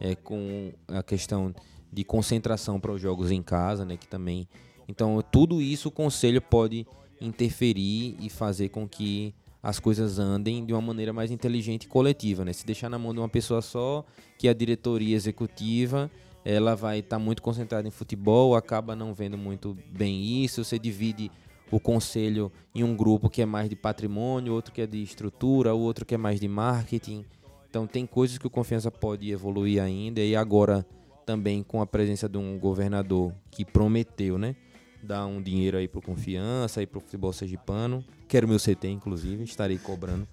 é, 0.00 0.14
com 0.14 0.72
a 0.88 1.02
questão 1.02 1.54
de 1.92 2.04
concentração 2.04 2.80
para 2.80 2.92
os 2.92 3.00
jogos 3.00 3.30
em 3.30 3.42
casa, 3.42 3.84
né, 3.84 3.96
que 3.96 4.08
também 4.08 4.48
então 4.88 5.22
tudo 5.32 5.62
isso 5.62 5.88
o 5.88 5.92
conselho 5.92 6.42
pode 6.42 6.86
interferir 7.20 8.16
e 8.20 8.28
fazer 8.28 8.68
com 8.68 8.88
que 8.88 9.34
as 9.62 9.78
coisas 9.78 10.18
andem 10.18 10.64
de 10.64 10.74
uma 10.74 10.82
maneira 10.82 11.10
mais 11.10 11.30
inteligente 11.30 11.84
e 11.84 11.88
coletiva, 11.88 12.44
né? 12.44 12.52
Se 12.52 12.66
deixar 12.66 12.90
na 12.90 12.98
mão 12.98 13.14
de 13.14 13.20
uma 13.20 13.30
pessoa 13.30 13.62
só, 13.62 14.04
que 14.36 14.46
é 14.46 14.50
a 14.50 14.54
diretoria 14.54 15.16
executiva, 15.16 16.10
ela 16.44 16.74
vai 16.74 16.98
estar 16.98 17.16
tá 17.16 17.22
muito 17.22 17.42
concentrada 17.42 17.88
em 17.88 17.90
futebol, 17.90 18.54
acaba 18.54 18.94
não 18.94 19.14
vendo 19.14 19.38
muito 19.38 19.76
bem 19.90 20.44
isso, 20.44 20.62
você 20.62 20.78
divide 20.78 21.30
o 21.70 21.80
conselho 21.80 22.52
em 22.74 22.84
um 22.84 22.94
grupo 22.94 23.30
que 23.30 23.40
é 23.42 23.46
mais 23.46 23.68
de 23.68 23.74
patrimônio, 23.74 24.52
outro 24.52 24.72
que 24.72 24.82
é 24.82 24.86
de 24.86 25.02
estrutura, 25.02 25.74
o 25.74 25.80
outro 25.80 26.04
que 26.04 26.14
é 26.14 26.18
mais 26.18 26.38
de 26.38 26.46
marketing. 26.46 27.24
Então 27.68 27.86
tem 27.86 28.06
coisas 28.06 28.38
que 28.38 28.46
o 28.46 28.50
Confiança 28.50 28.90
pode 28.90 29.30
evoluir 29.30 29.82
ainda 29.82 30.20
e 30.20 30.36
agora 30.36 30.86
também 31.24 31.62
com 31.62 31.80
a 31.80 31.86
presença 31.86 32.28
de 32.28 32.36
um 32.36 32.58
governador 32.58 33.32
que 33.50 33.64
prometeu, 33.64 34.36
né, 34.38 34.54
dar 35.02 35.26
um 35.26 35.42
dinheiro 35.42 35.78
aí 35.78 35.88
pro 35.88 36.02
Confiança, 36.02 36.80
aí 36.80 36.86
pro 36.86 37.00
futebol 37.00 37.32
sergipano. 37.32 38.04
Quero 38.28 38.46
meu 38.46 38.58
CT, 38.58 38.88
inclusive, 38.88 39.42
estarei 39.42 39.78
cobrando 39.78 40.28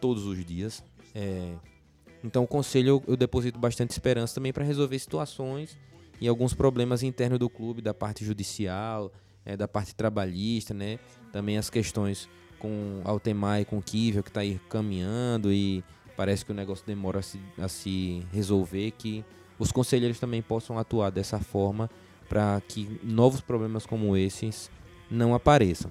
todos 0.00 0.26
os 0.26 0.44
dias. 0.44 0.82
É, 1.14 1.54
então, 2.22 2.44
o 2.44 2.46
conselho 2.46 3.02
eu, 3.06 3.16
deposito 3.16 3.58
bastante 3.58 3.90
esperança 3.90 4.34
também 4.34 4.52
para 4.52 4.64
resolver 4.64 4.98
situações 4.98 5.76
e 6.20 6.28
alguns 6.28 6.52
problemas 6.52 7.02
internos 7.02 7.38
do 7.38 7.48
clube, 7.48 7.80
da 7.80 7.94
parte 7.94 8.24
judicial, 8.24 9.10
é, 9.44 9.56
da 9.56 9.66
parte 9.66 9.94
trabalhista, 9.94 10.74
né? 10.74 10.98
Também 11.32 11.56
as 11.56 11.70
questões 11.70 12.28
com 12.58 13.00
Altemar 13.04 13.60
e 13.60 13.64
com 13.64 13.80
Kivel, 13.80 14.22
que 14.22 14.28
está 14.28 14.40
aí 14.40 14.60
caminhando 14.68 15.50
e 15.50 15.82
parece 16.16 16.44
que 16.44 16.52
o 16.52 16.54
negócio 16.54 16.86
demora 16.86 17.20
a 17.20 17.22
se, 17.22 17.40
a 17.56 17.68
se 17.68 18.22
resolver, 18.30 18.90
que 18.92 19.24
os 19.58 19.72
conselheiros 19.72 20.20
também 20.20 20.42
possam 20.42 20.78
atuar 20.78 21.10
dessa 21.10 21.38
forma 21.38 21.88
para 22.28 22.60
que 22.68 23.00
novos 23.02 23.40
problemas 23.40 23.86
como 23.86 24.14
esses 24.16 24.70
não 25.10 25.34
apareçam. 25.34 25.90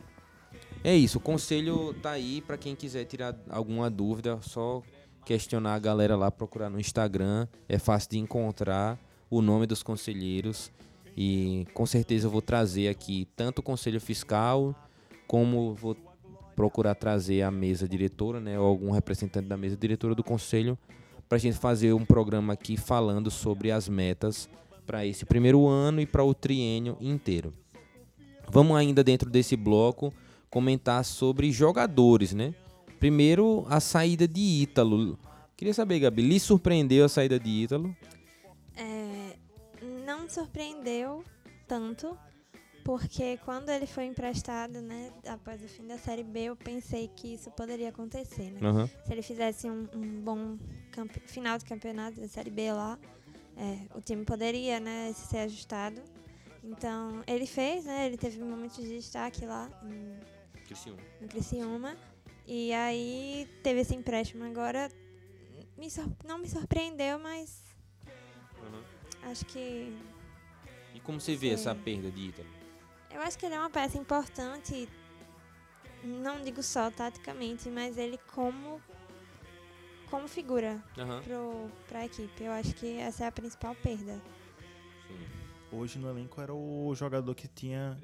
É 0.84 0.95
isso, 0.95 1.18
o 1.18 1.22
conselho 1.22 1.93
tá 1.95 2.11
aí 2.11 2.41
para 2.41 2.57
quem 2.57 2.76
quiser 2.76 3.03
tirar 3.06 3.35
alguma 3.49 3.89
dúvida, 3.89 4.39
só 4.41 4.81
questionar 5.26 5.76
a 5.76 5.80
galera 5.80 6.16
lá, 6.16 6.32
procurar 6.32 6.70
no 6.70 6.80
Instagram, 6.80 7.48
é 7.68 7.78
fácil 7.78 8.12
de 8.12 8.20
encontrar 8.20 8.98
o 9.30 9.41
nome 9.41 9.66
dos 9.66 9.84
conselheiros 9.84 10.72
e 11.16 11.68
com 11.74 11.86
certeza 11.86 12.28
eu 12.28 12.32
vou 12.32 12.41
trazer 12.41 12.88
aqui 12.88 13.28
tanto 13.36 13.60
o 13.60 13.64
conselho 13.64 14.00
fiscal 14.00 14.76
como 15.28 15.74
vou 15.74 15.96
procurar 16.56 16.96
trazer 16.96 17.41
a 17.41 17.52
mesa 17.52 17.88
diretora, 17.88 18.40
né, 18.40 18.60
ou 18.60 18.66
algum 18.66 18.91
representante 18.91 19.48
da 19.48 19.56
mesa 19.56 19.78
diretora 19.78 20.14
do 20.16 20.24
conselho 20.24 20.78
para 21.28 21.38
a 21.38 21.40
gente 21.40 21.58
fazer 21.58 21.94
um 21.94 22.04
programa 22.04 22.54
aqui 22.54 22.76
falando 22.76 23.30
sobre 23.30 23.72
as 23.72 23.88
metas 23.88 24.50
para 24.86 25.06
esse 25.06 25.26
primeiro 25.26 25.68
ano 25.68 26.02
e 26.02 26.06
para 26.06 26.24
o 26.24 26.34
triênio 26.34 26.98
inteiro. 27.00 27.54
Vamos 28.50 28.76
ainda 28.76 29.04
dentro 29.04 29.30
desse 29.30 29.56
bloco 29.56 30.12
comentar 30.50 31.06
sobre 31.06 31.52
jogadores, 31.52 32.34
né? 32.34 32.56
Primeiro, 32.99 33.65
a 33.69 33.80
saída 33.80 34.27
de 34.27 34.41
Ítalo. 34.41 35.17
Queria 35.55 35.73
saber, 35.73 35.99
Gabi, 35.99 36.21
lhe 36.21 36.39
surpreendeu 36.39 37.05
a 37.05 37.09
saída 37.09 37.39
de 37.39 37.49
Ítalo? 37.49 37.95
É, 38.76 39.38
não 40.05 40.23
me 40.23 40.30
surpreendeu 40.30 41.23
tanto, 41.67 42.17
porque 42.84 43.38
quando 43.45 43.69
ele 43.69 43.85
foi 43.85 44.05
emprestado, 44.05 44.81
né, 44.81 45.11
após 45.27 45.63
o 45.63 45.67
fim 45.67 45.88
da 45.88 45.97
Série 45.97 46.23
B, 46.23 46.43
eu 46.45 46.55
pensei 46.55 47.09
que 47.15 47.35
isso 47.35 47.49
poderia 47.51 47.89
acontecer, 47.89 48.51
né? 48.51 48.59
Uhum. 48.61 48.88
Se 48.88 49.11
ele 49.13 49.21
fizesse 49.21 49.69
um, 49.69 49.88
um 49.95 50.21
bom 50.21 50.57
final 51.26 51.57
de 51.57 51.65
campeonato 51.65 52.19
da 52.19 52.27
Série 52.27 52.49
B 52.49 52.71
lá, 52.73 52.99
é, 53.55 53.80
o 53.95 54.01
time 54.01 54.26
poderia, 54.26 54.80
né, 54.80 55.13
ser 55.13 55.39
ajustado. 55.39 56.01
Então, 56.63 57.23
ele 57.26 57.45
fez, 57.45 57.85
né, 57.85 58.07
ele 58.07 58.17
teve 58.17 58.41
momentos 58.43 58.77
de 58.77 58.89
destaque 58.89 59.45
lá 59.45 59.69
em 59.84 60.39
no 61.19 61.27
Criciúma. 61.27 61.97
E 62.51 62.73
aí 62.73 63.47
teve 63.61 63.81
esse 63.81 63.95
empréstimo 63.95 64.43
agora. 64.43 64.89
Me 65.77 65.88
não 66.26 66.39
me 66.39 66.49
surpreendeu, 66.49 67.19
mas 67.19 67.63
acho 69.21 69.45
que. 69.45 69.95
E 70.95 70.99
como 70.99 71.21
você 71.21 71.35
vê 71.35 71.49
essa 71.51 71.76
perda 71.76 72.09
de 72.09 72.30
Ítalo? 72.30 72.49
Eu 73.11 73.21
acho 73.21 73.38
que 73.38 73.45
ele 73.45 73.53
é 73.53 73.59
uma 73.59 73.69
peça 73.69 73.99
importante, 73.99 74.89
não 76.03 76.41
digo 76.41 76.63
só 76.63 76.89
taticamente, 76.89 77.69
mas 77.69 77.99
ele 77.99 78.17
como. 78.34 78.81
como 80.09 80.27
figura 80.27 80.84
Aham. 80.97 81.21
pro, 81.21 81.71
pra 81.88 82.05
equipe. 82.05 82.43
Eu 82.43 82.51
acho 82.51 82.73
que 82.73 82.97
essa 82.97 83.26
é 83.26 83.27
a 83.27 83.31
principal 83.31 83.76
perda. 83.76 84.19
Hoje 85.71 85.99
no 85.99 86.09
elenco 86.09 86.41
era 86.41 86.51
o 86.51 86.95
jogador 86.95 87.35
que 87.35 87.47
tinha. 87.47 87.95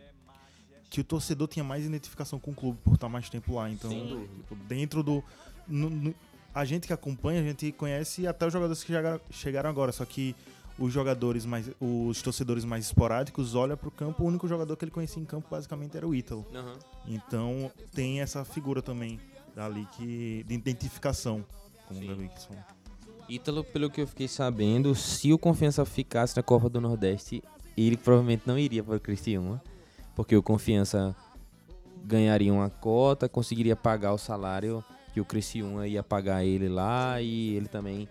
Que 0.95 1.01
o 1.01 1.03
torcedor 1.03 1.49
tinha 1.49 1.61
mais 1.61 1.85
identificação 1.85 2.39
com 2.39 2.51
o 2.51 2.53
clube 2.55 2.80
por 2.81 2.93
estar 2.93 3.09
mais 3.09 3.30
tempo 3.30 3.55
lá. 3.55 3.69
Então, 3.69 3.89
Sem 3.91 4.07
dúvida. 4.07 4.34
tipo, 4.34 4.55
dentro 4.55 5.03
do. 5.03 5.22
no- 5.67 5.89
no- 5.89 6.15
a 6.53 6.63
gente 6.63 6.88
que 6.88 6.93
acompanha, 6.93 7.41
a 7.41 7.43
gente 7.43 7.69
conhece 7.73 8.26
até 8.26 8.47
os 8.47 8.53
jogadores 8.53 8.81
que 8.81 8.93
chegaram, 8.93 9.19
chegaram 9.30 9.69
agora. 9.69 9.91
Só 9.91 10.05
que 10.05 10.34
os 10.80 10.93
jogadores 10.93 11.45
mais. 11.45 11.69
Os 11.81 12.22
torcedores 12.22 12.63
mais 12.63 12.85
esporádicos 12.85 13.55
olham 13.55 13.76
pro 13.76 13.91
campo, 13.91 14.23
o 14.23 14.26
único 14.26 14.47
jogador 14.47 14.77
que 14.77 14.85
ele 14.85 14.91
conhecia 14.91 15.22
em 15.22 15.26
campo 15.26 15.49
basicamente 15.51 15.97
era 15.97 16.07
o 16.07 16.15
Ítalo. 16.15 16.45
Aham. 16.55 16.77
Então 17.09 17.69
tem 17.93 18.22
essa 18.22 18.45
figura 18.45 18.81
também 18.81 19.19
ali 19.57 19.85
que. 19.97 20.45
de 20.47 20.53
identificação. 20.53 21.43
Como 21.89 21.99
Sim. 21.99 22.05
o 22.05 22.15
Gabi. 22.15 22.31
Ítalo, 23.27 23.65
pelo 23.65 23.89
que 23.89 23.99
eu 23.99 24.07
fiquei 24.07 24.30
sabendo, 24.30 24.95
se 24.95 25.34
o 25.34 25.38
Confiança 25.38 25.84
ficasse 25.84 26.38
na 26.38 26.41
Copa 26.43 26.69
do 26.69 26.80
Nordeste, 26.80 27.43
ele 27.76 27.97
provavelmente 27.97 28.43
não 28.45 28.57
iria 28.57 28.81
para 28.81 28.95
o 28.95 28.99
Criciúma, 28.99 29.61
porque 30.16 30.36
o 30.36 30.42
Confiança 30.42 31.16
ganharia 32.04 32.54
uma 32.54 32.70
cota, 32.70 33.28
conseguiria 33.28 33.76
pagar 33.76 34.14
o 34.14 34.18
salário 34.18 34.84
que 35.14 35.22
o 35.22 35.26
Criciúma 35.26 35.88
ia 35.88 36.04
pagar 36.04 36.44
ele 36.44 36.68
lá 36.68 37.22
e 37.22 37.56
ele 37.56 37.68
também 37.68 38.08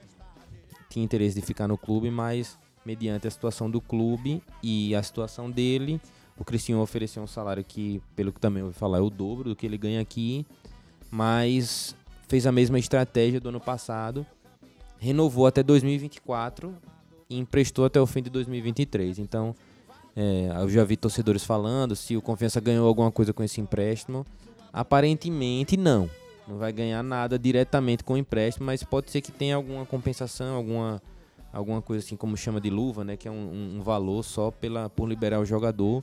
tinha 0.89 1.05
interesse 1.05 1.35
de 1.39 1.45
ficar 1.45 1.69
no 1.69 1.77
clube, 1.77 2.11
mas 2.11 2.59
mediante 2.85 3.27
a 3.27 3.31
situação 3.31 3.71
do 3.71 3.81
clube 3.81 4.43
e 4.63 4.95
a 4.95 5.03
situação 5.03 5.51
dele, 5.51 6.01
o 6.39 6.45
Criciúma 6.45 6.83
ofereceu 6.83 7.23
um 7.23 7.27
salário 7.27 7.65
que, 7.65 8.03
pelo 8.17 8.33
que 8.33 8.41
também 8.41 8.63
ouvi 8.63 8.75
falar, 8.75 8.99
é 8.99 9.01
o 9.01 9.11
dobro 9.11 9.51
do 9.51 9.57
que 9.57 9.67
ele 9.67 9.79
ganha 9.79 10.01
aqui, 10.01 10.47
mas 11.11 11.95
fez 12.29 12.47
a 12.47 12.53
mesma 12.53 12.79
estratégia 12.79 13.41
do 13.41 13.49
ano 13.49 13.61
passado, 13.61 14.27
renovou 14.99 15.47
até 15.47 15.63
2024 15.63 16.75
e 17.29 17.39
emprestou 17.39 17.85
até 17.85 18.01
o 18.01 18.07
fim 18.07 18.23
de 18.23 18.31
2023. 18.31 19.19
Então, 19.19 19.55
é, 20.17 20.49
eu 20.61 20.69
já 20.69 20.85
vi 20.85 20.97
torcedores 20.97 21.45
falando 21.45 21.97
se 21.97 22.17
o 22.17 22.23
Confiança 22.23 22.61
ganhou 22.61 22.87
alguma 22.87 23.11
coisa 23.11 23.33
com 23.33 23.43
esse 23.43 23.61
empréstimo. 23.61 24.25
Aparentemente, 24.73 25.77
não. 25.77 26.11
Não 26.47 26.59
vai 26.59 26.73
ganhar 26.73 27.03
nada 27.03 27.39
diretamente 27.39 28.05
com 28.05 28.15
o 28.15 28.17
empréstimo, 28.19 28.67
mas 28.67 28.83
pode 28.83 29.11
ser 29.11 29.21
que 29.23 29.33
tenha 29.33 29.57
alguma 29.57 29.87
compensação, 29.87 30.57
alguma, 30.57 31.01
alguma 31.53 31.81
coisa 31.81 32.05
assim 32.05 32.17
como 32.17 32.37
chama 32.37 32.61
de 32.61 32.69
luva, 32.69 33.03
né? 33.03 33.17
Que 33.17 33.27
é 33.27 33.31
um, 33.31 33.77
um- 33.79 33.83
valor 33.83 34.23
só 34.23 34.51
pela, 34.51 34.91
por 34.91 35.09
liberar 35.09 35.41
o 35.41 35.45
jogador. 35.47 36.03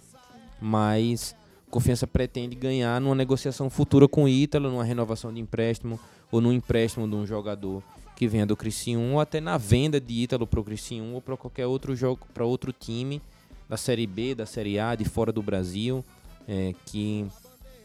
Mas 0.59 1.35
Confiança 1.69 2.05
pretende 2.07 2.55
ganhar 2.55 2.99
numa 2.99 3.15
negociação 3.15 3.69
futura 3.69 4.07
com 4.07 4.23
o 4.23 4.27
Ítalo, 4.27 4.69
numa 4.69 4.83
renovação 4.83 5.33
de 5.33 5.39
empréstimo 5.39 5.99
ou 6.31 6.41
num 6.41 6.51
empréstimo 6.51 7.07
de 7.07 7.15
um 7.15 7.25
jogador 7.25 7.81
que 8.15 8.27
venha 8.27 8.45
do 8.45 8.57
Criciúma 8.57 9.13
ou 9.13 9.19
até 9.19 9.39
na 9.39 9.57
venda 9.57 9.99
de 10.01 10.13
Ítalo 10.23 10.45
para 10.45 10.59
o 10.59 10.63
Criciúma 10.63 11.13
ou 11.15 11.21
para 11.21 11.37
qualquer 11.37 11.65
outro 11.67 11.95
jogo, 11.95 12.27
para 12.33 12.45
outro 12.45 12.73
time 12.73 13.21
da 13.71 13.77
Série 13.77 14.05
B, 14.05 14.35
da 14.35 14.45
Série 14.45 14.77
A, 14.77 14.95
de 14.95 15.05
fora 15.05 15.31
do 15.31 15.41
Brasil, 15.41 16.03
é, 16.45 16.75
que 16.85 17.25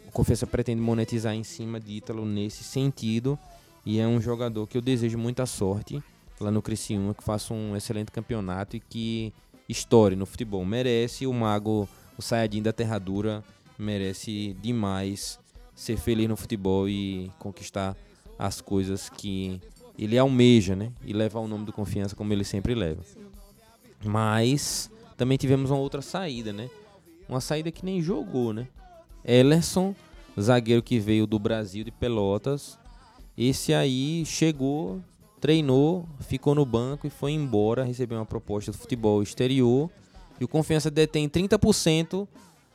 o 0.08 0.10
Confiança 0.10 0.44
pretende 0.44 0.80
monetizar 0.80 1.32
em 1.32 1.44
cima 1.44 1.78
de 1.78 1.92
Ítalo 1.92 2.26
nesse 2.26 2.64
sentido 2.64 3.38
e 3.84 4.00
é 4.00 4.08
um 4.08 4.20
jogador 4.20 4.66
que 4.66 4.76
eu 4.76 4.82
desejo 4.82 5.16
muita 5.16 5.46
sorte 5.46 6.02
lá 6.40 6.50
no 6.50 6.60
Criciúma, 6.60 7.14
que 7.14 7.22
faça 7.22 7.54
um 7.54 7.76
excelente 7.76 8.10
campeonato 8.10 8.74
e 8.74 8.80
que 8.80 9.32
estoure 9.68 10.16
no 10.16 10.26
futebol. 10.26 10.64
Merece 10.64 11.24
o 11.24 11.32
mago, 11.32 11.88
o 12.18 12.22
Sayajin 12.22 12.62
da 12.62 12.72
Terra 12.72 12.98
Dura, 12.98 13.44
merece 13.78 14.56
demais 14.60 15.38
ser 15.72 15.96
feliz 15.96 16.28
no 16.28 16.36
futebol 16.36 16.88
e 16.88 17.30
conquistar 17.38 17.96
as 18.36 18.60
coisas 18.60 19.08
que 19.08 19.60
ele 19.96 20.18
almeja, 20.18 20.74
né? 20.74 20.90
E 21.04 21.12
levar 21.12 21.38
o 21.38 21.46
nome 21.46 21.64
do 21.64 21.72
Confiança 21.72 22.16
como 22.16 22.32
ele 22.32 22.42
sempre 22.42 22.74
leva. 22.74 23.04
Mas 24.04 24.90
também 25.16 25.38
tivemos 25.38 25.70
uma 25.70 25.78
outra 25.78 26.02
saída, 26.02 26.52
né? 26.52 26.68
Uma 27.28 27.40
saída 27.40 27.70
que 27.70 27.84
nem 27.84 28.02
jogou, 28.02 28.52
né? 28.52 28.68
Ellerson, 29.24 29.94
zagueiro 30.40 30.82
que 30.82 30.98
veio 30.98 31.26
do 31.26 31.38
Brasil 31.38 31.82
de 31.82 31.90
Pelotas. 31.90 32.78
Esse 33.36 33.74
aí 33.74 34.24
chegou, 34.24 35.00
treinou, 35.40 36.06
ficou 36.20 36.54
no 36.54 36.64
banco 36.64 37.06
e 37.06 37.10
foi 37.10 37.32
embora, 37.32 37.84
recebeu 37.84 38.18
uma 38.18 38.26
proposta 38.26 38.70
do 38.70 38.78
futebol 38.78 39.22
exterior. 39.22 39.90
E 40.40 40.44
o 40.44 40.48
Confiança 40.48 40.90
detém 40.90 41.28
30% 41.28 42.28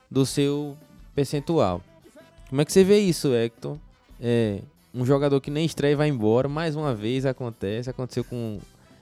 do 0.09 0.25
seu 0.25 0.75
percentual. 1.15 1.81
Como 2.49 2.61
é 2.61 2.65
que 2.65 2.73
você 2.73 2.83
vê 2.83 2.99
isso, 2.99 3.33
Hector? 3.33 3.77
É, 4.19 4.59
um 4.93 5.05
jogador 5.05 5.39
que 5.39 5.49
nem 5.49 5.65
estreia 5.65 5.93
e 5.93 5.95
vai 5.95 6.09
embora, 6.09 6.49
mais 6.49 6.75
uma 6.75 6.93
vez 6.93 7.25
acontece, 7.25 7.89
aconteceu 7.89 8.23
com... 8.23 8.59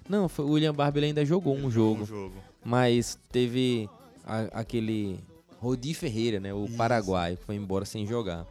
Não, 0.07 0.29
foi, 0.29 0.45
o 0.45 0.51
William 0.51 0.73
Barbie 0.73 0.99
ele 0.99 1.05
ainda 1.07 1.25
jogou 1.25 1.55
um 1.55 1.69
jogo, 1.71 2.03
Um 2.03 2.05
jogo. 2.05 2.35
Mas 2.63 3.17
teve 3.31 3.89
a- 4.25 4.59
aquele 4.59 5.19
Rodi 5.59 5.93
Ferreira, 5.93 6.39
né, 6.39 6.53
o 6.53 6.65
Isso. 6.65 6.77
paraguaio, 6.77 7.37
que 7.37 7.43
foi 7.45 7.55
embora 7.55 7.85
sem 7.85 8.05
jogar. 8.05 8.45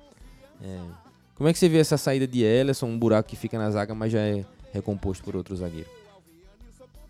É, 0.63 0.81
como 1.35 1.49
é 1.49 1.53
que 1.53 1.59
você 1.59 1.69
vê 1.69 1.79
essa 1.79 1.97
saída 1.97 2.27
de 2.27 2.43
Ellison, 2.43 2.87
um 2.87 2.99
buraco 2.99 3.29
que 3.29 3.37
fica 3.37 3.57
na 3.59 3.71
zaga, 3.71 3.95
mas 3.95 4.13
já 4.13 4.21
é 4.21 4.45
recomposto 4.73 5.23
por 5.25 5.37
outro 5.37 5.57
zagueiro? 5.57 5.89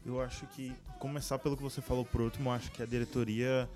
Eu 0.05 0.21
acho 0.21 0.47
que, 0.49 0.73
começar 0.99 1.39
pelo 1.39 1.57
que 1.57 1.63
você 1.63 1.81
falou 1.81 2.05
por 2.05 2.21
último, 2.21 2.49
eu 2.51 2.55
acho 2.55 2.71
que 2.73 2.83
a 2.83 2.87
diretoria 2.87 3.69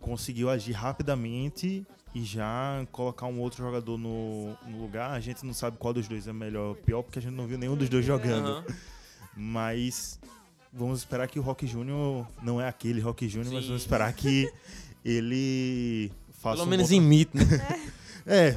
conseguiu 0.00 0.48
agir 0.50 0.72
rapidamente 0.72 1.86
e 2.14 2.24
já 2.24 2.84
colocar 2.90 3.26
um 3.26 3.38
outro 3.40 3.62
jogador 3.62 3.96
no, 3.96 4.56
no 4.66 4.80
lugar. 4.80 5.12
A 5.12 5.20
gente 5.20 5.44
não 5.46 5.54
sabe 5.54 5.76
qual 5.78 5.94
dos 5.94 6.08
dois 6.08 6.26
é 6.26 6.32
melhor 6.32 6.70
ou 6.70 6.74
pior, 6.74 7.02
porque 7.02 7.18
a 7.18 7.22
gente 7.22 7.34
não 7.34 7.46
viu 7.46 7.56
nenhum 7.58 7.76
dos 7.76 7.88
dois 7.88 8.04
jogando. 8.04 8.48
Aham. 8.48 8.64
Mas 9.36 10.18
vamos 10.72 11.00
esperar 11.00 11.28
que 11.28 11.38
o 11.38 11.42
Rock 11.42 11.66
Júnior 11.66 12.26
não 12.42 12.60
é 12.60 12.68
aquele 12.68 13.00
Rock 13.00 13.28
Júnior, 13.28 13.52
mas 13.52 13.66
vamos 13.66 13.82
esperar 13.82 14.12
que 14.12 14.50
ele 15.04 16.12
faça 16.40 16.56
Pelo 16.56 16.66
um 16.66 16.70
menos 16.70 16.88
bom 16.88 16.94
imite, 16.94 17.36
né? 17.36 17.44
É. 18.26 18.56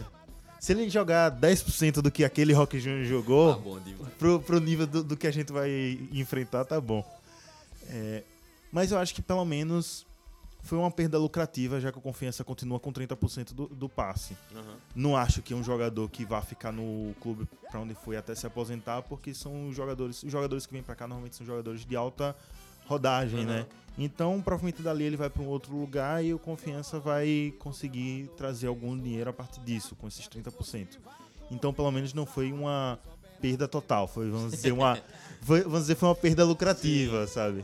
Se 0.60 0.72
ele 0.72 0.90
jogar 0.90 1.31
10% 1.31 2.02
do 2.02 2.11
que 2.11 2.23
aquele 2.23 2.53
Rock 2.53 2.80
Jr. 2.80 3.03
jogou, 3.06 3.56
Tá 3.56 3.60
bom 3.60 3.80
pro, 4.18 4.40
pro 4.40 4.60
nível 4.60 4.88
do, 4.88 5.03
do 5.03 5.18
que 5.18 5.27
a 5.27 5.31
gente 5.31 5.52
vai 5.52 5.99
enfrentar, 6.11 6.64
tá 6.64 6.80
bom. 6.80 7.03
É, 7.90 8.23
mas 8.72 8.91
eu 8.91 8.98
acho 8.98 9.14
que 9.14 9.22
pelo 9.22 9.44
menos 9.44 10.06
foi 10.64 10.77
uma 10.77 10.90
perda 10.90 11.19
lucrativa, 11.19 11.80
já 11.80 11.91
que 11.91 11.98
o 11.98 12.02
Confiança 12.02 12.44
continua 12.44 12.80
com 12.80 12.91
30% 12.91 13.53
do, 13.53 13.68
do 13.68 13.88
passe. 13.90 14.35
Não 14.95 15.15
acho 15.15 15.41
que 15.41 15.53
é 15.53 15.56
um 15.56 15.64
jogador 15.64 16.10
que 16.10 16.23
vá 16.26 16.41
ficar 16.41 16.72
no 16.72 17.14
clube 17.19 17.45
pra 17.69 17.80
onde 17.81 17.94
foi 17.94 18.15
até 18.18 18.34
se 18.34 18.48
aposentar, 18.48 19.02
porque 19.03 19.34
são 19.34 19.72
jogadores, 19.73 20.23
os 20.23 20.31
jogadores 20.31 20.65
que 20.65 20.73
vêm 20.73 20.81
pra 20.81 20.95
cá 20.95 21.06
normalmente 21.07 21.35
são 21.35 21.45
jogadores 21.45 21.85
de 21.85 21.95
alta 21.95 22.35
rodagem, 22.85 23.41
Uhum. 23.41 23.45
né? 23.45 23.65
Então, 23.98 24.41
provavelmente 24.41 24.81
dali 24.81 25.03
ele 25.03 25.15
vai 25.18 25.30
pra 25.30 25.44
um 25.44 25.48
outro 25.48 25.76
lugar 25.76 26.23
e 26.26 26.34
o 26.34 26.40
Confiança 26.40 26.99
vai 26.99 27.53
conseguir 27.60 28.27
trazer 28.35 28.65
algum 28.68 28.98
dinheiro 28.98 29.30
a 29.30 29.34
partir 29.34 29.60
disso, 29.60 29.95
com 29.95 30.07
esses 30.07 30.27
30%. 30.27 30.98
Então, 31.52 31.72
pelo 31.73 31.91
menos 31.91 32.11
não 32.14 32.26
foi 32.26 32.52
uma 32.52 32.98
perda 33.40 33.68
total, 33.68 34.07
foi, 34.07 34.30
vamos 34.31 34.52
dizer, 34.52 34.72
uma 34.72 34.98
foi, 35.44 35.61
vamos 35.61 35.81
dizer, 35.81 35.95
foi 35.95 36.10
uma 36.10 36.15
perda 36.15 36.44
lucrativa, 36.45 37.27
sabe? 37.27 37.64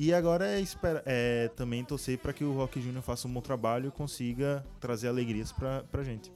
E 0.00 0.14
agora 0.14 0.46
é, 0.46 0.60
espera, 0.60 1.02
é 1.04 1.48
também 1.56 1.82
torcer 1.82 2.18
para 2.18 2.32
que 2.32 2.44
o 2.44 2.52
Rock 2.52 2.80
Júnior 2.80 3.02
faça 3.02 3.26
um 3.26 3.32
bom 3.32 3.40
trabalho 3.40 3.88
e 3.88 3.90
consiga 3.90 4.64
trazer 4.78 5.08
alegrias 5.08 5.50
pra, 5.50 5.82
pra 5.90 6.04
gente. 6.04 6.30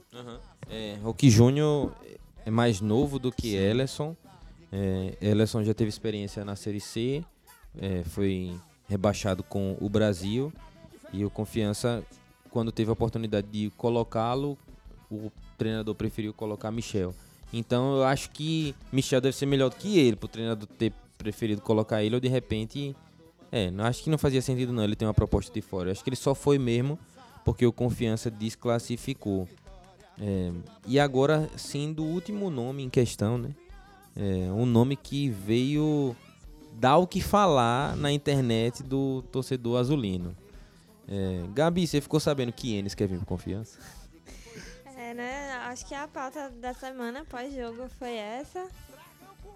É, 0.69 0.97
Roque 1.01 1.29
Júnior 1.29 1.95
é 2.45 2.51
mais 2.51 2.81
novo 2.81 3.17
do 3.17 3.31
que 3.31 3.55
Ellerson. 3.55 4.17
É, 4.69 5.17
Ellerson 5.21 5.63
já 5.63 5.73
teve 5.73 5.87
experiência 5.87 6.43
na 6.43 6.57
Série 6.57 6.81
C, 6.81 7.23
é, 7.79 8.03
foi 8.03 8.53
rebaixado 8.89 9.43
com 9.43 9.77
o 9.79 9.87
Brasil 9.87 10.51
e 11.13 11.23
o 11.23 11.29
Confiança, 11.29 12.03
quando 12.49 12.69
teve 12.69 12.89
a 12.89 12.93
oportunidade 12.93 13.47
de 13.47 13.71
colocá-lo, 13.77 14.57
o 15.09 15.31
treinador 15.57 15.95
preferiu 15.95 16.33
colocar 16.33 16.69
Michel. 16.69 17.15
Então 17.53 17.95
eu 17.95 18.03
acho 18.03 18.29
que 18.31 18.75
Michel 18.91 19.21
deve 19.21 19.37
ser 19.37 19.45
melhor 19.45 19.69
do 19.69 19.77
que 19.77 19.97
ele, 19.99 20.17
pro 20.17 20.27
treinador 20.27 20.67
ter 20.67 20.91
preferido 21.17 21.61
colocar 21.61 22.03
ele 22.03 22.15
ou 22.15 22.19
de 22.19 22.27
repente. 22.27 22.93
É, 23.55 23.69
não 23.69 23.85
acho 23.85 24.01
que 24.01 24.09
não 24.09 24.17
fazia 24.17 24.41
sentido 24.41 24.73
não 24.73 24.83
ele 24.83 24.95
ter 24.95 25.05
uma 25.05 25.13
proposta 25.13 25.53
de 25.53 25.61
fora. 25.61 25.91
Acho 25.91 26.03
que 26.03 26.09
ele 26.09 26.15
só 26.15 26.33
foi 26.33 26.57
mesmo 26.57 26.97
porque 27.45 27.63
o 27.67 27.71
Confiança 27.71 28.31
desclassificou. 28.31 29.47
É, 30.19 30.51
e 30.87 30.99
agora, 30.99 31.47
sendo 31.55 32.03
o 32.03 32.07
último 32.07 32.49
nome 32.49 32.81
em 32.81 32.89
questão, 32.89 33.37
né? 33.37 33.51
É, 34.15 34.51
um 34.51 34.65
nome 34.65 34.95
que 34.95 35.29
veio 35.29 36.15
dar 36.73 36.97
o 36.97 37.05
que 37.05 37.21
falar 37.21 37.95
na 37.95 38.11
internet 38.11 38.81
do 38.81 39.21
torcedor 39.31 39.79
azulino. 39.79 40.35
É, 41.07 41.43
Gabi, 41.53 41.85
você 41.85 42.01
ficou 42.01 42.19
sabendo 42.19 42.51
que 42.51 42.75
Enes 42.75 42.95
quer 42.95 43.07
vir 43.07 43.17
pro 43.17 43.27
confiança? 43.27 43.77
É, 44.97 45.13
né? 45.13 45.51
Acho 45.65 45.85
que 45.85 45.93
a 45.93 46.07
pauta 46.07 46.49
da 46.49 46.73
semana 46.73 47.23
pós-jogo 47.29 47.87
foi 47.99 48.15
essa. 48.15 48.67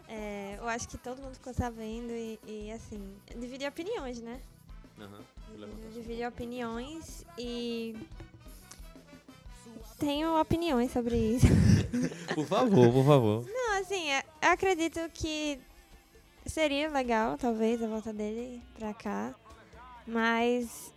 É, 0.08 0.56
eu 0.58 0.68
acho 0.68 0.88
que 0.88 0.98
todo 0.98 1.22
mundo 1.22 1.34
ficou 1.36 1.54
sabendo 1.54 2.12
e, 2.12 2.40
e, 2.48 2.72
assim, 2.72 3.00
divide 3.36 3.68
opiniões, 3.68 4.22
né? 4.22 4.40
Divide 5.94 6.26
opiniões 6.26 7.26
e. 7.38 7.96
Tenho 10.00 10.40
opiniões 10.40 10.92
sobre 10.92 11.16
isso. 11.18 11.48
Por 12.36 12.46
favor, 12.46 12.92
por 12.94 13.04
favor. 13.06 13.46
Não, 13.48 13.80
assim, 13.82 14.10
é- 14.12 14.24
eu 14.44 14.50
acredito 14.50 15.00
que 15.12 15.60
seria 16.46 16.88
legal, 16.90 17.36
talvez, 17.38 17.82
a 17.82 17.88
volta 17.88 18.14
dele 18.14 18.62
pra 18.78 18.94
cá. 18.94 19.34
Mas 20.06 20.94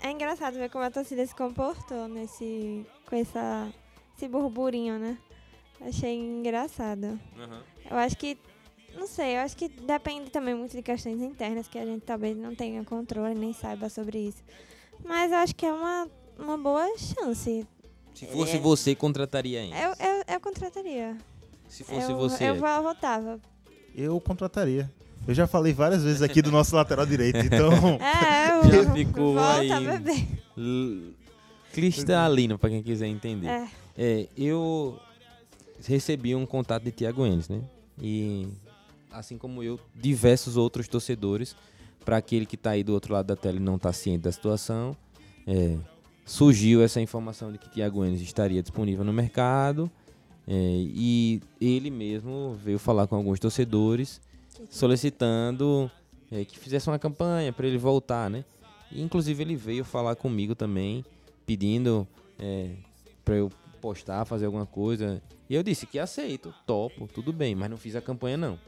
é 0.00 0.10
engraçado 0.12 0.54
ver 0.54 0.70
como 0.70 0.84
a 0.84 0.90
torcida 0.90 1.26
se 1.26 1.34
comportou 1.34 2.06
nesse. 2.06 2.86
com 3.06 3.16
essa, 3.16 3.72
esse 4.16 4.28
burburinho, 4.28 4.98
né? 5.00 5.18
Achei 5.80 6.18
engraçado. 6.18 7.18
Eu 7.90 7.96
acho 7.96 8.16
que. 8.16 8.36
Não 8.96 9.06
sei, 9.06 9.36
eu 9.36 9.40
acho 9.40 9.56
que 9.56 9.68
depende 9.68 10.30
também 10.30 10.54
muito 10.54 10.72
de 10.72 10.82
questões 10.82 11.20
internas 11.22 11.68
que 11.68 11.78
a 11.78 11.84
gente 11.84 12.02
talvez 12.02 12.36
não 12.36 12.54
tenha 12.54 12.82
controle 12.84 13.34
nem 13.34 13.52
saiba 13.52 13.88
sobre 13.88 14.18
isso. 14.18 14.42
Mas 15.04 15.30
eu 15.30 15.38
acho 15.38 15.54
que 15.54 15.64
é 15.64 15.72
uma, 15.72 16.08
uma 16.38 16.58
boa 16.58 16.84
chance. 16.98 17.64
Se 18.14 18.26
fosse 18.26 18.56
É. 18.56 18.58
você, 18.58 18.94
contrataria 18.96 19.60
Enes. 19.62 19.78
Eu, 19.80 19.90
eu, 20.06 20.24
eu 20.34 20.40
contrataria. 20.40 21.16
Se 21.68 21.84
fosse 21.84 22.10
eu, 22.10 22.16
você. 22.18 22.48
eu 22.50 22.56
vo- 22.56 22.82
votava. 22.82 23.38
Eu 23.94 24.20
contrataria. 24.20 24.90
Eu 25.28 25.34
já 25.34 25.46
falei 25.46 25.72
várias 25.72 26.02
vezes 26.02 26.22
aqui 26.22 26.40
do 26.42 26.50
nosso 26.50 26.74
lateral 26.74 27.06
direito, 27.06 27.38
então 27.38 27.70
É, 28.02 28.50
eu 28.78 28.84
Já 28.84 28.92
ficou 28.94 29.34
volta, 29.34 29.76
aí. 29.76 29.86
bebê. 29.86 30.26
Cristalino, 31.72 32.58
pra 32.58 32.70
quem 32.70 32.82
quiser 32.82 33.06
entender. 33.06 33.46
É. 33.48 33.68
É, 33.96 34.28
eu 34.36 34.98
recebi 35.86 36.34
um 36.34 36.46
contato 36.46 36.82
de 36.82 36.92
Thiago 36.92 37.24
Enes, 37.26 37.48
né? 37.48 37.62
E 38.00 38.48
assim 39.10 39.38
como 39.38 39.62
eu, 39.62 39.78
diversos 39.94 40.56
outros 40.56 40.88
torcedores, 40.88 41.56
para 42.04 42.16
aquele 42.16 42.46
que 42.46 42.56
tá 42.56 42.70
aí 42.70 42.82
do 42.82 42.92
outro 42.92 43.12
lado 43.12 43.26
da 43.26 43.36
tela 43.36 43.56
e 43.56 43.60
não 43.60 43.78
tá 43.78 43.92
ciente 43.92 44.24
da 44.24 44.32
situação, 44.32 44.96
é, 45.46 45.76
surgiu 46.24 46.82
essa 46.82 47.00
informação 47.00 47.52
de 47.52 47.58
que 47.58 47.70
Thiago 47.70 48.04
Enes 48.04 48.20
estaria 48.20 48.62
disponível 48.62 49.04
no 49.04 49.12
mercado. 49.12 49.90
é, 50.46 50.52
e 50.52 51.42
ele 51.60 51.90
mesmo 51.90 52.56
veio 52.64 52.78
falar 52.78 53.06
com 53.06 53.16
alguns 53.16 53.38
torcedores 53.38 54.20
solicitando 54.70 55.90
é, 56.30 56.44
que 56.44 56.58
fizesse 56.58 56.88
uma 56.88 56.98
campanha 56.98 57.52
para 57.52 57.66
ele 57.66 57.78
voltar, 57.78 58.30
né? 58.30 58.44
E, 58.90 59.02
inclusive 59.02 59.42
ele 59.42 59.56
veio 59.56 59.84
falar 59.84 60.16
comigo 60.16 60.54
também, 60.54 61.04
pedindo 61.46 62.06
é, 62.38 62.70
para 63.24 63.36
eu 63.36 63.50
postar, 63.78 64.24
fazer 64.24 64.46
alguma 64.46 64.66
coisa. 64.66 65.22
E 65.48 65.54
eu 65.54 65.62
disse 65.62 65.86
que 65.86 65.98
aceito, 65.98 66.52
topo, 66.66 67.08
tudo 67.08 67.32
bem, 67.32 67.54
mas 67.54 67.70
não 67.70 67.76
fiz 67.78 67.96
a 67.96 68.00
campanha 68.02 68.36
não. 68.36 68.58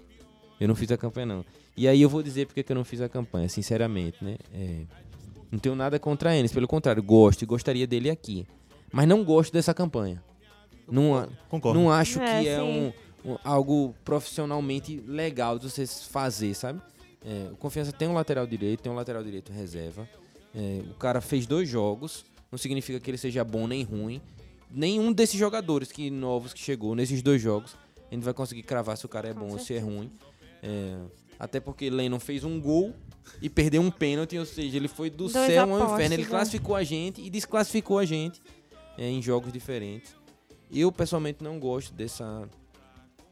Eu 0.58 0.68
não 0.68 0.74
fiz 0.74 0.90
a 0.92 0.96
campanha 0.96 1.26
não. 1.26 1.44
E 1.76 1.86
aí 1.88 2.00
eu 2.00 2.08
vou 2.08 2.22
dizer 2.22 2.46
porque 2.46 2.62
que 2.62 2.72
eu 2.72 2.76
não 2.76 2.84
fiz 2.84 3.00
a 3.00 3.08
campanha, 3.08 3.48
sinceramente, 3.48 4.22
né? 4.22 4.36
É, 4.52 4.82
não 5.50 5.58
tenho 5.58 5.74
nada 5.74 5.98
contra 5.98 6.36
eles, 6.36 6.52
pelo 6.52 6.68
contrário, 6.68 7.02
gosto 7.02 7.42
e 7.42 7.46
gostaria 7.46 7.86
dele 7.86 8.10
aqui. 8.10 8.46
Mas 8.92 9.06
não 9.08 9.24
gosto 9.24 9.52
dessa 9.52 9.72
campanha. 9.74 10.22
Não, 10.88 11.28
concordo. 11.48 11.78
não 11.78 11.90
acho 11.90 12.20
É, 12.20 12.42
que 12.42 12.48
é 12.48 12.62
um, 12.62 12.92
um- 13.24 13.36
algo 13.44 13.94
profissionalmente 14.04 14.96
legal 15.06 15.58
de 15.58 15.70
você 15.70 15.86
fazer, 15.86 16.54
sabe? 16.54 16.80
É, 17.24 17.48
o 17.52 17.56
Confiança 17.56 17.92
tem 17.92 18.08
um 18.08 18.14
lateral 18.14 18.46
direito, 18.46 18.82
tem 18.82 18.90
um 18.90 18.94
lateral 18.96 19.22
direito 19.22 19.52
reserva. 19.52 20.08
É, 20.54 20.82
o 20.90 20.94
cara 20.94 21.20
fez 21.20 21.46
dois 21.46 21.68
jogos, 21.68 22.24
não 22.50 22.58
significa 22.58 22.98
que 22.98 23.10
ele 23.10 23.18
seja 23.18 23.44
bom 23.44 23.66
nem 23.66 23.82
ruim. 23.84 24.20
Nenhum 24.72 25.12
desses 25.12 25.38
jogadores 25.38 25.90
que 25.90 26.10
novos 26.10 26.52
que 26.52 26.60
chegou 26.60 26.94
nesses 26.94 27.22
dois 27.22 27.42
jogos, 27.42 27.76
a 28.10 28.14
gente 28.14 28.24
vai 28.24 28.34
conseguir 28.34 28.62
cravar 28.62 28.96
se 28.96 29.04
o 29.04 29.08
cara 29.08 29.28
é 29.28 29.34
Com 29.34 29.40
bom 29.40 29.52
ou 29.52 29.58
se 29.58 29.74
é 29.74 29.78
ruim. 29.78 30.10
É, 30.62 30.98
até 31.38 31.58
porque 31.58 31.88
Lennon 31.88 32.20
fez 32.20 32.44
um 32.44 32.60
gol 32.60 32.94
e 33.40 33.48
perdeu 33.48 33.80
um 33.80 33.90
pênalti, 33.90 34.38
ou 34.38 34.44
seja, 34.44 34.76
ele 34.76 34.88
foi 34.88 35.10
do 35.10 35.28
Dois 35.28 35.32
céu 35.32 35.74
ao 35.74 35.94
inferno. 35.94 36.14
Ele 36.14 36.22
né? 36.22 36.28
classificou 36.28 36.76
a 36.76 36.84
gente 36.84 37.20
e 37.20 37.30
desclassificou 37.30 37.98
a 37.98 38.04
gente 38.04 38.40
é, 38.98 39.08
em 39.08 39.22
jogos 39.22 39.52
diferentes. 39.52 40.14
Eu, 40.70 40.92
pessoalmente, 40.92 41.42
não 41.42 41.58
gosto 41.58 41.92
dessa, 41.92 42.48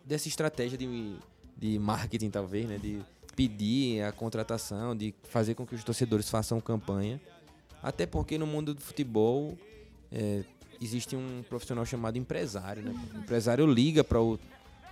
dessa 0.04 0.26
estratégia 0.26 0.76
de, 0.76 1.16
de 1.56 1.78
marketing, 1.78 2.30
talvez, 2.30 2.66
né? 2.66 2.78
De 2.78 3.00
pedir 3.36 4.02
a 4.02 4.10
contratação, 4.10 4.96
de 4.96 5.14
fazer 5.24 5.54
com 5.54 5.64
que 5.64 5.74
os 5.74 5.84
torcedores 5.84 6.28
façam 6.28 6.60
campanha. 6.60 7.20
Até 7.80 8.06
porque 8.06 8.36
no 8.36 8.46
mundo 8.46 8.74
do 8.74 8.80
futebol 8.80 9.56
é, 10.10 10.42
existe 10.80 11.16
um 11.16 11.42
profissional 11.48 11.84
chamado 11.84 12.16
empresário, 12.18 12.82
né? 12.82 12.94
O 13.14 13.18
empresário 13.18 13.66
liga 13.66 14.02
para 14.04 14.20
o 14.20 14.38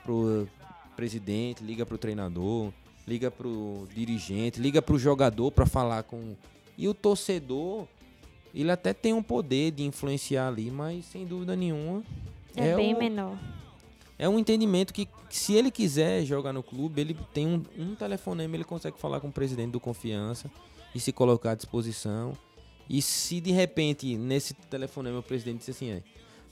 pro 0.05 0.49
presidente, 0.95 1.63
liga 1.63 1.85
para 1.85 1.95
o 1.95 1.99
treinador, 1.99 2.73
liga 3.07 3.31
para 3.31 3.47
o 3.47 3.87
dirigente, 3.95 4.61
liga 4.61 4.81
para 4.81 4.95
o 4.95 4.99
jogador 4.99 5.51
para 5.51 5.67
falar 5.67 6.03
com... 6.05 6.35
E 6.79 6.89
o 6.89 6.95
torcedor, 6.95 7.87
ele 8.55 8.71
até 8.71 8.95
tem 8.95 9.13
um 9.13 9.23
poder 9.23 9.73
de 9.73 9.83
influenciar 9.85 10.49
ali, 10.49 10.71
mas 10.71 11.05
sem 11.07 11.27
dúvida 11.27 11.55
nenhuma... 11.57 12.03
É, 12.55 12.75
bem 12.75 12.95
o- 12.95 12.99
menor. 12.99 13.37
é 14.19 14.27
um 14.29 14.39
entendimento 14.39 14.95
que, 14.95 15.07
se 15.29 15.53
ele 15.53 15.71
quiser 15.71 16.25
jogar 16.25 16.53
no 16.55 16.63
clube, 16.63 17.01
ele 17.01 17.15
tem 17.35 17.47
um, 17.47 17.63
um 17.79 17.95
telefonema, 17.95 18.55
ele 18.57 18.65
consegue 18.65 18.99
falar 18.99 19.21
com 19.21 19.29
o 19.29 19.33
presidente 19.33 19.73
do 19.73 19.81
Confiança 19.81 20.51
e 20.95 21.01
se 21.01 21.13
colocar 21.13 21.51
à 21.51 21.55
disposição. 21.55 22.33
E 22.89 23.03
se 23.03 23.41
de 23.41 23.51
repente, 23.51 24.17
nesse 24.17 24.55
telefonema, 24.55 25.19
o 25.19 25.23
presidente 25.23 25.59
disse 25.59 25.71
assim: 25.71 26.03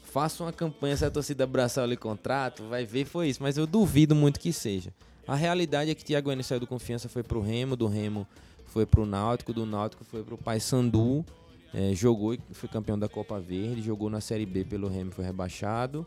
faça 0.02 0.42
uma 0.42 0.52
campanha, 0.52 0.96
se 0.96 1.04
a 1.04 1.10
torcida 1.10 1.44
abraçar 1.44 1.88
o 1.88 1.96
contrato, 1.96 2.64
vai 2.64 2.84
ver, 2.84 3.04
foi 3.04 3.28
isso. 3.28 3.42
Mas 3.42 3.56
eu 3.56 3.66
duvido 3.66 4.14
muito 4.14 4.40
que 4.40 4.52
seja. 4.52 4.92
A 5.26 5.34
realidade 5.34 5.90
é 5.90 5.94
que 5.94 6.04
Thiago 6.04 6.30
Enes 6.30 6.46
saiu 6.46 6.60
do 6.60 6.66
Confiança, 6.66 7.08
foi 7.08 7.22
pro 7.22 7.40
Remo, 7.40 7.76
do 7.76 7.86
Remo 7.86 8.26
foi 8.66 8.84
pro 8.84 9.06
Náutico, 9.06 9.52
do 9.52 9.64
Náutico 9.64 10.04
foi 10.04 10.22
pro 10.22 10.36
Paysandu, 10.36 11.24
é, 11.72 11.94
jogou 11.94 12.34
e 12.34 12.40
foi 12.50 12.68
campeão 12.68 12.98
da 12.98 13.08
Copa 13.08 13.40
Verde, 13.40 13.80
jogou 13.80 14.10
na 14.10 14.20
Série 14.20 14.44
B 14.44 14.64
pelo 14.64 14.88
Remo, 14.88 15.12
foi 15.12 15.24
rebaixado 15.24 16.06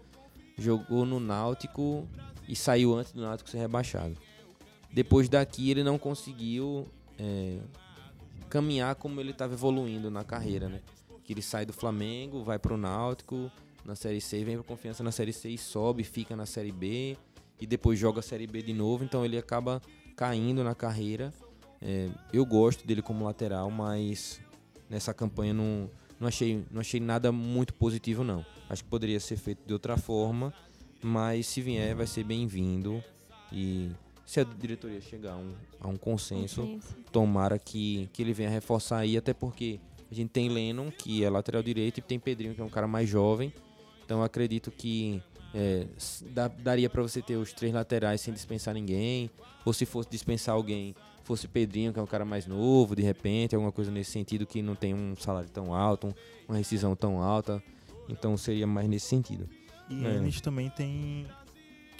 jogou 0.57 1.05
no 1.05 1.19
Náutico 1.19 2.07
e 2.47 2.55
saiu 2.55 2.95
antes 2.95 3.11
do 3.11 3.21
Náutico 3.21 3.49
ser 3.49 3.59
rebaixado. 3.59 4.17
Depois 4.91 5.29
daqui 5.29 5.69
ele 5.69 5.83
não 5.83 5.97
conseguiu 5.97 6.87
é, 7.19 7.57
caminhar 8.49 8.95
como 8.95 9.19
ele 9.19 9.31
estava 9.31 9.53
evoluindo 9.53 10.09
na 10.09 10.23
carreira, 10.23 10.67
né? 10.69 10.81
Que 11.23 11.33
ele 11.33 11.41
sai 11.41 11.65
do 11.65 11.73
Flamengo, 11.73 12.43
vai 12.43 12.57
pro 12.57 12.77
Náutico 12.77 13.51
na 13.85 13.95
Série 13.95 14.19
C, 14.19 14.43
vem 14.43 14.55
pro 14.55 14.63
Confiança 14.63 15.03
na 15.03 15.11
Série 15.11 15.33
C 15.33 15.49
e 15.49 15.57
sobe, 15.57 16.03
fica 16.03 16.35
na 16.35 16.45
Série 16.45 16.71
B 16.71 17.17
e 17.59 17.65
depois 17.65 17.97
joga 17.97 18.19
a 18.19 18.23
Série 18.23 18.47
B 18.47 18.61
de 18.61 18.73
novo, 18.73 19.03
então 19.03 19.23
ele 19.23 19.37
acaba 19.37 19.81
caindo 20.15 20.63
na 20.63 20.75
carreira. 20.75 21.33
É, 21.81 22.09
eu 22.33 22.45
gosto 22.45 22.85
dele 22.85 23.01
como 23.01 23.25
lateral, 23.25 23.69
mas 23.69 24.41
nessa 24.89 25.13
campanha 25.13 25.53
não, 25.53 25.89
não, 26.19 26.27
achei, 26.27 26.65
não 26.71 26.81
achei 26.81 26.99
nada 26.99 27.31
muito 27.31 27.73
positivo, 27.73 28.23
não. 28.23 28.45
Acho 28.69 28.83
que 28.83 28.89
poderia 28.89 29.19
ser 29.19 29.37
feito 29.37 29.65
de 29.65 29.73
outra 29.73 29.95
forma, 29.97 30.53
mas 31.01 31.47
se 31.47 31.61
vier, 31.61 31.95
vai 31.95 32.07
ser 32.07 32.23
bem-vindo. 32.23 33.03
E 33.51 33.91
se 34.27 34.39
a 34.39 34.43
diretoria 34.43 34.99
chegar 35.01 35.33
a 35.33 35.37
um, 35.37 35.53
a 35.79 35.87
um 35.87 35.95
consenso, 35.95 36.61
Consenso. 36.61 36.95
tomara 37.11 37.57
que, 37.57 38.09
que 38.13 38.21
ele 38.21 38.33
venha 38.33 38.49
reforçar 38.49 38.97
aí, 38.97 39.15
até 39.17 39.33
porque 39.33 39.79
a 40.11 40.13
gente 40.13 40.29
tem 40.29 40.49
Lennon, 40.49 40.91
que 40.91 41.23
é 41.23 41.29
lateral 41.29 41.63
direito, 41.63 41.99
e 41.99 42.01
tem 42.01 42.19
Pedrinho, 42.19 42.53
que 42.53 42.59
é 42.61 42.63
um 42.63 42.69
cara 42.69 42.87
mais 42.87 43.07
jovem. 43.09 43.53
Então 44.05 44.17
eu 44.19 44.23
acredito 44.23 44.69
que 44.69 45.21
é, 45.53 45.87
dá- 46.33 46.49
daria 46.49 46.89
para 46.89 47.01
você 47.01 47.21
ter 47.21 47.37
os 47.37 47.53
três 47.53 47.73
laterais 47.73 48.19
sem 48.21 48.33
dispensar 48.33 48.73
ninguém. 48.73 49.29
Ou 49.65 49.71
se 49.73 49.85
fosse 49.85 50.09
dispensar 50.09 50.55
alguém, 50.55 50.93
fosse 51.23 51.47
Pedrinho, 51.47 51.91
que 51.93 51.99
é 51.99 52.01
um 52.01 52.05
cara 52.07 52.23
mais 52.25 52.45
novo, 52.45 52.95
de 52.95 53.01
repente, 53.03 53.55
alguma 53.55 53.71
coisa 53.71 53.89
nesse 53.91 54.11
sentido 54.11 54.45
que 54.45 54.61
não 54.61 54.75
tem 54.75 54.93
um 54.93 55.15
salário 55.15 55.49
tão 55.49 55.73
alto, 55.73 56.07
um- 56.07 56.13
uma 56.49 56.57
rescisão 56.57 56.95
tão 56.97 57.21
alta. 57.21 57.63
Então 58.09 58.35
seria 58.37 58.67
mais 58.67 58.87
nesse 58.89 59.07
sentido. 59.07 59.47
E 59.89 60.05
É. 60.05 60.15
Enes 60.17 60.39
também 60.41 60.69
tem. 60.69 61.25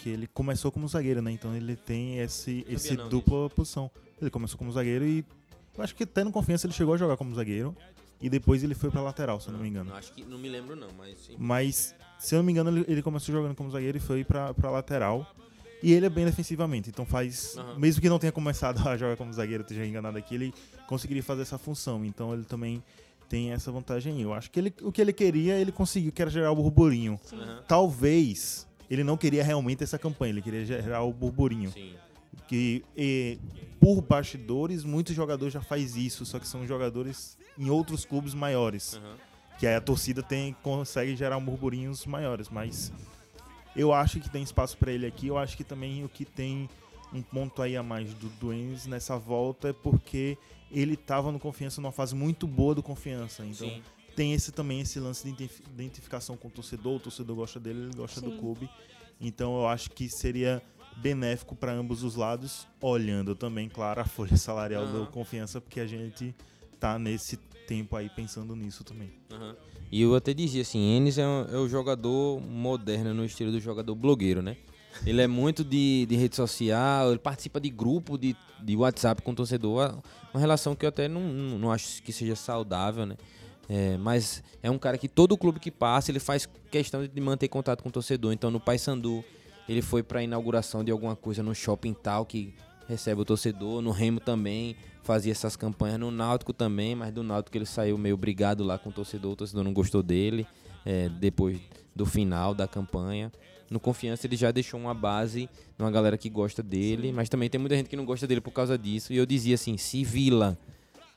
Que 0.08 0.14
ele 0.14 0.28
começou 0.28 0.72
como 0.72 0.88
zagueiro, 0.88 1.22
né? 1.22 1.32
Então 1.32 1.54
ele 1.54 1.76
tem 1.76 2.20
esse, 2.20 2.66
esse 2.70 2.96
não 2.96 3.10
dupla 3.10 3.50
posição. 3.50 3.92
Ele 4.22 4.30
começou 4.30 4.58
como 4.58 4.72
zagueiro 4.72 5.06
e. 5.06 5.26
Eu 5.78 5.84
acho 5.84 5.94
que 5.94 6.04
até 6.04 6.24
no 6.24 6.32
confiança 6.32 6.66
ele 6.66 6.74
chegou 6.74 6.94
a 6.94 6.98
jogar 6.98 7.18
como 7.18 7.36
zagueiro. 7.36 7.76
E 8.22 8.30
depois 8.30 8.64
ele 8.64 8.74
foi 8.74 8.90
pra 8.90 9.02
lateral, 9.02 9.42
se 9.42 9.50
eu 9.50 9.54
não 9.54 9.60
me 9.60 9.68
engano. 9.68 9.94
acho 9.94 10.14
que 10.14 10.24
não 10.24 10.38
me 10.38 10.48
lembro 10.48 10.78
não, 10.78 10.88
mas 10.98 11.18
sim. 11.20 11.36
Mas, 11.38 11.94
se 12.18 12.34
eu 12.34 12.38
não 12.38 12.46
me 12.46 12.54
engano, 12.54 12.70
ele, 12.70 12.86
ele 12.88 13.02
começou 13.02 13.36
jogando 13.36 13.54
como 13.54 13.70
zagueiro 13.70 13.98
e 13.98 14.00
foi 14.00 14.24
pra, 14.24 14.54
pra 14.54 14.72
lateral. 14.72 15.30
E 15.84 15.92
ele 15.92 16.06
é 16.06 16.10
bem 16.10 16.24
defensivamente, 16.24 16.90
então 16.90 17.06
faz. 17.06 17.58
Aham. 17.58 17.78
Mesmo 17.78 18.02
que 18.02 18.08
não 18.08 18.18
tenha 18.18 18.32
começado 18.32 18.80
a 18.88 18.96
jogar 18.96 19.18
como 19.18 19.34
zagueiro, 19.34 19.64
esteja 19.64 19.86
enganado 19.86 20.18
aqui, 20.18 20.36
ele 20.36 20.54
conseguiria 20.88 21.22
fazer 21.22 21.42
essa 21.42 21.58
função. 21.58 22.06
Então 22.06 22.34
ele 22.34 22.46
também 22.46 22.82
tem 23.28 23.52
essa 23.52 23.74
vantagem 23.74 24.14
aí. 24.14 24.22
Eu 24.22 24.34
acho 24.34 24.50
que 24.50 24.58
ele, 24.58 24.74
o 24.82 24.90
que 24.90 25.02
ele 25.02 25.12
queria, 25.12 25.60
ele 25.60 25.74
conseguiu, 25.74 26.14
que 26.14 26.22
era 26.22 26.32
gerar 26.32 26.50
o 26.52 26.56
burburinho. 26.56 27.20
Aham. 27.34 27.64
Talvez 27.68 28.67
ele 28.90 29.04
não 29.04 29.18
queria 29.18 29.44
realmente 29.44 29.84
essa 29.84 29.98
campanha, 29.98 30.32
ele 30.32 30.42
queria 30.42 30.66
gerar 30.66 31.04
o 31.04 31.14
burburinho. 31.14 31.72
Sim. 31.72 31.94
Que 32.48 32.84
e, 32.96 33.38
por 33.80 34.02
bastidores, 34.02 34.84
muitos 34.84 35.16
jogadores 35.16 35.54
já 35.54 35.62
faz 35.62 35.96
isso, 35.96 36.26
só 36.26 36.40
que 36.40 36.48
são 36.48 36.66
jogadores 36.66 37.38
em 37.58 37.70
outros 37.70 38.06
clubes 38.06 38.34
maiores. 38.34 38.96
Aham. 38.96 39.16
Que 39.60 39.66
aí 39.66 39.76
a 39.76 39.82
torcida 39.82 40.22
tem, 40.22 40.56
consegue 40.62 41.16
gerar 41.16 41.40
burburinhos 41.40 42.06
maiores, 42.06 42.48
mas 42.48 42.92
eu 43.76 43.92
acho 43.92 44.20
que 44.20 44.30
tem 44.30 44.44
espaço 44.44 44.78
pra 44.78 44.92
ele 44.92 45.06
aqui. 45.06 45.28
Eu 45.28 45.38
acho 45.38 45.58
que 45.58 45.64
também 45.64 46.04
o 46.04 46.10
que 46.10 46.26
tem 46.26 46.70
um 47.12 47.22
ponto 47.22 47.62
aí 47.62 47.76
a 47.76 47.82
mais 47.82 48.14
do 48.14 48.30
Duenes 48.30 48.86
nessa 48.86 49.18
volta 49.18 49.70
é 49.70 49.74
porque 49.74 50.38
ele 50.72 50.96
tava 50.96 51.32
no 51.32 51.40
confiança 51.40 51.82
numa 51.82 51.92
fase 51.92 52.14
muito 52.14 52.46
boa 52.46 52.76
do 52.76 52.84
confiança. 52.84 53.44
Então 53.44 53.68
Sim. 53.68 53.82
Tem 54.18 54.34
esse 54.34 54.52
também 54.52 54.82
esse 54.82 55.00
lance 55.00 55.24
de 55.24 55.30
identif- 55.30 55.62
identificação 55.74 56.36
com 56.36 56.48
o 56.48 56.52
torcedor, 56.52 56.96
o 56.96 57.00
torcedor 57.00 57.36
gosta 57.36 57.60
dele, 57.60 57.82
ele 57.84 57.96
gosta 57.96 58.20
do 58.20 58.32
Sim. 58.32 58.38
clube. 58.38 58.68
Então 59.22 59.56
eu 59.60 59.68
acho 59.68 59.92
que 59.92 60.10
seria 60.10 60.60
benéfico 60.98 61.56
para 61.56 61.72
ambos 61.72 62.02
os 62.04 62.16
lados, 62.16 62.66
olhando 62.82 63.36
também, 63.36 63.70
claro, 63.70 64.02
a 64.02 64.06
folha 64.06 64.36
salarial 64.36 64.84
Aham. 64.86 65.02
do 65.02 65.08
confiança, 65.12 65.62
porque 65.62 65.80
a 65.80 65.86
gente 65.86 66.34
tá 66.80 66.98
nesse 66.98 67.38
tempo 67.68 67.96
aí 67.96 68.10
pensando 68.10 68.56
nisso 68.56 68.84
também. 68.84 69.12
Aham. 69.32 69.56
E 69.92 70.02
eu 70.02 70.16
até 70.16 70.34
dizia 70.34 70.64
assim, 70.64 70.80
Enes 70.98 71.20
é, 71.20 71.26
um- 71.28 71.46
é 71.52 71.58
o 71.58 71.70
jogador 71.70 72.42
moderno 72.42 73.14
no 73.14 73.24
estilo 73.24 73.52
do 73.52 73.60
jogador 73.60 73.94
blogueiro, 73.94 74.42
né? 74.42 74.58
Ele 75.06 75.22
é 75.22 75.28
muito 75.28 75.64
de, 75.64 76.08
de 76.08 76.16
rede 76.16 76.36
social, 76.36 77.12
ele 77.12 77.20
participa 77.20 77.62
de 77.62 77.70
grupo 77.70 78.18
de, 78.18 78.36
de 78.64 78.76
WhatsApp 78.76 79.22
com 79.22 79.32
o 79.32 79.36
torcedor, 79.36 80.00
uma 80.34 80.40
relação 80.40 80.76
que 80.76 80.86
eu 80.86 80.90
até 80.90 81.08
não, 81.08 81.22
não 81.22 81.72
acho 81.72 82.02
que 82.02 82.12
seja 82.12 82.36
saudável, 82.36 83.06
né? 83.06 83.16
É, 83.70 83.98
mas 83.98 84.44
é 84.64 84.72
um 84.72 84.78
cara 84.78 84.98
que 84.98 85.10
todo 85.10 85.38
clube 85.38 85.60
que 85.60 85.70
passa, 85.70 86.12
ele 86.12 86.20
faz 86.20 86.48
questão 86.72 87.06
de 87.06 87.22
manter 87.22 87.48
contato 87.48 87.84
com 87.84 87.90
o 87.90 87.92
torcedor. 87.92 88.32
Então 88.32 88.50
no 88.50 88.60
Paysandu, 88.60 89.24
ele 89.68 89.82
foi 89.82 90.02
pra 90.02 90.24
inauguração 90.24 90.84
de 90.84 90.92
alguma 90.92 91.16
coisa 91.16 91.44
no 91.44 91.54
shopping 91.54 91.94
tal 91.94 92.26
que 92.26 92.54
recebe 92.88 93.22
o 93.22 93.26
torcedor, 93.26 93.82
no 93.82 93.92
Remo 93.92 94.20
também, 94.20 94.76
fazia 95.04 95.32
essas 95.32 95.58
campanhas 95.58 96.00
no 96.00 96.10
Náutico 96.10 96.54
também, 96.54 96.96
mas 96.96 97.12
do 97.12 97.22
Náutico 97.22 97.58
ele 97.58 97.66
saiu 97.66 97.98
meio 97.98 98.16
brigado 98.16 98.64
lá 98.64 98.78
com 98.78 98.90
o 98.90 98.94
torcedor, 98.94 99.34
o 99.34 99.36
torcedor 99.36 99.64
não 99.64 99.74
gostou 99.74 100.02
dele, 100.02 100.48
é, 100.86 101.10
depois 101.10 101.60
do 101.94 102.06
final 102.06 102.54
da 102.54 102.66
campanha. 102.66 103.32
No 103.70 103.82
Confiança 103.82 104.26
ele 104.26 104.38
já 104.38 104.52
deixou 104.52 104.80
uma 104.80 104.94
base, 104.94 105.50
uma 105.78 105.92
galera 105.92 106.18
que 106.18 106.30
gosta 106.30 106.64
dele, 106.64 107.12
mas 107.12 107.28
também 107.28 107.50
tem 107.50 107.60
muita 107.60 107.76
gente 107.76 107.90
que 107.90 107.98
não 107.98 108.06
gosta 108.06 108.26
dele 108.26 108.40
por 108.40 108.52
causa 108.52 108.78
disso. 108.78 109.12
E 109.12 109.18
eu 109.18 109.26
dizia 109.26 109.56
assim, 109.56 109.78
se 109.78 110.06
Vila 110.06 110.58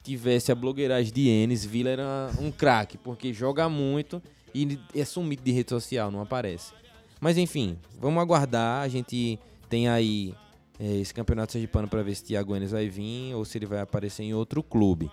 tivesse 0.03 0.51
a 0.51 0.55
blogueiragem 0.55 1.13
de 1.13 1.29
Enes, 1.29 1.65
Vila 1.65 1.91
era 1.91 2.31
um 2.41 2.51
craque, 2.51 2.97
porque 2.99 3.33
joga 3.33 3.69
muito 3.69 4.23
e 4.55 4.79
é 4.95 5.05
sumido 5.05 5.43
de 5.43 5.53
rede 5.53 5.71
social, 5.71 6.11
não 6.11 6.21
aparece. 6.21 6.73
Mas 7.21 7.37
enfim, 7.37 7.77
vamos 7.99 8.21
aguardar, 8.23 8.83
a 8.83 8.89
gente 8.89 9.39
tem 9.69 9.89
aí 9.89 10.35
é, 10.79 10.97
esse 10.97 11.13
campeonato 11.13 11.53
sergipano 11.53 11.87
para 11.87 12.03
ver 12.03 12.15
se 12.15 12.25
Thiago 12.25 12.57
Enes 12.57 12.71
vai 12.71 12.89
vir 12.89 13.35
ou 13.35 13.45
se 13.45 13.59
ele 13.59 13.67
vai 13.67 13.81
aparecer 13.81 14.23
em 14.23 14.33
outro 14.33 14.63
clube. 14.63 15.11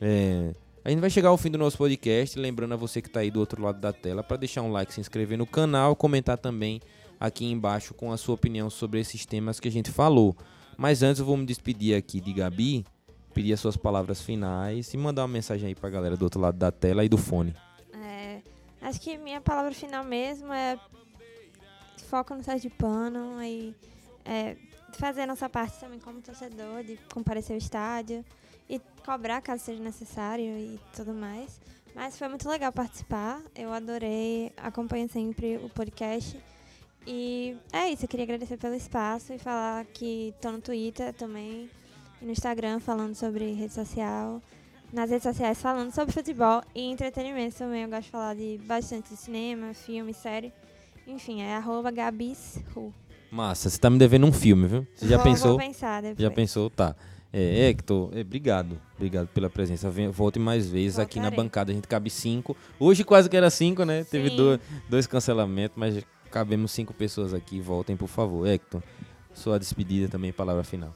É, 0.00 0.54
a 0.84 0.90
gente 0.90 1.00
vai 1.00 1.10
chegar 1.10 1.30
ao 1.30 1.36
fim 1.36 1.50
do 1.50 1.58
nosso 1.58 1.76
podcast, 1.76 2.38
lembrando 2.38 2.74
a 2.74 2.76
você 2.76 3.02
que 3.02 3.08
está 3.08 3.20
aí 3.20 3.30
do 3.30 3.40
outro 3.40 3.62
lado 3.62 3.80
da 3.80 3.92
tela 3.92 4.22
para 4.22 4.36
deixar 4.36 4.62
um 4.62 4.70
like, 4.70 4.92
se 4.92 5.00
inscrever 5.00 5.36
no 5.36 5.46
canal, 5.46 5.96
comentar 5.96 6.38
também 6.38 6.80
aqui 7.18 7.44
embaixo 7.44 7.92
com 7.92 8.12
a 8.12 8.16
sua 8.16 8.34
opinião 8.34 8.70
sobre 8.70 9.00
esses 9.00 9.26
temas 9.26 9.60
que 9.60 9.68
a 9.68 9.70
gente 9.70 9.90
falou. 9.90 10.34
Mas 10.76 11.02
antes 11.02 11.20
eu 11.20 11.26
vou 11.26 11.36
me 11.36 11.44
despedir 11.44 11.94
aqui 11.94 12.20
de 12.20 12.32
Gabi, 12.32 12.86
pedir 13.32 13.52
as 13.52 13.60
suas 13.60 13.76
palavras 13.76 14.20
finais 14.20 14.92
e 14.92 14.96
mandar 14.96 15.22
uma 15.22 15.28
mensagem 15.28 15.68
aí 15.68 15.74
pra 15.74 15.88
galera 15.88 16.16
do 16.16 16.22
outro 16.22 16.40
lado 16.40 16.56
da 16.56 16.70
tela 16.70 17.04
e 17.04 17.08
do 17.08 17.16
fone. 17.16 17.54
É, 17.94 18.40
acho 18.82 19.00
que 19.00 19.16
minha 19.16 19.40
palavra 19.40 19.72
final 19.72 20.04
mesmo 20.04 20.52
é 20.52 20.78
foco 22.08 22.34
no 22.34 22.42
Sergipano 22.42 23.42
e 23.42 23.74
é, 24.24 24.56
fazer 24.94 25.22
a 25.22 25.26
nossa 25.26 25.48
parte 25.48 25.78
também 25.78 26.00
como 26.00 26.20
torcedor, 26.20 26.82
de 26.82 26.98
comparecer 27.12 27.54
ao 27.54 27.58
estádio 27.58 28.24
e 28.68 28.80
cobrar 29.04 29.40
caso 29.40 29.64
seja 29.64 29.82
necessário 29.82 30.44
e 30.44 30.80
tudo 30.94 31.14
mais. 31.14 31.60
Mas 31.94 32.18
foi 32.18 32.28
muito 32.28 32.48
legal 32.48 32.72
participar, 32.72 33.42
eu 33.54 33.72
adorei, 33.72 34.52
acompanho 34.56 35.08
sempre 35.08 35.56
o 35.56 35.68
podcast. 35.68 36.38
E 37.06 37.56
é 37.72 37.88
isso, 37.88 38.04
eu 38.04 38.08
queria 38.08 38.24
agradecer 38.24 38.56
pelo 38.56 38.74
espaço 38.74 39.32
e 39.32 39.38
falar 39.38 39.84
que 39.86 40.34
tô 40.40 40.52
no 40.52 40.60
Twitter 40.60 41.14
também 41.14 41.68
e 42.20 42.24
no 42.24 42.32
Instagram 42.32 42.80
falando 42.80 43.14
sobre 43.14 43.52
rede 43.52 43.72
social 43.72 44.40
nas 44.92 45.08
redes 45.08 45.22
sociais 45.22 45.60
falando 45.62 45.92
sobre 45.92 46.12
futebol 46.12 46.62
e 46.74 46.82
entretenimento 46.90 47.56
também. 47.56 47.82
Eu 47.84 47.88
gosto 47.88 48.04
de 48.06 48.10
falar 48.10 48.34
de 48.34 48.58
bastante 48.66 49.10
de 49.10 49.16
cinema, 49.16 49.72
filme, 49.72 50.12
série. 50.12 50.52
Enfim, 51.06 51.40
é 51.42 51.54
arroba 51.54 51.90
gabisru. 51.90 52.92
Massa, 53.30 53.70
você 53.70 53.78
tá 53.78 53.88
me 53.88 53.98
devendo 53.98 54.26
um 54.26 54.32
filme, 54.32 54.66
viu? 54.66 54.86
Você 54.94 55.06
já 55.06 55.16
Vou- 55.16 55.24
pensou? 55.24 55.48
Vou 55.50 55.58
pensar 55.58 56.02
depois. 56.02 56.18
Já 56.20 56.30
pensou? 56.30 56.68
Tá. 56.68 56.96
É, 57.32 57.68
Hector, 57.68 58.10
é, 58.12 58.22
obrigado. 58.22 58.80
Obrigado 58.96 59.28
pela 59.28 59.48
presença. 59.48 59.88
Venha- 59.88 60.10
Volte 60.10 60.40
mais 60.40 60.68
vezes 60.68 60.98
aqui 60.98 61.18
na 61.20 61.26
Voltarei. 61.26 61.44
bancada. 61.44 61.70
A 61.70 61.74
gente 61.76 61.86
cabe 61.86 62.10
cinco. 62.10 62.56
Hoje 62.78 63.04
quase 63.04 63.30
que 63.30 63.36
era 63.36 63.48
cinco, 63.50 63.84
né? 63.84 64.02
Teve 64.02 64.30
Sim. 64.30 64.36
dois, 64.36 64.60
dois 64.88 65.06
cancelamentos, 65.06 65.76
mas 65.78 66.04
cabemos 66.32 66.72
cinco 66.72 66.92
pessoas 66.92 67.32
aqui. 67.32 67.60
Voltem, 67.60 67.96
por 67.96 68.08
favor. 68.08 68.48
Hector, 68.48 68.82
sua 69.32 69.56
despedida 69.60 70.08
também, 70.08 70.32
palavra 70.32 70.64
final. 70.64 70.92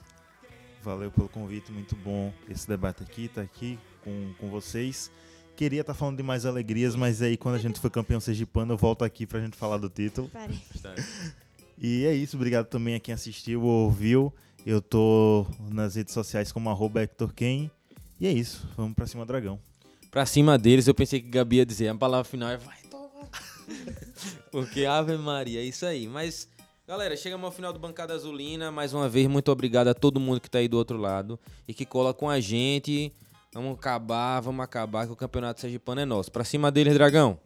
Valeu 0.85 1.11
pelo 1.11 1.31
convite, 1.31 1.73
muito 1.73 1.97
bom 1.97 2.31
esse 2.47 2.69
debate 2.69 3.02
aqui, 3.02 3.27
tá 3.27 3.40
aqui 3.40 3.78
com, 4.02 4.35
com 4.39 4.51
vocês. 4.51 5.11
Queria 5.56 5.81
estar 5.81 5.94
falando 5.94 6.19
de 6.19 6.23
mais 6.23 6.44
alegrias, 6.44 6.94
mas 6.94 7.23
aí 7.23 7.39
quando 7.39 7.55
a 7.55 7.59
gente 7.59 7.81
for 7.81 7.90
campeão 7.90 8.20
sergipano, 8.20 8.74
eu 8.74 8.77
volto 8.77 9.02
aqui 9.02 9.27
pra 9.27 9.40
gente 9.40 9.56
falar 9.56 9.78
do 9.78 9.89
título. 9.89 10.31
E 11.78 12.05
é 12.05 12.12
isso, 12.15 12.36
obrigado 12.36 12.66
também 12.66 12.94
a 12.94 13.01
quem 13.01 13.15
assistiu 13.15 13.62
ou 13.62 13.85
ouviu. 13.86 14.31
Eu 14.66 14.82
tô 14.82 15.47
nas 15.70 15.94
redes 15.94 16.12
sociais 16.12 16.52
como 16.52 16.69
arroba 16.69 17.01
Hector 17.01 17.32
Ken. 17.32 17.70
E 18.20 18.27
é 18.27 18.32
isso, 18.32 18.69
vamos 18.77 18.94
pra 18.94 19.06
cima, 19.06 19.24
Dragão. 19.24 19.59
Pra 20.11 20.27
cima 20.27 20.59
deles, 20.59 20.86
eu 20.86 20.94
pensei 20.94 21.19
que 21.19 21.31
Gabi 21.31 21.56
ia 21.56 21.66
dizer 21.66 21.89
a 21.89 21.94
palavra 21.94 22.24
final 22.24 22.51
é 22.51 22.59
vai 22.59 22.77
tomar. 22.90 23.31
Porque 24.52 24.85
Ave 24.85 25.16
Maria, 25.16 25.61
é 25.61 25.65
isso 25.65 25.86
aí. 25.86 26.06
Mas, 26.06 26.47
galera, 26.86 27.16
chegamos 27.16 27.44
ao 27.44 27.52
final 27.52 27.73
do 27.73 27.78
Bancada 27.78 28.15
Azulina. 28.15 28.70
Mais 28.70 28.93
uma 28.93 29.09
vez, 29.09 29.27
muito 29.27 29.51
obrigado 29.51 29.89
a 29.89 29.94
todo 29.94 30.20
mundo 30.20 30.40
que 30.40 30.51
tá 30.51 30.59
aí 30.59 30.69
do 30.69 30.77
outro 30.77 30.98
lado 30.98 31.39
e 31.66 31.73
que 31.74 31.85
cola 31.85 32.12
com 32.12 32.28
a 32.28 32.40
gente. 32.40 33.12
Vamos 33.52 33.78
acabar, 33.78 34.40
vamos 34.40 34.65
acabar 34.65 35.06
que 35.06 35.12
o 35.12 35.16
campeonato 35.16 35.61
sergipano 35.61 36.01
é 36.01 36.05
nosso. 36.05 36.31
Pra 36.31 36.44
cima 36.44 36.70
deles, 36.70 36.94
Dragão. 36.94 37.39